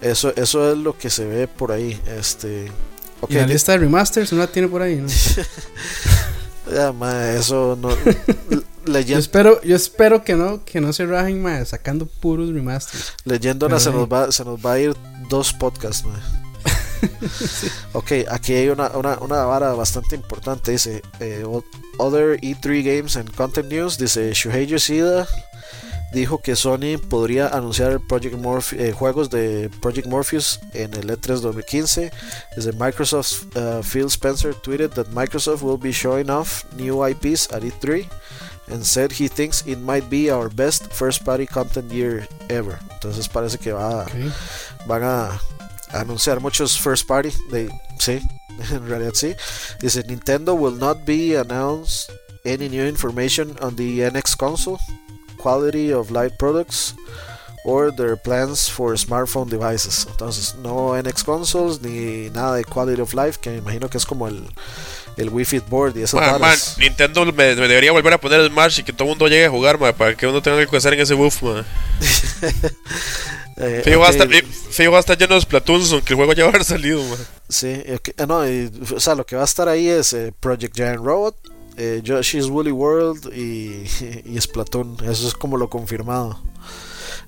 Eso, 0.02 0.34
eso 0.36 0.72
es 0.72 0.78
lo 0.78 0.98
que 0.98 1.10
se 1.10 1.26
ve 1.26 1.48
por 1.48 1.72
ahí. 1.72 2.00
Este, 2.08 2.72
okay. 3.22 3.38
¿Y 3.38 3.40
la 3.40 3.48
lista 3.48 3.74
de 3.74 3.80
remasters 3.80 4.34
no 4.34 4.40
la 4.40 4.48
tiene 4.48 4.68
por 4.68 4.82
ahí? 4.82 4.96
¿no? 4.96 5.08
ya, 6.72 7.36
eso 7.36 7.78
no. 7.80 7.90
Yo 8.86 9.18
espero, 9.18 9.62
yo 9.64 9.76
espero 9.76 10.24
que 10.24 10.36
no, 10.36 10.64
que 10.64 10.80
no 10.80 10.94
se 10.94 11.08
rajen 11.08 11.44
sacando 11.66 12.06
puros 12.06 12.54
remasters. 12.54 13.14
Leyendo 13.24 13.68
se 13.80 13.90
nos 13.92 14.08
va, 14.08 14.32
se 14.32 14.46
nos 14.46 14.64
va 14.64 14.74
a 14.74 14.80
ir 14.80 14.96
dos 15.30 15.54
podcasts, 15.54 16.06
Ok, 17.94 18.12
aquí 18.30 18.54
hay 18.54 18.70
una, 18.70 18.88
una, 18.90 19.18
una, 19.20 19.44
vara 19.46 19.74
bastante 19.74 20.16
importante. 20.16 20.72
Dice 20.72 21.04
eh, 21.20 21.44
Other 21.98 22.40
E3 22.42 22.84
Games 22.84 23.18
and 23.18 23.34
Content 23.36 23.72
News. 23.72 23.98
Dice 23.98 24.34
Shuhei 24.34 24.66
Yoshida 24.66 25.28
dijo 26.16 26.42
que 26.42 26.56
Sony 26.56 26.98
podría 27.10 27.50
anunciar 27.50 28.00
Project 28.08 28.36
eh, 28.74 28.94
juegos 28.94 29.30
de 29.30 29.70
Project 29.82 30.08
Morpheus 30.08 30.60
en 30.74 30.94
el 30.94 31.10
E3 31.10 31.42
2015. 31.42 32.12
Desde 32.56 32.72
Microsoft, 32.74 33.56
uh, 33.56 33.84
Phil 33.84 34.08
Spencer 34.08 34.56
tweeted 34.56 34.92
that 34.92 35.08
Microsoft 35.08 35.62
will 35.62 35.78
be 35.78 35.92
showing 35.92 36.30
off 36.30 36.66
new 36.78 37.06
IPs 37.06 37.52
at 37.52 37.64
E3 37.64 38.08
and 38.68 38.84
said 38.84 39.12
he 39.12 39.28
thinks 39.28 39.62
it 39.68 39.78
might 39.78 40.10
be 40.10 40.32
our 40.32 40.50
best 40.50 40.92
first 40.92 41.24
party 41.24 41.46
content 41.46 41.92
year 41.92 42.28
ever. 42.50 42.80
Entonces 42.94 43.28
parece 43.28 43.60
que 43.60 43.74
va, 43.74 44.06
van 44.86 45.04
a, 45.04 45.42
anunciar 45.94 46.40
muchos 46.40 46.78
first 46.78 47.08
party. 47.08 47.32
De, 47.50 47.70
sí, 48.00 48.20
en 48.72 48.88
realidad 48.88 49.14
sí. 49.14 49.36
Dice 49.80 50.04
Nintendo 50.04 50.54
will 50.54 50.78
not 50.78 51.06
be 51.06 51.36
announced 51.36 52.12
any 52.46 52.70
new 52.70 52.86
information 52.86 53.56
on 53.62 53.76
the 53.76 54.00
NX 54.00 54.38
console, 54.38 54.80
quality 55.38 55.92
of 55.92 56.12
light 56.12 56.38
products, 56.38 56.94
or 57.66 57.92
their 57.92 58.16
plans 58.16 58.70
for 58.70 58.94
smartphone 58.96 59.50
devices. 59.50 60.08
Entonces 60.10 60.56
no 60.56 60.96
NX 61.02 61.24
consoles 61.24 61.82
ni 61.82 62.30
nada 62.30 62.58
de 62.58 62.64
quality 62.64 63.02
of 63.02 63.14
life, 63.14 63.40
que 63.42 63.50
me 63.50 63.58
imagino 63.58 63.90
que 63.90 63.98
es 63.98 64.06
como 64.06 64.28
el 64.28 64.48
el 65.18 65.30
Wii 65.30 65.46
Fit 65.46 65.70
Board 65.70 65.98
y 65.98 66.04
esas 66.04 66.40
man, 66.40 66.58
Nintendo 66.78 67.26
me, 67.32 67.56
debería 67.56 67.92
volver 67.92 68.14
a 68.14 68.18
poner 68.18 68.42
el 68.42 68.50
Smash 68.50 68.80
y 68.80 68.84
que 68.84 68.92
todo 68.92 69.06
el 69.06 69.10
mundo 69.10 69.28
llegue 69.28 69.46
a 69.46 69.50
jugar, 69.50 69.78
para 69.78 70.16
que 70.16 70.28
uno 70.28 70.42
tenga 70.42 70.66
que 70.66 70.78
estar 70.78 70.94
en 70.94 71.00
ese 71.00 71.14
buff, 71.14 71.42
man. 71.42 71.66
eh, 73.58 73.82
fijo, 73.86 74.02
okay. 74.02 74.90
hasta, 74.94 75.16
lleno 75.16 75.36
de 75.36 75.42
Splatoons, 75.42 75.94
aunque 75.94 76.14
el 76.14 76.18
juego 76.18 76.34
ya 76.34 76.44
va 76.44 76.50
a 76.50 76.54
haber 76.54 76.66
salido, 76.66 77.02
man. 77.04 77.18
Sí, 77.48 77.84
ah, 78.18 78.26
no, 78.26 78.40
o 78.96 79.00
sea, 79.00 79.16
lo 79.16 79.26
que 79.26 79.36
va 79.36 79.44
a 79.44 79.46
estar 79.46 79.70
ahí 79.70 79.88
es 79.88 80.12
eh, 80.14 80.34
Project 80.40 80.76
Giant 80.76 81.04
Robot, 81.04 81.36
eh, 81.78 82.02
Yoshi's 82.04 82.48
Woolly 82.48 82.72
World 82.72 83.34
y, 83.34 83.86
y 84.26 84.42
Splatoon. 84.42 84.98
Eso 85.06 85.28
es 85.28 85.34
como 85.34 85.58
lo 85.58 85.70
confirmado. 85.70 86.40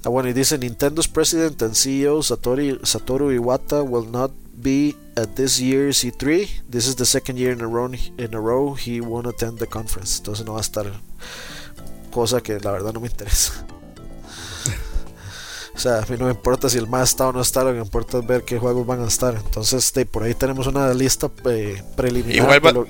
Ah, 0.03 0.09
bueno, 0.09 0.30
y 0.30 0.34
dice 0.34 0.57
Nintendo's 0.57 1.07
president 1.07 1.61
and 1.63 1.75
CEO 1.75 2.21
Satoru, 2.21 2.80
Satoru 2.84 3.32
Iwata 3.32 3.84
will 3.84 4.09
not 4.09 4.32
be 4.53 4.95
at 5.15 5.36
this 5.36 5.59
year's 5.59 6.03
E3. 6.03 6.47
This 6.69 6.88
is 6.88 6.95
the 6.95 7.05
second 7.05 7.38
year 7.38 7.51
in 7.51 7.61
a 7.61 7.67
row, 7.67 7.91
in 8.17 8.34
a 8.34 8.39
row 8.39 8.73
he 8.73 9.01
won't 9.01 9.28
attend 9.28 9.59
the 9.59 9.67
conference. 9.67 10.19
Entonces 10.19 10.45
no 10.45 10.53
va 10.53 10.59
a 10.59 10.61
estar. 10.61 10.86
Cosa 12.11 12.41
que 12.41 12.59
la 12.59 12.71
verdad 12.71 12.93
no 12.93 12.99
me 12.99 13.07
interesa. 13.07 13.65
O 15.78 15.80
sea, 15.80 15.99
a 15.99 16.01
mí 16.07 16.17
no 16.17 16.25
me 16.25 16.32
importa 16.32 16.69
si 16.69 16.80
el 16.80 16.88
más 16.88 17.09
está 17.09 17.28
o 17.28 17.32
no 17.32 17.39
está, 17.39 17.63
lo 17.63 17.71
que 17.71 17.78
importa 17.78 18.17
es 18.17 18.25
ver 18.25 18.43
qué 18.43 18.57
juegos 18.57 18.88
van 18.88 19.03
a 19.03 19.07
estar. 19.07 19.36
Entonces, 19.36 19.93
de, 19.93 20.07
por 20.07 20.23
ahí 20.23 20.34
tenemos 20.34 20.65
una 20.65 20.91
lista 20.95 21.30
eh, 21.45 21.84
preliminar. 21.95 22.36
Igual 22.36 22.65
va, 22.65 22.86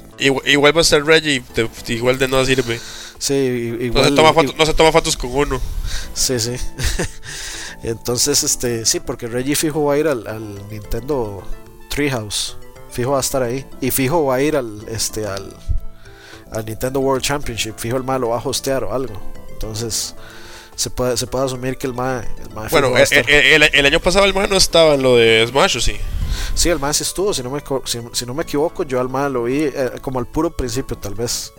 igual, 0.45 0.77
va 0.77 0.79
a 0.79 0.83
ser 0.85 1.05
Reggie, 1.05 1.43
igual 1.89 2.17
de 2.17 2.29
no 2.29 2.45
sirve. 2.45 2.79
Sí, 3.19 3.33
igual, 3.81 4.03
no, 4.03 4.09
se 4.09 4.15
toma 4.15 4.33
fotos, 4.33 4.57
no 4.57 4.65
se 4.65 4.73
toma 4.73 4.91
fotos 4.93 5.17
con 5.17 5.31
uno. 5.31 5.59
Sí, 6.13 6.39
sí. 6.39 6.55
Entonces, 7.83 8.43
este, 8.43 8.85
sí, 8.85 9.01
porque 9.01 9.27
Reggie 9.27 9.57
fijo 9.57 9.83
va 9.83 9.95
a 9.95 9.97
ir 9.97 10.07
al, 10.07 10.25
al, 10.25 10.69
Nintendo 10.69 11.43
Treehouse. 11.89 12.55
Fijo 12.89 13.11
va 13.11 13.17
a 13.17 13.21
estar 13.21 13.43
ahí. 13.43 13.65
Y 13.81 13.91
fijo 13.91 14.23
va 14.23 14.35
a 14.35 14.41
ir 14.41 14.55
al, 14.55 14.87
este, 14.87 15.27
al, 15.27 15.53
al 16.53 16.65
Nintendo 16.65 17.01
World 17.01 17.21
Championship. 17.21 17.73
Fijo 17.77 17.97
el 17.97 18.03
malo 18.05 18.29
va 18.29 18.37
a 18.39 18.47
hostear 18.47 18.85
o 18.85 18.93
algo. 18.93 19.21
Entonces, 19.51 20.15
se 20.77 20.91
puede, 20.91 21.17
se 21.17 21.25
puede 21.25 21.45
asumir 21.45 21.75
que 21.75 21.87
el 21.87 21.95
MAE. 21.95 22.27
El 22.39 22.69
bueno, 22.69 22.95
eh, 22.95 23.05
eh, 23.11 23.55
el, 23.55 23.63
el, 23.63 23.85
año 23.87 23.99
pasado 23.99 24.25
el 24.25 24.33
MAE 24.33 24.47
no 24.47 24.57
estaba 24.57 24.93
en 24.93 25.01
lo 25.01 25.15
de 25.15 25.43
Smash, 25.47 25.77
¿o 25.77 25.81
sí? 25.81 25.97
Sí, 26.53 26.69
el 26.69 26.79
MAE 26.79 26.93
sí 26.93 27.01
estuvo, 27.01 27.33
si 27.33 27.41
no 27.41 27.49
me, 27.49 27.63
si, 28.13 28.25
no 28.27 28.33
me 28.35 28.43
equivoco, 28.43 28.83
yo 28.83 29.01
al 29.01 29.09
MAE 29.09 29.31
lo 29.31 29.43
vi 29.45 29.63
eh, 29.63 29.93
como 30.03 30.19
al 30.19 30.27
puro 30.27 30.55
principio, 30.55 30.95
tal 30.95 31.15
vez. 31.15 31.51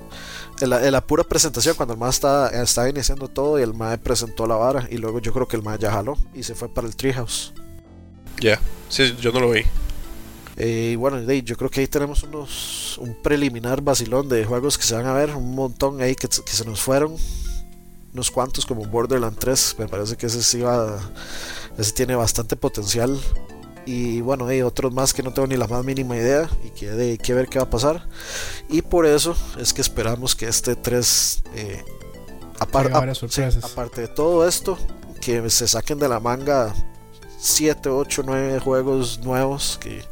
En 0.61 0.71
la, 0.71 0.87
en 0.87 0.93
la, 0.93 1.01
pura 1.01 1.25
presentación, 1.25 1.75
cuando 1.75 1.95
el 1.95 2.01
MAE 2.01 2.11
estaba, 2.11 2.49
estaba 2.51 2.89
iniciando 2.89 3.27
todo 3.27 3.59
y 3.59 3.63
el 3.63 3.75
MAE 3.75 3.99
presentó 3.99 4.47
la 4.47 4.55
vara, 4.55 4.87
y 4.89 4.99
luego 4.99 5.19
yo 5.19 5.33
creo 5.33 5.49
que 5.49 5.57
el 5.57 5.65
MAE 5.65 5.79
ya 5.79 5.91
jaló 5.91 6.17
y 6.33 6.45
se 6.45 6.55
fue 6.55 6.73
para 6.73 6.87
el 6.87 6.95
Treehouse. 6.95 7.53
Ya, 8.41 8.61
sí, 8.89 9.17
yo 9.21 9.33
no 9.33 9.41
lo 9.41 9.51
vi. 9.51 9.63
Y 10.57 10.95
bueno, 10.95 11.21
yo 11.21 11.57
creo 11.57 11.71
que 11.71 11.81
ahí 11.81 11.89
tenemos 11.89 12.23
unos 12.23 12.99
un 12.99 13.21
preliminar 13.21 13.81
vacilón 13.81 14.29
de 14.29 14.45
juegos 14.45 14.79
que 14.79 14.85
se 14.85 14.95
van 14.95 15.07
a 15.07 15.13
ver, 15.13 15.31
un 15.31 15.57
montón 15.57 16.01
ahí 16.03 16.15
que, 16.15 16.29
que 16.29 16.53
se 16.53 16.65
nos 16.65 16.81
fueron 16.81 17.17
unos 18.19 18.33
cuantos 18.33 18.67
como 18.67 18.85
Borderland 18.85 19.39
3 19.39 19.77
me 19.79 19.87
parece 19.87 20.17
que 20.17 20.27
ese 20.27 20.43
sí 20.43 20.61
va 20.61 20.99
ese 21.79 21.93
tiene 21.93 22.17
bastante 22.17 22.57
potencial. 22.57 23.19
Y 23.87 24.21
bueno 24.21 24.47
hay 24.47 24.61
otros 24.61 24.93
más 24.93 25.15
que 25.15 25.23
no 25.23 25.33
tengo 25.33 25.47
ni 25.47 25.57
la 25.57 25.69
más 25.69 25.85
mínima 25.85 26.17
idea 26.17 26.51
y 26.65 26.71
que 26.71 26.91
hay 26.91 27.17
que 27.17 27.33
ver 27.33 27.49
qué 27.49 27.59
va 27.59 27.67
a 27.67 27.71
pasar. 27.71 28.07
Y 28.69 28.83
por 28.83 29.07
eso 29.07 29.37
es 29.59 29.73
que 29.73 29.81
esperamos 29.81 30.35
que 30.35 30.49
este 30.49 30.75
3 30.75 31.43
eh, 31.55 31.85
aparte 33.63 34.01
de 34.01 34.09
todo 34.09 34.47
esto 34.47 34.77
que 35.21 35.49
se 35.49 35.69
saquen 35.69 36.01
de 36.01 36.09
la 36.09 36.19
manga 36.19 36.75
7, 37.39 37.89
8, 37.89 38.23
9 38.27 38.59
juegos 38.59 39.21
nuevos 39.21 39.79
que 39.81 40.03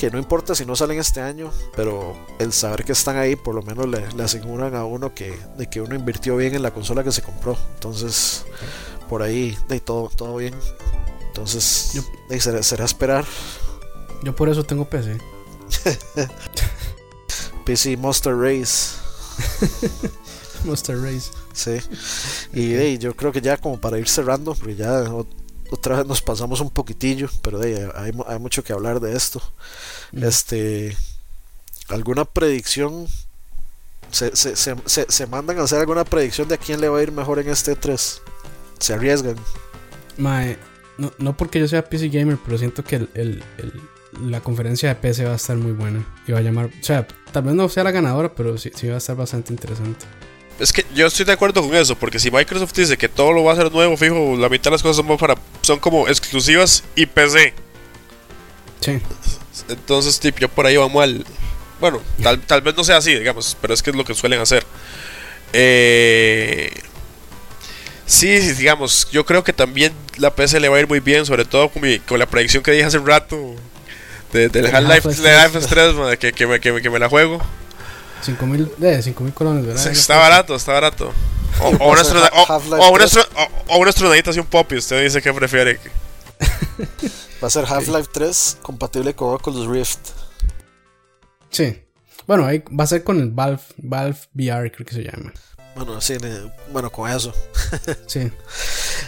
que 0.00 0.10
no 0.10 0.16
importa 0.16 0.54
si 0.54 0.64
no 0.64 0.74
salen 0.74 0.98
este 0.98 1.20
año, 1.20 1.52
pero 1.76 2.16
el 2.38 2.54
saber 2.54 2.86
que 2.86 2.92
están 2.92 3.18
ahí 3.18 3.36
por 3.36 3.54
lo 3.54 3.60
menos 3.60 3.86
le, 3.86 4.24
aseguran 4.24 4.74
a 4.74 4.86
uno 4.86 5.14
que, 5.14 5.38
de 5.58 5.68
que 5.68 5.82
uno 5.82 5.94
invirtió 5.94 6.38
bien 6.38 6.54
en 6.54 6.62
la 6.62 6.70
consola 6.70 7.04
que 7.04 7.12
se 7.12 7.20
compró. 7.20 7.54
Entonces, 7.74 8.46
por 9.10 9.20
ahí, 9.22 9.58
de 9.68 9.78
todo, 9.78 10.08
todo 10.08 10.36
bien. 10.36 10.54
Entonces, 11.26 11.90
yo, 11.92 12.02
será, 12.38 12.62
será, 12.62 12.86
esperar. 12.86 13.26
Yo 14.24 14.34
por 14.34 14.48
eso 14.48 14.64
tengo 14.64 14.86
PC. 14.86 15.18
PC 17.66 17.98
Monster 17.98 18.34
Race. 18.34 18.96
Monster 20.64 20.98
Race. 20.98 21.30
Sí. 21.52 21.78
Y 22.54 22.96
yo 22.96 23.14
creo 23.14 23.32
que 23.32 23.42
ya 23.42 23.58
como 23.58 23.78
para 23.78 23.98
ir 23.98 24.08
cerrando, 24.08 24.54
porque 24.54 24.76
ya 24.76 25.04
otra 25.70 25.98
vez 25.98 26.06
nos 26.06 26.20
pasamos 26.22 26.60
un 26.60 26.70
poquitillo, 26.70 27.28
pero 27.42 27.60
hay, 27.60 28.12
hay, 28.26 28.38
mucho 28.38 28.62
que 28.62 28.72
hablar 28.72 29.00
de 29.00 29.16
esto. 29.16 29.40
Mm. 30.12 30.24
Este, 30.24 30.96
¿alguna 31.88 32.24
predicción? 32.24 33.06
Se, 34.10 34.34
se, 34.34 34.56
se, 34.56 34.76
se, 34.86 35.26
mandan 35.26 35.58
a 35.58 35.62
hacer 35.62 35.78
alguna 35.78 36.04
predicción 36.04 36.48
de 36.48 36.56
a 36.56 36.58
quién 36.58 36.80
le 36.80 36.88
va 36.88 36.98
a 36.98 37.02
ir 37.02 37.12
mejor 37.12 37.38
en 37.38 37.48
este 37.48 37.76
3? 37.76 38.22
¿Se 38.80 38.94
arriesgan? 38.94 39.36
Mae, 40.16 40.58
no, 40.98 41.12
no 41.18 41.36
porque 41.36 41.60
yo 41.60 41.68
sea 41.68 41.88
PC 41.88 42.08
Gamer, 42.08 42.38
pero 42.44 42.58
siento 42.58 42.82
que 42.82 42.96
el, 42.96 43.44
la 44.20 44.40
conferencia 44.40 44.88
de 44.88 44.94
PC 44.96 45.24
va 45.24 45.32
a 45.32 45.36
estar 45.36 45.56
muy 45.56 45.72
buena. 45.72 46.04
Y 46.26 46.32
va 46.32 46.38
a 46.38 46.42
llamar, 46.42 46.66
o 46.66 46.84
sea, 46.84 47.06
tal 47.32 47.44
vez 47.44 47.54
no 47.54 47.68
sea 47.68 47.84
la 47.84 47.92
ganadora, 47.92 48.34
pero 48.34 48.58
sí, 48.58 48.72
sí 48.74 48.88
va 48.88 48.96
a 48.96 48.98
estar 48.98 49.16
bastante 49.16 49.52
interesante. 49.52 50.06
Es 50.60 50.72
que 50.72 50.84
yo 50.94 51.06
estoy 51.06 51.24
de 51.24 51.32
acuerdo 51.32 51.62
con 51.62 51.74
eso, 51.74 51.96
porque 51.96 52.18
si 52.18 52.30
Microsoft 52.30 52.74
dice 52.74 52.96
que 52.96 53.08
todo 53.08 53.32
lo 53.32 53.42
va 53.42 53.52
a 53.52 53.54
hacer 53.54 53.72
nuevo, 53.72 53.96
fijo, 53.96 54.36
la 54.38 54.48
mitad 54.48 54.64
de 54.64 54.72
las 54.72 54.82
cosas 54.82 55.04
son, 55.04 55.16
para, 55.16 55.34
son 55.62 55.78
como 55.78 56.06
exclusivas 56.06 56.84
y 56.94 57.06
PC. 57.06 57.54
Sí. 58.80 59.00
Entonces, 59.68 60.20
tipo, 60.20 60.38
yo 60.38 60.48
por 60.48 60.66
ahí 60.66 60.76
vamos 60.76 61.02
al. 61.02 61.24
Bueno, 61.80 62.02
tal, 62.22 62.40
tal 62.40 62.60
vez 62.60 62.76
no 62.76 62.84
sea 62.84 62.98
así, 62.98 63.14
digamos, 63.14 63.56
pero 63.60 63.72
es 63.72 63.82
que 63.82 63.90
es 63.90 63.96
lo 63.96 64.04
que 64.04 64.14
suelen 64.14 64.40
hacer. 64.40 64.64
Eh. 65.52 66.70
Sí, 68.10 68.38
digamos, 68.38 69.08
yo 69.12 69.24
creo 69.24 69.44
que 69.44 69.52
también 69.52 69.92
la 70.16 70.34
PC 70.34 70.58
le 70.58 70.68
va 70.68 70.76
a 70.76 70.80
ir 70.80 70.88
muy 70.88 70.98
bien, 70.98 71.24
sobre 71.24 71.44
todo 71.44 71.68
con, 71.68 71.82
mi, 71.82 72.00
con 72.00 72.18
la 72.18 72.26
predicción 72.26 72.60
que 72.60 72.72
dije 72.72 72.84
hace 72.84 72.98
un 72.98 73.06
rato 73.06 73.54
de, 74.32 74.48
del 74.48 74.66
Half-Life 74.66 75.08
3, 75.68 76.18
que, 76.18 76.32
que, 76.32 76.46
me, 76.46 76.60
que, 76.60 76.90
me, 76.90 76.98
la 76.98 77.08
juego. 77.08 77.40
5 78.22 78.46
mil 78.46 78.70
eh, 78.82 79.14
colones, 79.34 79.66
¿verdad? 79.66 79.86
está 79.86 80.16
barato, 80.16 80.54
está 80.54 80.72
barato. 80.72 81.12
O, 81.60 81.68
o, 81.84 81.90
una, 81.90 83.88
astronadita 83.90 84.30
así 84.30 84.40
un 84.40 84.46
pop 84.46 84.70
y 84.72 84.76
usted 84.76 85.02
dice 85.02 85.20
que 85.20 85.32
prefiere. 85.32 85.78
Va 87.42 87.48
a 87.48 87.50
ser 87.50 87.64
Half-Life 87.64 88.10
3 88.12 88.58
compatible 88.62 89.14
con 89.14 89.34
Oculus 89.34 89.66
Rift. 89.66 89.98
Sí. 91.50 91.82
Bueno, 92.26 92.46
ahí 92.46 92.62
va 92.68 92.84
a 92.84 92.86
ser 92.86 93.02
con 93.02 93.18
el 93.18 93.30
Valve, 93.30 93.62
Valve 93.78 94.18
VR, 94.34 94.70
creo 94.70 94.86
que 94.86 94.94
se 94.94 95.02
llama. 95.02 95.32
Bueno, 95.74 96.00
sí, 96.00 96.16
bueno, 96.72 96.90
con 96.90 97.10
eso. 97.10 97.32
sí. 98.06 98.30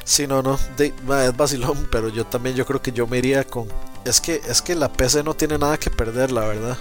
Sí, 0.04 0.26
no, 0.26 0.42
no. 0.42 0.58
es 0.78 1.36
vacilón, 1.36 1.88
pero 1.90 2.08
yo 2.08 2.24
también 2.24 2.56
yo 2.56 2.64
creo 2.64 2.80
que 2.80 2.92
yo 2.92 3.06
me 3.06 3.18
iría 3.18 3.44
con. 3.44 3.68
Es 4.04 4.20
que, 4.20 4.40
es 4.48 4.62
que 4.62 4.74
la 4.74 4.92
PC 4.92 5.22
no 5.22 5.34
tiene 5.34 5.58
nada 5.58 5.78
que 5.78 5.90
perder, 5.90 6.32
la 6.32 6.46
verdad. 6.46 6.76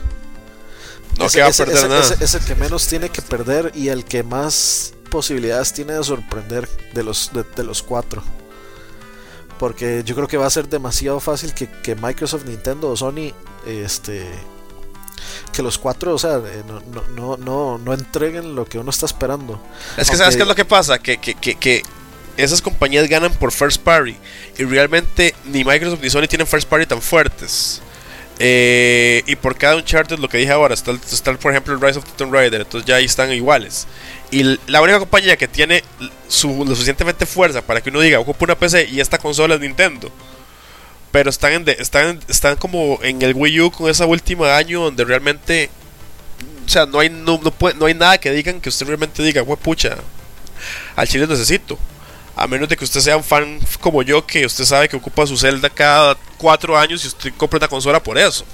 No 1.17 1.25
ese, 1.25 1.41
va 1.41 1.47
a 1.47 1.51
perder 1.51 1.89
nada. 1.89 2.15
es 2.19 2.33
el 2.33 2.43
que 2.43 2.55
menos 2.55 2.87
tiene 2.87 3.09
que 3.09 3.21
perder 3.21 3.71
y 3.75 3.89
el 3.89 4.05
que 4.05 4.23
más 4.23 4.93
posibilidades 5.09 5.73
tiene 5.73 5.93
de 5.93 6.03
sorprender 6.03 6.67
de 6.93 7.03
los, 7.03 7.31
de, 7.55 7.63
los 7.63 7.83
cuatro. 7.83 8.23
Porque 9.59 10.01
yo 10.03 10.15
creo 10.15 10.27
que 10.27 10.37
va 10.37 10.47
a 10.47 10.49
ser 10.49 10.67
demasiado 10.67 11.19
fácil 11.19 11.53
que, 11.53 11.69
que 11.69 11.95
Microsoft, 11.95 12.45
Nintendo 12.45 12.89
o 12.89 12.97
Sony 12.97 13.33
este, 13.67 14.25
que 15.53 15.61
los 15.61 15.77
cuatro, 15.77 16.15
o 16.15 16.17
sea, 16.17 16.37
eh, 16.37 16.63
no, 16.67 16.81
no, 17.15 17.37
no, 17.37 17.77
no, 17.77 17.93
entreguen 17.93 18.55
lo 18.55 18.65
que 18.65 18.79
uno 18.79 18.89
está 18.89 19.05
esperando. 19.05 19.61
Es 19.97 20.09
que, 20.09 20.15
¿sabes 20.15 20.35
qué 20.35 20.41
es 20.41 20.47
lo 20.47 20.55
que 20.55 20.65
pasa? 20.65 20.97
Que, 20.97 21.17
que, 21.17 21.35
que, 21.35 21.55
que, 21.55 21.83
esas 22.37 22.61
compañías 22.61 23.07
ganan 23.07 23.33
por 23.33 23.51
first 23.51 23.81
party 23.81 24.15
y 24.57 24.63
realmente 24.63 25.35
ni 25.45 25.63
Microsoft 25.63 26.01
ni 26.01 26.09
Sony 26.09 26.27
tienen 26.27 26.47
first 26.47 26.67
party 26.67 26.85
tan 26.85 27.01
fuertes. 27.01 27.81
Eh, 28.43 29.21
y 29.27 29.35
por 29.35 29.55
cada 29.55 29.75
Uncharted, 29.75 30.17
lo 30.17 30.27
que 30.27 30.39
dije 30.39 30.51
ahora, 30.51 30.73
está, 30.73 30.91
está, 30.93 31.31
por 31.37 31.51
ejemplo 31.51 31.75
el 31.75 31.79
Rise 31.79 31.99
of 31.99 32.05
the 32.05 32.11
Tomb 32.17 32.33
Raider, 32.33 32.61
entonces 32.61 32.87
ya 32.87 32.95
ahí 32.95 33.05
están 33.05 33.31
iguales. 33.31 33.85
Y 34.31 34.57
la 34.65 34.81
única 34.81 34.97
compañía 34.97 35.37
que 35.37 35.47
tiene 35.47 35.83
su, 36.27 36.65
lo 36.65 36.71
suficientemente 36.71 37.27
fuerza 37.27 37.61
para 37.61 37.81
que 37.81 37.91
uno 37.91 37.99
diga, 37.99 38.19
ocupa 38.19 38.45
una 38.45 38.55
PC 38.55 38.89
y 38.91 38.99
esta 38.99 39.19
consola 39.19 39.53
es 39.53 39.61
Nintendo. 39.61 40.11
Pero 41.11 41.29
están, 41.29 41.53
en 41.53 41.69
están, 41.69 42.19
están 42.27 42.55
como 42.55 42.97
en 43.03 43.21
el 43.21 43.35
Wii 43.35 43.61
U 43.61 43.71
con 43.71 43.91
esa 43.91 44.07
última 44.07 44.55
año 44.57 44.85
donde 44.85 45.05
realmente. 45.05 45.69
O 46.65 46.69
sea, 46.69 46.87
no 46.87 46.97
hay, 46.97 47.09
no, 47.11 47.39
no, 47.75 47.85
hay 47.85 47.93
nada 47.93 48.17
que 48.17 48.31
digan 48.31 48.59
que 48.59 48.69
usted 48.69 48.87
realmente 48.87 49.21
diga, 49.21 49.43
pucha, 49.43 49.97
al 50.95 51.07
chile 51.07 51.27
necesito. 51.27 51.77
A 52.35 52.47
menos 52.47 52.69
de 52.69 52.77
que 52.77 52.85
usted 52.85 53.01
sea 53.01 53.17
un 53.17 53.23
fan 53.23 53.59
como 53.79 54.01
yo, 54.03 54.25
que 54.25 54.45
usted 54.45 54.65
sabe 54.65 54.87
que 54.87 54.95
ocupa 54.95 55.27
su 55.27 55.37
Zelda 55.37 55.69
cada 55.69 56.15
cuatro 56.37 56.77
años 56.77 57.03
y 57.03 57.07
usted 57.07 57.33
compra 57.35 57.57
una 57.57 57.67
consola 57.67 58.01
por 58.01 58.17
eso. 58.17 58.45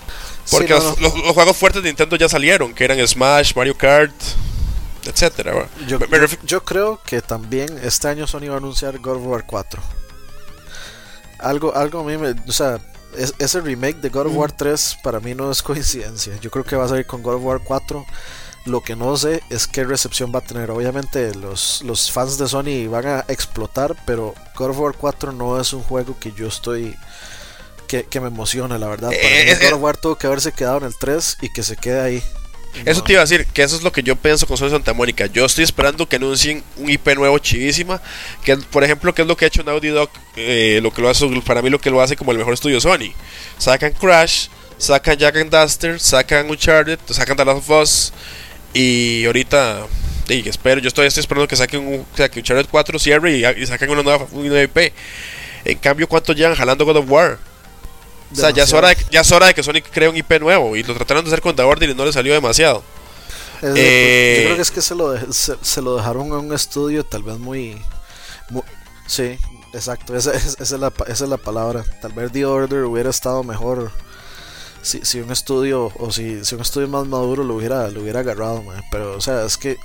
Porque 0.50 0.74
los, 0.74 1.14
juegos 1.34 1.58
fuertes 1.58 1.84
de 1.84 1.90
Nintendo 1.90 2.16
ya 2.16 2.30
salieron, 2.30 2.74
que 2.74 2.84
eran 2.84 3.06
Smash, 3.06 3.54
Mario 3.56 3.78
Kart, 3.78 4.14
etcétera. 5.06 5.68
Yo, 6.44 6.64
creo 6.64 7.00
que 7.06 7.22
también 7.22 7.68
este 7.84 8.08
año 8.08 8.28
Sony 8.28 8.48
va 8.50 8.56
a 8.56 8.58
anunciar 8.58 8.98
God 9.00 9.18
of 9.18 9.26
War 9.26 9.46
4. 9.46 9.82
Algo, 11.40 11.76
algo 11.76 12.00
a 12.00 12.04
mí 12.04 12.18
me. 12.18 12.34
O 12.48 12.52
sea, 12.52 12.80
ese 13.40 13.62
remake 13.62 13.98
de 13.98 14.10
God 14.10 14.28
of 14.28 14.36
War 14.36 14.52
3 14.52 14.98
para 15.04 15.20
mí 15.20 15.36
no 15.36 15.52
es 15.52 15.62
coincidencia. 15.64 16.34
Yo 16.42 16.50
creo 16.50 16.66
que 16.66 16.76
va 16.76 16.86
a 16.86 16.90
salir 16.90 17.06
con 17.06 17.22
God 17.22 17.36
of 17.36 17.44
War 17.44 17.62
4 17.64 18.06
lo 18.68 18.82
que 18.82 18.96
no 18.96 19.16
sé 19.18 19.42
es 19.50 19.68
qué 19.68 19.84
recepción 19.84 20.32
va 20.34 20.40
a 20.40 20.44
tener. 20.44 20.72
Obviamente 20.72 21.34
los, 21.36 21.82
los 21.84 22.12
fans 22.12 22.38
de 22.38 22.48
Sony 22.48 22.90
van 22.90 23.08
a 23.08 23.26
explotar, 23.28 23.96
pero 24.06 24.34
God 24.56 24.70
of 24.70 24.80
War 24.80 24.94
4 24.98 25.32
no 25.32 25.60
es 25.60 25.74
un 25.74 25.84
juego 25.84 26.18
que 26.20 26.32
yo 26.32 26.48
estoy... 26.48 26.96
Que, 27.88 28.06
me 28.20 28.28
emociona, 28.28 28.78
la 28.78 28.88
verdad. 28.88 29.08
Para 29.08 29.18
eh, 29.22 29.58
God 29.62 29.74
of 29.74 29.82
War 29.82 29.96
tuvo 29.96 30.18
que 30.18 30.28
haberse 30.28 30.52
quedado 30.52 30.80
en 30.80 30.84
el 30.84 30.94
3 31.00 31.38
y 31.42 31.54
que 31.54 31.64
se 31.64 31.78
quede 31.78 32.02
ahí. 32.02 32.24
Eso 32.86 33.04
te 33.04 33.14
iba 33.14 33.22
a 33.22 33.26
decir, 33.26 33.46
que 33.48 33.64
eso 33.64 33.76
es 33.76 33.84
lo 33.84 33.92
que 33.92 34.04
yo 34.04 34.16
pienso 34.16 34.46
con 34.46 34.58
Sony 34.58 34.70
Santa 34.70 34.94
Mónica. 34.94 35.26
Yo 35.26 35.46
estoy 35.46 35.64
esperando 35.64 36.08
que 36.08 36.18
anuncien 36.18 36.64
un 36.78 36.90
IP 36.90 37.16
nuevo 37.16 37.38
chivísima. 37.40 38.02
Que, 38.44 38.58
por 38.58 38.84
ejemplo, 38.84 39.14
que 39.14 39.24
es 39.24 39.28
lo 39.28 39.36
que 39.36 39.46
ha 39.46 39.48
hecho 39.48 39.64
Naughty 39.64 39.88
Dog. 39.88 40.10
Eh, 40.36 40.80
lo 40.82 40.92
que 40.92 41.02
lo 41.02 41.10
hace, 41.10 41.28
para 41.46 41.62
mí, 41.62 41.70
lo 41.70 41.80
que 41.80 41.90
lo 41.90 42.02
hace 42.02 42.16
como 42.16 42.32
el 42.32 42.38
mejor 42.38 42.54
estudio 42.54 42.80
Sony. 42.80 43.14
Sacan 43.58 43.94
Crash, 43.94 44.48
sacan 44.78 45.18
Jack 45.18 45.38
and 45.38 45.50
Duster, 45.50 46.00
sacan 46.00 46.50
Uncharted, 46.50 47.00
sacan 47.10 47.38
The 47.38 47.46
Last 47.46 47.70
of 47.70 47.82
Us. 47.82 48.14
Y 48.80 49.26
ahorita, 49.26 49.88
y 50.30 50.48
espero, 50.48 50.80
yo 50.80 50.90
estoy, 50.90 51.08
esperando 51.08 51.48
que 51.48 51.56
saquen 51.56 51.80
un, 51.80 52.06
que 52.16 52.40
Uncharted 52.40 52.68
4 52.70 53.00
cierre 53.00 53.36
y, 53.36 53.44
y 53.44 53.66
saquen 53.66 53.90
una 53.90 54.04
nueva, 54.04 54.28
una 54.32 54.50
nueva 54.50 54.62
IP. 54.62 54.94
En 55.66 55.80
cambio, 55.80 56.08
¿cuánto 56.08 56.32
llevan 56.34 56.54
jalando 56.54 56.86
God 56.86 56.98
of 56.98 57.10
War? 57.10 57.40
O 58.32 58.36
sea, 58.36 58.52
ya 58.52 58.66
es, 58.66 58.74
hora 58.74 58.90
de, 58.90 58.98
ya 59.10 59.22
es 59.22 59.32
hora 59.32 59.48
de 59.48 59.56
que 59.56 59.64
Sonic 59.64 59.90
cree 59.90 60.10
un 60.10 60.16
IP 60.16 60.40
nuevo. 60.40 60.76
Y 60.76 60.84
lo 60.84 60.94
trataron 60.94 61.24
de 61.24 61.30
hacer 61.30 61.42
con 61.42 61.56
The 61.56 61.64
Order 61.64 61.90
y 61.90 61.96
no 61.96 62.06
le 62.06 62.14
salió 62.14 62.36
demasiado. 62.36 62.84
Eh, 63.64 64.42
yo 64.42 64.44
creo 64.44 64.56
que 64.58 64.62
es 64.62 64.70
que 64.70 64.82
se 64.84 64.94
lo, 64.94 65.34
se, 65.34 65.82
lo 65.82 65.96
dejaron 65.96 66.32
a 66.34 66.38
un 66.38 66.54
estudio 66.54 67.04
tal 67.04 67.24
vez 67.24 67.40
muy... 67.40 67.82
sí, 69.08 69.40
exacto. 69.74 70.16
Esa, 70.16 70.34
es 70.36 70.72
la, 70.72 70.94
esa 71.08 71.24
es 71.24 71.30
la 71.30 71.38
palabra. 71.38 71.84
Tal 72.00 72.12
vez 72.12 72.32
The 72.32 72.46
Order 72.46 72.84
hubiera 72.84 73.10
estado 73.10 73.44
mejor 73.44 73.92
si, 74.88 75.06
si 75.06 75.20
un 75.20 75.32
estudio 75.32 75.92
o 75.98 76.12
si, 76.12 76.44
si 76.44 76.56
un 76.56 76.62
estudio 76.62 76.88
más 76.88 77.06
maduro 77.08 77.44
lo 77.44 77.56
hubiera, 77.56 77.90
lo 77.90 78.02
hubiera 78.02 78.22
agarrado. 78.22 78.64
Pero, 78.92 79.16
o 79.16 79.22
sea, 79.22 79.46
es 79.46 79.58
que 79.58 79.78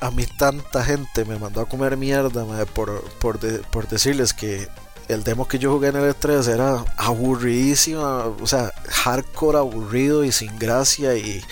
a, 0.00 0.10
mí 0.10 0.26
tanta 0.38 0.84
gente 0.84 1.24
me 1.24 1.38
mandó 1.38 1.60
a 1.60 1.68
comer 1.68 1.96
mierda 1.96 2.44
por, 2.66 3.02
por, 3.18 3.38
por 3.38 3.88
decirles 3.88 4.32
que 4.32 4.68
el 5.08 5.22
demo 5.24 5.46
que 5.46 5.58
yo 5.58 5.72
jugué 5.72 5.88
en 5.88 5.96
el 5.96 6.14
E3 6.14 6.48
era 6.48 6.84
aburridísimo, 6.96 8.36
o 8.40 8.46
sea, 8.46 8.72
hardcore 8.88 9.58
aburrido 9.58 10.24
y 10.24 10.32
sin 10.32 10.58
gracia 10.58 11.14
y, 11.16 11.42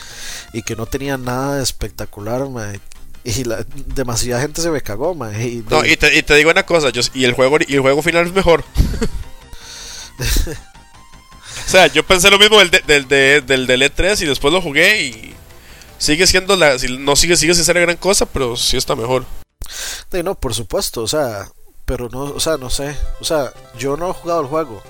que 0.64 0.76
no 0.76 0.86
tenía 0.86 1.18
nada 1.18 1.56
de 1.56 1.62
espectacular, 1.62 2.46
Y 3.24 3.44
la, 3.44 3.64
demasiada 3.94 4.40
gente 4.40 4.62
se 4.62 4.70
me 4.70 4.80
cagó, 4.80 5.14
Y, 5.34 5.64
no, 5.68 5.84
y 5.84 5.96
te, 5.96 6.16
y 6.16 6.22
te, 6.22 6.34
digo 6.34 6.50
una 6.50 6.64
cosa, 6.64 6.90
yo, 6.90 7.02
y, 7.14 7.24
el 7.24 7.34
juego, 7.34 7.58
y 7.66 7.74
el 7.74 7.80
juego 7.80 8.02
final 8.02 8.26
es 8.26 8.32
mejor. 8.32 8.64
o 11.66 11.70
sea, 11.70 11.86
yo 11.88 12.04
pensé 12.04 12.30
lo 12.30 12.38
mismo 12.38 12.58
del, 12.58 12.70
del, 12.70 13.08
del, 13.08 13.66
del, 13.66 13.82
E3 13.82 14.22
y 14.22 14.26
después 14.26 14.52
lo 14.52 14.60
jugué 14.60 15.02
y 15.02 15.34
sigue 15.98 16.26
siendo 16.26 16.56
la... 16.56 16.76
No 16.98 17.16
sigue, 17.16 17.36
sigue 17.36 17.54
sin 17.54 17.64
ser 17.64 17.80
gran 17.80 17.96
cosa, 17.96 18.26
pero 18.26 18.56
sí 18.56 18.76
está 18.76 18.94
mejor. 18.94 19.24
no, 20.24 20.34
por 20.34 20.54
supuesto, 20.54 21.02
o 21.02 21.08
sea, 21.08 21.48
pero 21.84 22.08
no, 22.08 22.22
o 22.22 22.40
sea, 22.40 22.56
no 22.56 22.70
sé, 22.70 22.96
o 23.20 23.24
sea, 23.24 23.52
yo 23.78 23.96
no 23.96 24.10
he 24.10 24.12
jugado 24.12 24.40
el 24.40 24.46
juego, 24.46 24.82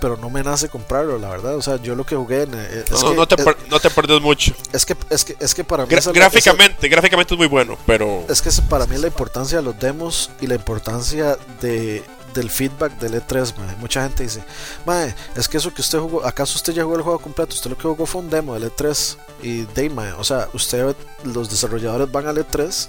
pero 0.00 0.16
no 0.16 0.30
me 0.30 0.42
nace 0.42 0.68
comprarlo, 0.68 1.18
la 1.18 1.28
verdad, 1.28 1.56
o 1.56 1.62
sea, 1.62 1.76
yo 1.82 1.94
lo 1.94 2.04
que 2.04 2.16
jugué 2.16 2.42
en, 2.42 2.54
eh, 2.54 2.84
no, 2.90 3.14
no, 3.14 3.28
te 3.28 3.36
no 3.70 3.80
te 3.80 3.90
perdes 3.90 4.20
mucho. 4.20 4.54
Es 4.72 4.84
que 4.86 4.96
es 5.10 5.24
que 5.24 5.36
es 5.38 5.54
que 5.54 5.64
para 5.64 5.84
mí 5.84 5.94
gráficamente, 6.12 6.88
gráficamente 6.88 7.34
es 7.34 7.38
muy 7.38 7.48
bueno, 7.48 7.78
pero 7.86 8.24
es 8.28 8.42
que 8.42 8.50
para 8.68 8.86
mí 8.86 8.96
la 8.98 9.06
importancia 9.06 9.58
de 9.58 9.64
los 9.64 9.78
demos 9.78 10.30
y 10.40 10.46
la 10.46 10.54
importancia 10.54 11.36
de 11.60 12.02
del 12.36 12.50
feedback 12.50 12.98
del 12.98 13.20
E3, 13.20 13.76
Mucha 13.78 14.02
gente 14.04 14.22
dice, 14.22 14.44
mae, 14.84 15.14
es 15.34 15.48
que 15.48 15.56
eso 15.56 15.74
que 15.74 15.80
usted 15.80 15.98
jugó, 15.98 16.24
¿acaso 16.24 16.56
usted 16.56 16.72
ya 16.72 16.84
jugó 16.84 16.96
el 16.96 17.02
juego 17.02 17.18
completo? 17.18 17.54
Usted 17.54 17.70
lo 17.70 17.76
que 17.76 17.82
jugó 17.82 18.06
fue 18.06 18.20
un 18.20 18.30
demo 18.30 18.54
del 18.54 18.70
E3 18.70 19.16
y 19.42 19.62
de, 19.62 20.14
o 20.18 20.24
sea, 20.24 20.48
usted, 20.52 20.94
los 21.24 21.50
desarrolladores 21.50 22.10
van 22.10 22.26
al 22.28 22.38
E3 22.38 22.88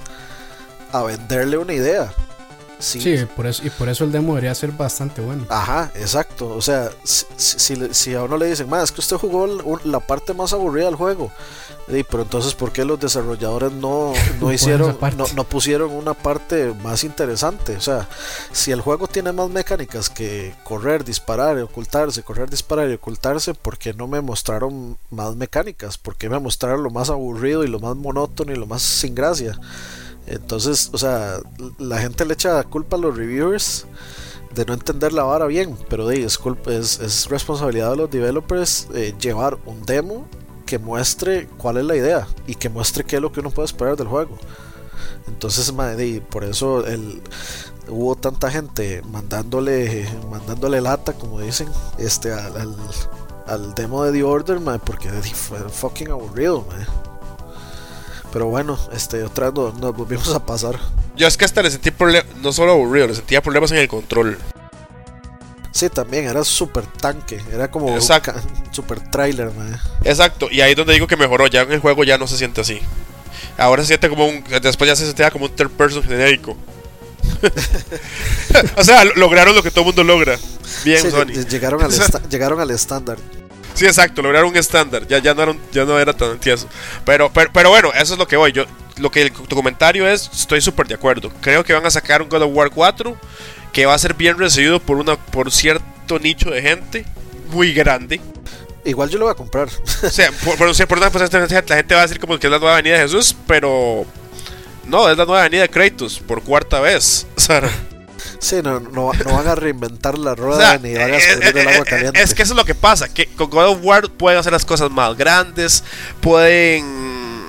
a 0.91 1.03
venderle 1.03 1.57
una 1.57 1.73
idea. 1.73 2.13
Sí, 2.79 3.25
por 3.35 3.47
eso, 3.47 3.65
y 3.65 3.69
por 3.71 3.89
eso 3.89 4.03
el 4.03 4.11
demo 4.11 4.33
debería 4.33 4.53
ser 4.53 4.71
bastante 4.71 5.21
bueno. 5.21 5.45
Ajá, 5.49 5.91
exacto. 5.95 6.49
O 6.49 6.61
sea, 6.61 6.91
si, 7.03 7.75
si, 7.93 8.13
a 8.13 8.23
uno 8.23 8.37
le 8.37 8.47
dicen, 8.47 8.69
más 8.69 8.83
es 8.85 8.91
que 8.91 9.01
usted 9.01 9.17
jugó 9.17 9.47
la 9.83 9.99
parte 9.99 10.33
más 10.33 10.53
aburrida 10.53 10.85
del 10.85 10.95
juego. 10.95 11.31
pero 11.87 12.21
entonces, 12.21 12.53
¿por 12.53 12.71
qué 12.71 12.85
los 12.85 12.99
desarrolladores 12.99 13.71
no, 13.71 14.13
no 14.39 14.53
hicieron, 14.53 14.97
no, 15.17 15.25
no, 15.35 15.43
pusieron 15.43 15.91
una 15.91 16.13
parte 16.13 16.73
más 16.83 17.03
interesante? 17.03 17.75
O 17.75 17.81
sea, 17.81 18.07
si 18.51 18.71
el 18.71 18.81
juego 18.81 19.07
tiene 19.07 19.31
más 19.31 19.49
mecánicas 19.49 20.09
que 20.09 20.53
correr, 20.63 21.03
disparar 21.03 21.57
y 21.57 21.61
ocultarse, 21.61 22.21
correr, 22.21 22.49
disparar 22.49 22.89
y 22.89 22.93
ocultarse, 22.93 23.55
¿por 23.55 23.79
qué 23.79 23.93
no 23.93 24.07
me 24.07 24.21
mostraron 24.21 24.97
más 25.09 25.35
mecánicas? 25.35 25.97
¿Por 25.97 26.15
qué 26.15 26.29
me 26.29 26.39
mostraron 26.39 26.83
lo 26.83 26.91
más 26.91 27.09
aburrido 27.09 27.63
y 27.63 27.67
lo 27.67 27.79
más 27.79 27.95
monótono 27.95 28.51
y 28.51 28.55
lo 28.55 28.67
más 28.67 28.83
sin 28.83 29.15
gracia? 29.15 29.59
Entonces, 30.27 30.89
o 30.93 30.97
sea, 30.97 31.39
la 31.79 31.99
gente 31.99 32.25
le 32.25 32.33
echa 32.33 32.63
culpa 32.63 32.97
a 32.97 32.99
los 32.99 33.15
reviewers 33.15 33.85
de 34.53 34.65
no 34.65 34.73
entender 34.73 35.13
la 35.13 35.23
vara 35.23 35.45
bien, 35.45 35.77
pero 35.89 36.07
de, 36.07 36.23
es, 36.23 36.39
es, 36.67 36.99
es, 36.99 37.29
responsabilidad 37.29 37.91
de 37.91 37.97
los 37.97 38.11
developers 38.11 38.87
eh, 38.93 39.13
llevar 39.19 39.57
un 39.65 39.85
demo 39.85 40.25
que 40.65 40.79
muestre 40.79 41.47
cuál 41.57 41.77
es 41.77 41.85
la 41.85 41.95
idea 41.95 42.27
y 42.45 42.55
que 42.55 42.69
muestre 42.69 43.03
qué 43.03 43.17
es 43.17 43.21
lo 43.21 43.31
que 43.31 43.39
uno 43.39 43.51
puede 43.51 43.67
esperar 43.67 43.95
del 43.95 44.07
juego. 44.07 44.37
Entonces, 45.27 45.71
madre, 45.73 46.21
por 46.29 46.43
eso 46.43 46.83
hubo 47.87 48.15
tanta 48.15 48.51
gente 48.51 49.01
mandándole 49.03 50.07
mandándole 50.29 50.81
lata, 50.81 51.13
como 51.13 51.39
dicen, 51.39 51.67
este 51.97 52.33
al, 52.33 52.75
al, 53.45 53.75
demo 53.75 54.03
de 54.03 54.11
The 54.11 54.23
Order, 54.23 54.59
madre, 54.59 54.81
porque 54.85 55.09
fue 55.09 55.59
fucking 55.69 56.11
aburrido, 56.11 56.65
madre. 56.67 56.87
Pero 58.31 58.47
bueno, 58.47 58.77
este, 58.93 59.23
otra 59.23 59.51
vez 59.51 59.73
nos, 59.75 59.95
volvimos 59.95 60.33
a 60.33 60.45
pasar. 60.45 60.77
Yo 61.15 61.27
es 61.27 61.37
que 61.37 61.45
hasta 61.45 61.61
le 61.61 61.71
sentí 61.71 61.91
problemas, 61.91 62.35
no 62.41 62.51
solo 62.51 62.73
aburrido, 62.73 63.07
le 63.07 63.15
sentía 63.15 63.41
problemas 63.41 63.71
en 63.71 63.77
el 63.77 63.87
control. 63.87 64.37
Sí, 65.71 65.89
también, 65.89 66.25
era 66.25 66.43
súper 66.43 66.85
tanque, 66.85 67.39
era 67.51 67.69
como 67.69 67.99
super 68.71 69.11
trailer, 69.11 69.51
man. 69.51 69.79
Exacto, 70.03 70.47
y 70.51 70.61
ahí 70.61 70.71
es 70.71 70.77
donde 70.77 70.93
digo 70.93 71.07
que 71.07 71.15
mejoró, 71.15 71.47
ya 71.47 71.61
en 71.61 71.71
el 71.71 71.79
juego 71.79 72.03
ya 72.03 72.17
no 72.17 72.27
se 72.27 72.37
siente 72.37 72.61
así. 72.61 72.81
Ahora 73.57 73.83
se 73.83 73.89
siente 73.89 74.09
como 74.09 74.27
un, 74.27 74.43
después 74.61 74.87
ya 74.87 74.95
se 74.95 75.05
sentía 75.05 75.31
como 75.31 75.45
un 75.45 75.55
third 75.55 75.69
person 75.71 76.03
genérico. 76.03 76.57
o 78.77 78.83
sea, 78.83 79.05
lograron 79.05 79.55
lo 79.55 79.63
que 79.63 79.71
todo 79.71 79.81
el 79.81 79.85
mundo 79.87 80.03
logra. 80.03 80.37
Bien, 80.83 81.11
Sony. 81.11 81.45
Llegaron 81.49 81.81
al, 81.83 81.91
llegaron 82.29 82.59
al 82.59 82.71
estándar. 82.71 83.17
Sí, 83.77 83.85
exacto, 83.85 84.23
lograron 84.23 84.49
un 84.49 84.57
estándar. 84.57 85.05
Ya, 85.07 85.19
ya, 85.19 85.35
no 85.35 85.43
era, 85.43 85.55
ya 85.71 85.85
no 85.85 85.99
era 85.99 86.11
tan 86.11 86.39
tieso. 86.39 86.67
Pero, 87.05 87.31
pero, 87.31 87.51
pero, 87.53 87.69
bueno, 87.69 87.91
eso 87.93 88.13
es 88.13 88.19
lo 88.19 88.27
que 88.27 88.35
voy. 88.35 88.51
Yo, 88.51 88.65
lo 88.97 89.11
que 89.11 89.29
tu 89.29 89.55
comentario 89.55 90.07
es, 90.09 90.29
estoy 90.33 90.61
súper 90.61 90.87
de 90.87 90.95
acuerdo. 90.95 91.31
Creo 91.41 91.63
que 91.63 91.73
van 91.73 91.85
a 91.85 91.91
sacar 91.91 92.23
un 92.23 92.29
God 92.29 92.41
of 92.41 92.51
War 92.53 92.71
4 92.71 93.15
que 93.71 93.85
va 93.85 93.93
a 93.93 93.99
ser 93.99 94.15
bien 94.15 94.35
recibido 94.39 94.79
por 94.79 94.97
una 94.97 95.15
por 95.15 95.51
cierto 95.51 96.17
nicho 96.17 96.49
de 96.49 96.63
gente 96.63 97.05
muy 97.51 97.71
grande. 97.71 98.19
Igual 98.83 99.09
yo 99.09 99.19
lo 99.19 99.25
voy 99.25 99.33
a 99.33 99.35
comprar. 99.35 99.67
o 100.03 100.09
sea, 100.09 100.31
por, 100.43 100.57
por, 100.57 100.75
por, 100.75 100.87
por 100.87 101.11
pues, 101.11 101.31
la 101.31 101.75
gente 101.75 101.93
va 101.93 102.01
a 102.01 102.07
decir 102.07 102.19
como 102.19 102.39
que 102.39 102.47
es 102.47 102.51
la 102.51 102.57
nueva 102.57 102.77
venida 102.77 102.95
de 102.95 103.01
Jesús, 103.01 103.35
pero 103.45 104.07
no, 104.87 105.07
es 105.07 105.17
la 105.17 105.25
nueva 105.25 105.43
venida 105.43 105.61
de 105.61 105.69
Kratos 105.69 106.19
por 106.19 106.41
cuarta 106.41 106.79
vez. 106.79 107.27
O 107.37 107.39
sea, 107.39 107.61
Sí, 108.39 108.57
no, 108.63 108.79
no, 108.79 109.07
van 109.07 109.47
a 109.47 109.55
reinventar 109.55 110.17
la 110.17 110.35
rueda 110.35 110.77
ni 110.77 110.93
van 110.93 111.11
a 111.13 111.17
escurrir 111.17 111.57
el 111.57 111.67
agua 111.67 111.85
caliente. 111.85 112.21
Es 112.21 112.33
que 112.33 112.43
eso 112.43 112.53
es 112.53 112.57
lo 112.57 112.65
que 112.65 112.75
pasa, 112.75 113.11
que 113.11 113.27
con 113.27 113.49
God 113.49 113.67
of 113.67 113.79
War 113.81 114.09
pueden 114.09 114.39
hacer 114.39 114.51
las 114.51 114.65
cosas 114.65 114.91
más 114.91 115.17
grandes, 115.17 115.83
pueden, 116.21 117.47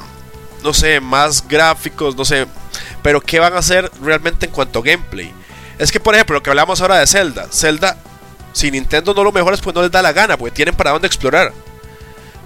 no 0.63 0.73
sé, 0.73 1.01
más 1.01 1.47
gráficos, 1.47 2.17
no 2.17 2.25
sé, 2.25 2.47
pero 3.03 3.21
¿qué 3.21 3.39
van 3.39 3.55
a 3.55 3.59
hacer 3.59 3.91
realmente 4.03 4.47
en 4.47 4.53
cuanto 4.53 4.79
a 4.79 4.83
gameplay? 4.83 5.33
Es 5.79 5.93
que, 5.93 6.01
por 6.01 6.15
ejemplo, 6.15 6.35
lo 6.35 6.43
que 6.43 6.51
hablamos 6.51 6.81
ahora 6.81 6.99
de 6.99 7.07
Zelda, 7.07 7.47
Zelda, 7.53 7.97
si 8.53 8.71
Nintendo 8.71 9.15
no 9.15 9.23
lo 9.23 9.33
mejora 9.33 9.57
pues 9.57 9.75
no 9.75 9.83
les 9.83 9.91
da 9.91 10.03
la 10.03 10.13
gana, 10.13 10.37
porque 10.37 10.55
tienen 10.55 10.75
para 10.75 10.91
dónde 10.91 11.07
explorar, 11.07 11.53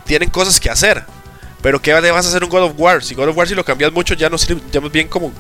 tienen 0.05 0.29
cosas 0.29 0.61
que 0.61 0.69
hacer. 0.69 1.05
Pero 1.63 1.81
¿qué 1.81 1.93
vas 1.93 2.27
a 2.27 2.29
hacer 2.29 2.43
un 2.43 2.51
God 2.51 2.65
of 2.65 2.73
War? 2.77 3.03
Si 3.03 3.15
God 3.15 3.29
of 3.29 3.37
War 3.37 3.47
si 3.47 3.55
lo 3.55 3.65
cambias 3.65 3.93
mucho 3.93 4.15
ya 4.15 4.29
no 4.29 4.37
sirve, 4.37 4.61
ya 4.71 4.81
más 4.81 4.91
bien 4.91 5.09
como 5.09 5.33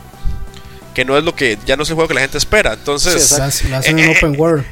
que 0.94 1.04
no 1.04 1.16
es 1.16 1.24
lo 1.24 1.34
que 1.34 1.58
ya 1.66 1.76
no 1.76 1.82
es 1.82 1.88
el 1.88 1.94
juego 1.94 2.08
que 2.08 2.14
la 2.14 2.20
gente 2.20 2.38
espera. 2.38 2.74
Entonces, 2.74 3.28
sí, 3.28 3.72
hacen 3.72 3.98
un 3.98 4.16
open 4.16 4.38
world. 4.38 4.64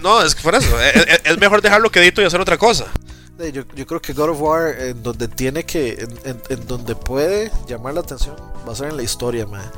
no, 0.00 0.22
es 0.22 0.34
por 0.36 0.54
eso. 0.54 0.80
es, 0.80 1.38
mejor 1.38 1.62
dejarlo 1.62 1.90
quedito 1.90 2.22
y 2.22 2.24
hacer 2.24 2.40
otra 2.40 2.58
cosa. 2.58 2.86
Yo, 3.52 3.64
yo, 3.74 3.86
creo 3.86 4.00
que 4.00 4.12
God 4.12 4.30
of 4.30 4.40
War, 4.40 4.76
en 4.78 5.02
donde 5.02 5.26
tiene 5.26 5.64
que, 5.64 6.06
en, 6.24 6.66
donde 6.66 6.94
puede 6.94 7.50
llamar 7.68 7.94
la 7.94 8.00
atención, 8.00 8.36
va 8.66 8.72
a 8.72 8.76
ser 8.76 8.90
en 8.90 8.96
la 8.96 9.02
historia, 9.02 9.44
man. 9.44 9.68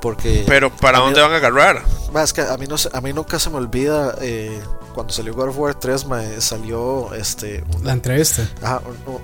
Porque. 0.00 0.44
Pero, 0.46 0.70
¿para 0.70 0.98
dónde 0.98 1.20
van 1.20 1.32
a 1.32 1.36
agarrar? 1.36 1.82
Es 2.22 2.32
que 2.32 2.40
a 2.40 2.56
mí, 2.56 2.66
no, 2.66 2.76
a 2.92 3.00
mí 3.00 3.12
nunca 3.12 3.38
se 3.38 3.50
me 3.50 3.56
olvida 3.56 4.14
eh, 4.20 4.60
cuando 4.94 5.12
salió 5.12 5.34
God 5.34 5.48
of 5.48 5.58
War 5.58 5.74
3, 5.74 6.06
me 6.06 6.40
salió 6.40 7.12
este. 7.14 7.64
la 7.82 7.92
entrevista. 7.92 8.48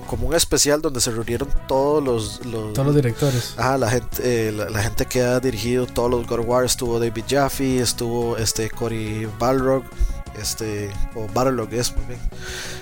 como 0.07 0.27
un 0.27 0.35
especial 0.35 0.81
donde 0.81 1.01
se 1.01 1.11
reunieron 1.11 1.49
todos 1.67 2.03
los. 2.03 2.39
todos 2.73 2.85
los 2.85 2.95
directores. 2.95 3.53
Ajá, 3.57 3.77
la 3.77 3.89
gente, 3.89 4.47
eh, 4.47 4.51
la, 4.51 4.81
gente 4.81 5.05
que 5.05 5.21
ha 5.21 5.39
dirigido 5.39 5.87
todos 5.87 6.11
los 6.11 6.27
God 6.27 6.39
of 6.39 6.47
War. 6.47 6.65
Estuvo 6.65 6.99
David 6.99 7.23
Jaffe, 7.27 7.79
estuvo 7.79 8.37
este 8.37 8.69
Cory 8.69 9.27
Balrog, 9.39 9.83
este. 10.41 10.89
O 11.15 11.27
Balrog 11.33 11.73
es, 11.73 11.95
muy 11.95 12.05
bien. 12.05 12.19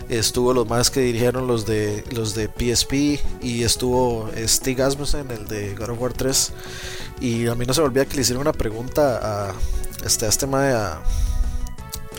Estuvo 0.09 0.53
los 0.53 0.67
más 0.67 0.89
que 0.89 0.99
dirigieron 1.01 1.47
los 1.47 1.65
de 1.65 2.03
los 2.11 2.33
de 2.35 2.47
PSP. 2.47 3.19
Y 3.41 3.63
estuvo 3.63 4.29
Stig 4.47 4.81
Asmussen, 4.81 5.29
el 5.31 5.47
de 5.47 5.75
God 5.75 5.89
of 5.91 6.01
War 6.01 6.13
3. 6.13 6.51
Y 7.21 7.47
a 7.47 7.55
mí 7.55 7.65
no 7.65 7.73
se 7.73 7.81
me 7.81 7.87
olvida 7.87 8.05
que 8.05 8.15
le 8.15 8.21
hicieron 8.21 8.41
una 8.41 8.53
pregunta 8.53 9.49
a 9.49 9.53
este, 10.05 10.25
a 10.25 10.29
este 10.29 10.47
mae 10.47 10.73
a 10.73 11.01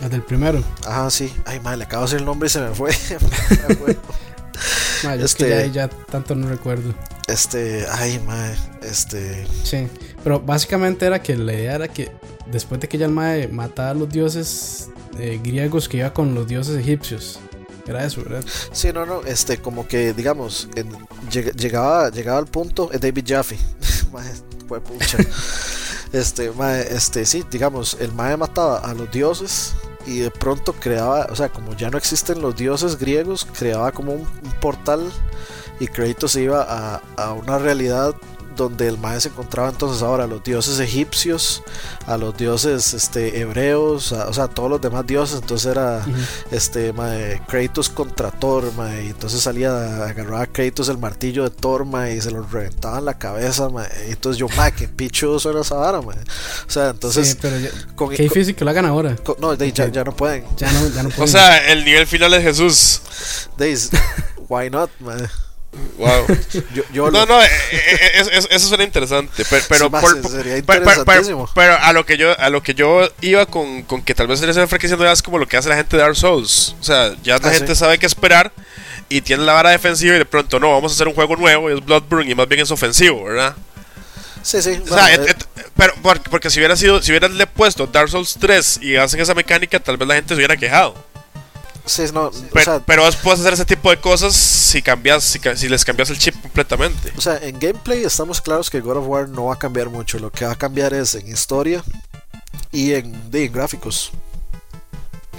el 0.01 0.09
del 0.09 0.21
primero. 0.23 0.61
Ajá, 0.85 1.09
sí. 1.09 1.33
Ay, 1.45 1.59
madre, 1.59 1.77
le 1.77 1.83
acabo 1.85 2.03
de 2.03 2.07
decir 2.07 2.19
el 2.19 2.25
nombre 2.25 2.47
y 2.47 2.49
se 2.49 2.59
me 2.59 2.73
fue. 2.75 2.91
Ma, 5.03 5.15
yo 5.15 5.25
es 5.25 5.35
que 5.35 5.43
Este- 5.45 5.71
ya, 5.71 5.87
ya 5.87 5.89
tanto 5.89 6.35
no 6.35 6.47
recuerdo. 6.49 6.93
Este, 7.27 7.85
ay, 7.91 8.19
mae, 8.19 8.55
este, 8.83 9.47
Sí, 9.63 9.87
pero 10.23 10.39
básicamente 10.39 11.05
era 11.07 11.21
que 11.23 11.35
la 11.35 11.53
idea 11.53 11.75
era 11.75 11.87
que 11.87 12.11
después 12.51 12.79
de 12.81 12.87
que 12.87 12.97
ya 12.97 13.05
el 13.05 13.11
Mae 13.11 13.47
mataba 13.47 13.89
a 13.91 13.93
los 13.93 14.09
dioses 14.09 14.89
eh, 15.19 15.39
griegos 15.43 15.87
que 15.89 15.97
iba 15.97 16.13
con 16.13 16.33
los 16.35 16.47
dioses 16.47 16.77
egipcios. 16.77 17.39
Era 17.87 18.03
eso, 18.03 18.23
¿verdad? 18.23 18.43
sí, 18.71 18.91
no, 18.91 19.05
no, 19.05 19.21
este, 19.23 19.59
como 19.59 19.87
que, 19.87 20.11
digamos, 20.13 20.67
en- 20.75 20.91
lleg- 21.29 21.53
llegaba, 21.55 22.09
llegaba 22.09 22.39
al 22.39 22.47
punto, 22.47 22.89
eh, 22.91 22.97
David 22.97 23.23
Jaffe, 23.27 23.57
mae, 24.11 24.31
fue 24.67 24.81
pucha, 24.81 25.17
este, 26.11 26.49
mae, 26.51 26.81
este, 26.91 27.25
sí, 27.25 27.43
digamos, 27.51 27.95
el 27.99 28.11
mae 28.13 28.37
mataba 28.37 28.79
a 28.79 28.93
los 28.95 29.11
dioses 29.11 29.73
y 30.07 30.17
de 30.17 30.31
pronto 30.31 30.73
creaba, 30.73 31.27
o 31.29 31.35
sea, 31.35 31.49
como 31.49 31.75
ya 31.75 31.91
no 31.91 31.97
existen 31.99 32.41
los 32.41 32.55
dioses 32.55 32.97
griegos, 32.97 33.45
creaba 33.55 33.91
como 33.91 34.13
un, 34.13 34.21
un 34.21 34.51
portal 34.61 35.01
y 35.79 35.85
Kratos 35.87 36.31
se 36.31 36.41
iba 36.41 36.63
a, 36.67 37.01
a 37.17 37.33
una 37.33 37.59
realidad 37.59 38.15
donde 38.55 38.87
el 38.87 38.97
mae 38.97 39.19
se 39.21 39.29
encontraba 39.29 39.69
entonces 39.69 40.01
ahora 40.01 40.23
a 40.23 40.27
los 40.27 40.43
dioses 40.43 40.79
egipcios, 40.79 41.63
a 42.07 42.17
los 42.17 42.35
dioses 42.37 42.93
este, 42.93 43.39
hebreos, 43.39 44.11
a- 44.13 44.27
o 44.27 44.33
sea, 44.33 44.47
todos 44.47 44.69
los 44.69 44.81
demás 44.81 45.05
dioses, 45.05 45.39
entonces 45.41 45.71
era 45.71 46.03
este 46.51 46.93
mae, 46.93 47.41
Kratos 47.47 47.89
contra 47.89 48.31
Thor, 48.31 48.71
mae, 48.75 49.05
y 49.05 49.07
entonces 49.09 49.41
salía, 49.41 50.05
agarraba 50.05 50.41
a 50.43 50.47
Kratos 50.47 50.89
el 50.89 50.97
martillo 50.97 51.43
de 51.43 51.49
Thor, 51.49 51.85
mae, 51.85 52.15
y 52.15 52.21
se 52.21 52.31
lo 52.31 52.41
reventaba 52.43 52.99
en 52.99 53.05
la 53.05 53.17
cabeza, 53.17 53.69
mae, 53.69 53.87
y 54.07 54.11
entonces 54.11 54.37
yo, 54.39 54.47
mae, 54.55 54.71
qué 54.73 54.87
pichudo 54.87 55.39
suena 55.39 55.61
esa 55.61 55.75
vara, 55.75 56.01
mae. 56.01 56.17
O 56.67 56.69
sea, 56.71 56.89
entonces, 56.89 57.29
sí, 57.29 57.37
pero 57.41 57.57
ya, 57.59 57.69
con, 57.95 58.09
qué 58.09 58.23
difícil 58.23 58.55
que 58.55 58.63
lo 58.65 58.71
hagan 58.71 58.85
ahora. 58.85 59.15
con- 59.17 59.35
no, 59.39 59.55
de, 59.55 59.71
ya, 59.71 59.87
ya 59.87 60.03
no 60.03 60.15
pueden. 60.15 60.45
Ya 60.57 60.71
no, 60.71 60.87
ya 60.89 61.03
no 61.03 61.09
O 61.09 61.11
pueden. 61.11 61.27
sea, 61.27 61.71
el 61.71 61.83
nivel 61.85 62.07
final 62.07 62.33
es 62.33 62.43
Jesús. 62.43 63.01
De, 63.57 63.77
why 64.49 64.69
not, 64.69 64.89
mae? 64.99 65.27
Wow. 65.97 66.25
Yo, 66.73 66.83
yo 66.93 67.11
No, 67.11 67.19
lo- 67.21 67.25
no, 67.25 67.41
eh, 67.43 67.47
eh, 67.71 68.41
eso, 68.49 68.67
suena 68.67 68.83
interesante. 68.83 69.43
Pero, 69.49 69.63
pero, 69.69 69.89
más, 69.89 70.01
por- 70.01 70.29
sería 70.29 70.61
pero- 70.65 70.83
pero- 71.53 71.77
a 71.79 71.93
lo 71.93 72.05
que 72.05 72.17
yo 72.17 72.37
a 72.39 72.49
lo 72.49 72.61
que 72.61 72.73
yo 72.73 73.07
iba 73.21 73.45
con, 73.45 73.83
con 73.83 74.01
que 74.01 74.13
tal 74.13 74.27
vez 74.27 74.39
se 74.39 74.47
estén 74.49 74.63
enfraqueciendo 74.63 75.05
ya 75.05 75.11
es 75.13 75.21
como 75.21 75.37
lo 75.37 75.47
que 75.47 75.57
hace 75.57 75.69
la 75.69 75.75
gente 75.75 75.95
de 75.95 76.03
Dark 76.03 76.15
Souls. 76.15 76.75
O 76.79 76.83
sea, 76.83 77.13
ya 77.23 77.37
la 77.37 77.47
Ah, 77.49 77.51
gente 77.53 77.73
sí. 77.75 77.79
sabe 77.79 77.97
qué 77.97 78.05
esperar 78.05 78.51
y 79.07 79.21
tiene 79.21 79.43
la 79.43 79.53
vara 79.53 79.69
defensiva 79.69 80.15
y 80.15 80.17
de 80.17 80.25
pronto 80.25 80.59
no, 80.59 80.71
vamos 80.71 80.91
a 80.91 80.95
hacer 80.95 81.07
un 81.07 81.13
juego 81.13 81.35
nuevo 81.37 81.69
y 81.69 81.73
es 81.77 81.85
Bloodborne 81.85 82.29
y 82.31 82.35
más 82.35 82.47
bien 82.47 82.61
es 82.61 82.71
ofensivo, 82.71 83.23
¿verdad? 83.25 83.55
Sí, 84.43 84.61
sí. 84.61 84.79
O 84.83 84.87
sea, 84.87 84.97
bueno, 85.03 85.23
et- 85.23 85.29
eh, 85.29 85.35
et- 85.55 85.65
pero 85.75 85.93
porque, 86.01 86.29
porque 86.29 86.49
si 86.49 86.59
hubiera 86.59 86.75
sido 86.75 87.01
si 87.01 87.11
hubieran 87.11 87.37
le 87.37 87.47
puesto 87.47 87.87
Dark 87.87 88.09
Souls 88.09 88.37
3 88.39 88.79
y 88.81 88.95
hacen 88.97 89.19
esa 89.21 89.33
mecánica, 89.33 89.79
tal 89.79 89.97
vez 89.97 90.07
la 90.07 90.15
gente 90.15 90.29
se 90.29 90.35
hubiera 90.35 90.57
quejado. 90.57 91.04
Sí, 91.85 92.03
no, 92.13 92.25
o 92.25 92.31
Pero, 92.53 92.65
sea, 92.65 92.79
pero 92.85 93.03
puedes 93.23 93.39
hacer 93.39 93.53
ese 93.53 93.65
tipo 93.65 93.89
de 93.89 93.97
cosas 93.99 94.35
si 94.35 94.81
cambias 94.81 95.23
si, 95.23 95.39
si 95.55 95.69
les 95.69 95.85
cambias 95.85 96.09
el 96.09 96.17
chip 96.17 96.39
completamente. 96.41 97.11
O 97.17 97.21
sea, 97.21 97.37
en 97.37 97.59
gameplay 97.59 98.03
estamos 98.03 98.41
claros 98.41 98.69
que 98.69 98.79
God 98.81 98.97
of 98.97 99.07
War 99.07 99.29
no 99.29 99.45
va 99.45 99.55
a 99.55 99.59
cambiar 99.59 99.89
mucho. 99.89 100.19
Lo 100.19 100.31
que 100.31 100.45
va 100.45 100.51
a 100.51 100.57
cambiar 100.57 100.93
es 100.93 101.15
en 101.15 101.27
historia 101.27 101.83
y 102.71 102.93
en 102.93 103.29
gráficos. 103.51 104.11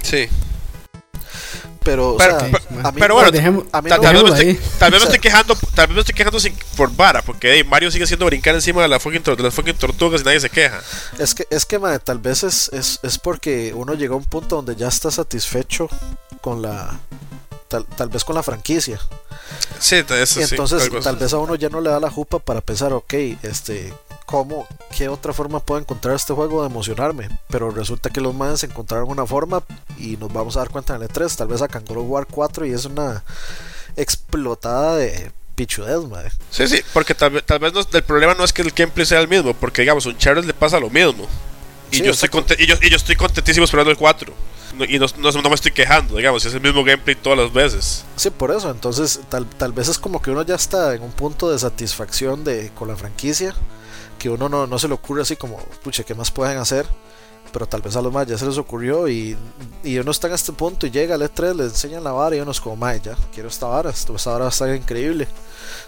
Sí. 0.03 0.29
Pero, 1.87 2.11
o 2.11 2.17
Pero- 2.19 2.39
sea, 2.41 2.51
pero- 2.51 2.87
a 2.89 2.93
mí, 2.93 3.01
pero 3.01 3.15
bueno, 3.15 3.31
dejemos, 3.31 3.65
a 3.73 3.81
mí 3.81 3.89
Tal, 3.89 3.99
no- 4.01 4.03
tal 4.03 4.15
vez 4.25 4.33
estoy, 4.33 4.61
tal 4.79 4.91
vez 4.91 5.01
me 5.01 5.05
estoy 5.07 5.19
quejando, 5.21 5.55
tal 5.75 5.87
vez 5.87 5.95
me 5.95 6.01
estoy 6.01 6.15
quejando 6.15 6.41
sin, 6.41 6.55
por 6.77 6.95
vara, 6.95 7.23
porque 7.23 7.53
hey, 7.55 7.65
Mario 7.65 7.91
sigue 7.91 8.07
siendo 8.07 8.27
brincar 8.27 8.55
encima 8.55 8.83
de, 8.83 8.89
la 8.89 9.01
fucking, 9.01 9.23
de 9.23 9.43
las 9.43 9.55
fucking 9.55 9.77
tortugas 9.77 10.21
y 10.21 10.25
nadie 10.25 10.41
se 10.41 10.51
queja. 10.51 10.81
es 11.19 11.35
que, 11.35 11.47
es 11.49 11.65
que 11.65 11.79
tal 12.05 12.19
vez 12.19 12.43
es, 12.43 12.69
es, 12.73 12.99
es 13.03 13.19
porque 13.19 13.73
uno 13.75 13.95
llegó 13.95 14.15
a 14.15 14.19
un 14.19 14.25
punto 14.25 14.57
donde 14.57 14.77
ya 14.77 14.89
está 14.89 15.11
satisfecho 15.11 15.89
con 16.41 16.61
la. 16.61 16.99
Tal, 17.69 17.85
tal 17.85 18.09
vez 18.09 18.23
con 18.25 18.37
la 18.37 18.45
franquicia. 18.45 19.01
Sí, 19.81 19.97
eso 19.97 20.41
Y 20.41 20.45
entonces, 20.45 20.89
tal 21.03 21.17
vez 21.17 21.33
a 21.33 21.39
uno 21.39 21.55
ya 21.57 21.69
no 21.69 21.81
le 21.81 21.91
da 21.91 21.99
la 21.99 22.11
jupa 22.11 22.39
para 22.39 22.61
pensar, 22.61 22.93
ok, 22.93 23.15
este, 23.43 23.93
¿cómo, 24.27 24.67
qué 24.97 25.09
otra 25.09 25.33
forma 25.33 25.61
puedo 25.61 25.81
encontrar 25.81 26.15
este 26.17 26.33
juego 26.35 26.61
de 26.63 26.69
emocionarme? 26.69 27.29
Pero 27.49 27.71
resulta 27.71 28.11
que 28.11 28.21
los 28.21 28.35
manes 28.35 28.63
encontraron 28.65 29.09
una 29.09 29.25
forma 29.27 29.63
y 29.99 30.17
nos 30.19 30.33
vamos 30.33 30.57
a 30.57 30.61
dar 30.61 30.71
cuenta 30.71 30.95
en 30.97 31.03
el 31.03 31.09
E3. 31.09 31.35
Tal 31.37 31.49
vez 31.49 31.61
sacan 31.61 31.85
God 31.87 31.99
of 31.99 32.05
War 32.09 32.27
4 32.31 32.67
y 32.67 32.73
es 32.73 32.85
una 32.85 33.23
explotada 33.97 34.97
de 34.97 35.31
pichudez, 35.55 36.07
madre. 36.09 36.31
Sí, 36.51 36.67
sí, 36.69 36.81
porque 36.93 37.15
tal, 37.15 37.31
vez- 37.31 37.45
tal 37.47 37.59
vez 37.59 37.73
no- 37.73 37.81
el 37.91 38.03
problema 38.05 38.35
no 38.35 38.45
es 38.45 38.53
que 38.53 38.63
el 38.63 38.71
gameplay 38.71 39.07
sea 39.07 39.21
el 39.21 39.29
mismo, 39.29 39.55
porque 39.55 39.83
digamos, 39.83 40.05
a 40.07 40.11
un 40.11 40.19
Charles 40.19 40.45
le 40.45 40.53
pasa 40.55 40.79
lo 40.79 40.91
mismo. 40.91 41.27
Y, 41.91 41.97
Sí, 41.99 42.03
yo, 42.03 42.11
estoy 42.11 42.29
y, 42.59 42.67
yo, 42.67 42.75
y 42.83 42.91
yo 42.91 42.97
estoy 42.97 43.17
contentísimo 43.17 43.65
esperando 43.65 43.91
el 43.91 43.97
4. 43.97 44.33
No- 44.77 44.85
y 44.85 44.99
no, 44.99 45.07
no- 45.19 45.31
no 45.33 45.49
me 45.49 45.55
estoy 45.55 45.71
quejando, 45.73 46.17
digamos, 46.17 46.45
es 46.45 46.53
el 46.53 46.61
mismo 46.61 46.85
gameplay 46.85 47.15
todas 47.15 47.39
las 47.39 47.53
veces. 47.53 48.05
Sí, 48.17 48.29
por 48.29 48.51
eso. 48.51 48.71
Entonces, 48.71 49.21
tal, 49.31 49.47
tal 49.47 49.73
vez 49.73 49.89
es 49.89 49.99
como 49.99 50.21
que 50.21 50.31
uno 50.31 50.43
ya 50.43 50.57
está 50.57 50.95
en 50.95 51.03
un 51.03 51.13
punto 51.13 51.51
de 51.51 51.59
satisfacción 51.59 52.45
de, 52.45 52.71
con 52.75 52.89
la 52.89 52.97
franquicia. 52.97 53.55
Que 54.27 54.31
uno 54.31 54.49
no, 54.49 54.67
no 54.67 54.77
se 54.77 54.89
le 54.89 54.95
ocurre 54.95 55.23
así 55.23 55.37
como, 55.37 55.57
pucha, 55.85 56.03
¿qué 56.03 56.13
más 56.13 56.33
pueden 56.33 56.59
hacer? 56.59 56.85
Pero 57.53 57.69
tal 57.69 57.81
vez 57.81 57.95
a 57.95 58.03
los 58.03 58.13
más 58.13 58.27
ya 58.27 58.37
se 58.37 58.45
les 58.45 58.59
ocurrió 58.59 59.07
y, 59.07 59.39
y 59.85 59.99
uno 59.99 60.11
está 60.11 60.27
en 60.27 60.35
este 60.35 60.53
punto 60.53 60.85
y 60.85 60.91
llega 60.91 61.15
al 61.15 61.23
E3, 61.23 61.55
le 61.55 61.63
enseñan 61.63 62.03
la 62.03 62.11
vara 62.11 62.35
y 62.35 62.41
uno 62.41 62.51
es 62.51 62.61
como, 62.61 62.75
mae, 62.75 63.01
ya, 63.01 63.17
quiero 63.33 63.49
esta 63.49 63.67
vara, 63.69 63.91
esta 63.91 64.13
vara 64.13 64.41
va 64.41 64.47
a 64.47 64.49
estar 64.49 64.75
increíble. 64.75 65.29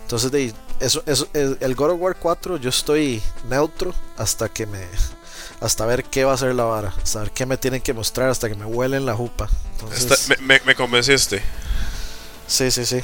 Entonces, 0.02 0.30
de, 0.30 0.54
eso, 0.78 1.02
eso, 1.06 1.26
el, 1.32 1.58
el 1.60 1.74
God 1.74 1.90
of 1.94 2.00
War 2.00 2.16
4 2.16 2.58
yo 2.58 2.68
estoy 2.68 3.20
neutro 3.48 3.92
hasta 4.16 4.48
que 4.48 4.66
me... 4.66 4.86
Hasta 5.60 5.84
ver 5.84 6.04
qué 6.04 6.22
va 6.24 6.34
a 6.34 6.36
ser 6.38 6.54
la 6.54 6.62
vara, 6.62 6.94
hasta 7.02 7.18
ver 7.18 7.32
qué 7.32 7.44
me 7.44 7.56
tienen 7.56 7.80
que 7.82 7.92
mostrar, 7.92 8.28
hasta 8.30 8.48
que 8.48 8.54
me 8.54 8.64
huelen 8.66 9.04
la 9.04 9.16
jupa. 9.16 9.48
Entonces, 9.72 10.12
Esta- 10.12 10.36
me, 10.40 10.46
me- 10.46 10.60
me 10.64 10.74
convenciste. 10.76 11.42
Sí, 12.48 12.70
sí, 12.70 12.84
sí. 12.84 13.00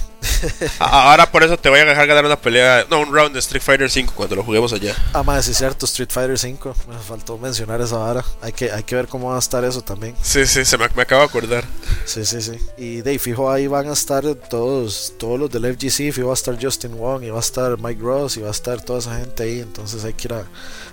Ahora 0.79 1.31
por 1.31 1.45
eso 1.45 1.57
te 1.57 1.69
voy 1.69 1.79
a 1.79 1.85
dejar 1.85 2.07
ganar 2.07 2.25
una 2.25 2.37
pelea, 2.37 2.85
no, 2.91 3.01
un 3.01 3.15
round 3.15 3.33
de 3.33 3.39
Street 3.39 3.63
Fighter 3.63 3.91
5 3.91 4.13
cuando 4.17 4.37
lo 4.37 4.43
juguemos 4.43 4.73
allá. 4.73 4.95
Ah, 5.13 5.23
madre, 5.23 5.43
sí 5.43 5.53
es 5.53 5.59
cierto, 5.59 5.87
Street 5.87 6.11
Fighter 6.11 6.39
5. 6.39 6.75
Me 6.89 6.99
faltó 6.99 7.39
mencionar 7.39 7.81
esa 7.81 7.97
vara. 7.99 8.25
Hay 8.43 8.53
que, 8.53 8.73
hay 8.73 8.83
que 8.83 8.97
ver 8.97 9.07
cómo 9.07 9.31
va 9.31 9.37
a 9.37 9.39
estar 9.39 9.65
eso 9.65 9.81
también. 9.83 10.15
Sí, 10.23 10.47
sí, 10.47 10.65
se 10.65 10.77
me, 10.77 10.89
me 10.97 11.03
acabo 11.03 11.23
de 11.23 11.29
acordar. 11.29 11.65
Sí, 12.05 12.25
sí, 12.25 12.41
sí. 12.43 12.59
Y 12.77 13.03
de 13.03 13.19
fijo, 13.19 13.51
ahí 13.51 13.67
van 13.67 13.89
a 13.89 13.93
estar 13.93 14.25
todos, 14.35 15.15
todos 15.19 15.39
los 15.39 15.51
del 15.51 15.75
FGC. 15.75 16.13
Fijo, 16.13 16.27
va 16.27 16.33
a 16.33 16.35
estar 16.35 16.59
Justin 16.61 16.99
Wong, 16.99 17.23
y 17.23 17.31
va 17.31 17.39
a 17.39 17.41
estar 17.41 17.79
Mike 17.79 18.03
Ross, 18.03 18.37
y 18.37 18.41
va 18.41 18.49
a 18.49 18.53
estar 18.53 18.81
toda 18.83 18.99
esa 18.99 19.17
gente 19.17 19.43
ahí. 19.43 19.61
Entonces 19.61 20.05
hay 20.05 20.15
que 20.15 20.29
ir 20.29 20.35
a, 20.35 20.45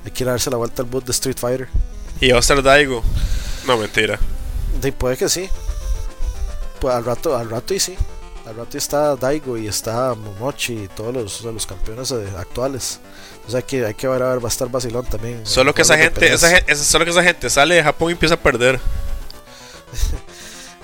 hay 0.06 0.12
que 0.12 0.24
ir 0.24 0.28
a 0.30 0.32
darse 0.34 0.50
la 0.50 0.58
vuelta 0.58 0.82
al 0.82 0.90
boot 0.90 1.06
de 1.06 1.12
Street 1.12 1.38
Fighter. 1.40 1.68
Y 2.20 2.30
va 2.32 2.38
a 2.38 2.40
estar 2.40 2.62
Daigo. 2.62 3.04
No, 3.66 3.78
mentira. 3.78 4.20
De 4.82 4.92
puede 4.92 5.18
que 5.18 5.30
sí. 5.30 5.50
Pues 6.80 6.96
al 6.96 7.06
rato, 7.06 7.38
al 7.38 7.50
rato 7.50 7.74
y 7.74 7.80
sí. 7.80 7.96
Al 8.52 8.58
rato 8.58 8.78
está 8.78 9.16
Daigo 9.16 9.58
y 9.58 9.66
está 9.68 10.14
Momochi 10.14 10.74
y 10.84 10.88
todos 10.90 11.14
los, 11.14 11.40
o 11.40 11.44
sea, 11.44 11.52
los 11.54 11.66
campeones 11.66 12.12
eh, 12.12 12.28
actuales. 12.38 13.00
O 13.48 13.52
sea, 13.52 13.62
que 13.62 13.86
hay 13.86 13.94
que 13.94 14.10
ver, 14.10 14.22
a 14.22 14.30
ver, 14.32 14.44
va 14.44 14.50
a 14.50 14.52
estar 14.52 14.68
Basilón 14.68 15.06
también. 15.06 15.46
Solo 15.46 15.74
que 15.74 15.84
esa 15.84 15.98
gente, 15.98 16.34
esa, 16.34 16.58
esa- 16.58 16.84
solo 16.84 17.06
que 17.06 17.12
esa 17.12 17.24
gente 17.24 17.50
sale 17.50 17.76
de 17.76 17.84
Japón 17.84 18.10
y 18.10 18.12
empieza 18.12 18.36
a 18.36 18.40
perder. 18.40 18.80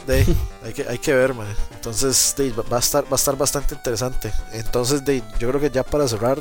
De, 0.07 0.26
hay, 0.64 0.73
que, 0.73 0.88
hay 0.88 0.98
que 0.99 1.14
ver, 1.14 1.34
man. 1.34 1.53
Entonces, 1.76 2.34
de, 2.38 2.52
va 2.52 2.64
va 2.64 2.77
a 2.77 2.80
estar, 2.80 3.03
va 3.03 3.10
a 3.11 3.15
estar 3.15 3.35
bastante 3.35 3.76
interesante. 3.76 4.31
Entonces, 4.53 5.03
de, 5.03 5.22
yo 5.38 5.49
creo 5.49 5.60
que 5.60 5.69
ya 5.69 5.84
para 5.84 6.07
cerrar, 6.07 6.39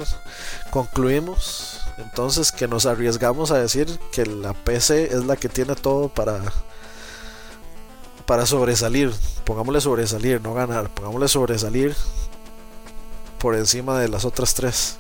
concluimos. 0.70 1.80
Entonces, 1.98 2.52
que 2.52 2.68
nos 2.68 2.86
arriesgamos 2.86 3.50
a 3.50 3.58
decir 3.58 3.98
que 4.12 4.24
la 4.24 4.52
PC 4.52 5.06
es 5.06 5.24
la 5.24 5.34
que 5.34 5.48
tiene 5.48 5.74
todo 5.74 6.08
para 6.08 6.40
para 8.26 8.44
sobresalir. 8.46 9.12
Pongámosle 9.44 9.80
sobresalir, 9.80 10.40
no 10.40 10.54
ganar. 10.54 10.92
Pongámosle 10.92 11.28
sobresalir 11.28 11.94
por 13.38 13.54
encima 13.54 13.98
de 13.98 14.08
las 14.08 14.24
otras 14.24 14.54
tres. 14.54 14.96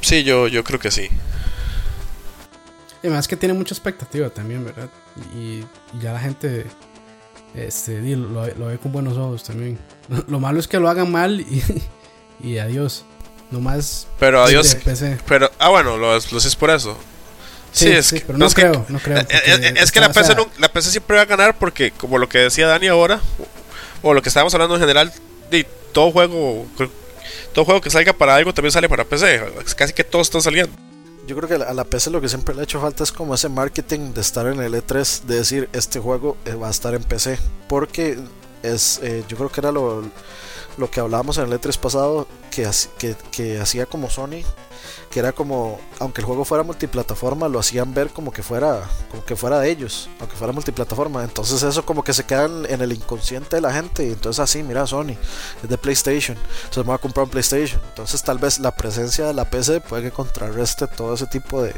Sí, 0.00 0.22
yo, 0.22 0.48
yo 0.48 0.62
creo 0.62 0.78
que 0.78 0.90
sí. 0.90 1.08
Y 3.02 3.06
además 3.06 3.26
que 3.26 3.36
tiene 3.36 3.54
mucha 3.54 3.74
expectativa 3.74 4.30
también, 4.30 4.64
¿verdad? 4.64 4.88
Y, 5.34 5.60
y 5.60 6.00
ya 6.00 6.12
la 6.12 6.20
gente 6.20 6.66
este, 7.54 8.00
lo, 8.16 8.46
lo 8.46 8.66
ve 8.66 8.78
con 8.78 8.92
buenos 8.92 9.16
ojos 9.16 9.44
también. 9.44 9.78
Lo 10.28 10.40
malo 10.40 10.58
es 10.58 10.68
que 10.68 10.78
lo 10.78 10.88
hagan 10.88 11.10
mal 11.10 11.40
y, 11.40 11.62
y 12.46 12.58
adiós. 12.58 13.04
No 13.50 13.60
más 13.60 14.08
Pero 14.18 14.42
adiós. 14.42 14.76
Pero, 15.28 15.50
ah, 15.58 15.68
bueno, 15.68 15.96
lo, 15.96 16.08
lo 16.08 16.16
haces 16.16 16.56
por 16.56 16.70
eso. 16.70 16.96
Sí, 17.74 17.86
Sí, 17.86 17.92
es 17.92 18.06
sí, 18.06 18.20
que- 18.20 18.26
pero 18.26 18.38
no 18.38 18.46
es 18.46 18.54
que- 18.54 18.62
creo, 18.62 18.86
no 18.88 18.98
creo. 19.00 19.18
Eh, 19.18 19.26
eh, 19.30 19.74
Es 19.78 19.90
que 19.92 19.98
la 20.00 20.12
PC, 20.12 20.34
no- 20.36 20.48
la 20.58 20.68
PC 20.72 20.90
siempre 20.90 21.16
va 21.16 21.22
a 21.22 21.26
ganar 21.26 21.58
porque, 21.58 21.90
como 21.90 22.18
lo 22.18 22.28
que 22.28 22.38
decía 22.38 22.68
Dani 22.68 22.86
ahora, 22.86 23.20
o, 24.02 24.10
o 24.10 24.14
lo 24.14 24.22
que 24.22 24.28
estábamos 24.28 24.54
hablando 24.54 24.76
en 24.76 24.80
general, 24.80 25.12
de 25.50 25.64
todo 25.92 26.12
juego, 26.12 26.66
todo 27.52 27.64
juego 27.64 27.80
que 27.80 27.90
salga 27.90 28.12
para 28.12 28.36
algo 28.36 28.54
también 28.54 28.70
sale 28.72 28.88
para 28.88 29.04
PC. 29.04 29.42
Casi 29.76 29.92
que 29.92 30.04
todos 30.04 30.28
están 30.28 30.40
saliendo. 30.42 30.72
Yo 31.26 31.34
creo 31.36 31.48
que 31.48 31.54
a 31.54 31.58
la- 31.58 31.64
a 31.66 31.74
la 31.74 31.84
PC 31.84 32.10
lo 32.10 32.20
que 32.20 32.28
siempre 32.28 32.54
le 32.54 32.60
ha 32.60 32.64
hecho 32.64 32.80
falta 32.80 33.02
es 33.02 33.10
como 33.10 33.34
ese 33.34 33.48
marketing 33.48 34.12
de 34.14 34.20
estar 34.20 34.46
en 34.46 34.60
el 34.60 34.74
E3, 34.74 35.22
de 35.22 35.36
decir 35.36 35.68
este 35.72 35.98
juego 35.98 36.36
eh, 36.44 36.54
va 36.54 36.68
a 36.68 36.70
estar 36.70 36.94
en 36.94 37.02
PC. 37.02 37.38
Porque 37.68 38.18
es, 38.64 39.00
eh, 39.02 39.24
yo 39.28 39.36
creo 39.36 39.50
que 39.50 39.60
era 39.60 39.72
lo, 39.72 40.02
lo 40.76 40.90
que 40.90 41.00
hablábamos 41.00 41.38
en 41.38 41.44
el 41.50 41.60
E3 41.60 41.78
pasado, 41.78 42.26
que, 42.50 42.68
que, 42.98 43.16
que 43.30 43.60
hacía 43.60 43.86
como 43.86 44.10
Sony, 44.10 44.42
que 45.10 45.20
era 45.20 45.32
como, 45.32 45.80
aunque 46.00 46.20
el 46.20 46.26
juego 46.26 46.44
fuera 46.44 46.64
multiplataforma, 46.64 47.48
lo 47.48 47.58
hacían 47.58 47.94
ver 47.94 48.10
como 48.10 48.32
que 48.32 48.42
fuera, 48.42 48.82
como 49.10 49.24
que 49.24 49.36
fuera 49.36 49.60
de 49.60 49.70
ellos, 49.70 50.08
aunque 50.18 50.36
fuera 50.36 50.52
multiplataforma. 50.52 51.22
Entonces 51.22 51.62
eso 51.62 51.84
como 51.86 52.02
que 52.02 52.12
se 52.12 52.24
queda 52.24 52.46
en, 52.46 52.80
el 52.80 52.92
inconsciente 52.92 53.56
de 53.56 53.62
la 53.62 53.72
gente. 53.72 54.04
Y 54.04 54.12
entonces 54.12 54.40
así, 54.40 54.62
mira, 54.62 54.86
Sony, 54.86 55.16
es 55.62 55.68
de 55.68 55.78
PlayStation. 55.78 56.36
Entonces 56.36 56.78
me 56.78 56.84
voy 56.84 56.94
a 56.94 56.98
comprar 56.98 57.24
un 57.24 57.30
PlayStation. 57.30 57.80
Entonces 57.90 58.22
tal 58.22 58.38
vez 58.38 58.58
la 58.58 58.72
presencia 58.72 59.26
de 59.26 59.34
la 59.34 59.48
PC 59.48 59.80
puede 59.80 60.02
que 60.02 60.10
contrarreste 60.10 60.86
todo 60.88 61.14
ese 61.14 61.26
tipo 61.26 61.62
de 61.62 61.74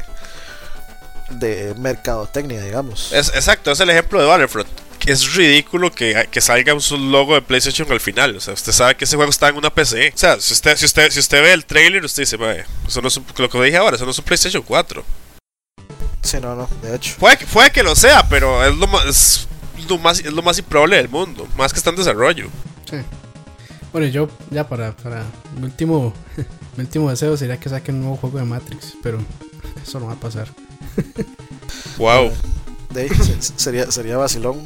de 1.29 1.73
mercadotecnia, 1.77 2.61
digamos. 2.61 3.11
Es, 3.11 3.29
exacto, 3.29 3.71
es 3.71 3.79
el 3.79 3.89
ejemplo 3.89 4.19
de 4.19 4.27
Battlefront 4.27 4.87
es 5.07 5.35
ridículo 5.35 5.91
que, 5.91 6.27
que, 6.29 6.41
salga 6.41 6.73
un 6.73 7.11
logo 7.11 7.33
de 7.33 7.41
PlayStation 7.41 7.89
al 7.91 7.99
final. 7.99 8.35
O 8.35 8.41
sea, 8.41 8.53
usted 8.53 8.71
sabe 8.71 8.95
que 8.95 9.05
ese 9.05 9.15
juego 9.15 9.29
está 9.29 9.49
en 9.49 9.55
una 9.55 9.69
PC. 9.69 10.11
O 10.13 10.17
sea, 10.17 10.39
si 10.39 10.53
usted, 10.53 10.75
si 10.75 10.85
usted, 10.85 11.11
si 11.11 11.19
usted 11.19 11.41
ve 11.41 11.53
el 11.53 11.65
trailer, 11.65 12.03
usted 12.03 12.23
dice, 12.23 12.37
eso 12.85 13.01
no 13.01 13.07
es 13.07 13.19
lo 13.37 13.49
que 13.49 13.61
dije 13.61 13.77
ahora, 13.77 13.95
eso 13.95 14.05
no 14.05 14.11
es 14.11 14.19
un 14.19 14.25
PlayStation 14.25 14.63
4. 14.63 15.03
Sí, 16.23 16.37
no, 16.41 16.55
no, 16.55 16.67
de 16.81 16.95
hecho. 16.95 17.15
Puede, 17.19 17.71
que 17.71 17.83
lo 17.83 17.95
sea, 17.95 18.27
pero 18.27 18.65
es 18.65 18.75
lo, 18.75 18.87
más, 18.87 19.47
es 19.77 19.89
lo 19.89 19.97
más, 19.97 20.19
es 20.19 20.33
lo 20.33 20.41
más 20.41 20.59
improbable 20.59 20.97
del 20.97 21.09
mundo. 21.09 21.47
Más 21.55 21.71
que 21.71 21.79
está 21.79 21.91
en 21.91 21.95
desarrollo. 21.95 22.49
Sí. 22.89 22.97
Bueno, 23.93 24.07
yo 24.07 24.29
ya 24.51 24.67
para, 24.67 24.91
para 24.91 25.23
mi 25.55 25.63
último, 25.63 26.13
mi 26.75 26.83
último 26.83 27.09
deseo 27.09 27.37
sería 27.37 27.57
que 27.57 27.69
saquen 27.69 27.95
un 27.95 28.01
nuevo 28.01 28.17
juego 28.17 28.39
de 28.39 28.43
Matrix, 28.43 28.93
pero 29.01 29.19
eso 29.81 30.01
no 30.01 30.07
va 30.07 30.13
a 30.13 30.19
pasar. 30.19 30.49
wow. 31.97 32.31
De, 32.89 33.09
sería, 33.57 33.91
sería 33.91 34.17
vacilón 34.17 34.63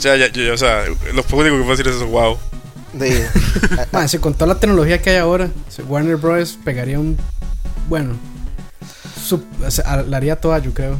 ya, 0.00 0.16
ya, 0.16 0.32
ya, 0.32 0.52
o 0.52 0.56
sea, 0.56 0.84
lo 0.86 1.24
único 1.32 1.56
que 1.56 1.62
puedo 1.62 1.70
decir 1.70 1.88
es 1.88 1.96
eso, 1.96 2.06
wow. 2.06 2.38
De, 2.92 3.28
con 4.20 4.34
toda 4.34 4.54
la 4.54 4.60
tecnología 4.60 5.00
que 5.00 5.10
hay 5.10 5.16
ahora, 5.16 5.50
Warner 5.86 6.16
Bros. 6.16 6.58
pegaría 6.64 6.98
un. 6.98 7.16
Bueno, 7.88 8.16
la 10.06 10.16
haría 10.16 10.36
toda, 10.36 10.58
yo 10.58 10.72
creo. 10.72 10.98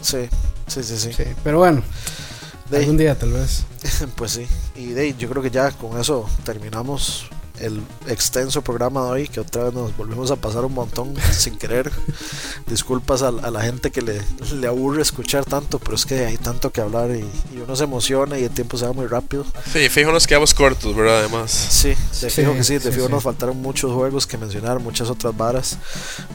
Sí, 0.00 0.28
sí, 0.66 0.82
sí, 0.82 0.96
sí. 0.98 1.24
pero 1.44 1.58
bueno, 1.58 1.82
algún 2.72 2.96
día 2.96 3.16
tal 3.16 3.32
vez. 3.32 3.64
Pues 4.16 4.32
sí, 4.32 4.46
y 4.74 4.88
de, 4.88 5.14
yo 5.16 5.28
creo 5.28 5.42
que 5.42 5.50
ya 5.50 5.70
con 5.70 6.00
eso 6.00 6.28
terminamos 6.44 7.28
el 7.60 7.82
extenso 8.06 8.62
programa 8.62 9.04
de 9.04 9.10
hoy, 9.10 9.28
que 9.28 9.40
otra 9.40 9.64
vez 9.64 9.74
nos 9.74 9.96
volvemos 9.96 10.30
a 10.30 10.36
pasar 10.36 10.64
un 10.64 10.74
montón 10.74 11.14
sin 11.32 11.56
querer. 11.56 11.90
Disculpas 12.66 13.22
a, 13.22 13.30
la 13.30 13.60
gente 13.62 13.90
que 13.90 14.02
le, 14.02 14.20
le, 14.54 14.66
aburre 14.66 15.02
escuchar 15.02 15.44
tanto, 15.44 15.78
pero 15.78 15.94
es 15.94 16.06
que 16.06 16.26
hay 16.26 16.36
tanto 16.36 16.70
que 16.70 16.80
hablar 16.80 17.10
y, 17.10 17.24
uno 17.58 17.76
se 17.76 17.84
emociona 17.84 18.38
y 18.38 18.44
el 18.44 18.50
tiempo 18.50 18.78
se 18.78 18.86
va 18.86 18.92
muy 18.92 19.06
rápido. 19.06 19.44
Sí, 19.72 19.88
fijo 19.88 20.12
nos 20.12 20.26
quedamos 20.26 20.54
cortos, 20.54 20.94
¿verdad? 20.94 21.20
Además. 21.20 21.50
Sí, 21.50 21.94
de 22.20 22.30
fijo 22.30 22.54
que 22.54 22.64
sí, 22.64 22.78
de 22.78 22.92
fijo 22.92 23.08
nos 23.08 23.22
faltaron 23.22 23.60
muchos 23.60 23.92
juegos 23.92 24.26
que 24.26 24.38
mencionar, 24.38 24.78
muchas 24.78 25.10
otras 25.10 25.36
varas, 25.36 25.78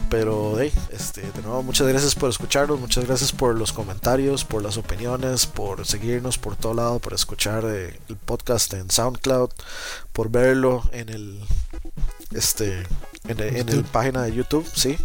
pero 0.09 0.55
de, 0.55 0.71
este, 0.91 1.21
de 1.21 1.41
nuevo, 1.43 1.63
muchas 1.63 1.87
gracias 1.87 2.15
por 2.15 2.29
escucharnos, 2.29 2.79
muchas 2.79 3.05
gracias 3.05 3.31
por 3.31 3.55
los 3.55 3.71
comentarios, 3.71 4.43
por 4.43 4.61
las 4.61 4.77
opiniones, 4.77 5.45
por 5.45 5.85
seguirnos 5.85 6.37
por 6.37 6.55
todo 6.55 6.73
lado, 6.73 6.99
por 6.99 7.13
escuchar 7.13 7.63
eh, 7.65 7.99
el 8.09 8.15
podcast 8.17 8.73
en 8.73 8.89
SoundCloud, 8.89 9.49
por 10.13 10.29
verlo 10.29 10.83
en 10.91 11.09
el 11.09 11.39
este 12.33 12.83
en, 13.27 13.39
el, 13.39 13.83
página 13.85 14.23
de 14.23 14.33
YouTube, 14.33 14.67
sí. 14.75 14.97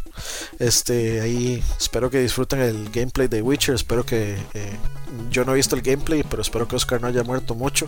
Este 0.58 1.20
ahí 1.20 1.62
espero 1.78 2.10
que 2.10 2.20
disfruten 2.20 2.60
el 2.60 2.90
gameplay 2.90 3.28
de 3.28 3.42
Witcher, 3.42 3.76
espero 3.76 4.04
que 4.04 4.36
eh, 4.54 4.76
yo 5.30 5.44
no 5.44 5.52
he 5.52 5.56
visto 5.56 5.76
el 5.76 5.82
gameplay, 5.82 6.24
pero 6.28 6.42
espero 6.42 6.66
que 6.66 6.74
Oscar 6.74 7.00
no 7.00 7.06
haya 7.06 7.22
muerto 7.22 7.54
mucho. 7.54 7.86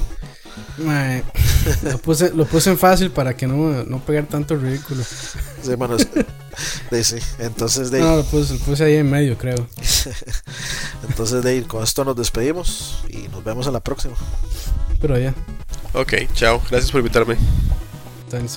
lo, 1.83 1.99
puse, 1.99 2.33
lo 2.33 2.47
puse 2.47 2.71
en 2.71 2.79
fácil 2.79 3.11
para 3.11 3.37
que 3.37 3.49
no, 3.49 3.85
no 3.85 3.99
pegar 4.01 4.27
tanto 4.27 4.57
ridículo. 4.57 5.03
Sí, 5.63 5.75
bueno, 5.75 5.99
sí, 5.99 7.17
entonces 7.39 7.91
de 7.91 8.01
No, 8.01 8.17
lo 8.17 8.25
puse, 8.25 8.55
lo 8.55 8.61
puse 8.61 8.85
ahí 8.85 8.95
en 8.95 9.11
medio, 9.11 9.37
creo. 9.37 9.67
entonces 11.09 11.43
de 11.43 11.63
con 11.65 11.83
esto 11.83 12.05
nos 12.05 12.17
despedimos 12.17 13.05
y 13.09 13.29
nos 13.29 13.43
vemos 13.43 13.67
en 13.67 13.73
la 13.73 13.81
próxima. 13.81 14.15
Pero 15.01 15.19
ya. 15.19 15.35
Ok, 15.93 16.15
chao. 16.35 16.61
Gracias 16.71 16.91
por 16.91 17.01
invitarme. 17.01 17.37
Thanks, 18.31 18.57